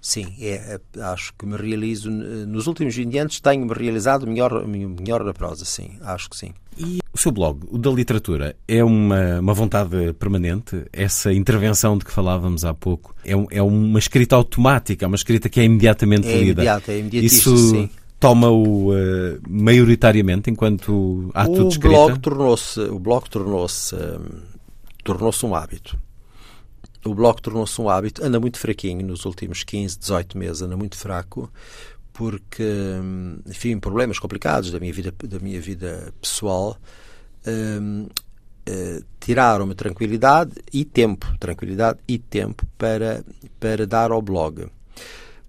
Sim, 0.00 0.26
é, 0.40 0.78
é, 0.96 1.02
acho 1.02 1.34
que 1.36 1.44
me 1.44 1.56
realizo. 1.56 2.08
Eh, 2.08 2.46
nos 2.46 2.66
últimos 2.66 2.94
20 2.94 3.18
anos 3.18 3.40
tenho-me 3.40 3.74
realizado 3.74 4.26
melhor, 4.26 4.66
melhor 4.66 5.24
na 5.24 5.34
prosa, 5.34 5.64
sim, 5.64 5.98
acho 6.02 6.30
que 6.30 6.36
sim. 6.36 6.52
E 6.78 7.00
o 7.12 7.18
seu 7.18 7.32
blog, 7.32 7.60
o 7.70 7.76
da 7.76 7.90
literatura, 7.90 8.54
é 8.68 8.84
uma, 8.84 9.40
uma 9.40 9.52
vontade 9.54 10.12
permanente? 10.14 10.84
Essa 10.92 11.32
intervenção 11.32 11.98
de 11.98 12.04
que 12.04 12.12
falávamos 12.12 12.64
há 12.64 12.72
pouco 12.72 13.14
é, 13.24 13.32
é 13.50 13.62
uma 13.62 13.98
escrita 13.98 14.36
automática, 14.36 15.04
é 15.04 15.08
uma 15.08 15.16
escrita 15.16 15.48
que 15.48 15.60
é 15.60 15.64
imediatamente 15.64 16.28
é 16.28 16.38
lida? 16.38 16.62
Imediata, 16.62 16.92
é 16.92 16.98
imediatista, 16.98 17.50
Isso 17.50 17.56
sim 17.70 17.90
toma-o 18.18 18.92
uh, 18.92 19.38
maioritariamente 19.46 20.50
enquanto 20.50 21.30
ato 21.34 21.52
o 21.52 21.68
de 21.68 21.74
escrita? 21.74 21.96
Blog 21.96 22.18
tornou-se, 22.18 22.80
o 22.80 22.98
blog 22.98 23.28
tornou-se 23.28 23.94
tornou-se 25.06 25.46
um 25.46 25.54
hábito. 25.54 25.96
O 27.04 27.14
Bloco 27.14 27.40
tornou-se 27.40 27.80
um 27.80 27.88
hábito, 27.88 28.24
anda 28.24 28.40
muito 28.40 28.58
fraquinho 28.58 29.06
nos 29.06 29.24
últimos 29.24 29.62
15, 29.62 30.00
18 30.00 30.36
meses, 30.36 30.62
anda 30.62 30.76
muito 30.76 30.96
fraco, 30.96 31.48
porque, 32.12 32.64
hum, 33.00 33.38
enfim, 33.46 33.78
problemas 33.78 34.18
complicados 34.18 34.72
da 34.72 34.80
minha 34.80 34.92
vida, 34.92 35.14
da 35.24 35.38
minha 35.38 35.60
vida 35.60 36.12
pessoal 36.20 36.76
um, 37.46 38.02
uh, 38.02 38.10
eh, 38.68 39.00
tiraram-me 39.20 39.76
tranquilidade 39.76 40.50
e 40.72 40.84
tempo, 40.84 41.32
tranquilidade 41.38 42.00
e 42.08 42.18
tempo 42.18 42.66
para, 42.76 43.24
para 43.60 43.86
dar 43.86 44.10
ao 44.10 44.20
blog. 44.20 44.66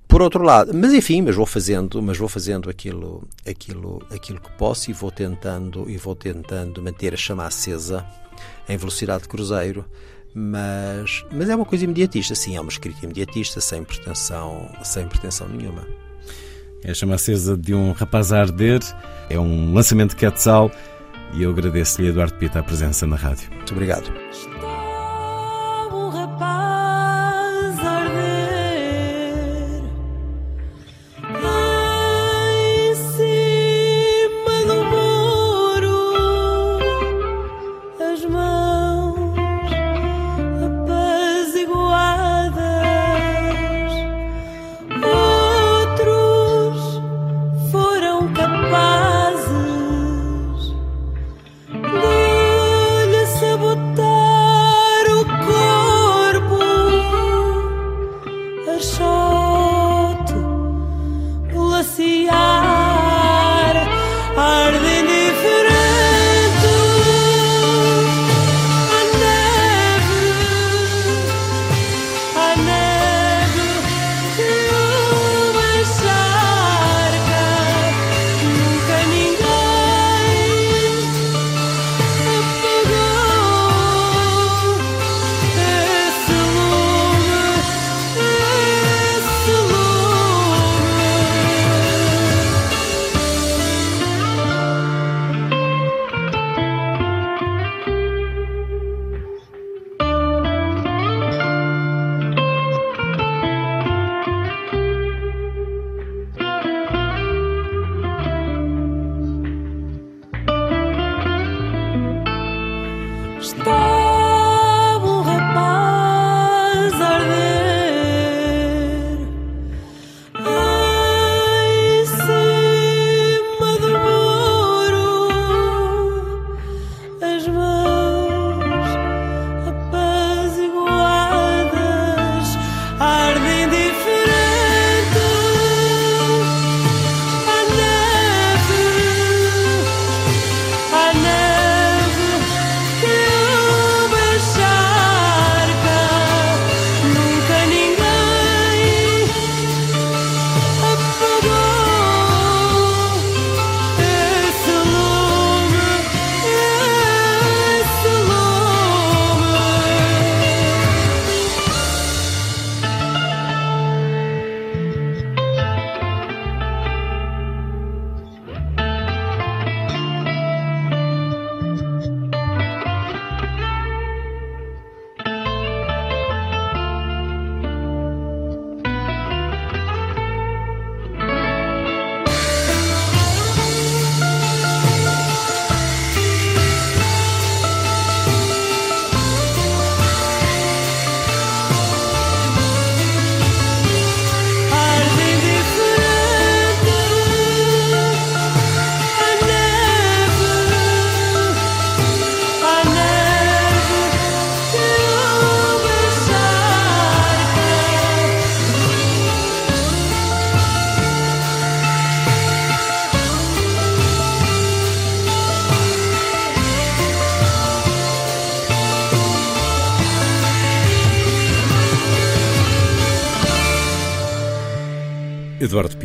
Por 0.07 0.21
outro 0.21 0.43
lado, 0.43 0.71
mas 0.75 0.93
enfim, 0.93 1.23
mas 1.23 1.35
vou 1.35 1.47
fazendo, 1.47 1.99
mas 2.03 2.19
vou 2.19 2.29
fazendo 2.29 2.69
aquilo, 2.69 3.27
aquilo, 3.47 4.05
aquilo 4.11 4.39
que 4.39 4.51
posso 4.51 4.91
e 4.91 4.93
vou 4.93 5.09
tentando 5.09 5.89
e 5.89 5.97
vou 5.97 6.15
tentando 6.15 6.79
manter 6.83 7.15
a 7.15 7.17
chama 7.17 7.47
acesa 7.47 8.05
em 8.67 8.77
velocidade 8.77 9.23
de 9.23 9.29
cruzeiro, 9.29 9.85
mas, 10.33 11.25
mas 11.31 11.49
é 11.49 11.55
uma 11.55 11.65
coisa 11.65 11.83
imediatista, 11.85 12.35
sim, 12.35 12.55
é 12.55 12.61
uma 12.61 12.69
escrita 12.69 13.03
imediatista, 13.03 13.59
sem 13.59 13.83
pretensão, 13.83 14.69
sem 14.83 15.07
pretensão 15.07 15.47
nenhuma. 15.47 15.87
É 16.83 16.91
a 16.91 16.93
chama 16.93 17.15
acesa 17.15 17.57
de 17.57 17.73
um 17.73 17.91
rapaz 17.91 18.31
a 18.31 18.41
arder, 18.41 18.79
é 19.29 19.39
um 19.39 19.73
lançamento 19.73 20.11
de 20.11 20.17
Quetzal 20.17 20.71
e 21.33 21.43
eu 21.43 21.49
agradeço-lhe, 21.49 22.09
Eduardo 22.09 22.35
Pita, 22.35 22.59
a 22.59 22.63
presença 22.63 23.05
na 23.07 23.15
rádio. 23.15 23.49
Muito 23.51 23.73
obrigado. 23.73 24.11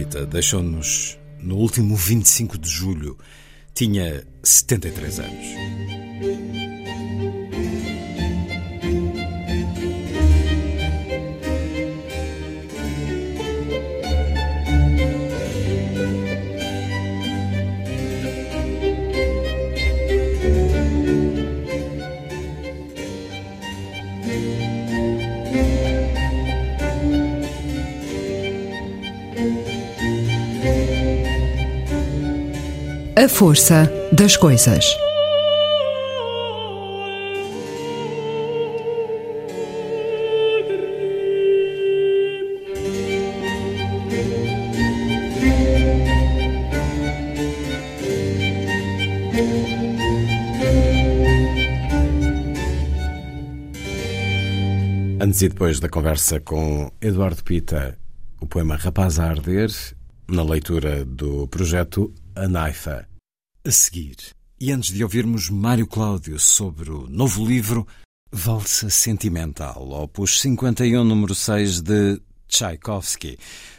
Pita 0.03 0.27
deixou-nos 0.27 1.17
no 1.39 1.55
último 1.59 1.95
25 1.95 2.59
de 2.59 2.69
julho. 2.69 3.17
Tinha 3.73 4.27
73 4.43 5.21
anos. 5.21 6.72
A 33.23 33.29
força 33.29 33.89
das 34.11 34.37
coisas. 34.37 34.85
Antes 55.21 55.43
e 55.43 55.49
depois 55.49 55.79
da 55.79 55.89
conversa 55.89 56.41
com 56.41 56.91
Eduardo 57.01 57.45
Pita, 57.45 57.97
o 58.41 58.47
poema 58.49 58.75
Rapaz 58.75 59.21
a 59.21 59.31
Arder, 59.31 59.71
na 60.27 60.43
leitura 60.43 61.05
do 61.05 61.47
projeto 61.47 62.13
Anaifa. 62.35 63.12
A 63.65 63.71
seguir, 63.71 64.17
e 64.61 64.73
antes 64.73 64.91
de 64.91 65.05
ouvirmos 65.05 65.49
Mário 65.49 65.87
Cláudio 65.87 66.37
sobre 66.41 66.91
o 66.91 67.09
novo 67.09 67.47
livro 67.47 67.87
Valsa 68.33 68.91
Sentimental, 68.91 69.89
opus 69.89 70.41
51, 70.41 71.05
número 71.05 71.33
6 71.33 71.81
de 71.81 72.21
Tchaikovsky, 72.49 73.39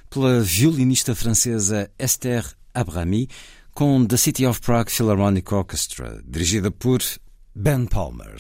pela 0.10 0.40
violinista 0.40 1.14
francesa 1.14 1.92
Esther 2.00 2.46
Abrami, 2.74 3.28
com 3.74 4.06
The 4.06 4.16
City 4.16 4.46
of 4.46 4.62
Prague 4.62 4.90
Philharmonic 4.90 5.54
Orchestra, 5.54 6.24
dirigida 6.26 6.72
por 6.72 7.02
Ben 7.54 7.86
Palmer. 7.86 8.38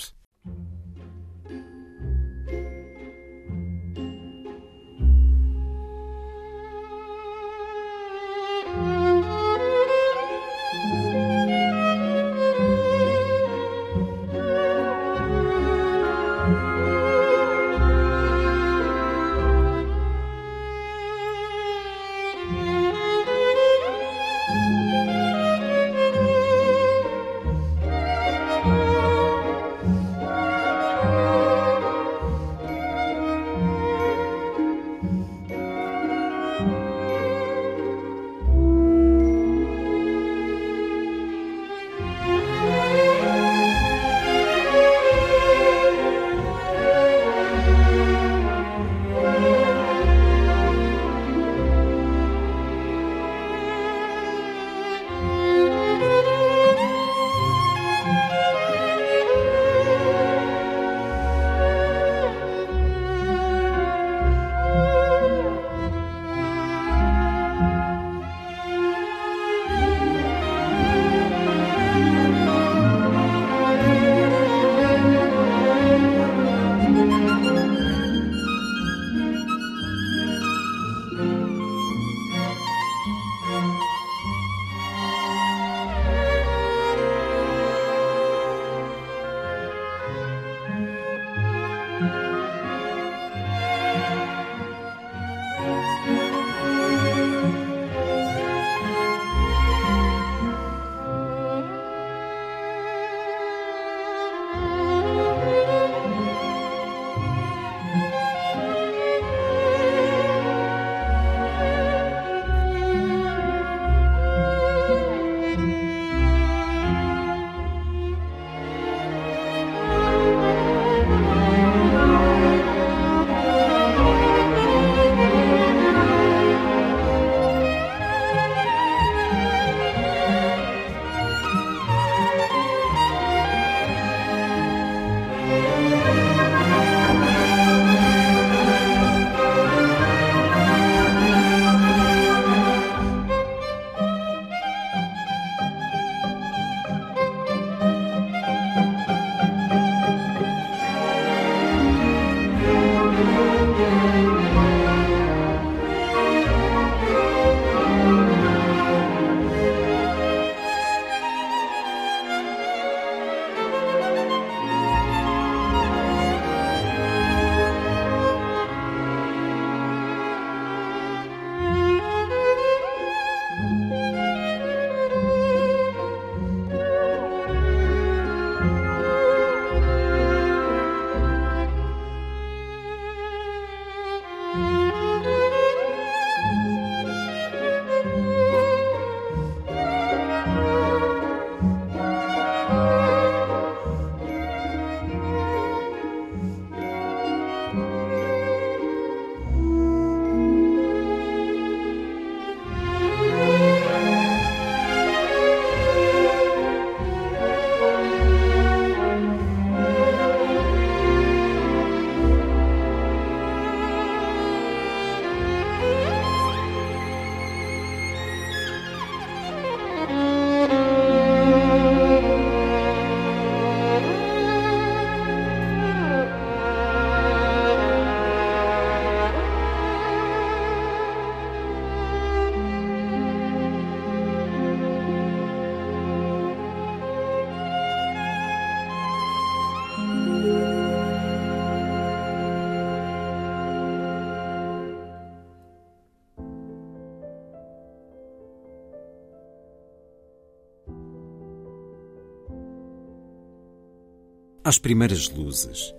Às 254.64 254.78
primeiras 254.78 255.30
luzes 255.30 255.94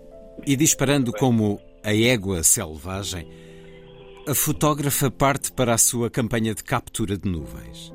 e 0.46 0.56
disparando 0.56 1.12
como 1.12 1.60
a 1.82 1.94
égua 1.94 2.42
selvagem, 2.42 3.28
a 4.26 4.34
fotógrafa 4.34 5.10
parte 5.10 5.52
para 5.52 5.74
a 5.74 5.78
sua 5.78 6.08
campanha 6.08 6.54
de 6.54 6.64
captura 6.64 7.16
de 7.16 7.28
nuvens. 7.28 7.92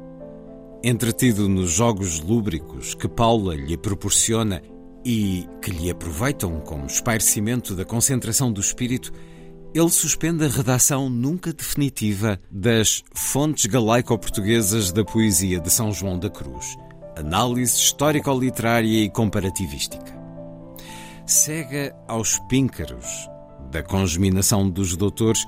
Entretido 0.84 1.50
nos 1.50 1.72
jogos 1.72 2.22
lúbricos 2.22 2.94
que 2.94 3.08
Paula 3.08 3.56
lhe 3.56 3.76
proporciona 3.76 4.62
e 5.04 5.48
que 5.62 5.72
lhe 5.72 5.90
aproveitam 5.90 6.60
como 6.62 6.86
espairecimento 6.86 7.76
da 7.76 7.84
concentração 7.84 8.52
do 8.52 8.62
espírito, 8.62 9.12
ele 9.74 9.90
suspende 9.90 10.46
a 10.46 10.48
redação 10.48 11.10
nunca 11.10 11.54
definitiva 11.54 12.40
das 12.50 13.04
Fontes 13.14 13.66
Galaico-Portuguesas 13.66 14.92
da 14.92 15.04
Poesia 15.04 15.60
de 15.60 15.70
São 15.70 15.92
João 15.92 16.18
da 16.18 16.30
Cruz, 16.30 16.78
análise 17.16 17.76
histórico-literária 17.76 19.04
e 19.04 19.10
comparativística. 19.10 20.19
Cega 21.30 21.96
aos 22.08 22.40
píncaros 22.40 23.30
da 23.70 23.84
congeminação 23.84 24.68
dos 24.68 24.98
doutores, 24.98 25.46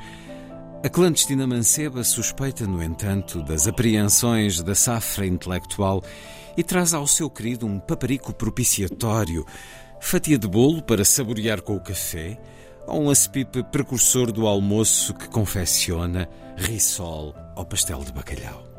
a 0.85 0.87
clandestina 0.87 1.47
manceba 1.47 2.03
suspeita, 2.03 2.67
no 2.67 2.83
entanto, 2.83 3.41
das 3.41 3.67
apreensões 3.67 4.61
da 4.61 4.75
safra 4.75 5.25
intelectual 5.25 6.03
e 6.55 6.63
traz 6.63 6.93
ao 6.93 7.07
seu 7.07 7.31
querido 7.31 7.65
um 7.65 7.79
paparico 7.79 8.31
propiciatório, 8.31 9.43
fatia 9.99 10.37
de 10.37 10.47
bolo 10.47 10.83
para 10.83 11.03
saborear 11.03 11.63
com 11.63 11.75
o 11.75 11.81
café, 11.81 12.39
ou 12.85 13.05
um 13.05 13.09
aspipe 13.09 13.63
precursor 13.63 14.31
do 14.31 14.45
almoço 14.45 15.15
que 15.15 15.27
confecciona 15.29 16.29
risol 16.57 17.33
ao 17.55 17.65
pastel 17.65 18.03
de 18.03 18.11
bacalhau. 18.11 18.70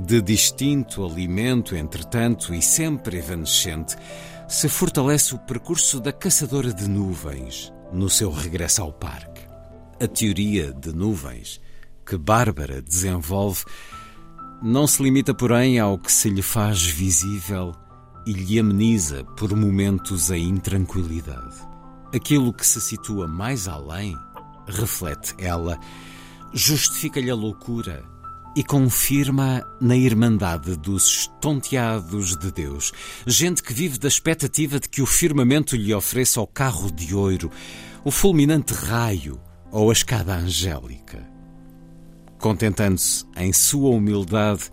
De 0.00 0.22
distinto 0.22 1.04
alimento, 1.04 1.74
entretanto, 1.74 2.54
e 2.54 2.62
sempre 2.62 3.18
evanescente, 3.18 3.96
se 4.48 4.68
fortalece 4.68 5.34
o 5.34 5.38
percurso 5.40 5.98
da 5.98 6.12
caçadora 6.12 6.72
de 6.72 6.88
nuvens 6.88 7.72
no 7.92 8.08
seu 8.08 8.30
regresso 8.30 8.80
ao 8.80 8.92
parque. 8.92 9.42
A 10.00 10.06
teoria 10.06 10.72
de 10.72 10.92
nuvens 10.94 11.60
que 12.06 12.16
Bárbara 12.16 12.80
desenvolve 12.80 13.64
não 14.62 14.86
se 14.86 15.02
limita, 15.02 15.34
porém, 15.34 15.80
ao 15.80 15.98
que 15.98 16.12
se 16.12 16.30
lhe 16.30 16.42
faz 16.42 16.80
visível 16.80 17.74
e 18.24 18.32
lhe 18.32 18.56
ameniza 18.56 19.24
por 19.36 19.54
momentos 19.54 20.30
a 20.30 20.38
intranquilidade. 20.38 21.56
Aquilo 22.14 22.54
que 22.54 22.64
se 22.64 22.80
situa 22.80 23.26
mais 23.26 23.66
além, 23.66 24.16
reflete 24.68 25.34
ela, 25.38 25.76
justifica-lhe 26.54 27.30
a 27.30 27.34
loucura 27.34 28.17
e 28.58 28.64
confirma 28.64 29.64
na 29.80 29.96
irmandade 29.96 30.74
dos 30.74 31.20
estonteados 31.20 32.36
de 32.36 32.50
Deus, 32.50 32.90
gente 33.24 33.62
que 33.62 33.72
vive 33.72 34.00
da 34.00 34.08
expectativa 34.08 34.80
de 34.80 34.88
que 34.88 35.00
o 35.00 35.06
firmamento 35.06 35.76
lhe 35.76 35.94
ofereça 35.94 36.40
o 36.40 36.46
carro 36.48 36.90
de 36.90 37.14
ouro, 37.14 37.52
o 38.04 38.10
fulminante 38.10 38.74
raio 38.74 39.40
ou 39.70 39.90
a 39.90 39.92
escada 39.92 40.34
angélica. 40.34 41.24
Contentando-se 42.36 43.24
em 43.36 43.52
sua 43.52 43.90
humildade 43.90 44.72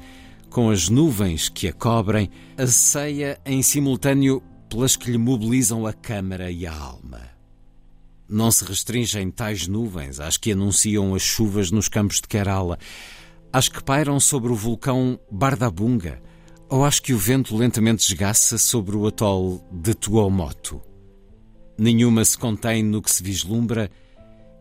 com 0.50 0.72
as 0.72 0.90
nuvens 0.90 1.48
que 1.48 1.68
a 1.68 1.74
cobrem, 1.74 2.32
aceia 2.58 3.40
em 3.46 3.62
simultâneo 3.62 4.42
pelas 4.68 4.96
que 4.96 5.12
lhe 5.12 5.18
mobilizam 5.20 5.86
a 5.86 5.94
câmara 5.94 6.50
e 6.50 6.66
a 6.66 6.76
alma. 6.76 7.22
Não 8.28 8.50
se 8.50 8.66
restringem 8.66 9.30
tais 9.30 9.68
nuvens 9.68 10.20
às 10.20 10.38
que 10.38 10.54
anunciam 10.54 11.14
as 11.14 11.22
chuvas 11.22 11.70
nos 11.70 11.88
campos 11.88 12.16
de 12.16 12.28
Kerala, 12.28 12.80
às 13.56 13.70
que 13.70 13.82
pairam 13.82 14.20
sobre 14.20 14.52
o 14.52 14.56
vulcão 14.56 15.18
Bardabunga 15.32 16.22
ou 16.68 16.84
às 16.84 17.00
que 17.00 17.14
o 17.14 17.18
vento 17.18 17.56
lentamente 17.56 18.06
esgaça 18.06 18.58
sobre 18.58 18.98
o 18.98 19.08
atol 19.08 19.66
de 19.72 19.94
Tuomotu. 19.94 20.82
Nenhuma 21.78 22.26
se 22.26 22.38
contém 22.38 22.84
no 22.84 23.02
que 23.02 23.10
se 23.10 23.24
vislumbra 23.24 23.90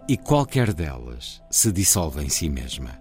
e 0.09 0.17
qualquer 0.17 0.73
delas 0.73 1.43
se 1.51 1.73
dissolve 1.73 2.23
em 2.23 2.29
si 2.29 2.49
mesma. 2.49 2.97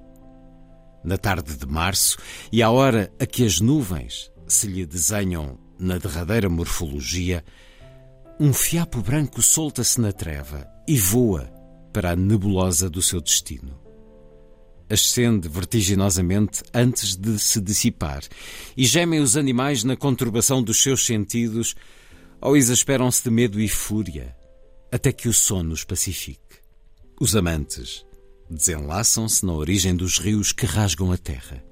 Na 1.03 1.15
tarde 1.15 1.56
de 1.56 1.68
março 1.68 2.18
e 2.52 2.64
à 2.64 2.72
hora 2.72 3.14
a 3.20 3.26
que 3.28 3.45
as 3.45 3.60
nuvens 3.60 4.32
se 4.48 4.65
lhe 4.65 4.88
desenham 4.88 5.60
na 5.78 5.99
derradeira 5.99 6.49
morfologia, 6.49 7.45
um 8.40 8.52
fiapo 8.52 8.99
branco 8.99 9.44
solta-se 9.44 10.02
na 10.02 10.11
treva 10.11 10.68
e 10.88 10.98
voa 10.98 11.53
para 11.94 12.14
a 12.14 12.15
nebulosa 12.15 12.90
do 12.90 12.99
seu 12.99 13.22
destino 13.22 13.82
ascende 14.89 15.47
vertiginosamente 15.47 16.64
antes 16.73 17.15
de 17.15 17.39
se 17.39 17.60
dissipar, 17.60 18.23
e 18.76 18.85
gemem 18.85 19.19
os 19.19 19.38
animais 19.38 19.84
na 19.84 19.95
conturbação 19.95 20.61
dos 20.61 20.81
seus 20.81 21.05
sentidos, 21.05 21.76
ou 22.41 22.57
exasperam-se 22.57 23.23
de 23.23 23.30
medo 23.30 23.60
e 23.60 23.68
fúria, 23.68 24.35
até 24.91 25.11
que 25.11 25.27
o 25.27 25.34
sono 25.34 25.73
os 25.73 25.84
pacifique. 25.84 26.39
Os 27.19 27.35
amantes 27.35 28.05
desenlaçam-se 28.49 29.45
na 29.45 29.53
origem 29.53 29.95
dos 29.95 30.19
rios 30.19 30.51
que 30.51 30.65
rasgam 30.65 31.11
a 31.11 31.18
terra. 31.18 31.64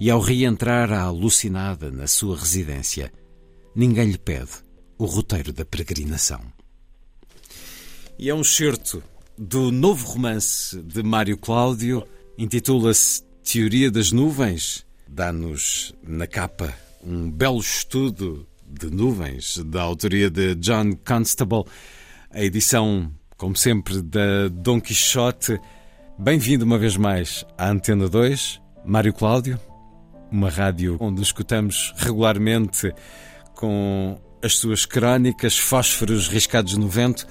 E 0.00 0.10
ao 0.10 0.20
reentrar 0.20 0.92
a 0.92 1.02
alucinada 1.02 1.90
na 1.90 2.06
sua 2.06 2.36
residência, 2.36 3.12
ninguém 3.74 4.10
lhe 4.10 4.18
pede 4.18 4.50
o 4.96 5.04
roteiro 5.04 5.52
da 5.52 5.64
peregrinação. 5.64 6.40
E 8.18 8.28
é 8.28 8.34
um 8.34 8.44
certo 8.44 9.02
do 9.36 9.70
novo 9.70 10.06
romance 10.06 10.80
de 10.82 11.02
Mário 11.02 11.38
Cláudio, 11.38 12.04
Intitula-se 12.38 13.24
Teoria 13.42 13.90
das 13.90 14.12
Nuvens. 14.12 14.86
Dá-nos 15.08 15.92
na 16.06 16.24
capa 16.24 16.72
um 17.02 17.28
belo 17.28 17.58
estudo 17.58 18.46
de 18.64 18.88
nuvens 18.88 19.58
da 19.66 19.82
autoria 19.82 20.30
de 20.30 20.54
John 20.54 20.92
Constable. 21.04 21.64
A 22.30 22.40
edição, 22.40 23.12
como 23.36 23.56
sempre, 23.56 24.00
da 24.00 24.46
Dom 24.52 24.80
Quixote. 24.80 25.58
Bem-vindo 26.16 26.64
uma 26.64 26.78
vez 26.78 26.96
mais 26.96 27.44
à 27.58 27.70
Antena 27.70 28.08
2, 28.08 28.60
Mário 28.84 29.12
Cláudio, 29.12 29.58
uma 30.30 30.48
rádio 30.48 30.96
onde 31.00 31.20
escutamos 31.20 31.92
regularmente 31.96 32.94
com 33.56 34.16
as 34.40 34.58
suas 34.58 34.86
crónicas, 34.86 35.58
fósforos 35.58 36.28
riscados 36.28 36.76
no 36.76 36.86
vento. 36.86 37.26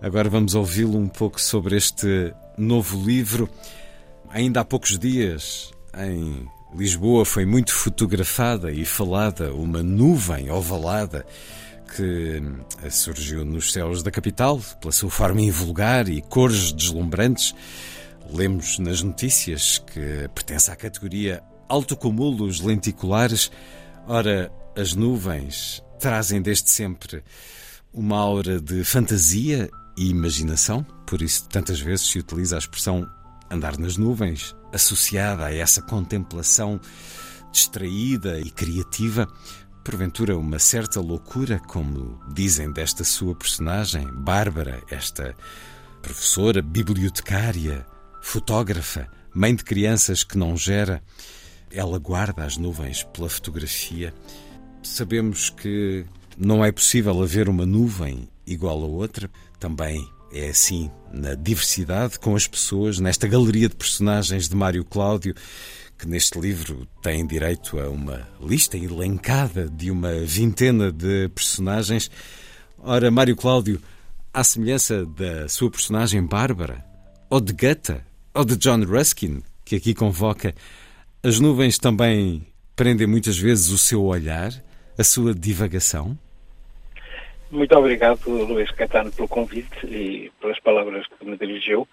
Agora 0.00 0.28
vamos 0.30 0.54
ouvi-lo 0.54 0.96
um 0.96 1.08
pouco 1.08 1.40
sobre 1.40 1.76
este 1.76 2.32
novo 2.56 3.04
livro. 3.04 3.50
Ainda 4.34 4.62
há 4.62 4.64
poucos 4.64 4.98
dias, 4.98 5.70
em 5.96 6.50
Lisboa, 6.74 7.24
foi 7.24 7.46
muito 7.46 7.72
fotografada 7.72 8.72
e 8.72 8.84
falada 8.84 9.54
uma 9.54 9.80
nuvem 9.80 10.50
ovalada 10.50 11.24
que 11.94 12.42
eh, 12.82 12.90
surgiu 12.90 13.44
nos 13.44 13.72
céus 13.72 14.02
da 14.02 14.10
capital 14.10 14.60
pela 14.80 14.90
sua 14.90 15.08
forma 15.08 15.40
invulgar 15.40 16.08
e 16.08 16.20
cores 16.20 16.72
deslumbrantes. 16.72 17.54
Lemos 18.28 18.76
nas 18.80 19.02
notícias 19.02 19.78
que 19.78 20.28
pertence 20.34 20.68
à 20.68 20.74
categoria 20.74 21.40
autocumulos 21.68 22.60
lenticulares. 22.60 23.52
Ora, 24.04 24.50
as 24.76 24.94
nuvens 24.94 25.80
trazem 26.00 26.42
desde 26.42 26.70
sempre 26.70 27.22
uma 27.92 28.18
aura 28.18 28.60
de 28.60 28.82
fantasia 28.82 29.70
e 29.96 30.10
imaginação, 30.10 30.84
por 31.06 31.22
isso 31.22 31.48
tantas 31.48 31.78
vezes 31.78 32.08
se 32.08 32.18
utiliza 32.18 32.56
a 32.56 32.58
expressão 32.58 33.08
andar 33.50 33.78
nas 33.78 33.96
nuvens, 33.96 34.54
associada 34.72 35.46
a 35.46 35.54
essa 35.54 35.82
contemplação 35.82 36.80
distraída 37.52 38.40
e 38.40 38.50
criativa, 38.50 39.28
porventura 39.84 40.36
uma 40.36 40.58
certa 40.58 41.00
loucura, 41.00 41.60
como 41.60 42.18
dizem 42.32 42.72
desta 42.72 43.04
sua 43.04 43.34
personagem, 43.34 44.06
Bárbara, 44.12 44.82
esta 44.90 45.36
professora, 46.02 46.60
bibliotecária, 46.60 47.86
fotógrafa, 48.20 49.08
mãe 49.34 49.54
de 49.54 49.62
crianças 49.62 50.24
que 50.24 50.36
não 50.36 50.56
gera. 50.56 51.02
Ela 51.70 51.98
guarda 51.98 52.44
as 52.44 52.56
nuvens 52.56 53.02
pela 53.04 53.28
fotografia. 53.28 54.14
Sabemos 54.82 55.50
que 55.50 56.04
não 56.36 56.64
é 56.64 56.70
possível 56.70 57.22
haver 57.22 57.48
uma 57.48 57.66
nuvem 57.66 58.28
igual 58.46 58.82
a 58.82 58.86
outra. 58.86 59.30
Também 59.58 60.06
é 60.34 60.48
assim 60.48 60.90
na 61.12 61.34
diversidade 61.34 62.18
com 62.18 62.34
as 62.34 62.48
pessoas, 62.48 62.98
nesta 62.98 63.28
galeria 63.28 63.68
de 63.68 63.76
personagens 63.76 64.48
de 64.48 64.56
Mário 64.56 64.84
Cláudio, 64.84 65.32
que 65.96 66.08
neste 66.08 66.38
livro 66.40 66.88
tem 67.00 67.24
direito 67.24 67.78
a 67.78 67.88
uma 67.88 68.28
lista 68.40 68.76
elencada 68.76 69.70
de 69.70 69.92
uma 69.92 70.12
vintena 70.24 70.90
de 70.90 71.28
personagens. 71.28 72.10
Ora, 72.78 73.12
Mário 73.12 73.36
Cláudio, 73.36 73.80
à 74.32 74.42
semelhança 74.42 75.06
da 75.06 75.48
sua 75.48 75.70
personagem 75.70 76.26
Bárbara, 76.26 76.84
ou 77.30 77.40
de 77.40 77.52
Gata, 77.52 78.04
ou 78.34 78.44
de 78.44 78.56
John 78.56 78.82
Ruskin, 78.84 79.40
que 79.64 79.76
aqui 79.76 79.94
convoca, 79.94 80.52
as 81.22 81.38
nuvens 81.38 81.78
também 81.78 82.44
prendem 82.74 83.06
muitas 83.06 83.38
vezes 83.38 83.68
o 83.68 83.78
seu 83.78 84.02
olhar, 84.02 84.52
a 84.98 85.04
sua 85.04 85.32
divagação? 85.32 86.18
Muito 87.54 87.78
obrigado, 87.78 88.18
Luís 88.26 88.68
Caetano, 88.72 89.12
pelo 89.12 89.28
convite 89.28 89.86
e 89.86 90.28
pelas 90.40 90.58
palavras 90.58 91.06
que 91.06 91.24
me 91.24 91.36
dirigiu 91.36 91.86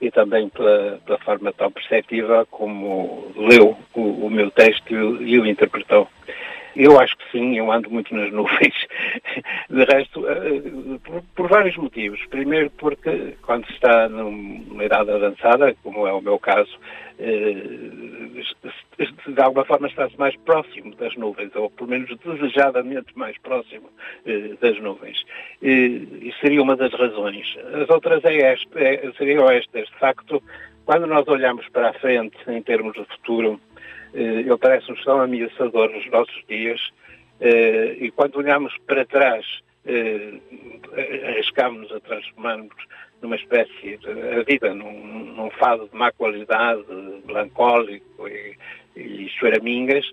e 0.00 0.10
também 0.10 0.48
pela, 0.48 1.00
pela 1.06 1.18
forma 1.18 1.52
tão 1.52 1.70
perceptiva 1.70 2.44
como 2.50 3.32
leu 3.36 3.76
o, 3.94 4.26
o 4.26 4.28
meu 4.28 4.50
texto 4.50 4.92
e 4.92 5.38
o 5.38 5.46
interpretou. 5.46 6.08
Eu 6.76 6.98
acho 7.00 7.16
que 7.16 7.30
sim, 7.30 7.56
eu 7.56 7.70
ando 7.70 7.90
muito 7.90 8.14
nas 8.14 8.30
nuvens. 8.32 8.74
De 9.70 9.84
resto, 9.84 10.26
eh, 10.28 10.98
por, 11.04 11.22
por, 11.34 11.48
vários 11.48 11.76
motivos. 11.76 12.20
Primeiro 12.26 12.70
porque 12.70 13.36
quando 13.42 13.66
se 13.66 13.72
está 13.72 14.08
numa 14.08 14.84
idade 14.84 15.10
avançada, 15.10 15.74
como 15.82 16.06
é 16.06 16.12
o 16.12 16.20
meu 16.20 16.38
caso, 16.38 16.78
eh, 17.18 17.54
de 19.26 19.40
alguma 19.40 19.64
forma 19.64 19.86
está-se 19.86 20.18
mais 20.18 20.36
próximo 20.38 20.94
das 20.96 21.14
nuvens, 21.16 21.54
ou 21.54 21.70
pelo 21.70 21.90
menos 21.90 22.10
desejadamente 22.18 23.16
mais 23.16 23.38
próximo 23.38 23.88
eh, 24.26 24.54
das 24.60 24.78
nuvens. 24.80 25.24
E 25.62 26.32
seria 26.40 26.62
uma 26.62 26.76
das 26.76 26.92
razões. 26.92 27.56
As 27.82 27.88
outras 27.88 28.24
é 28.24 28.34
é, 28.44 29.12
seriam 29.16 29.48
estas. 29.50 29.88
De 29.88 29.98
facto, 29.98 30.42
quando 30.84 31.06
nós 31.06 31.26
olhamos 31.28 31.66
para 31.68 31.90
a 31.90 31.92
frente 31.94 32.36
em 32.48 32.62
termos 32.62 32.94
de 32.94 33.04
futuro, 33.04 33.60
ele 34.14 34.56
parece-nos 34.56 35.02
tão 35.04 35.20
ameaçador 35.20 35.90
nos 35.90 36.08
nossos 36.10 36.44
dias, 36.48 36.80
e 37.40 38.10
quando 38.14 38.36
olhamos 38.36 38.72
para 38.86 39.04
trás, 39.04 39.44
arriscamos-nos 41.26 41.92
a 41.92 42.00
transformar-nos 42.00 42.74
numa 43.24 43.36
espécie 43.36 43.96
de 43.96 44.38
a 44.38 44.42
vida 44.42 44.74
num, 44.74 45.34
num 45.34 45.50
fado 45.50 45.88
de 45.88 45.96
má 45.96 46.12
qualidade, 46.12 46.84
melancólico 47.24 48.28
e, 48.28 48.56
e 48.94 49.28
choramingas, 49.30 50.04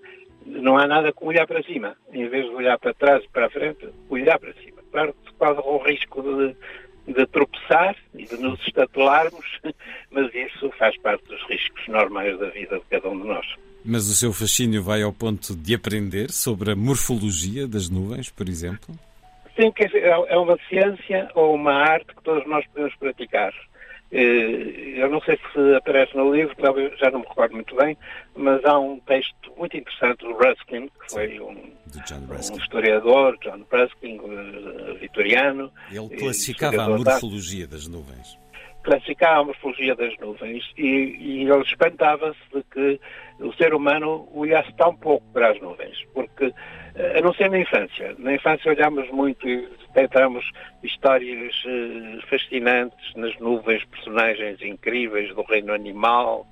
não 0.46 0.78
há 0.78 0.88
nada 0.88 1.12
como 1.12 1.30
olhar 1.30 1.46
para 1.46 1.62
cima. 1.64 1.96
Em 2.12 2.28
vez 2.28 2.46
de 2.46 2.52
olhar 2.52 2.80
para 2.80 2.94
trás 2.94 3.24
e 3.24 3.30
para 3.30 3.48
a 3.48 3.50
frente, 3.50 3.90
olhar 4.10 4.40
para 4.40 4.54
cima. 4.54 4.82
Claro 4.92 5.14
que 5.14 5.34
corre 5.34 5.62
o 5.62 5.78
risco 5.78 6.22
de, 6.22 7.14
de 7.14 7.26
tropeçar 7.28 7.96
e 8.16 8.26
de 8.26 8.38
nos 8.38 8.60
estatelarmos, 8.66 9.60
mas 10.10 10.34
isso 10.34 10.72
faz 10.78 10.98
parte 10.98 11.26
dos 11.26 11.42
riscos 11.44 11.88
normais 11.88 12.40
da 12.40 12.50
vida 12.50 12.80
de 12.80 12.86
cada 12.90 13.10
um 13.10 13.22
de 13.22 13.28
nós. 13.28 13.46
Mas 13.84 14.08
o 14.08 14.16
seu 14.16 14.32
fascínio 14.32 14.84
vai 14.84 15.02
ao 15.02 15.12
ponto 15.12 15.56
de 15.56 15.74
aprender 15.74 16.32
sobre 16.32 16.72
a 16.72 16.76
morfologia 16.76 17.68
das 17.68 17.90
nuvens, 17.90 18.30
por 18.30 18.48
exemplo? 18.48 18.96
Sim, 19.56 19.72
que 19.72 19.84
é, 19.84 20.10
é 20.10 20.38
uma 20.38 20.58
ciência 20.70 21.30
ou 21.36 21.56
uma 21.56 21.74
arte 21.74 22.16
que 22.16 22.24
todos 22.24 22.48
nós 22.48 22.66
podemos 22.68 22.96
praticar. 22.96 23.54
Eh, 24.12 25.00
eu 25.00 25.10
não 25.10 25.22
sei 25.22 25.38
se 25.38 25.76
aparece 25.76 26.16
no 26.16 26.34
livro, 26.34 26.56
talvez 26.58 26.98
já 27.00 27.10
não 27.10 27.20
me 27.20 27.28
recordo 27.28 27.56
muito 27.56 27.76
bem, 27.76 27.98
mas 28.36 28.64
há 28.66 28.78
um 28.78 29.00
texto 29.00 29.54
muito 29.58 29.78
interessante 29.78 30.20
do 30.20 30.34
Ruskin, 30.34 30.88
que 30.88 31.12
foi 31.12 31.40
um, 31.40 31.52
um 31.52 32.58
historiador, 32.58 33.38
John 33.42 33.66
Ruskin, 33.72 34.20
eh, 34.20 34.94
vitoriano. 35.00 35.72
Ele 35.90 36.10
classificava 36.18 36.84
a 36.84 36.90
morfologia 36.90 37.66
das 37.66 37.88
nuvens. 37.88 38.41
Classificava 38.84 39.42
a 39.42 39.46
morfologia 39.46 39.96
das 39.96 40.18
nuvens 40.18 40.64
e, 40.78 41.16
e 41.20 41.42
ele 41.44 41.62
espantava-se 41.64 42.40
de 42.54 42.64
que 42.64 43.00
o 43.40 43.54
ser 43.54 43.74
humano 43.74 44.28
olhasse 44.34 44.74
tão 44.76 44.96
pouco 44.96 45.26
para 45.34 45.52
as 45.52 45.62
nuvens, 45.62 45.98
porque 46.14 46.54
a 46.96 47.22
não 47.22 47.34
ser 47.34 47.50
na 47.50 47.60
infância. 47.60 48.16
Na 48.20 48.34
infância 48.34 48.72
olhamos 48.72 49.10
muito 49.12 49.48
e 49.48 49.68
detectamos 49.88 50.50
histórias 50.84 51.56
uh, 51.66 52.28
fascinantes 52.28 53.16
nas 53.16 53.38
nuvens, 53.40 53.84
personagens 53.86 54.62
incríveis 54.62 55.34
do 55.34 55.42
reino 55.44 55.74
animal, 55.74 56.46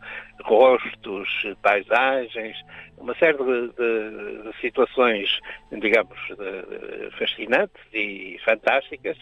rostos, 0.44 1.28
paisagens, 1.62 2.58
uma 2.98 3.14
série 3.16 3.38
de, 3.38 3.68
de, 3.70 4.44
de 4.44 4.62
situações, 4.62 5.40
digamos, 5.72 6.18
de, 6.28 7.12
fascinantes 7.18 7.82
e 7.94 8.40
fantásticas, 8.44 9.18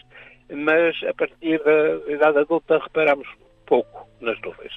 mas 0.52 0.96
a 1.04 1.14
partir 1.14 1.62
da 1.62 2.12
idade 2.12 2.38
adulta 2.38 2.78
reparamos 2.78 3.28
pouco 3.66 4.08
nas 4.20 4.40
nuvens. 4.40 4.72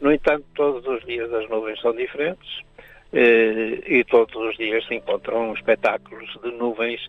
No 0.00 0.12
entanto, 0.12 0.44
todos 0.54 0.86
os 0.86 1.04
dias 1.04 1.32
as 1.32 1.48
nuvens 1.48 1.80
são 1.80 1.94
diferentes 1.94 2.60
eh, 3.12 3.82
e 3.86 4.04
todos 4.04 4.34
os 4.34 4.56
dias 4.56 4.86
se 4.86 4.94
encontram 4.94 5.54
espetáculos 5.54 6.28
de 6.42 6.50
nuvens 6.52 7.00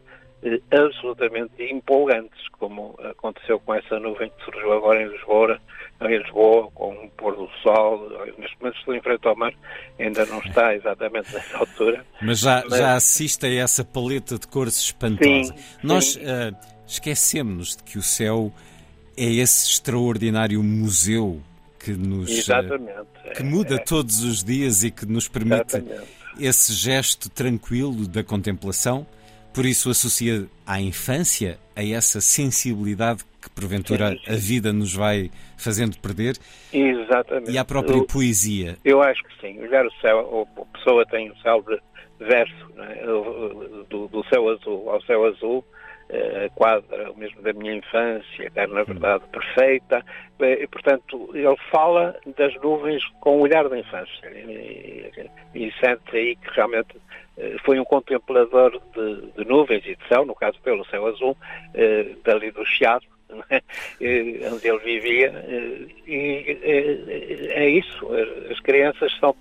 eh, 0.44 0.62
absolutamente 0.72 1.64
empolgantes, 1.64 2.48
como 2.60 2.96
aconteceu 3.04 3.60
com 3.60 3.74
essa 3.74 4.00
nuvem 4.00 4.30
que 4.30 4.46
surgiu 4.46 4.72
agora 4.74 5.02
em 5.02 5.08
Lisboa, 5.08 5.60
em 6.02 6.18
Lisboa, 6.18 6.70
com 6.74 6.94
o 6.94 7.10
pôr 7.10 7.36
do 7.36 7.50
sol. 7.62 8.10
Neste 8.38 8.56
momento 8.60 8.78
estou 8.78 8.96
em 8.96 9.02
frente 9.02 9.28
ao 9.28 9.36
mar, 9.36 9.54
ainda 10.00 10.26
não 10.28 10.40
está 10.40 10.76
exatamente 10.76 11.34
nessa 11.34 11.58
altura. 11.58 12.06
Mas 12.22 12.40
já, 12.40 12.64
Mas... 12.70 12.80
já 12.80 12.96
assiste 12.96 13.46
a 13.46 13.54
essa 13.56 13.84
paleta 13.84 14.38
de 14.38 14.48
cores 14.48 14.78
espantosa. 14.78 15.54
Sim, 15.56 15.78
Nós 15.84 16.16
uh, 16.16 16.77
esquecemos 16.88 17.76
de 17.76 17.84
que 17.84 17.98
o 17.98 18.02
céu 18.02 18.52
é 19.16 19.26
esse 19.26 19.72
extraordinário 19.72 20.64
museu 20.64 21.42
que 21.80 21.92
nos 21.92 22.30
Exatamente. 22.30 23.08
que 23.36 23.44
muda 23.44 23.76
é. 23.76 23.78
todos 23.78 24.24
os 24.24 24.44
dias 24.44 24.84
e 24.84 24.92
que 24.92 25.06
nos 25.06 25.28
permite 25.28 25.78
Exatamente. 25.78 26.08
esse 26.40 26.74
gesto 26.74 27.30
tranquilo 27.30 28.08
da 28.08 28.24
contemplação. 28.24 29.06
Por 29.54 29.66
isso 29.66 29.90
associa 29.90 30.46
à 30.66 30.80
infância 30.80 31.58
a 31.76 31.84
essa 31.84 32.22
sensibilidade 32.22 33.24
que 33.42 33.50
porventura 33.50 34.12
sim, 34.12 34.18
sim. 34.18 34.32
a 34.32 34.36
vida 34.36 34.74
nos 34.74 34.94
vai 34.94 35.32
fazendo 35.58 35.98
perder. 35.98 36.38
Exatamente. 36.72 37.52
E 37.52 37.58
à 37.58 37.66
própria 37.66 37.98
eu, 37.98 38.06
poesia. 38.06 38.78
Eu 38.86 39.02
acho 39.02 39.24
que 39.24 39.42
sim. 39.42 39.60
Olhar 39.60 39.86
o 39.86 39.92
céu, 40.02 40.48
a 40.58 40.78
pessoa 40.78 41.06
tem 41.08 41.32
o 41.32 41.38
céu 41.38 41.64
de 41.64 41.80
verso, 42.20 42.72
é? 42.78 43.06
do, 43.90 44.08
do 44.08 44.24
céu 44.30 44.50
azul 44.50 44.90
ao 44.90 45.02
céu 45.04 45.26
azul, 45.26 45.64
a 46.10 46.50
quadra 46.52 47.12
mesmo 47.16 47.42
da 47.42 47.52
minha 47.54 47.76
infância, 47.76 48.50
que 48.50 48.60
era 48.60 48.72
na 48.72 48.84
verdade 48.84 49.24
perfeita, 49.32 50.04
e, 50.40 50.68
portanto 50.68 51.30
ele 51.34 51.56
fala 51.70 52.16
das 52.38 52.56
nuvens 52.62 53.04
com 53.20 53.38
o 53.38 53.42
olhar 53.42 53.68
da 53.68 53.78
infância 53.78 54.28
e, 54.28 55.30
e 55.54 55.72
sente 55.80 56.16
aí 56.16 56.36
que 56.36 56.50
realmente 56.52 56.96
eh, 57.38 57.58
foi 57.64 57.80
um 57.80 57.84
contemplador 57.84 58.80
de, 58.96 59.32
de, 59.32 59.46
nuvens 59.46 59.86
e 59.86 59.96
de 59.96 60.08
céu, 60.08 60.26
no 60.26 60.36
caso 60.36 60.60
pelo 60.62 60.86
céu 60.86 61.08
azul, 61.08 61.38
eh, 61.74 62.16
dali 62.24 62.52
do 62.52 62.66
Chiado? 62.66 63.06
Onde 63.30 64.68
ele 64.68 64.80
vivia, 64.80 65.28
eh, 65.28 65.88
e 66.08 66.60
é, 66.64 67.64
é 67.64 67.70
isso. 67.70 68.08
As 68.50 68.60
crianças 68.62 69.12
são 69.20 69.36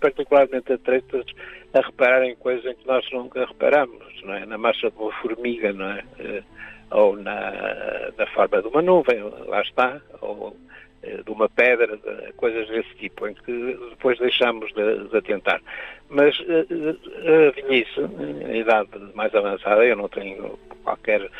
particularmente 0.00 0.72
atreitas 0.72 1.26
a 1.74 1.80
reparar 1.80 2.24
em 2.24 2.36
coisas 2.36 2.64
em 2.64 2.74
que 2.74 2.86
nós 2.86 3.04
nunca 3.12 3.44
reparamos, 3.44 4.22
não 4.22 4.34
é? 4.34 4.46
Na 4.46 4.58
marcha 4.58 4.90
de 4.90 4.96
uma 4.96 5.12
formiga, 5.20 5.72
não 5.72 5.90
é? 5.90 6.04
Eh, 6.20 6.42
ou 6.90 7.16
na, 7.16 8.12
na 8.16 8.26
forma 8.28 8.60
de 8.60 8.68
uma 8.68 8.82
nuvem, 8.82 9.22
lá 9.46 9.62
está, 9.62 10.00
ou 10.20 10.56
eh, 11.02 11.22
de 11.24 11.30
uma 11.30 11.48
pedra, 11.48 11.98
coisas 12.36 12.68
desse 12.68 12.94
tipo, 12.96 13.26
em 13.26 13.34
que 13.34 13.78
depois 13.90 14.18
deixamos 14.18 14.72
de, 14.74 15.08
de 15.08 15.16
atentar. 15.16 15.60
Mas 16.08 16.38
a 16.38 17.50
velhice, 17.52 18.00
a 18.46 18.56
idade 18.56 18.90
mais 19.14 19.34
avançada, 19.34 19.84
eu 19.84 19.96
não 19.96 20.08
tenho 20.08 20.58
qualquer 20.82 21.30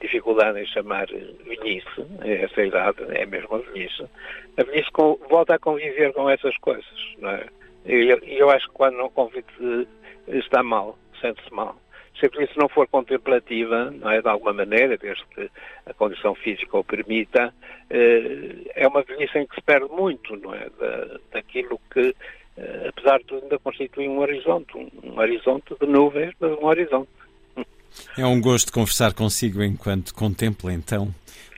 dificuldade 0.00 0.60
em 0.60 0.66
chamar 0.66 1.06
velhice, 1.06 2.06
essa 2.22 2.62
idade 2.62 2.98
é 3.10 3.26
mesmo 3.26 3.56
a 3.56 3.58
velhice, 3.58 4.04
a 4.56 4.62
velhice 4.62 4.90
volta 5.28 5.54
a 5.54 5.58
conviver 5.58 6.12
com 6.12 6.28
essas 6.28 6.56
coisas, 6.58 7.14
não 7.18 7.30
é? 7.30 7.46
E 7.86 8.10
eu, 8.10 8.18
eu, 8.24 8.50
acho 8.50 8.66
que 8.68 8.74
quando 8.74 8.96
não 8.96 9.10
convive 9.10 9.86
está 10.28 10.62
mal, 10.62 10.98
sente-se 11.20 11.52
mal. 11.52 11.76
Se 12.18 12.26
a 12.26 12.28
velhice 12.28 12.56
não 12.56 12.68
for 12.68 12.86
contemplativa, 12.86 13.90
não 13.90 14.10
é, 14.10 14.22
de 14.22 14.28
alguma 14.28 14.52
maneira, 14.52 14.96
desde 14.96 15.24
que 15.26 15.50
a 15.84 15.92
condição 15.94 16.34
física 16.34 16.78
o 16.78 16.84
permita, 16.84 17.52
eh, 17.90 18.70
é 18.76 18.86
uma 18.86 19.02
velhice 19.02 19.38
em 19.38 19.46
que 19.46 19.54
se 19.56 19.62
perde 19.62 19.90
muito, 19.90 20.36
não 20.36 20.54
é, 20.54 20.68
da, 20.78 21.18
daquilo 21.32 21.80
que, 21.92 22.14
eh, 22.56 22.86
apesar 22.88 23.18
de 23.18 23.24
tudo, 23.24 23.42
ainda 23.42 23.58
constitui 23.58 24.08
um 24.08 24.20
horizonte, 24.20 24.76
um 24.76 25.18
horizonte 25.18 25.74
de 25.78 25.86
nuvens, 25.86 26.32
mas 26.38 26.52
um 26.52 26.66
horizonte. 26.66 27.10
É 28.16 28.26
um 28.26 28.40
gosto 28.40 28.72
conversar 28.72 29.12
consigo 29.12 29.62
enquanto 29.62 30.14
contempla 30.14 30.72
então 30.72 31.14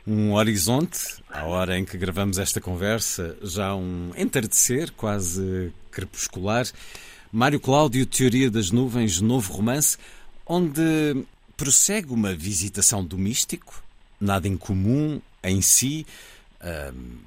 um 0.07 0.33
horizonte, 0.33 1.21
à 1.29 1.43
hora 1.43 1.77
em 1.77 1.83
que 1.83 1.97
gravamos 1.97 2.37
esta 2.37 2.61
conversa, 2.61 3.37
já 3.43 3.75
um 3.75 4.11
entardecer 4.15 4.91
quase 4.93 5.73
crepuscular. 5.91 6.65
Mário 7.29 7.59
Cláudio, 7.59 8.05
Teoria 8.05 8.49
das 8.49 8.71
Nuvens, 8.71 9.19
novo 9.19 9.51
romance, 9.51 9.97
onde 10.45 10.81
prossegue 11.57 12.13
uma 12.13 12.33
visitação 12.33 13.03
do 13.03 13.17
místico, 13.17 13.83
nada 14.19 14.47
incomum 14.47 15.19
em 15.43 15.61
si, 15.61 16.05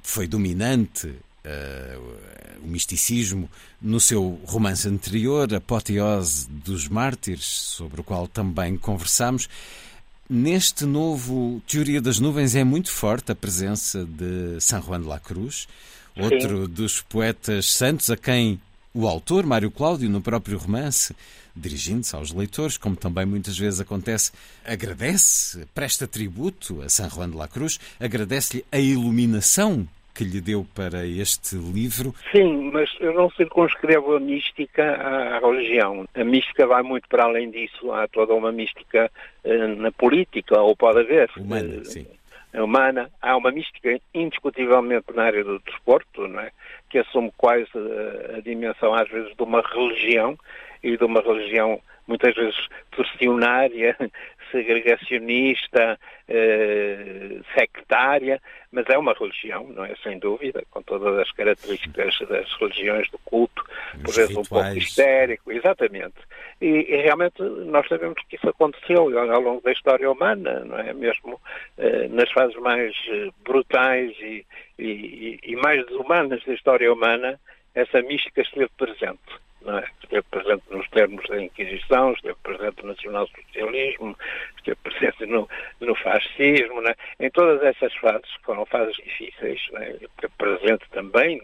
foi 0.01 0.27
dominante 0.27 1.13
uh, 1.45 2.61
o 2.63 2.67
misticismo 2.67 3.49
no 3.81 3.99
seu 3.99 4.39
romance 4.45 4.87
anterior, 4.87 5.53
Apoteose 5.53 6.47
dos 6.49 6.87
Mártires, 6.87 7.45
sobre 7.45 8.01
o 8.01 8.03
qual 8.03 8.27
também 8.27 8.77
conversamos. 8.77 9.49
Neste 10.29 10.85
novo 10.85 11.61
Teoria 11.67 12.01
das 12.01 12.19
Nuvens 12.19 12.55
é 12.55 12.63
muito 12.63 12.91
forte 12.91 13.31
a 13.31 13.35
presença 13.35 14.05
de 14.05 14.59
San 14.61 14.81
Juan 14.81 15.01
de 15.01 15.07
la 15.07 15.19
Cruz, 15.19 15.67
outro 16.15 16.65
Sim. 16.65 16.71
dos 16.71 17.01
poetas 17.01 17.65
santos 17.65 18.09
a 18.09 18.15
quem 18.15 18.59
o 18.93 19.07
autor, 19.07 19.45
Mário 19.45 19.71
Cláudio, 19.71 20.09
no 20.09 20.21
próprio 20.21 20.57
romance, 20.57 21.15
dirigindo-se 21.55 22.15
aos 22.15 22.31
leitores, 22.31 22.77
como 22.77 22.95
também 22.95 23.25
muitas 23.25 23.57
vezes 23.57 23.79
acontece, 23.79 24.31
agradece, 24.65 25.65
presta 25.73 26.07
tributo 26.07 26.81
a 26.81 26.89
San 26.89 27.09
Juan 27.09 27.29
de 27.29 27.37
la 27.37 27.47
Cruz, 27.47 27.79
agradece-lhe 27.99 28.65
a 28.71 28.79
iluminação 28.79 29.87
que 30.13 30.23
lhe 30.23 30.41
deu 30.41 30.65
para 30.75 31.05
este 31.05 31.55
livro. 31.55 32.13
Sim, 32.31 32.71
mas 32.71 32.89
eu 32.99 33.13
não 33.13 33.29
circunscrevo 33.31 34.15
a 34.15 34.19
mística 34.19 34.83
à 34.83 35.39
religião. 35.39 36.05
A 36.13 36.23
mística 36.23 36.67
vai 36.67 36.83
muito 36.83 37.07
para 37.07 37.23
além 37.23 37.49
disso. 37.49 37.91
Há 37.91 38.07
toda 38.07 38.33
uma 38.33 38.51
mística 38.51 39.11
uh, 39.43 39.67
na 39.75 39.91
política, 39.91 40.59
ou 40.59 40.75
pode 40.75 40.99
haver. 40.99 41.29
Humana, 41.37 41.85
sim. 41.85 42.05
Humana. 42.53 43.09
Há 43.21 43.37
uma 43.37 43.51
mística 43.51 43.99
indiscutivelmente 44.13 45.05
na 45.15 45.23
área 45.23 45.43
do 45.43 45.59
desporto, 45.59 46.27
não 46.27 46.41
é? 46.41 46.51
que 46.91 46.99
assume 46.99 47.31
quase 47.37 47.69
a, 47.75 48.37
a 48.37 48.41
dimensão, 48.41 48.93
às 48.93 49.09
vezes, 49.09 49.35
de 49.35 49.41
uma 49.41 49.61
religião 49.61 50.37
e 50.83 50.97
de 50.97 51.03
uma 51.03 51.21
religião 51.21 51.81
muitas 52.05 52.35
vezes 52.35 52.67
torcionária, 52.91 53.95
segregacionista, 54.51 55.99
eh, 56.27 57.39
sectária, 57.55 58.41
mas 58.71 58.87
é 58.89 58.97
uma 58.97 59.13
religião, 59.13 59.67
não 59.69 59.83
é? 59.83 59.95
Sem 60.03 60.19
dúvida, 60.19 60.63
com 60.69 60.81
todas 60.81 61.17
as 61.19 61.31
características 61.31 62.19
das 62.27 62.53
religiões 62.55 63.09
do 63.09 63.17
culto, 63.19 63.63
por 64.03 64.13
vezes 64.13 64.35
um 64.35 64.43
pouco 64.43 64.77
histérico, 64.77 65.51
exatamente. 65.51 66.15
E, 66.61 66.67
e, 66.67 67.01
realmente 67.01 67.41
nós 67.41 67.87
sabemos 67.87 68.21
que 68.29 68.35
isso 68.35 68.49
aconteceu 68.49 69.17
ao 69.19 69.41
longo 69.41 69.61
da 69.61 69.71
história 69.71 70.09
humana, 70.09 70.59
não 70.65 70.77
é? 70.77 70.93
Mesmo 70.93 71.39
eh, 71.77 72.07
nas 72.09 72.31
fases 72.31 72.55
mais 72.57 72.95
eh, 73.09 73.29
brutais 73.43 74.11
e, 74.19 74.45
e, 74.77 75.39
e 75.43 75.55
mais 75.55 75.85
desumanas 75.85 76.43
da 76.45 76.53
história 76.53 76.91
humana, 76.91 77.39
essa 77.73 78.01
mística 78.01 78.41
esteve 78.41 78.69
presente 78.77 79.41
é? 79.67 79.85
esteve 80.03 80.23
presente 80.23 80.63
nos 80.69 80.89
termos 80.89 81.27
da 81.27 81.41
Inquisição, 81.41 82.13
esteve 82.13 82.35
presente 82.41 82.81
no 82.81 82.89
nacionalsocialismo, 82.89 84.17
esteve 84.57 84.77
presente 84.83 85.25
no, 85.25 85.47
no 85.79 85.95
fascismo, 85.95 86.87
é? 86.87 86.95
em 87.19 87.29
todas 87.29 87.61
essas 87.63 87.93
fases, 87.95 88.37
que 88.37 88.43
foram 88.43 88.65
fases 88.65 88.95
difíceis, 88.95 89.61
é? 89.75 89.91
esteve 89.91 90.33
presente 90.37 90.89
também 90.91 91.41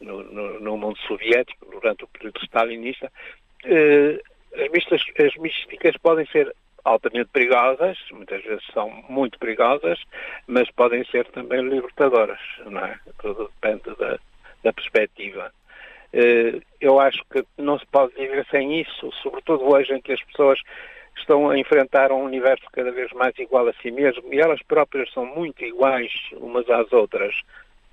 no, 0.00 0.22
no, 0.22 0.60
no, 0.60 0.76
mundo 0.76 0.98
soviético 1.06 1.66
durante 1.70 2.04
o 2.04 2.08
período 2.08 2.40
stalinista, 2.44 3.10
eh, 3.64 4.20
as, 4.56 4.70
mistas, 4.70 5.02
as 5.18 5.34
místicas 5.36 5.96
podem 5.96 6.26
ser 6.26 6.54
altamente 6.84 7.30
perigosas, 7.32 7.98
muitas 8.12 8.42
vezes 8.44 8.64
são 8.72 8.90
muito 9.08 9.38
perigosas, 9.38 9.98
mas 10.46 10.70
podem 10.72 11.04
ser 11.06 11.26
também 11.28 11.62
libertadoras, 11.62 12.40
não 12.66 12.84
é? 12.84 12.98
Tudo 13.18 13.50
depende 13.60 13.96
da, 13.96 14.18
da 14.62 14.72
perspectiva. 14.72 15.52
Eh, 16.16 16.60
eu 16.80 17.00
acho 17.00 17.24
que 17.28 17.44
não 17.58 17.76
se 17.76 17.84
pode 17.86 18.14
viver 18.14 18.46
sem 18.48 18.80
isso, 18.80 19.10
sobretudo 19.20 19.64
hoje 19.64 19.92
em 19.92 20.00
que 20.00 20.12
as 20.12 20.22
pessoas 20.22 20.60
estão 21.18 21.50
a 21.50 21.58
enfrentar 21.58 22.12
um 22.12 22.22
universo 22.22 22.64
cada 22.72 22.92
vez 22.92 23.10
mais 23.12 23.36
igual 23.36 23.66
a 23.66 23.72
si 23.74 23.90
mesmo 23.90 24.32
e 24.32 24.38
elas 24.38 24.62
próprias 24.62 25.12
são 25.12 25.26
muito 25.26 25.64
iguais 25.64 26.12
umas 26.34 26.70
às 26.70 26.92
outras. 26.92 27.34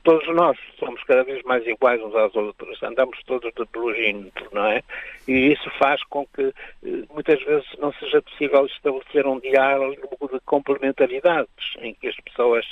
Todos 0.04 0.28
nós 0.36 0.56
somos 0.78 1.04
cada 1.04 1.24
vez 1.24 1.42
mais 1.44 1.66
iguais 1.66 2.00
uns 2.02 2.16
às 2.16 2.36
outras, 2.36 2.82
andamos 2.84 3.18
todos 3.26 3.52
de 3.54 3.66
pelugímetro, 3.66 4.48
não 4.52 4.68
é? 4.68 4.84
E 5.28 5.54
isso 5.54 5.70
faz 5.80 6.04
com 6.04 6.24
que 6.28 6.44
eh, 6.44 7.04
muitas 7.12 7.42
vezes 7.44 7.68
não 7.80 7.92
seja 7.94 8.22
possível 8.22 8.68
estabelecer 8.68 9.26
um 9.26 9.40
diálogo 9.40 10.30
de 10.32 10.40
complementaridades, 10.42 11.76
em 11.80 11.96
que 11.96 12.08
as 12.08 12.16
pessoas 12.18 12.66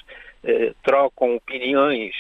eh, 0.43 0.73
trocam 0.83 1.35
opiniões, 1.35 2.15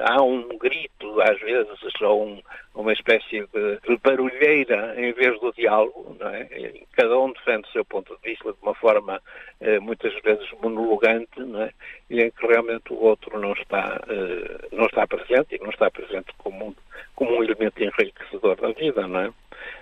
há 0.00 0.22
um 0.22 0.56
grito, 0.58 1.20
às 1.20 1.38
vezes, 1.40 1.68
ou 2.00 2.26
um, 2.26 2.42
uma 2.74 2.92
espécie 2.92 3.46
de, 3.52 3.96
barulheira 4.02 4.94
em 4.96 5.12
vez 5.12 5.38
do 5.40 5.52
diálogo, 5.52 6.16
não 6.18 6.28
é? 6.28 6.48
Cada 6.92 7.18
um 7.18 7.32
defende 7.32 7.68
o 7.68 7.72
seu 7.72 7.84
ponto 7.84 8.16
de 8.16 8.30
vista 8.30 8.52
de 8.52 8.58
uma 8.62 8.74
forma 8.74 9.20
eh, 9.60 9.78
muitas 9.80 10.14
vezes 10.22 10.48
monologante, 10.62 11.40
não 11.40 11.62
é? 11.62 11.72
E 12.08 12.22
em 12.22 12.30
que 12.30 12.46
realmente 12.46 12.92
o 12.92 13.00
outro 13.02 13.38
não 13.38 13.52
está, 13.52 14.00
eh, 14.08 14.68
não 14.72 14.86
está 14.86 15.06
presente 15.06 15.56
e 15.56 15.58
não 15.58 15.70
está 15.70 15.90
presente 15.90 16.32
como 16.38 16.68
um, 16.68 16.74
como 17.14 17.36
um 17.36 17.44
elemento 17.44 17.82
enriquecedor 17.82 18.56
da 18.56 18.70
vida, 18.72 19.06
não 19.06 19.20
é? 19.20 19.32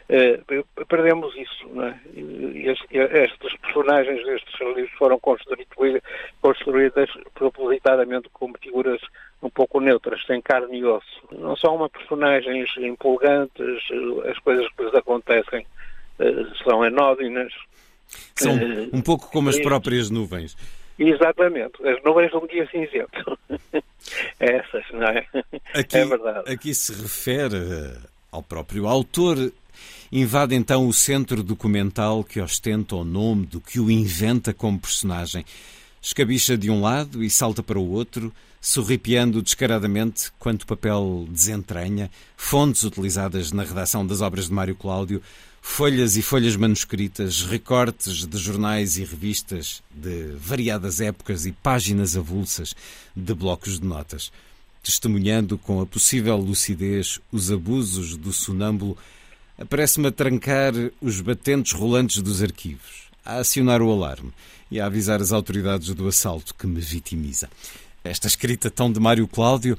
Eh, 0.09 0.41
perdemos 0.89 1.35
isso, 1.37 1.69
não 1.73 1.85
é? 1.85 1.99
estes 2.15 3.57
personagens 3.57 4.25
destes 4.25 4.61
livros 4.61 4.93
foram 4.93 5.19
construídas, 5.19 6.03
construídas 6.41 7.11
propositadamente 7.35 8.29
como 8.33 8.55
figuras 8.63 9.01
um 9.43 9.51
pouco 9.51 9.81
neutras, 9.81 10.25
sem 10.25 10.41
carne 10.41 10.79
e 10.79 10.85
osso. 10.85 11.23
Não 11.33 11.57
são 11.57 11.75
uma 11.75 11.89
personagens 11.91 12.71
empolgantes, 12.77 13.83
as 14.31 14.39
coisas 14.39 14.67
que 14.77 14.85
lhes 14.85 14.95
acontecem 14.95 15.67
eh, 16.21 16.47
são 16.63 16.85
anódinas. 16.85 17.53
São 18.37 18.53
eh, 18.53 18.89
um 18.93 19.03
pouco 19.03 19.29
como 19.33 19.49
as 19.49 19.59
próprias 19.59 20.09
nuvens. 20.09 20.57
Exatamente, 20.99 21.85
as 21.87 22.03
nuvens 22.05 22.31
de 22.31 22.37
um 22.37 22.47
dia 22.47 22.67
cinzento. 22.71 23.39
Essas, 24.39 24.85
não 24.93 25.09
é? 25.09 25.27
Aqui, 25.75 25.99
é 25.99 26.05
verdade. 26.05 26.53
Aqui 26.53 26.73
se 26.73 26.93
refere 26.93 27.57
ao 28.33 28.43
próprio 28.43 28.87
autor 28.87 29.37
invade 30.11 30.55
então 30.55 30.87
o 30.87 30.93
centro 30.93 31.43
documental 31.43 32.23
que 32.23 32.41
ostenta 32.41 32.97
o 32.97 33.05
nome 33.05 33.47
do 33.47 33.61
que 33.61 33.81
o 33.81 33.91
inventa 33.91 34.55
como 34.55 34.79
personagem. 34.79 35.45
Escabicha 36.01 36.57
de 36.57 36.71
um 36.71 36.81
lado 36.81 37.23
e 37.25 37.29
salta 37.29 37.63
para 37.63 37.79
o 37.79 37.91
outro, 37.91 38.33
sorripiando 38.61 39.43
descaradamente 39.43 40.31
quanto 40.39 40.67
papel 40.67 41.27
desentranha, 41.31 42.11
fontes 42.37 42.85
utilizadas 42.85 43.53
na 43.53 43.65
redação 43.65 44.07
das 44.07 44.21
obras 44.21 44.47
de 44.47 44.53
Mário 44.53 44.77
Cláudio, 44.77 45.23
folhas 45.61 46.17
e 46.17 46.23
folhas 46.23 46.55
manuscritas, 46.55 47.43
recortes 47.43 48.25
de 48.25 48.39
jornais 48.39 48.97
e 48.99 49.05
revistas 49.05 49.83
de 49.93 50.33
variadas 50.39 51.01
épocas 51.01 51.45
e 51.45 51.53
páginas 51.53 52.17
avulsas 52.17 52.75
de 53.15 53.35
blocos 53.35 53.81
de 53.81 53.87
notas, 53.87 54.31
testemunhando 54.83 55.59
com 55.59 55.81
a 55.81 55.87
possível 55.87 56.37
lucidez 56.37 57.21
os 57.33 57.51
abusos 57.51 58.17
do 58.17 58.33
sonâmbulo 58.33 58.97
aparece-me 59.59 60.09
a 60.09 60.13
trancar 60.13 60.73
os 61.01 61.21
batentes 61.21 61.73
rolantes 61.73 62.23
dos 62.23 62.43
arquivos, 62.43 63.09
a 63.25 63.39
acionar 63.39 63.83
o 63.83 63.91
alarme 63.91 64.33
e 64.71 64.81
a 64.81 64.87
avisar 64.87 65.21
as 65.21 65.33
autoridades 65.33 65.89
do 65.95 66.09
assalto 66.09 66.55
que 66.55 66.67
me 66.67 66.81
vitimiza. 66.81 67.49
Esta 68.05 68.27
escrita 68.27 68.71
tão 68.71 68.93
de 68.93 69.01
Mário 69.01 69.27
Cláudio, 69.27 69.77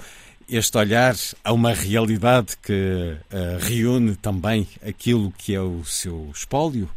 este 0.49 0.77
olhar 0.77 1.13
a 1.43 1.51
uma 1.51 1.73
realidade 1.73 2.55
que 2.57 2.71
uh, 2.73 3.57
reúne 3.59 4.15
também 4.15 4.67
aquilo 4.85 5.31
que 5.31 5.53
é 5.53 5.61
o 5.61 5.83
seu 5.83 6.29
espólio, 6.33 6.89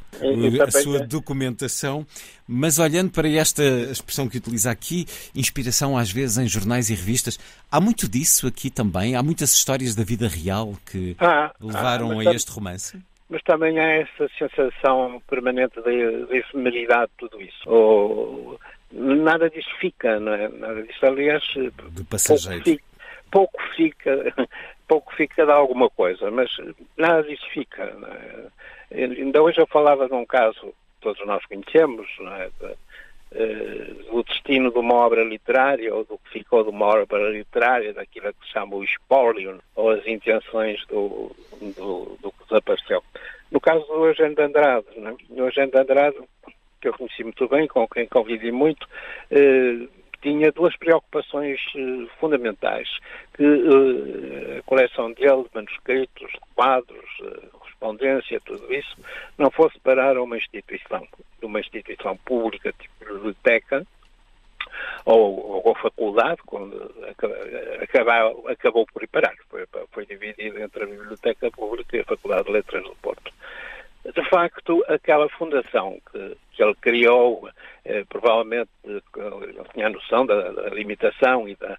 a 0.66 0.70
sua 0.70 1.00
documentação, 1.00 2.06
mas 2.46 2.78
olhando 2.78 3.10
para 3.10 3.28
esta 3.28 3.62
expressão 3.62 4.28
que 4.28 4.38
utiliza 4.38 4.70
aqui, 4.70 5.06
inspiração 5.34 5.96
às 5.96 6.10
vezes 6.10 6.38
em 6.38 6.46
jornais 6.46 6.90
e 6.90 6.94
revistas, 6.94 7.38
há 7.70 7.80
muito 7.80 8.08
disso 8.08 8.46
aqui 8.46 8.70
também? 8.70 9.16
Há 9.16 9.22
muitas 9.22 9.52
histórias 9.52 9.94
da 9.94 10.04
vida 10.04 10.28
real 10.28 10.74
que 10.90 11.16
ah, 11.18 11.52
levaram 11.60 12.18
ah, 12.18 12.22
a 12.22 12.34
este 12.34 12.50
romance? 12.50 12.98
Mas 13.28 13.42
também 13.42 13.78
há 13.78 13.88
essa 14.00 14.28
sensação 14.38 15.22
permanente 15.28 15.80
de, 15.82 16.26
de 16.26 16.36
efemeridade 16.36 17.10
de 17.12 17.28
tudo 17.28 17.40
isso. 17.40 17.70
Ou, 17.70 18.58
nada 18.92 19.48
disso 19.48 19.70
fica, 19.80 20.18
não 20.18 20.34
é? 20.34 20.48
Nada 20.48 20.82
disso, 20.82 21.06
aliás, 21.06 21.42
de 21.54 22.04
passageiro. 22.04 22.64
Fica, 22.64 22.89
pouco 23.30 23.60
fica, 23.76 24.32
pouco 24.88 25.14
fica 25.14 25.44
de 25.44 25.52
alguma 25.52 25.88
coisa, 25.90 26.30
mas 26.30 26.50
nada 26.96 27.22
disso 27.22 27.46
fica. 27.52 27.82
É? 28.90 29.04
Ainda 29.04 29.42
hoje 29.42 29.60
eu 29.60 29.66
falava 29.66 30.08
de 30.08 30.14
um 30.14 30.26
caso 30.26 30.60
que 30.60 31.00
todos 31.00 31.24
nós 31.26 31.44
conhecemos, 31.46 32.08
é? 32.20 32.50
De, 32.58 32.74
uh, 34.12 34.22
destino 34.24 34.72
de 34.72 34.78
uma 34.78 34.94
obra 34.94 35.22
literária 35.22 35.94
ou 35.94 36.04
do 36.04 36.18
que 36.18 36.30
ficou 36.30 36.64
de 36.64 36.70
uma 36.70 36.86
obra 36.86 37.30
literária, 37.30 37.92
daquilo 37.92 38.34
que 38.34 38.46
se 38.46 38.52
chama 38.52 38.76
o 38.76 38.84
espólio 38.84 39.60
ou 39.76 39.90
as 39.90 40.06
intenções 40.06 40.84
do, 40.86 41.34
do, 41.60 42.18
do 42.20 42.32
que 42.32 42.44
desapareceu. 42.48 43.02
No 43.50 43.60
caso 43.60 43.84
do 43.86 44.06
Eugênio 44.06 44.34
de 44.34 44.42
Andrade, 44.42 44.86
é? 44.96 45.40
Eugênio 45.40 45.70
de 45.70 45.78
Andrade 45.78 46.16
que 46.80 46.88
eu 46.88 46.94
conheci 46.94 47.22
muito 47.22 47.46
bem, 47.48 47.66
com 47.68 47.86
quem 47.86 48.06
convivi 48.06 48.50
muito, 48.50 48.88
eh, 49.30 49.86
tinha 50.20 50.52
duas 50.52 50.76
preocupações 50.76 51.60
eh, 51.74 52.06
fundamentais, 52.18 52.88
que 53.34 53.44
eh, 53.44 54.58
a 54.58 54.62
coleção 54.62 55.12
dele, 55.12 55.44
de 55.44 55.50
manuscritos, 55.54 56.32
quadros, 56.54 57.10
eh, 57.22 57.46
correspondência, 57.52 58.40
tudo 58.44 58.72
isso, 58.72 58.96
não 59.38 59.50
fosse 59.50 59.78
parar 59.80 60.16
a 60.16 60.22
uma 60.22 60.36
instituição, 60.36 61.06
uma 61.42 61.60
instituição 61.60 62.16
pública, 62.18 62.72
tipo 62.72 62.92
biblioteca, 63.04 63.86
ou, 65.04 65.66
ou 65.66 65.74
faculdade, 65.74 66.40
quando 66.46 66.94
acabou, 67.82 68.48
acabou 68.48 68.86
por 68.86 69.02
ir 69.02 69.08
parar. 69.08 69.34
Foi, 69.48 69.66
foi 69.90 70.06
dividido 70.06 70.60
entre 70.60 70.84
a 70.84 70.86
Biblioteca 70.86 71.50
Pública 71.50 71.96
e 71.96 72.00
a 72.00 72.04
Faculdade 72.04 72.44
de 72.44 72.52
Letras 72.52 72.84
do 72.84 72.94
Porto 72.96 73.32
de 74.04 74.28
facto, 74.30 74.82
aquela 74.88 75.28
fundação 75.28 75.98
que, 76.10 76.36
que 76.52 76.62
ele 76.62 76.74
criou, 76.76 77.48
eh, 77.84 78.04
provavelmente 78.08 78.70
ele 78.84 79.02
tinha 79.74 79.90
noção 79.90 80.24
da, 80.24 80.50
da 80.50 80.70
limitação 80.70 81.46
e 81.46 81.54
da, 81.56 81.76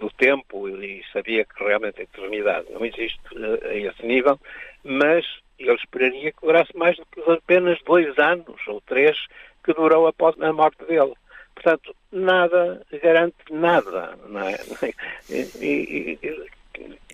do 0.00 0.10
tempo 0.10 0.68
e 0.68 1.02
sabia 1.12 1.44
que 1.44 1.64
realmente 1.64 2.00
a 2.00 2.04
eternidade 2.04 2.70
não 2.70 2.84
existe 2.84 3.20
eh, 3.34 3.68
a 3.68 3.74
esse 3.74 4.06
nível, 4.06 4.38
mas 4.84 5.26
ele 5.58 5.74
esperaria 5.74 6.32
que 6.32 6.46
durasse 6.46 6.76
mais 6.76 6.96
do 6.96 7.06
que 7.06 7.20
apenas 7.30 7.78
dois 7.84 8.16
anos 8.18 8.60
ou 8.68 8.80
três 8.82 9.18
que 9.64 9.72
durou 9.72 10.06
após 10.06 10.40
a 10.40 10.52
morte 10.52 10.84
dele. 10.84 11.14
Portanto, 11.54 11.96
nada 12.12 12.86
garante 13.02 13.36
nada. 13.50 14.16
Não 14.28 14.40
é? 14.40 14.56
E, 15.28 16.18
e, 16.22 16.46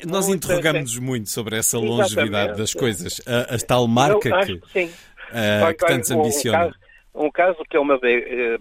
nós 0.07 0.29
interrogamos-nos 0.29 0.99
muito 0.99 1.31
sobre 1.31 1.57
essa 1.57 1.79
longevidade 1.79 2.29
Exatamente. 2.29 2.59
das 2.59 2.75
coisas. 2.75 3.21
A, 3.27 3.55
a 3.55 3.59
tal 3.59 3.87
marca 3.87 4.35
acho, 4.37 4.59
que, 4.59 4.73
sim. 4.73 4.87
Uh, 4.87 5.75
que 5.75 5.87
tantos 5.87 6.11
ambiciona. 6.11 6.59
Um 6.59 6.71
caso, 6.71 6.79
um 7.15 7.31
caso 7.31 7.65
que 7.69 7.77
eu 7.77 7.85
me 7.85 7.99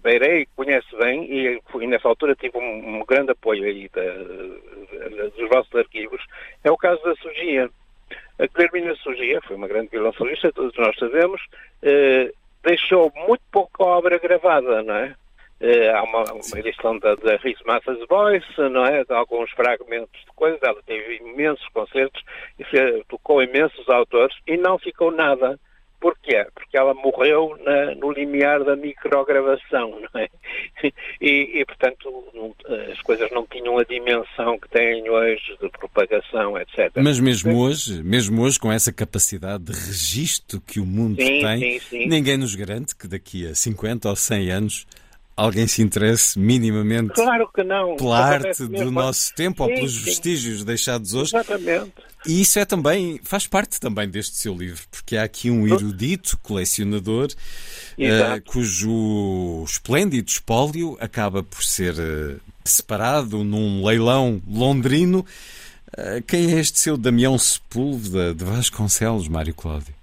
beirei, 0.01 0.47
conhece 0.55 0.95
bem, 0.97 1.23
e, 1.31 1.61
e 1.81 1.87
nessa 1.87 2.07
altura 2.07 2.35
tive 2.35 2.57
um, 2.57 2.99
um 2.99 3.05
grande 3.05 3.31
apoio 3.31 3.63
aí 3.63 3.89
da, 3.93 4.01
da, 4.01 5.27
dos 5.29 5.49
vossos 5.49 5.73
arquivos, 5.75 6.21
é 6.63 6.71
o 6.71 6.77
caso 6.77 7.01
da 7.03 7.15
Sugia. 7.15 7.69
A 8.39 8.47
Clermina 8.47 8.95
Sugia 8.95 9.39
foi 9.41 9.55
uma 9.55 9.67
grande 9.67 9.89
violoncelista, 9.89 10.51
todos 10.51 10.75
nós 10.77 10.95
sabemos, 10.97 11.41
eh, 11.83 12.31
deixou 12.63 13.11
muito 13.27 13.41
pouca 13.51 13.83
obra 13.83 14.17
gravada, 14.17 14.81
não 14.83 14.95
é? 14.95 15.15
Eh, 15.61 15.91
há 15.91 16.03
uma, 16.03 16.23
uma 16.23 16.59
edição 16.59 16.97
da, 16.99 17.15
da 17.15 17.35
Rhys 17.37 17.59
Mathers 17.65 18.05
Voice, 18.09 18.69
não 18.71 18.85
é? 18.85 19.03
De 19.03 19.13
alguns 19.13 19.51
fragmentos 19.51 20.19
de 20.19 20.31
coisas, 20.35 20.59
ela 20.61 20.81
teve 20.85 21.17
imensos 21.17 21.67
concertos, 21.69 22.21
e 22.59 22.63
fez, 22.63 23.05
tocou 23.07 23.43
imensos 23.43 23.87
autores, 23.87 24.35
e 24.47 24.57
não 24.57 24.79
ficou 24.79 25.11
nada 25.11 25.59
Porquê? 26.01 26.47
Porque 26.55 26.75
ela 26.75 26.95
morreu 26.95 27.55
na, 27.63 27.93
no 27.93 28.11
limiar 28.11 28.63
da 28.63 28.75
microgravação, 28.75 29.99
não 30.11 30.19
é? 30.19 30.27
E, 31.21 31.59
e, 31.59 31.63
portanto, 31.63 32.25
as 32.91 32.99
coisas 33.01 33.29
não 33.31 33.45
tinham 33.45 33.77
a 33.77 33.83
dimensão 33.83 34.57
que 34.59 34.67
têm 34.67 35.07
hoje 35.07 35.55
de 35.61 35.69
propagação, 35.69 36.57
etc. 36.57 36.91
Mas 36.95 37.19
mesmo 37.19 37.55
hoje, 37.55 38.01
mesmo 38.01 38.41
hoje, 38.41 38.59
com 38.59 38.71
essa 38.71 38.91
capacidade 38.91 39.65
de 39.65 39.73
registro 39.73 40.59
que 40.59 40.79
o 40.79 40.85
mundo 40.85 41.21
sim, 41.21 41.39
tem, 41.39 41.59
sim, 41.59 41.79
sim. 41.81 42.07
ninguém 42.07 42.35
nos 42.35 42.55
garante 42.55 42.95
que 42.95 43.07
daqui 43.07 43.47
a 43.47 43.53
50 43.53 44.09
ou 44.09 44.15
100 44.15 44.51
anos 44.51 44.87
alguém 45.41 45.67
se 45.67 45.81
interesse 45.81 46.37
minimamente 46.37 47.13
claro 47.13 47.49
que 47.53 47.63
não. 47.63 47.95
pela 47.95 48.19
arte 48.19 48.67
do 48.67 48.91
nosso 48.91 49.33
tempo 49.33 49.63
sim, 49.63 49.69
ou 49.69 49.75
pelos 49.75 49.97
vestígios 49.97 50.63
deixados 50.63 51.13
hoje. 51.13 51.35
Exatamente. 51.35 51.93
E 52.25 52.41
isso 52.41 52.59
é 52.59 52.65
também, 52.65 53.19
faz 53.23 53.47
parte 53.47 53.79
também 53.79 54.07
deste 54.07 54.37
seu 54.37 54.53
livro, 54.53 54.83
porque 54.91 55.17
há 55.17 55.23
aqui 55.23 55.49
um 55.49 55.67
erudito 55.67 56.37
colecionador 56.43 57.29
uh, 57.97 58.51
cujo 58.51 59.63
esplêndido 59.65 60.29
espólio 60.29 60.95
acaba 60.99 61.41
por 61.41 61.63
ser 61.63 61.95
uh, 61.95 62.39
separado 62.63 63.43
num 63.43 63.83
leilão 63.83 64.39
londrino. 64.47 65.25
Uh, 65.97 66.21
quem 66.27 66.53
é 66.53 66.59
este 66.59 66.79
seu 66.79 66.95
Damião 66.95 67.37
Sepúlveda 67.39 68.35
de 68.35 68.45
Vasconcelos, 68.45 69.27
Mário 69.27 69.55
Cláudio? 69.55 70.00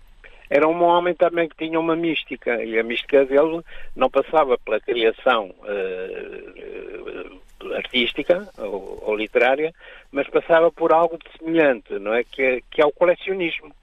Era 0.50 0.66
um 0.66 0.82
homem 0.82 1.14
também 1.14 1.48
que 1.48 1.56
tinha 1.56 1.78
uma 1.78 1.94
mística, 1.94 2.62
e 2.64 2.78
a 2.78 2.82
mística 2.82 3.24
dele 3.24 3.60
não 3.94 4.08
passava 4.08 4.56
pela 4.58 4.80
criação 4.80 5.54
uh, 5.60 7.38
artística 7.74 8.48
ou, 8.58 9.02
ou, 9.02 9.16
literária, 9.16 9.74
mas 10.10 10.28
passava 10.28 10.70
por 10.70 10.92
algo 10.92 11.18
de 11.18 11.38
semelhante, 11.38 11.98
não 11.98 12.14
é? 12.14 12.24
Que, 12.24 12.42
é, 12.42 12.60
que 12.70 12.80
é 12.80 12.86
o 12.86 12.92
colecionismo. 12.92 13.74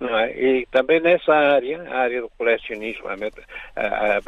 Não 0.00 0.18
é? 0.18 0.32
E 0.32 0.66
também 0.66 0.98
nessa 1.00 1.32
área, 1.32 1.82
a 1.88 1.98
área 1.98 2.22
do 2.22 2.28
colecionismo, 2.30 3.08
a, 3.08 3.16
mente, 3.16 3.40
a, 3.76 4.16
a, 4.16 4.20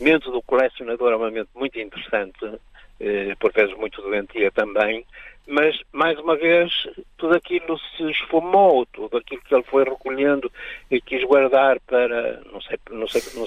mente 0.00 0.28
do 0.28 0.42
colecionador 0.42 1.12
é 1.12 1.16
uma 1.16 1.30
mente 1.30 1.50
muito 1.54 1.78
interessante, 1.78 2.58
eh, 2.98 3.32
por 3.38 3.52
vezes 3.52 3.76
muito 3.76 4.02
doentia 4.02 4.50
também, 4.50 5.04
mas, 5.46 5.78
mais 5.92 6.18
uma 6.18 6.36
vez, 6.36 6.72
tudo 7.18 7.36
aquilo 7.36 7.78
se 7.78 8.10
esfumou, 8.10 8.86
tudo 8.86 9.18
aquilo 9.18 9.42
que 9.42 9.54
ele 9.54 9.64
foi 9.64 9.84
recolhendo 9.84 10.50
e 10.90 11.00
quis 11.00 11.22
guardar 11.24 11.78
para, 11.80 12.40
não 12.50 12.60
sei, 12.60 12.78
não 12.90 13.06
sei, 13.06 13.22
não 13.30 13.46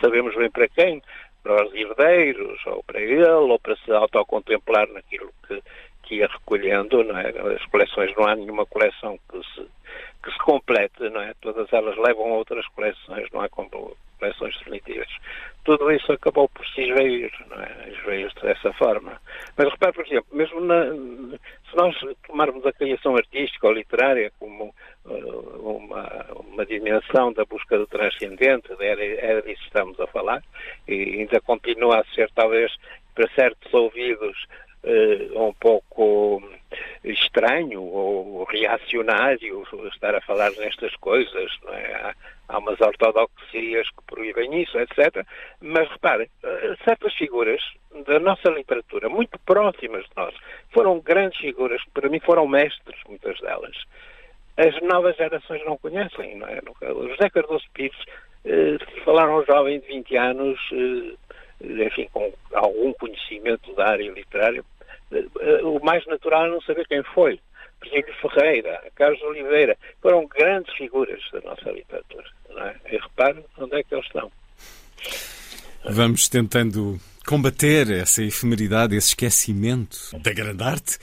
sabemos 0.00 0.34
bem 0.34 0.50
para 0.50 0.68
quem, 0.68 1.02
para 1.42 1.66
os 1.66 1.74
herdeiros, 1.74 2.58
ou 2.66 2.82
para 2.82 3.00
ele, 3.00 3.24
ou 3.24 3.58
para 3.58 3.76
se 3.76 3.92
autocontemplar 3.92 4.88
naquilo 4.88 5.30
que, 5.46 5.62
que 6.02 6.14
ia 6.16 6.26
recolhendo, 6.26 7.04
não 7.04 7.18
é? 7.18 7.28
As 7.28 7.64
coleções, 7.66 8.14
não 8.16 8.26
há 8.26 8.34
nenhuma 8.34 8.64
coleção 8.64 9.18
que 9.30 9.38
se, 9.38 9.66
que 10.24 10.32
se 10.32 10.38
complete, 10.38 11.08
não 11.10 11.20
é? 11.20 11.34
Todas 11.40 11.72
elas 11.72 11.96
levam 11.98 12.32
a 12.32 12.36
outras 12.36 12.66
coleções, 12.68 13.30
não 13.30 13.42
há 13.42 13.48
coleções 14.18 14.56
definitivas. 14.58 15.08
Tudo 15.64 15.90
isso 15.90 16.12
acabou 16.12 16.48
por 16.48 16.66
se 16.68 16.82
esvair, 16.82 17.32
não 17.48 17.60
é? 17.60 17.90
Esvair 17.90 18.32
dessa 18.42 18.72
forma. 18.74 19.20
Mas 19.56 19.70
repare, 19.70 19.92
por 19.92 20.06
exemplo, 20.06 20.26
mesmo 20.32 20.60
na, 20.60 20.84
se 21.70 21.76
nós 21.76 21.96
tomarmos 22.26 22.64
a 22.64 22.72
criação 22.72 23.16
artística 23.16 23.66
ou 23.66 23.72
literária 23.72 24.32
como 24.38 24.74
uh, 25.04 25.76
uma, 25.76 26.26
uma 26.48 26.64
dimensão 26.66 27.32
da 27.32 27.44
busca 27.44 27.76
do 27.76 27.86
transcendente, 27.86 28.68
era, 28.78 29.04
era 29.04 29.42
disso 29.42 29.60
que 29.60 29.66
estamos 29.66 29.98
a 29.98 30.06
falar, 30.06 30.42
e 30.86 31.20
ainda 31.20 31.40
continua 31.40 32.00
a 32.00 32.04
ser 32.14 32.30
talvez 32.34 32.72
para 33.14 33.28
certos 33.34 33.72
ouvidos 33.72 34.46
um 35.34 35.52
pouco 35.54 36.42
estranho 37.04 37.82
ou 37.82 38.44
reacionário 38.44 39.64
estar 39.92 40.14
a 40.14 40.20
falar 40.20 40.50
nestas 40.52 40.94
coisas, 40.96 41.52
não 41.64 41.74
é? 41.74 42.14
Há, 42.48 42.58
umas 42.58 42.80
ortodoxias 42.80 43.88
que 43.90 44.02
proíbem 44.06 44.62
isso, 44.62 44.78
etc. 44.78 45.26
Mas 45.60 45.88
repare, 45.90 46.30
eh, 46.44 46.76
certas 46.84 47.12
figuras 47.14 47.60
da 48.06 48.20
nossa 48.20 48.48
literatura, 48.50 49.08
muito 49.08 49.36
próximas 49.40 50.04
de 50.04 50.10
nós, 50.16 50.34
foram 50.70 51.00
grandes 51.00 51.40
figuras, 51.40 51.82
que 51.82 51.90
para 51.90 52.08
mim 52.08 52.20
foram 52.20 52.46
mestres, 52.46 53.00
muitas 53.08 53.40
delas. 53.40 53.76
As 54.56 54.80
novas 54.82 55.16
gerações 55.16 55.64
não 55.64 55.76
conhecem, 55.76 56.36
não 56.36 56.46
é? 56.46 56.60
José 56.80 57.28
Cardoso 57.30 57.64
Pires, 57.74 57.98
eh, 58.44 58.78
falaram 59.04 59.38
um 59.40 59.44
jovem 59.44 59.80
de 59.80 59.86
20 59.88 60.16
anos, 60.16 60.60
eh, 60.72 61.84
enfim, 61.84 62.08
com 62.12 62.32
algum 62.52 62.92
conhecimento 62.92 63.74
da 63.74 63.88
área 63.88 64.10
literária, 64.10 64.60
eh, 64.60 64.75
o 65.62 65.84
mais 65.84 66.04
natural 66.06 66.46
é 66.46 66.50
não 66.50 66.60
saber 66.62 66.86
quem 66.86 67.02
foi. 67.14 67.40
Virgílio 67.82 68.14
Ferreira, 68.20 68.82
Carlos 68.94 69.20
Oliveira, 69.22 69.76
foram 70.00 70.26
grandes 70.26 70.74
figuras 70.74 71.20
da 71.32 71.40
nossa 71.40 71.70
literatura. 71.70 72.24
Não 72.50 72.62
é? 72.62 72.76
E 72.90 72.96
repare 72.96 73.44
onde 73.58 73.76
é 73.76 73.82
que 73.82 73.94
eles 73.94 74.06
estão. 74.06 74.30
Vamos 75.88 76.28
tentando 76.28 76.98
combater 77.26 77.90
essa 77.90 78.22
efemeridade, 78.22 78.96
esse 78.96 79.08
esquecimento 79.08 80.18
da 80.18 80.32
grande 80.32 80.62
arte, 80.62 80.98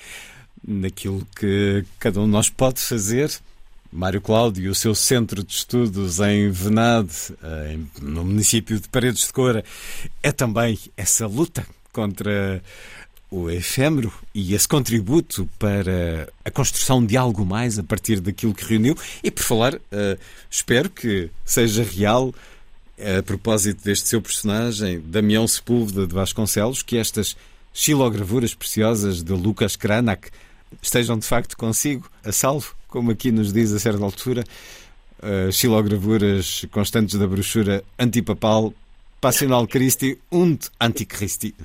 naquilo 0.65 1.25
que 1.37 1.85
cada 1.99 2.19
um 2.19 2.25
de 2.25 2.31
nós 2.31 2.49
pode 2.49 2.81
fazer. 2.81 3.29
Mário 3.91 4.19
Cláudio, 4.19 4.71
o 4.71 4.75
seu 4.75 4.95
centro 4.95 5.43
de 5.43 5.53
estudos 5.53 6.19
em 6.19 6.49
Venade, 6.49 7.35
no 8.01 8.25
município 8.25 8.79
de 8.79 8.89
Paredes 8.89 9.27
de 9.27 9.33
Coura, 9.33 9.63
é 10.23 10.31
também 10.31 10.79
essa 10.97 11.27
luta 11.27 11.63
contra 11.91 12.61
o 13.33 13.49
efêmero 13.49 14.13
e 14.31 14.53
esse 14.53 14.67
contributo 14.67 15.49
para 15.57 16.31
a 16.45 16.51
construção 16.51 17.03
de 17.03 17.17
algo 17.17 17.43
mais 17.43 17.79
a 17.79 17.83
partir 17.83 18.19
daquilo 18.19 18.53
que 18.53 18.63
reuniu. 18.63 18.95
E 19.23 19.31
por 19.31 19.41
falar, 19.41 19.73
uh, 19.73 20.19
espero 20.51 20.87
que 20.87 21.31
seja 21.43 21.83
real, 21.83 22.31
a 22.99 23.23
propósito 23.23 23.83
deste 23.83 24.07
seu 24.07 24.21
personagem, 24.21 25.01
Damião 25.03 25.47
Sepúlveda 25.47 26.05
de 26.05 26.13
Vasconcelos, 26.13 26.83
que 26.83 26.95
estas 26.95 27.35
xilogravuras 27.73 28.53
preciosas 28.53 29.23
de 29.23 29.33
Lucas 29.33 29.75
Cranach 29.75 30.29
estejam 30.79 31.17
de 31.17 31.25
facto 31.25 31.57
consigo, 31.57 32.07
a 32.23 32.31
salvo, 32.31 32.75
como 32.87 33.09
aqui 33.09 33.31
nos 33.31 33.51
diz 33.51 33.71
a 33.71 33.79
certa 33.79 34.03
altura, 34.03 34.43
uh, 35.23 35.51
xilogravuras 35.51 36.67
constantes 36.71 37.17
da 37.17 37.25
brochura 37.25 37.83
antipapal 37.97 38.75
Passional 39.19 39.65
Christi 39.67 40.19
und 40.29 40.69
Antichristi. 40.79 41.55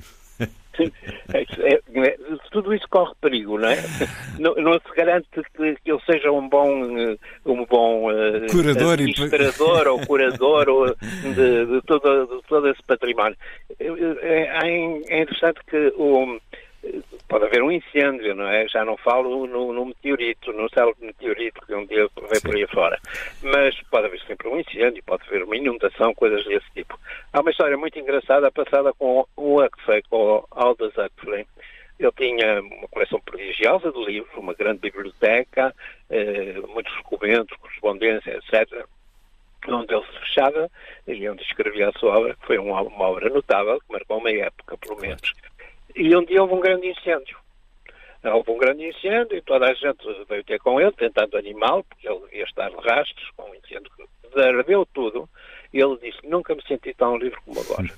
É, 1.31 1.41
é, 1.41 1.79
é, 1.93 2.17
tudo 2.51 2.73
isso 2.73 2.87
corre 2.89 3.13
perigo, 3.21 3.59
não 3.59 3.69
é? 3.69 3.77
Não, 4.39 4.55
não 4.55 4.73
se 4.73 4.95
garante 4.95 5.27
que, 5.33 5.43
que 5.43 5.91
ele 5.91 6.01
seja 6.05 6.31
um 6.31 6.47
bom, 6.47 6.97
eh, 6.97 7.17
um 7.45 7.65
bom 7.65 8.09
uh, 8.09 8.47
curador 8.49 8.93
administrador 8.93 9.83
e... 9.85 9.87
ou 9.89 10.07
curador 10.07 10.69
ou 10.69 10.95
de, 10.95 11.65
de, 11.65 11.81
todo, 11.85 12.25
de 12.25 12.47
todo 12.47 12.69
esse 12.69 12.81
património. 12.83 13.37
É, 13.79 14.59
é 14.63 15.21
interessante 15.21 15.59
que 15.69 15.93
o 15.97 16.39
pode 17.27 17.45
haver 17.45 17.61
um 17.61 17.71
incêndio, 17.71 18.33
não 18.33 18.47
é? 18.47 18.67
Já 18.67 18.83
não 18.85 18.97
falo 18.97 19.45
no, 19.45 19.73
no 19.73 19.85
meteorito, 19.85 20.51
no 20.53 20.69
célebre 20.69 21.07
meteorito 21.07 21.61
que 21.65 21.75
um 21.75 21.85
dia 21.85 22.07
vem 22.29 22.41
por 22.41 22.55
aí 22.55 22.67
fora. 22.67 22.99
Mas 23.43 23.79
pode 23.89 24.07
haver 24.07 24.19
sempre 24.21 24.47
um 24.47 24.59
incêndio, 24.59 25.03
pode 25.03 25.23
haver 25.27 25.43
uma 25.43 25.55
inundação, 25.55 26.13
coisas 26.13 26.43
desse 26.45 26.65
tipo. 26.73 26.97
Há 27.33 27.41
uma 27.41 27.51
história 27.51 27.77
muito 27.77 27.99
engraçada 27.99 28.51
passada 28.51 28.93
com 28.93 29.25
o 29.35 29.61
Huxley, 29.61 30.01
com 30.09 30.17
o 30.17 30.47
Aldous 30.61 30.93
Huxley. 30.97 31.47
Ele 31.99 32.11
tinha 32.13 32.61
uma 32.61 32.87
coleção 32.87 33.19
prodigiosa 33.19 33.91
de 33.91 34.05
livros, 34.05 34.33
uma 34.37 34.53
grande 34.53 34.79
biblioteca, 34.79 35.75
eh, 36.09 36.55
muitos 36.69 36.95
documentos, 36.95 37.57
correspondência, 37.57 38.37
etc 38.37 38.87
onde 39.67 39.93
ele 39.93 40.05
se 40.05 40.19
fechava 40.19 40.71
e 41.07 41.29
onde 41.29 41.43
escrevia 41.43 41.89
a 41.89 41.93
sua 41.93 42.17
obra, 42.17 42.35
que 42.35 42.45
foi 42.45 42.57
uma, 42.57 42.81
uma 42.81 43.05
obra 43.09 43.29
notável, 43.29 43.79
que 43.79 43.91
marcou 43.91 44.17
uma 44.17 44.31
época, 44.31 44.77
pelo 44.77 44.99
menos. 44.99 45.33
E 45.95 46.15
um 46.15 46.23
dia 46.23 46.41
houve 46.41 46.53
um 46.53 46.59
grande 46.59 46.87
incêndio. 46.87 47.37
Houve 48.23 48.51
um 48.51 48.57
grande 48.57 48.85
incêndio 48.85 49.37
e 49.37 49.41
toda 49.41 49.67
a 49.67 49.73
gente 49.73 50.05
veio 50.27 50.43
ter 50.43 50.59
com 50.59 50.79
ele, 50.79 50.91
tentando 50.91 51.37
animá-lo, 51.37 51.83
porque 51.83 52.07
ele 52.07 52.19
devia 52.25 52.43
estar 52.43 52.69
de 52.69 52.75
rastros 52.75 53.31
com 53.35 53.49
um 53.49 53.55
incêndio 53.55 53.91
que 53.95 54.39
ardeu 54.39 54.85
tudo. 54.93 55.29
E 55.73 55.79
ele 55.79 55.97
disse: 55.97 56.19
Nunca 56.27 56.53
me 56.53 56.61
senti 56.67 56.93
tão 56.93 57.17
livre 57.17 57.39
como 57.45 57.59
agora. 57.61 57.89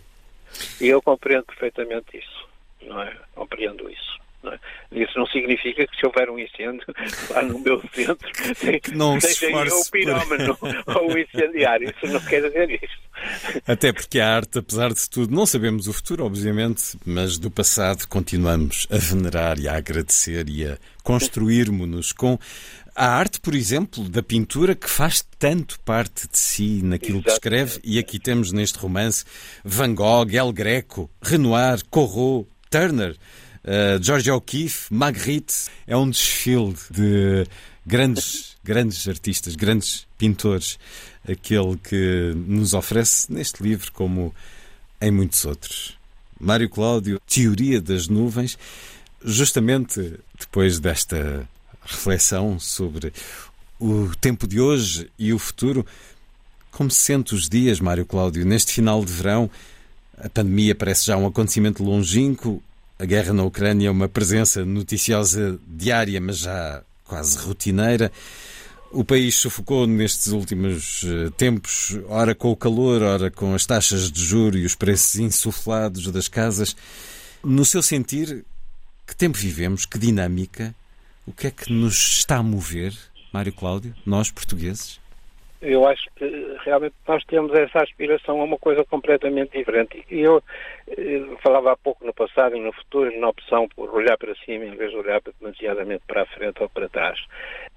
E 0.80 0.88
eu 0.88 1.02
compreendo 1.02 1.46
perfeitamente 1.46 2.18
isso, 2.18 2.48
não 2.84 3.02
é? 3.02 3.16
Compreendo 3.36 3.90
isso. 3.90 4.20
Não 4.44 4.52
é? 4.52 4.60
Isso 4.92 5.18
não 5.18 5.28
significa 5.28 5.86
que 5.86 5.96
se 5.96 6.06
houver 6.06 6.30
um 6.30 6.40
incêndio 6.40 6.84
lá 7.30 7.44
no 7.44 7.60
meu 7.60 7.82
centro, 7.94 8.28
não 8.94 9.22
seja 9.22 9.52
eu 9.52 9.80
o 9.80 9.92
pirómano 9.92 10.58
por... 10.58 10.84
ou 10.98 11.14
o 11.14 11.18
incendiário. 11.18 11.94
Isso 11.96 12.12
não 12.12 12.20
quer 12.22 12.42
dizer 12.42 12.72
isso. 12.84 13.02
Até 13.68 13.94
porque 13.94 14.20
a 14.20 14.36
arte, 14.36 14.58
apesar 14.58 14.92
de 14.92 15.10
tudo, 15.10 15.34
não 15.34 15.46
sabemos 15.46 15.88
o 15.88 15.94
futuro, 15.94 16.26
obviamente, 16.26 16.98
mas 17.06 17.38
do 17.38 17.52
passado 17.52 18.08
continuamos 18.08 18.88
a 18.90 18.98
venerar 18.98 19.60
e 19.60 19.68
a 19.68 19.76
agradecer 19.78 20.50
e 20.50 20.66
a 20.66 20.78
construirmos-nos 21.04 22.12
com 22.12 22.40
a 22.96 23.08
arte, 23.08 23.40
por 23.40 23.56
exemplo, 23.56 24.10
da 24.10 24.22
pintura 24.22 24.76
que 24.76 24.90
faz 24.90 25.22
tanto 25.40 25.80
parte 25.82 26.28
de 26.28 26.38
si 26.38 26.82
naquilo 26.84 27.24
que 27.24 27.30
escreve, 27.30 27.80
e 27.84 27.98
aqui 27.98 28.20
temos 28.20 28.52
neste 28.52 28.78
romance 28.80 29.24
Van 29.64 29.96
Gogh, 29.96 30.30
El 30.34 30.52
Greco, 30.52 31.10
Renoir, 31.22 31.80
Corot, 31.90 32.48
Turner, 32.72 33.18
uh, 33.66 34.02
George 34.02 34.32
O'Keeffe, 34.32 34.92
Magritte. 34.92 35.70
É 35.86 35.96
um 35.96 36.10
desfile 36.10 36.74
de 36.90 37.46
grandes, 37.86 38.56
grandes 38.64 39.08
artistas, 39.08 39.56
grandes 39.56 40.08
pintores, 40.18 40.80
aquele 41.30 41.78
que 41.78 42.34
nos 42.34 42.74
oferece 42.74 43.32
neste 43.32 43.62
livro, 43.62 43.92
como 43.92 44.34
em 45.02 45.12
muitos 45.12 45.44
outros. 45.44 45.98
Mário 46.40 46.70
Cláudio, 46.70 47.20
Teoria 47.28 47.82
das 47.82 48.08
Nuvens, 48.08 48.58
justamente 49.24 50.18
depois 50.40 50.80
desta 50.80 51.48
reflexão 51.84 52.58
sobre 52.58 53.12
o 53.80 54.10
tempo 54.22 54.48
de 54.48 54.60
hoje 54.62 55.10
e 55.20 55.34
o 55.34 55.38
futuro. 55.38 55.86
Como 56.72 56.90
se 56.90 57.02
sente 57.02 57.36
os 57.36 57.50
dias, 57.50 57.82
Mário 57.82 58.06
Cláudio, 58.06 58.46
neste 58.46 58.72
final 58.72 59.04
de 59.04 59.12
verão? 59.12 59.52
A 60.24 60.30
pandemia 60.30 60.76
parece 60.76 61.08
já 61.08 61.18
um 61.18 61.26
acontecimento 61.26 61.84
longínquo, 61.84 62.62
a 63.02 63.06
guerra 63.06 63.34
na 63.34 63.44
Ucrânia 63.44 63.88
é 63.88 63.92
uma 63.92 64.08
presença 64.08 64.64
noticiosa 64.64 65.60
diária, 65.68 66.22
mas 66.22 66.38
já 66.38 66.84
quase 67.04 67.36
rotineira. 67.40 68.12
O 68.92 69.04
país 69.04 69.38
sufocou 69.38 69.88
nestes 69.88 70.28
últimos 70.28 71.04
eh, 71.04 71.32
tempos, 71.36 71.98
ora 72.08 72.36
com 72.36 72.52
o 72.52 72.56
calor, 72.56 73.02
ora 73.02 73.32
com 73.32 73.56
as 73.56 73.66
taxas 73.66 74.12
de 74.12 74.24
juro 74.24 74.56
e 74.56 74.66
os 74.66 74.76
preços 74.76 75.16
insuflados 75.16 76.06
das 76.12 76.28
casas. 76.28 76.76
No 77.44 77.66
seu 77.66 77.82
sentir, 77.82 78.46
que 79.08 79.16
tempo 79.16 79.36
vivemos? 79.36 79.88
Que 79.88 79.98
dinâmica? 79.98 80.76
O 81.26 81.32
que 81.32 81.48
é 81.48 81.52
que 81.52 81.74
nos 81.74 82.20
está 82.20 82.38
a 82.38 82.44
mover, 82.44 82.96
Mário 83.34 83.52
Cláudio, 83.52 83.96
nós 84.06 84.30
portugueses? 84.30 85.01
Eu 85.62 85.88
acho 85.88 86.10
que 86.16 86.58
realmente 86.66 86.96
nós 87.08 87.24
temos 87.26 87.54
essa 87.54 87.84
aspiração 87.84 88.42
a 88.42 88.44
uma 88.44 88.58
coisa 88.58 88.84
completamente 88.84 89.58
diferente. 89.58 90.04
E 90.10 90.20
eu, 90.20 90.42
eu, 90.88 91.34
eh, 91.34 91.38
falava 91.44 91.72
há 91.72 91.78
pouco 91.78 92.04
no 92.04 92.14
passado 92.14 92.56
e 92.56 92.60
no 92.60 92.74
futuro, 92.74 93.20
na 93.20 93.30
opção 93.30 93.68
por 93.70 93.94
olhar 93.94 94.18
para 94.18 94.34
cima 94.44 94.66
em 94.66 94.76
vez 94.76 94.90
de 94.90 94.98
olhar 94.98 95.22
demasiadamente 95.40 96.04
para 96.08 96.24
a 96.24 96.26
frente 96.26 96.64
ou 96.64 96.70
para 96.70 96.90
trás. 96.90 97.20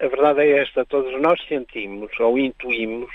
A 0.00 0.06
verdade 0.06 0.40
é 0.40 0.62
esta, 0.62 0.86
todos 0.86 1.20
nós 1.20 1.38
sentimos 1.46 2.10
ou 2.18 2.38
intuímos 2.38 3.12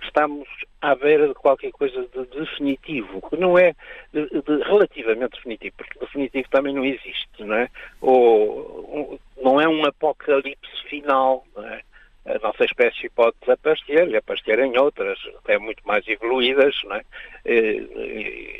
que 0.00 0.06
estamos 0.06 0.48
à 0.80 0.94
beira 0.94 1.28
de 1.28 1.34
qualquer 1.34 1.70
coisa 1.70 2.04
de 2.08 2.24
definitivo, 2.26 3.20
que 3.28 3.36
não 3.36 3.56
é 3.56 3.74
de, 4.12 4.26
de 4.26 4.62
relativamente 4.64 5.36
definitivo, 5.36 5.76
porque 5.76 5.98
definitivo 6.00 6.48
também 6.50 6.74
não 6.74 6.84
existe, 6.84 7.28
não 7.44 7.54
é? 7.54 7.68
Ou 8.00 9.20
não 9.40 9.60
é 9.60 9.68
um 9.68 9.84
apocalipse 9.84 10.82
final, 10.88 11.44
não 11.54 11.66
é? 11.66 11.82
A 12.26 12.38
nossa 12.38 12.64
espécie 12.64 13.08
pode 13.10 13.34
desaparecer 13.40 14.08
e 14.08 14.16
aparecer 14.16 14.58
em 14.58 14.76
outras, 14.78 15.18
até 15.38 15.58
muito 15.58 15.86
mais 15.86 16.06
evoluídas, 16.06 16.74
não 16.84 16.96
é? 16.96 17.02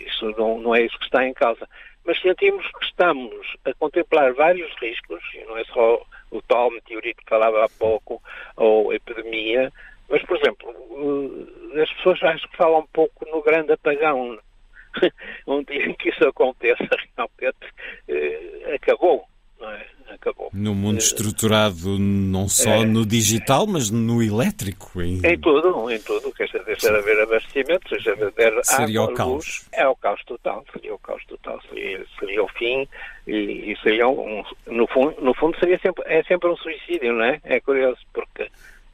Isso 0.07 0.31
não, 0.39 0.59
não 0.59 0.75
é 0.75 0.83
isso 0.83 0.99
que 0.99 1.05
está 1.05 1.27
em 1.27 1.35
causa. 1.35 1.69
Mas 2.05 2.21
sentimos 2.21 2.67
que 2.73 2.85
estamos 2.87 3.57
a 3.65 3.75
contemplar 3.75 4.33
vários 4.33 4.73
riscos, 4.81 5.23
e 5.35 5.45
não 5.45 5.59
é 5.59 5.65
só 5.65 6.03
o 6.31 6.41
tal 6.43 6.71
meteorito 6.71 7.23
que 7.23 7.29
falava 7.29 7.65
há 7.65 7.69
pouco, 7.69 8.23
ou 8.57 8.91
a 8.91 8.95
epidemia, 8.95 9.71
mas, 10.11 10.23
por 10.25 10.37
exemplo, 10.37 10.75
eh, 11.75 11.83
as 11.83 11.93
pessoas 11.95 12.23
acho 12.25 12.49
que 12.49 12.57
falam 12.57 12.81
um 12.81 12.87
pouco 12.89 13.25
no 13.31 13.43
grande 13.43 13.73
apagão. 13.73 14.39
um 15.47 15.63
dia 15.63 15.87
em 15.87 15.95
que 15.95 16.09
isso 16.09 16.27
aconteça, 16.27 16.83
realmente 17.17 17.75
eh, 18.09 18.75
acabou. 18.75 19.25
É? 19.63 20.15
Acabou. 20.15 20.51
No 20.53 20.75
mundo 20.75 20.97
eh, 20.97 20.99
estruturado 20.99 21.99
não 21.99 22.49
só 22.49 22.71
é, 22.71 22.85
no 22.85 23.07
digital, 23.07 23.67
mas 23.67 23.91
no 23.91 24.23
elétrico. 24.23 25.01
Em, 25.01 25.21
em 25.25 25.39
tudo, 25.39 25.91
em 25.91 26.01
tudo. 26.01 26.33
Quer 26.33 26.47
dizer, 26.47 26.65
deixar 26.65 26.93
de 26.93 26.99
haver 26.99 27.21
abastecimento, 27.21 27.89
deixar 27.91 28.17
de 28.17 28.25
haver 28.25 28.65
Seria 28.65 29.01
água, 29.01 29.13
o 29.13 29.15
caos. 29.15 29.67
é 29.73 29.87
o 29.87 29.97
caos 29.97 30.25
total. 30.25 30.65
Seria 30.73 30.95
o 30.95 30.99
caos 30.99 31.25
total. 31.27 31.61
Seria, 31.69 32.05
seria 32.19 32.43
o 32.43 32.49
fim 32.49 32.89
e, 33.27 33.73
e 33.73 33.77
seria 33.83 34.09
um, 34.09 34.43
no, 34.67 34.87
fundo, 34.87 35.17
no 35.21 35.35
fundo 35.35 35.59
seria 35.59 35.79
sempre, 35.79 36.03
é 36.07 36.23
sempre 36.25 36.49
um 36.49 36.57
suicídio, 36.57 37.13
não 37.13 37.25
é? 37.25 37.41
É 37.45 37.61
curioso 37.61 38.01
porque 38.13 38.51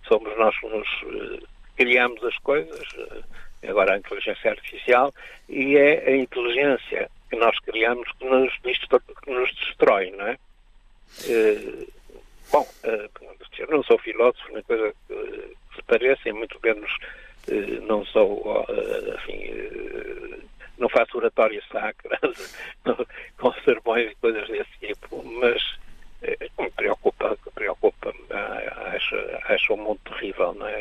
somos 0.06 0.36
nós 0.36 0.56
que 0.58 0.68
nos 0.68 0.88
uh, 1.02 1.42
criamos 1.76 2.22
as 2.24 2.36
coisas, 2.38 2.88
uh, 2.94 3.24
agora 3.66 3.94
a 3.94 3.98
inteligência 3.98 4.50
artificial, 4.50 5.14
e 5.48 5.76
é 5.76 6.08
a 6.08 6.16
inteligência 6.16 7.10
que 7.30 7.36
nós 7.36 7.58
criamos 7.60 8.08
que 8.18 8.24
nos, 8.24 8.52
que 8.58 9.30
nos 9.30 9.54
destrói, 9.54 10.10
não 10.12 10.26
é? 10.26 10.38
Uh, 11.24 11.92
bom, 12.52 12.68
eu 13.58 13.66
não 13.68 13.82
sou 13.82 13.98
filósofo, 13.98 14.52
nem 14.52 14.62
coisa 14.62 14.92
que 15.08 15.56
se 15.74 15.82
pareça, 15.86 16.28
e 16.28 16.32
muito 16.32 16.58
menos 16.62 16.90
não 17.86 18.04
sou, 18.06 18.66
enfim, 19.14 19.52
não 20.78 20.88
faço 20.88 21.16
oratórias 21.16 21.64
sacras 21.70 22.54
com 23.38 23.52
sermões 23.64 24.10
e 24.10 24.14
coisas 24.16 24.48
desse 24.48 24.78
tipo, 24.80 25.22
mas 25.24 25.62
me 26.58 26.70
preocupa, 26.70 27.36
preocupa 27.54 28.12
acho, 28.96 29.16
acho 29.48 29.74
um 29.74 29.76
mundo 29.76 30.00
terrível, 30.04 30.54
não 30.54 30.66
é? 30.66 30.80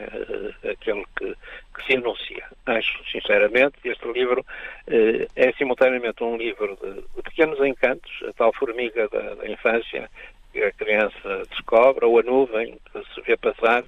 Eh, 0.63 0.71
aquele 0.71 1.05
que, 1.17 1.35
que 1.75 1.85
se 1.85 1.95
anuncia. 1.95 2.45
Acho, 2.65 3.03
sinceramente, 3.11 3.75
este 3.83 4.11
livro 4.11 4.45
eh, 4.87 5.27
é 5.35 5.51
simultaneamente 5.53 6.23
um 6.23 6.37
livro 6.37 6.77
de, 6.81 6.93
de, 7.01 7.23
pequenos 7.23 7.59
encantos, 7.59 8.11
a 8.27 8.33
tal 8.33 8.53
formiga 8.53 9.07
da, 9.09 9.35
da, 9.35 9.47
infância 9.47 10.09
que 10.51 10.63
a 10.63 10.71
criança 10.71 11.43
descobre, 11.49 12.05
ou 12.05 12.19
a 12.19 12.23
nuvem 12.23 12.77
que 12.91 13.13
se 13.13 13.21
vê 13.21 13.37
passar, 13.37 13.83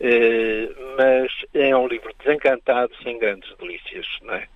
eh, 0.00 0.68
mas 0.96 1.32
é 1.54 1.76
um 1.76 1.86
livro 1.86 2.12
desencantado, 2.18 2.92
sem 3.02 3.18
grandes 3.18 3.54
delícias, 3.58 4.06
não 4.22 4.34
é? 4.34 4.46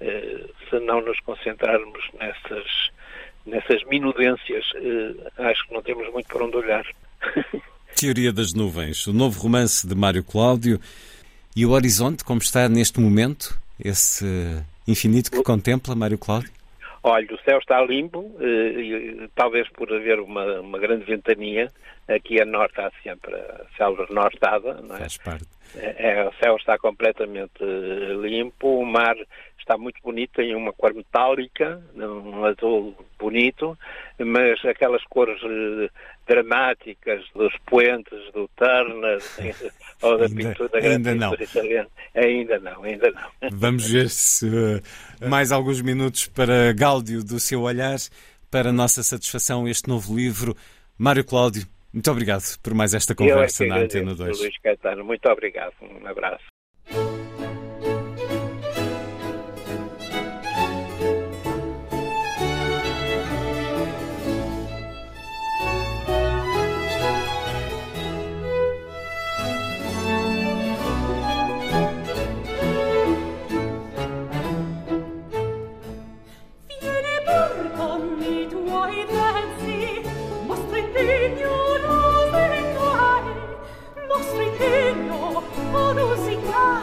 Eh, 0.00 0.46
se 0.68 0.78
não 0.80 1.00
nos 1.00 1.18
concentrarmos 1.20 2.08
nessas 2.14 2.90
nessas 3.46 3.82
minudências, 3.84 4.64
eh, 4.76 5.14
acho 5.50 5.66
que 5.66 5.74
não 5.74 5.82
temos 5.82 6.10
muito 6.12 6.26
para 6.26 6.44
onde 6.44 6.56
olhar. 6.56 6.86
Teoria 7.96 8.32
das 8.32 8.54
Nuvens, 8.54 9.06
o 9.06 9.12
novo 9.12 9.40
romance 9.40 9.86
de 9.86 9.94
Mário 9.94 10.24
Cláudio. 10.24 10.80
E 11.54 11.66
o 11.66 11.72
horizonte, 11.72 12.24
como 12.24 12.40
está 12.40 12.68
neste 12.68 13.00
momento, 13.00 13.58
esse 13.78 14.24
infinito 14.86 15.30
que 15.30 15.42
contempla 15.42 15.94
Mário 15.94 16.16
Cláudio? 16.16 16.50
Olha, 17.02 17.26
o 17.34 17.38
céu 17.40 17.58
está 17.58 17.82
limpo, 17.82 18.30
eh, 18.40 19.28
talvez 19.34 19.68
por 19.70 19.92
haver 19.92 20.20
uma, 20.20 20.60
uma 20.60 20.78
grande 20.78 21.04
ventania. 21.04 21.70
Aqui 22.06 22.40
a 22.40 22.44
norte 22.44 22.80
há 22.80 22.90
sempre 23.02 23.34
a 23.34 23.64
célula 23.76 24.06
nortada, 24.10 24.74
não 24.82 24.96
é? 24.96 24.98
Faz 25.00 25.16
parte. 25.16 25.48
É, 25.76 26.10
é, 26.10 26.28
o 26.28 26.32
céu 26.34 26.56
está 26.56 26.76
completamente 26.78 27.62
limpo, 28.20 28.80
o 28.80 28.84
mar 28.84 29.16
está 29.70 29.78
muito 29.78 30.02
bonito, 30.02 30.32
tem 30.34 30.54
uma 30.56 30.72
cor 30.72 30.92
metálica, 30.92 31.80
um 31.94 32.44
azul 32.44 32.96
bonito, 33.16 33.78
mas 34.18 34.64
aquelas 34.64 35.02
cores 35.04 35.40
eh, 35.44 35.88
dramáticas 36.26 37.22
dos 37.34 37.52
poentes, 37.66 38.18
do 38.32 38.48
Turner 38.56 39.18
ou 40.02 40.18
da 40.18 40.24
ainda, 40.24 40.36
pintura 40.36 40.68
da 40.68 40.80
grande 40.80 41.08
ainda 41.08 41.24
pintura 41.30 41.44
italiana, 41.44 41.88
ainda 42.16 42.58
não, 42.58 42.82
ainda 42.82 43.10
não. 43.12 43.50
Vamos 43.52 43.88
ver 43.88 44.10
se 44.10 44.46
uh, 44.46 45.28
mais 45.28 45.52
alguns 45.52 45.80
minutos 45.80 46.26
para 46.26 46.72
Gáudio 46.72 47.22
do 47.22 47.38
seu 47.38 47.62
olhar, 47.62 47.98
para 48.50 48.72
nossa 48.72 49.04
satisfação, 49.04 49.68
este 49.68 49.88
novo 49.88 50.16
livro. 50.16 50.56
Mário 50.98 51.24
Cláudio, 51.24 51.64
muito 51.92 52.10
obrigado 52.10 52.42
por 52.60 52.74
mais 52.74 52.92
esta 52.92 53.14
conversa 53.14 53.64
é 53.64 53.68
na 53.68 53.76
Antena 53.78 54.14
2. 54.16 54.40
Luís 54.40 54.58
Caetano, 54.58 55.04
muito 55.04 55.28
obrigado. 55.28 55.74
Um 55.80 56.06
abraço. 56.06 56.44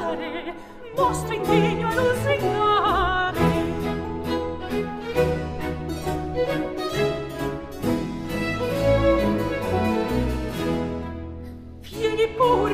fare 0.08 0.56
vostro 0.96 1.34
impegno 1.34 1.90
a 1.90 1.94
lusingare 1.96 3.46
Vieni 11.82 12.28
pur 12.38 12.72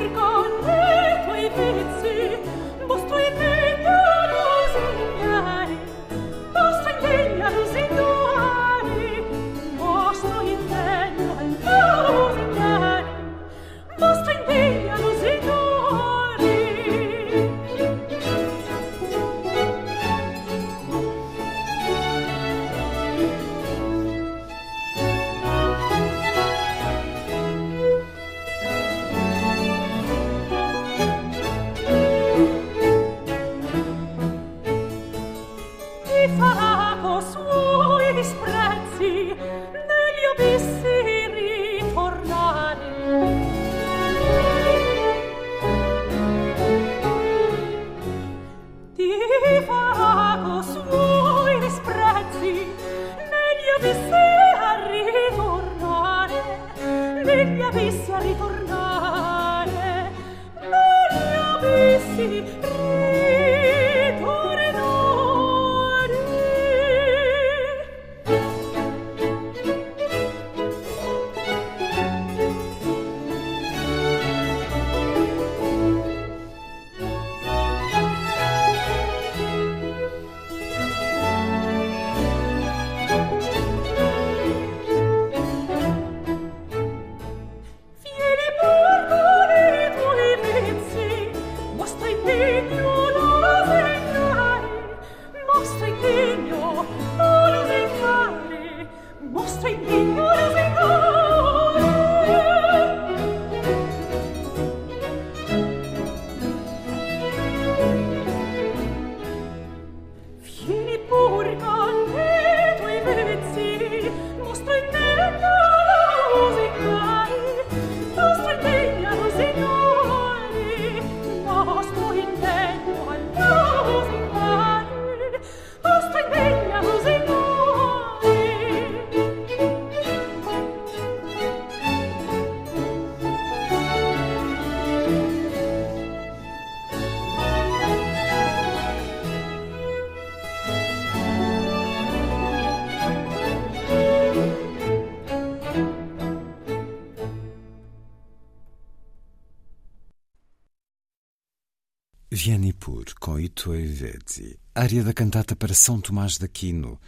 área 154.74 155.02
da 155.04 155.12
cantata 155.12 155.54
para 155.54 155.74
São 155.74 156.00
Tomás 156.00 156.38
de 156.38 156.44
Aquino, 156.44 157.00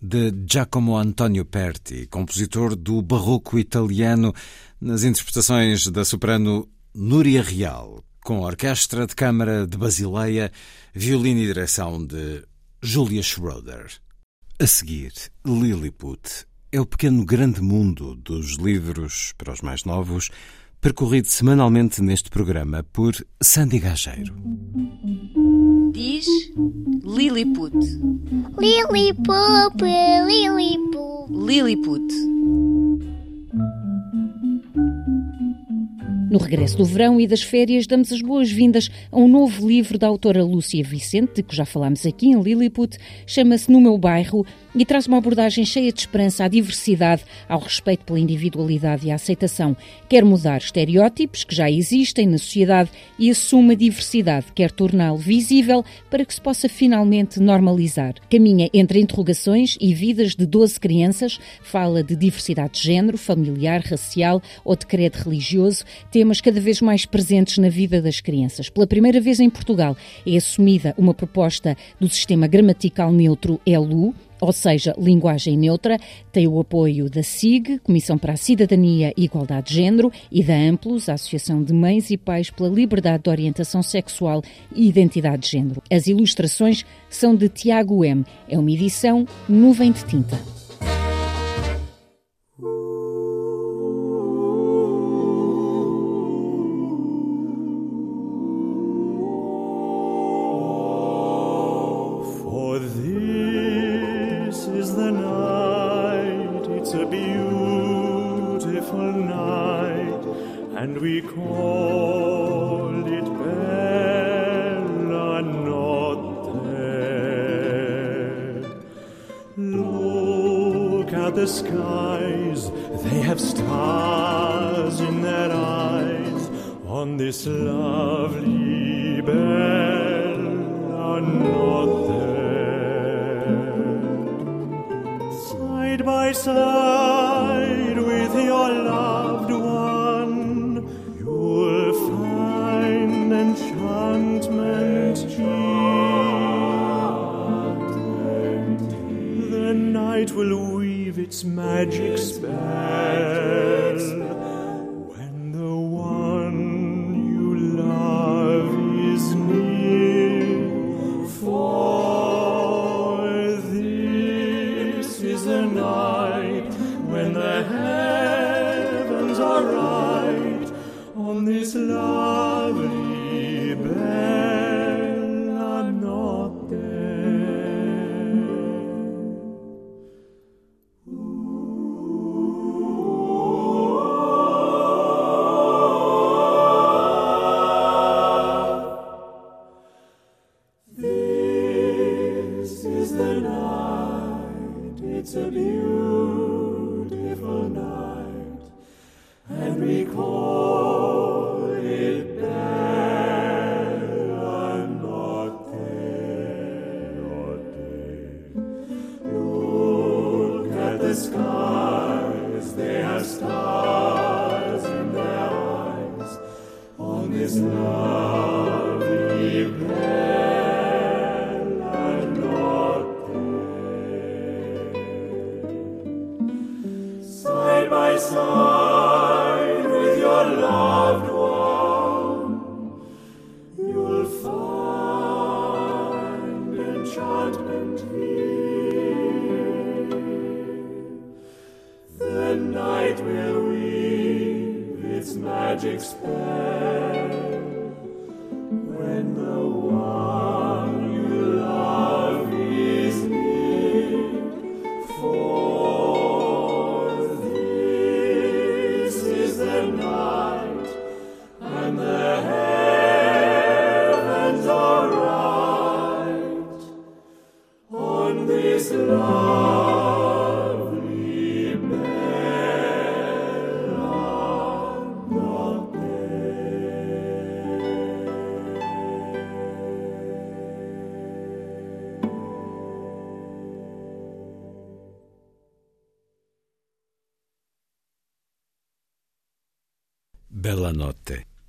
de 0.00 0.32
Giacomo 0.48 0.96
Antonio 0.96 1.44
Perti, 1.44 2.06
compositor 2.06 2.76
do 2.76 3.02
barroco 3.02 3.58
italiano, 3.58 4.32
nas 4.80 5.02
interpretações 5.02 5.86
da 5.88 6.04
soprano 6.04 6.68
Núria 6.94 7.42
Real, 7.42 8.04
com 8.22 8.40
Orquestra 8.40 9.06
de 9.06 9.14
Câmara 9.14 9.66
de 9.66 9.76
Basileia, 9.76 10.52
violino 10.94 11.40
e 11.40 11.46
direção 11.46 12.04
de 12.04 12.44
Julia 12.80 13.22
Schroeder. 13.22 13.90
A 14.60 14.66
seguir, 14.66 15.12
Lilliput 15.44 16.46
é 16.70 16.80
o 16.80 16.86
pequeno 16.86 17.24
grande 17.24 17.62
mundo 17.62 18.14
dos 18.14 18.56
livros 18.56 19.32
para 19.38 19.52
os 19.52 19.62
mais 19.62 19.84
novos, 19.84 20.30
percorrido 20.80 21.28
semanalmente 21.28 22.02
neste 22.02 22.30
programa 22.30 22.84
por 22.92 23.14
Sandy 23.42 23.78
Gageiro. 23.78 24.34
Diz 25.92 26.26
Lilliput. 27.04 27.74
Lilliput, 28.58 29.82
Lilliput. 30.26 31.30
Lilliput. 31.30 32.87
No 36.30 36.38
regresso 36.38 36.76
do 36.76 36.84
verão 36.84 37.18
e 37.18 37.26
das 37.26 37.42
férias, 37.42 37.86
damos 37.86 38.12
as 38.12 38.20
boas-vindas 38.20 38.90
a 39.10 39.16
um 39.16 39.26
novo 39.26 39.66
livro 39.66 39.96
da 39.96 40.06
autora 40.06 40.44
Lúcia 40.44 40.84
Vicente, 40.84 41.36
de 41.36 41.42
que 41.42 41.56
já 41.56 41.64
falámos 41.64 42.04
aqui 42.04 42.26
em 42.26 42.38
Lilliput, 42.38 42.98
chama-se 43.26 43.72
No 43.72 43.80
Meu 43.80 43.96
Bairro 43.96 44.44
e 44.74 44.84
traz 44.84 45.06
uma 45.06 45.16
abordagem 45.16 45.64
cheia 45.64 45.90
de 45.90 46.00
esperança 46.00 46.44
à 46.44 46.48
diversidade, 46.48 47.24
ao 47.48 47.58
respeito 47.58 48.04
pela 48.04 48.20
individualidade 48.20 49.06
e 49.06 49.10
à 49.10 49.14
aceitação. 49.14 49.74
Quer 50.06 50.22
mudar 50.22 50.58
estereótipos 50.58 51.44
que 51.44 51.54
já 51.54 51.70
existem 51.70 52.26
na 52.26 52.36
sociedade 52.36 52.90
e 53.18 53.30
assume 53.30 53.72
a 53.72 53.76
diversidade, 53.76 54.46
quer 54.54 54.70
torná-lo 54.70 55.16
visível 55.16 55.82
para 56.10 56.24
que 56.26 56.34
se 56.34 56.40
possa 56.40 56.68
finalmente 56.68 57.40
normalizar. 57.40 58.14
Caminha 58.30 58.68
entre 58.74 59.00
interrogações 59.00 59.78
e 59.80 59.94
vidas 59.94 60.36
de 60.36 60.44
12 60.44 60.78
crianças, 60.78 61.40
fala 61.62 62.02
de 62.02 62.14
diversidade 62.14 62.74
de 62.74 62.82
género, 62.82 63.16
familiar, 63.16 63.80
racial 63.80 64.42
ou 64.62 64.76
de 64.76 64.86
credo 64.86 65.16
religioso, 65.16 65.84
temas 66.18 66.40
cada 66.40 66.60
vez 66.60 66.80
mais 66.80 67.06
presentes 67.06 67.58
na 67.58 67.68
vida 67.68 68.02
das 68.02 68.20
crianças. 68.20 68.68
Pela 68.68 68.88
primeira 68.88 69.20
vez 69.20 69.38
em 69.38 69.48
Portugal 69.48 69.96
é 70.26 70.36
assumida 70.36 70.92
uma 70.98 71.14
proposta 71.14 71.76
do 72.00 72.08
sistema 72.08 72.48
gramatical 72.48 73.12
neutro 73.12 73.60
ELU, 73.64 74.12
ou 74.40 74.52
seja, 74.52 74.96
linguagem 74.98 75.56
neutra, 75.56 75.96
tem 76.32 76.48
o 76.48 76.58
apoio 76.58 77.08
da 77.08 77.22
SIG, 77.22 77.78
Comissão 77.84 78.18
para 78.18 78.32
a 78.32 78.36
Cidadania 78.36 79.14
e 79.16 79.26
Igualdade 79.26 79.68
de 79.68 79.74
Género, 79.76 80.10
e 80.28 80.42
da 80.42 80.56
AMPLUS, 80.56 81.08
a 81.08 81.14
Associação 81.14 81.62
de 81.62 81.72
Mães 81.72 82.10
e 82.10 82.16
Pais 82.16 82.50
pela 82.50 82.68
Liberdade 82.68 83.22
de 83.22 83.30
Orientação 83.30 83.80
Sexual 83.80 84.42
e 84.74 84.88
Identidade 84.88 85.42
de 85.42 85.50
Género. 85.50 85.80
As 85.88 86.08
ilustrações 86.08 86.84
são 87.08 87.36
de 87.36 87.48
Tiago 87.48 88.04
M. 88.04 88.24
É 88.48 88.58
uma 88.58 88.72
edição 88.72 89.24
nuvem 89.48 89.92
de 89.92 90.04
tinta. 90.04 90.57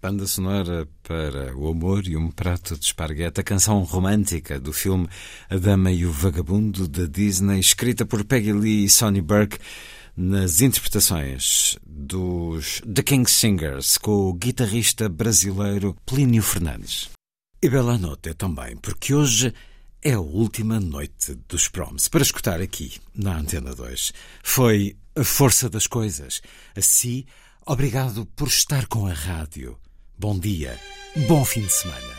Banda 0.10 0.26
sonora 0.26 0.88
para 1.04 1.56
o 1.56 1.68
amor 1.68 2.08
e 2.08 2.18
um 2.18 2.32
prato 2.32 2.76
de 2.76 2.84
esparguete, 2.84 3.42
a 3.42 3.44
canção 3.44 3.84
romântica 3.84 4.60
do 4.60 4.74
filme 4.74 5.08
A 5.48 5.56
Dama 5.56 5.92
e 5.92 6.04
o 6.04 6.12
Vagabundo 6.12 6.88
da 6.88 7.06
Disney, 7.06 7.60
escrita 7.60 8.08
por 8.08 8.26
Peggy 8.26 8.52
Lee 8.52 8.86
e 8.86 8.90
Sonny 8.90 9.22
Burke, 9.22 9.60
nas 10.18 10.62
interpretações 10.62 11.78
dos 11.86 12.82
The 12.92 13.04
King 13.04 13.30
Singers, 13.30 14.00
com 14.00 14.30
o 14.30 14.34
guitarrista 14.34 15.08
brasileiro 15.08 15.96
Plínio 16.08 16.42
Fernandes. 16.42 17.08
E 17.62 17.70
Bella 17.70 17.96
Notte 18.00 18.34
também, 18.34 18.78
porque 18.78 19.14
hoje 19.14 19.54
é 20.02 20.14
a 20.14 20.20
última 20.20 20.80
noite 20.80 21.36
dos 21.48 21.68
proms. 21.68 22.08
Para 22.08 22.24
escutar 22.24 22.60
aqui, 22.60 22.94
na 23.14 23.38
Antena 23.38 23.76
2, 23.76 24.12
foi 24.42 24.98
a 25.16 25.24
força 25.24 25.70
das 25.70 25.86
coisas. 25.86 26.42
Assim, 26.76 27.26
obrigado 27.64 28.26
por 28.36 28.48
estar 28.48 28.88
com 28.88 29.06
a 29.06 29.14
rádio. 29.14 29.78
Bom 30.20 30.38
dia, 30.38 30.78
bom 31.30 31.46
fim 31.46 31.62
de 31.62 31.72
semana. 31.72 32.14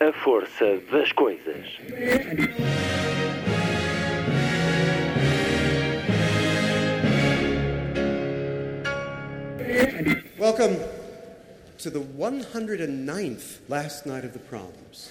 A 0.00 0.12
força 0.24 0.80
das 0.90 1.12
coisas. 1.12 1.66
Welcome 10.38 10.78
to 11.76 11.90
the 11.90 12.00
109th 12.00 13.58
last 13.68 14.06
night 14.06 14.24
of 14.24 14.32
the 14.32 14.38
proms. 14.38 15.10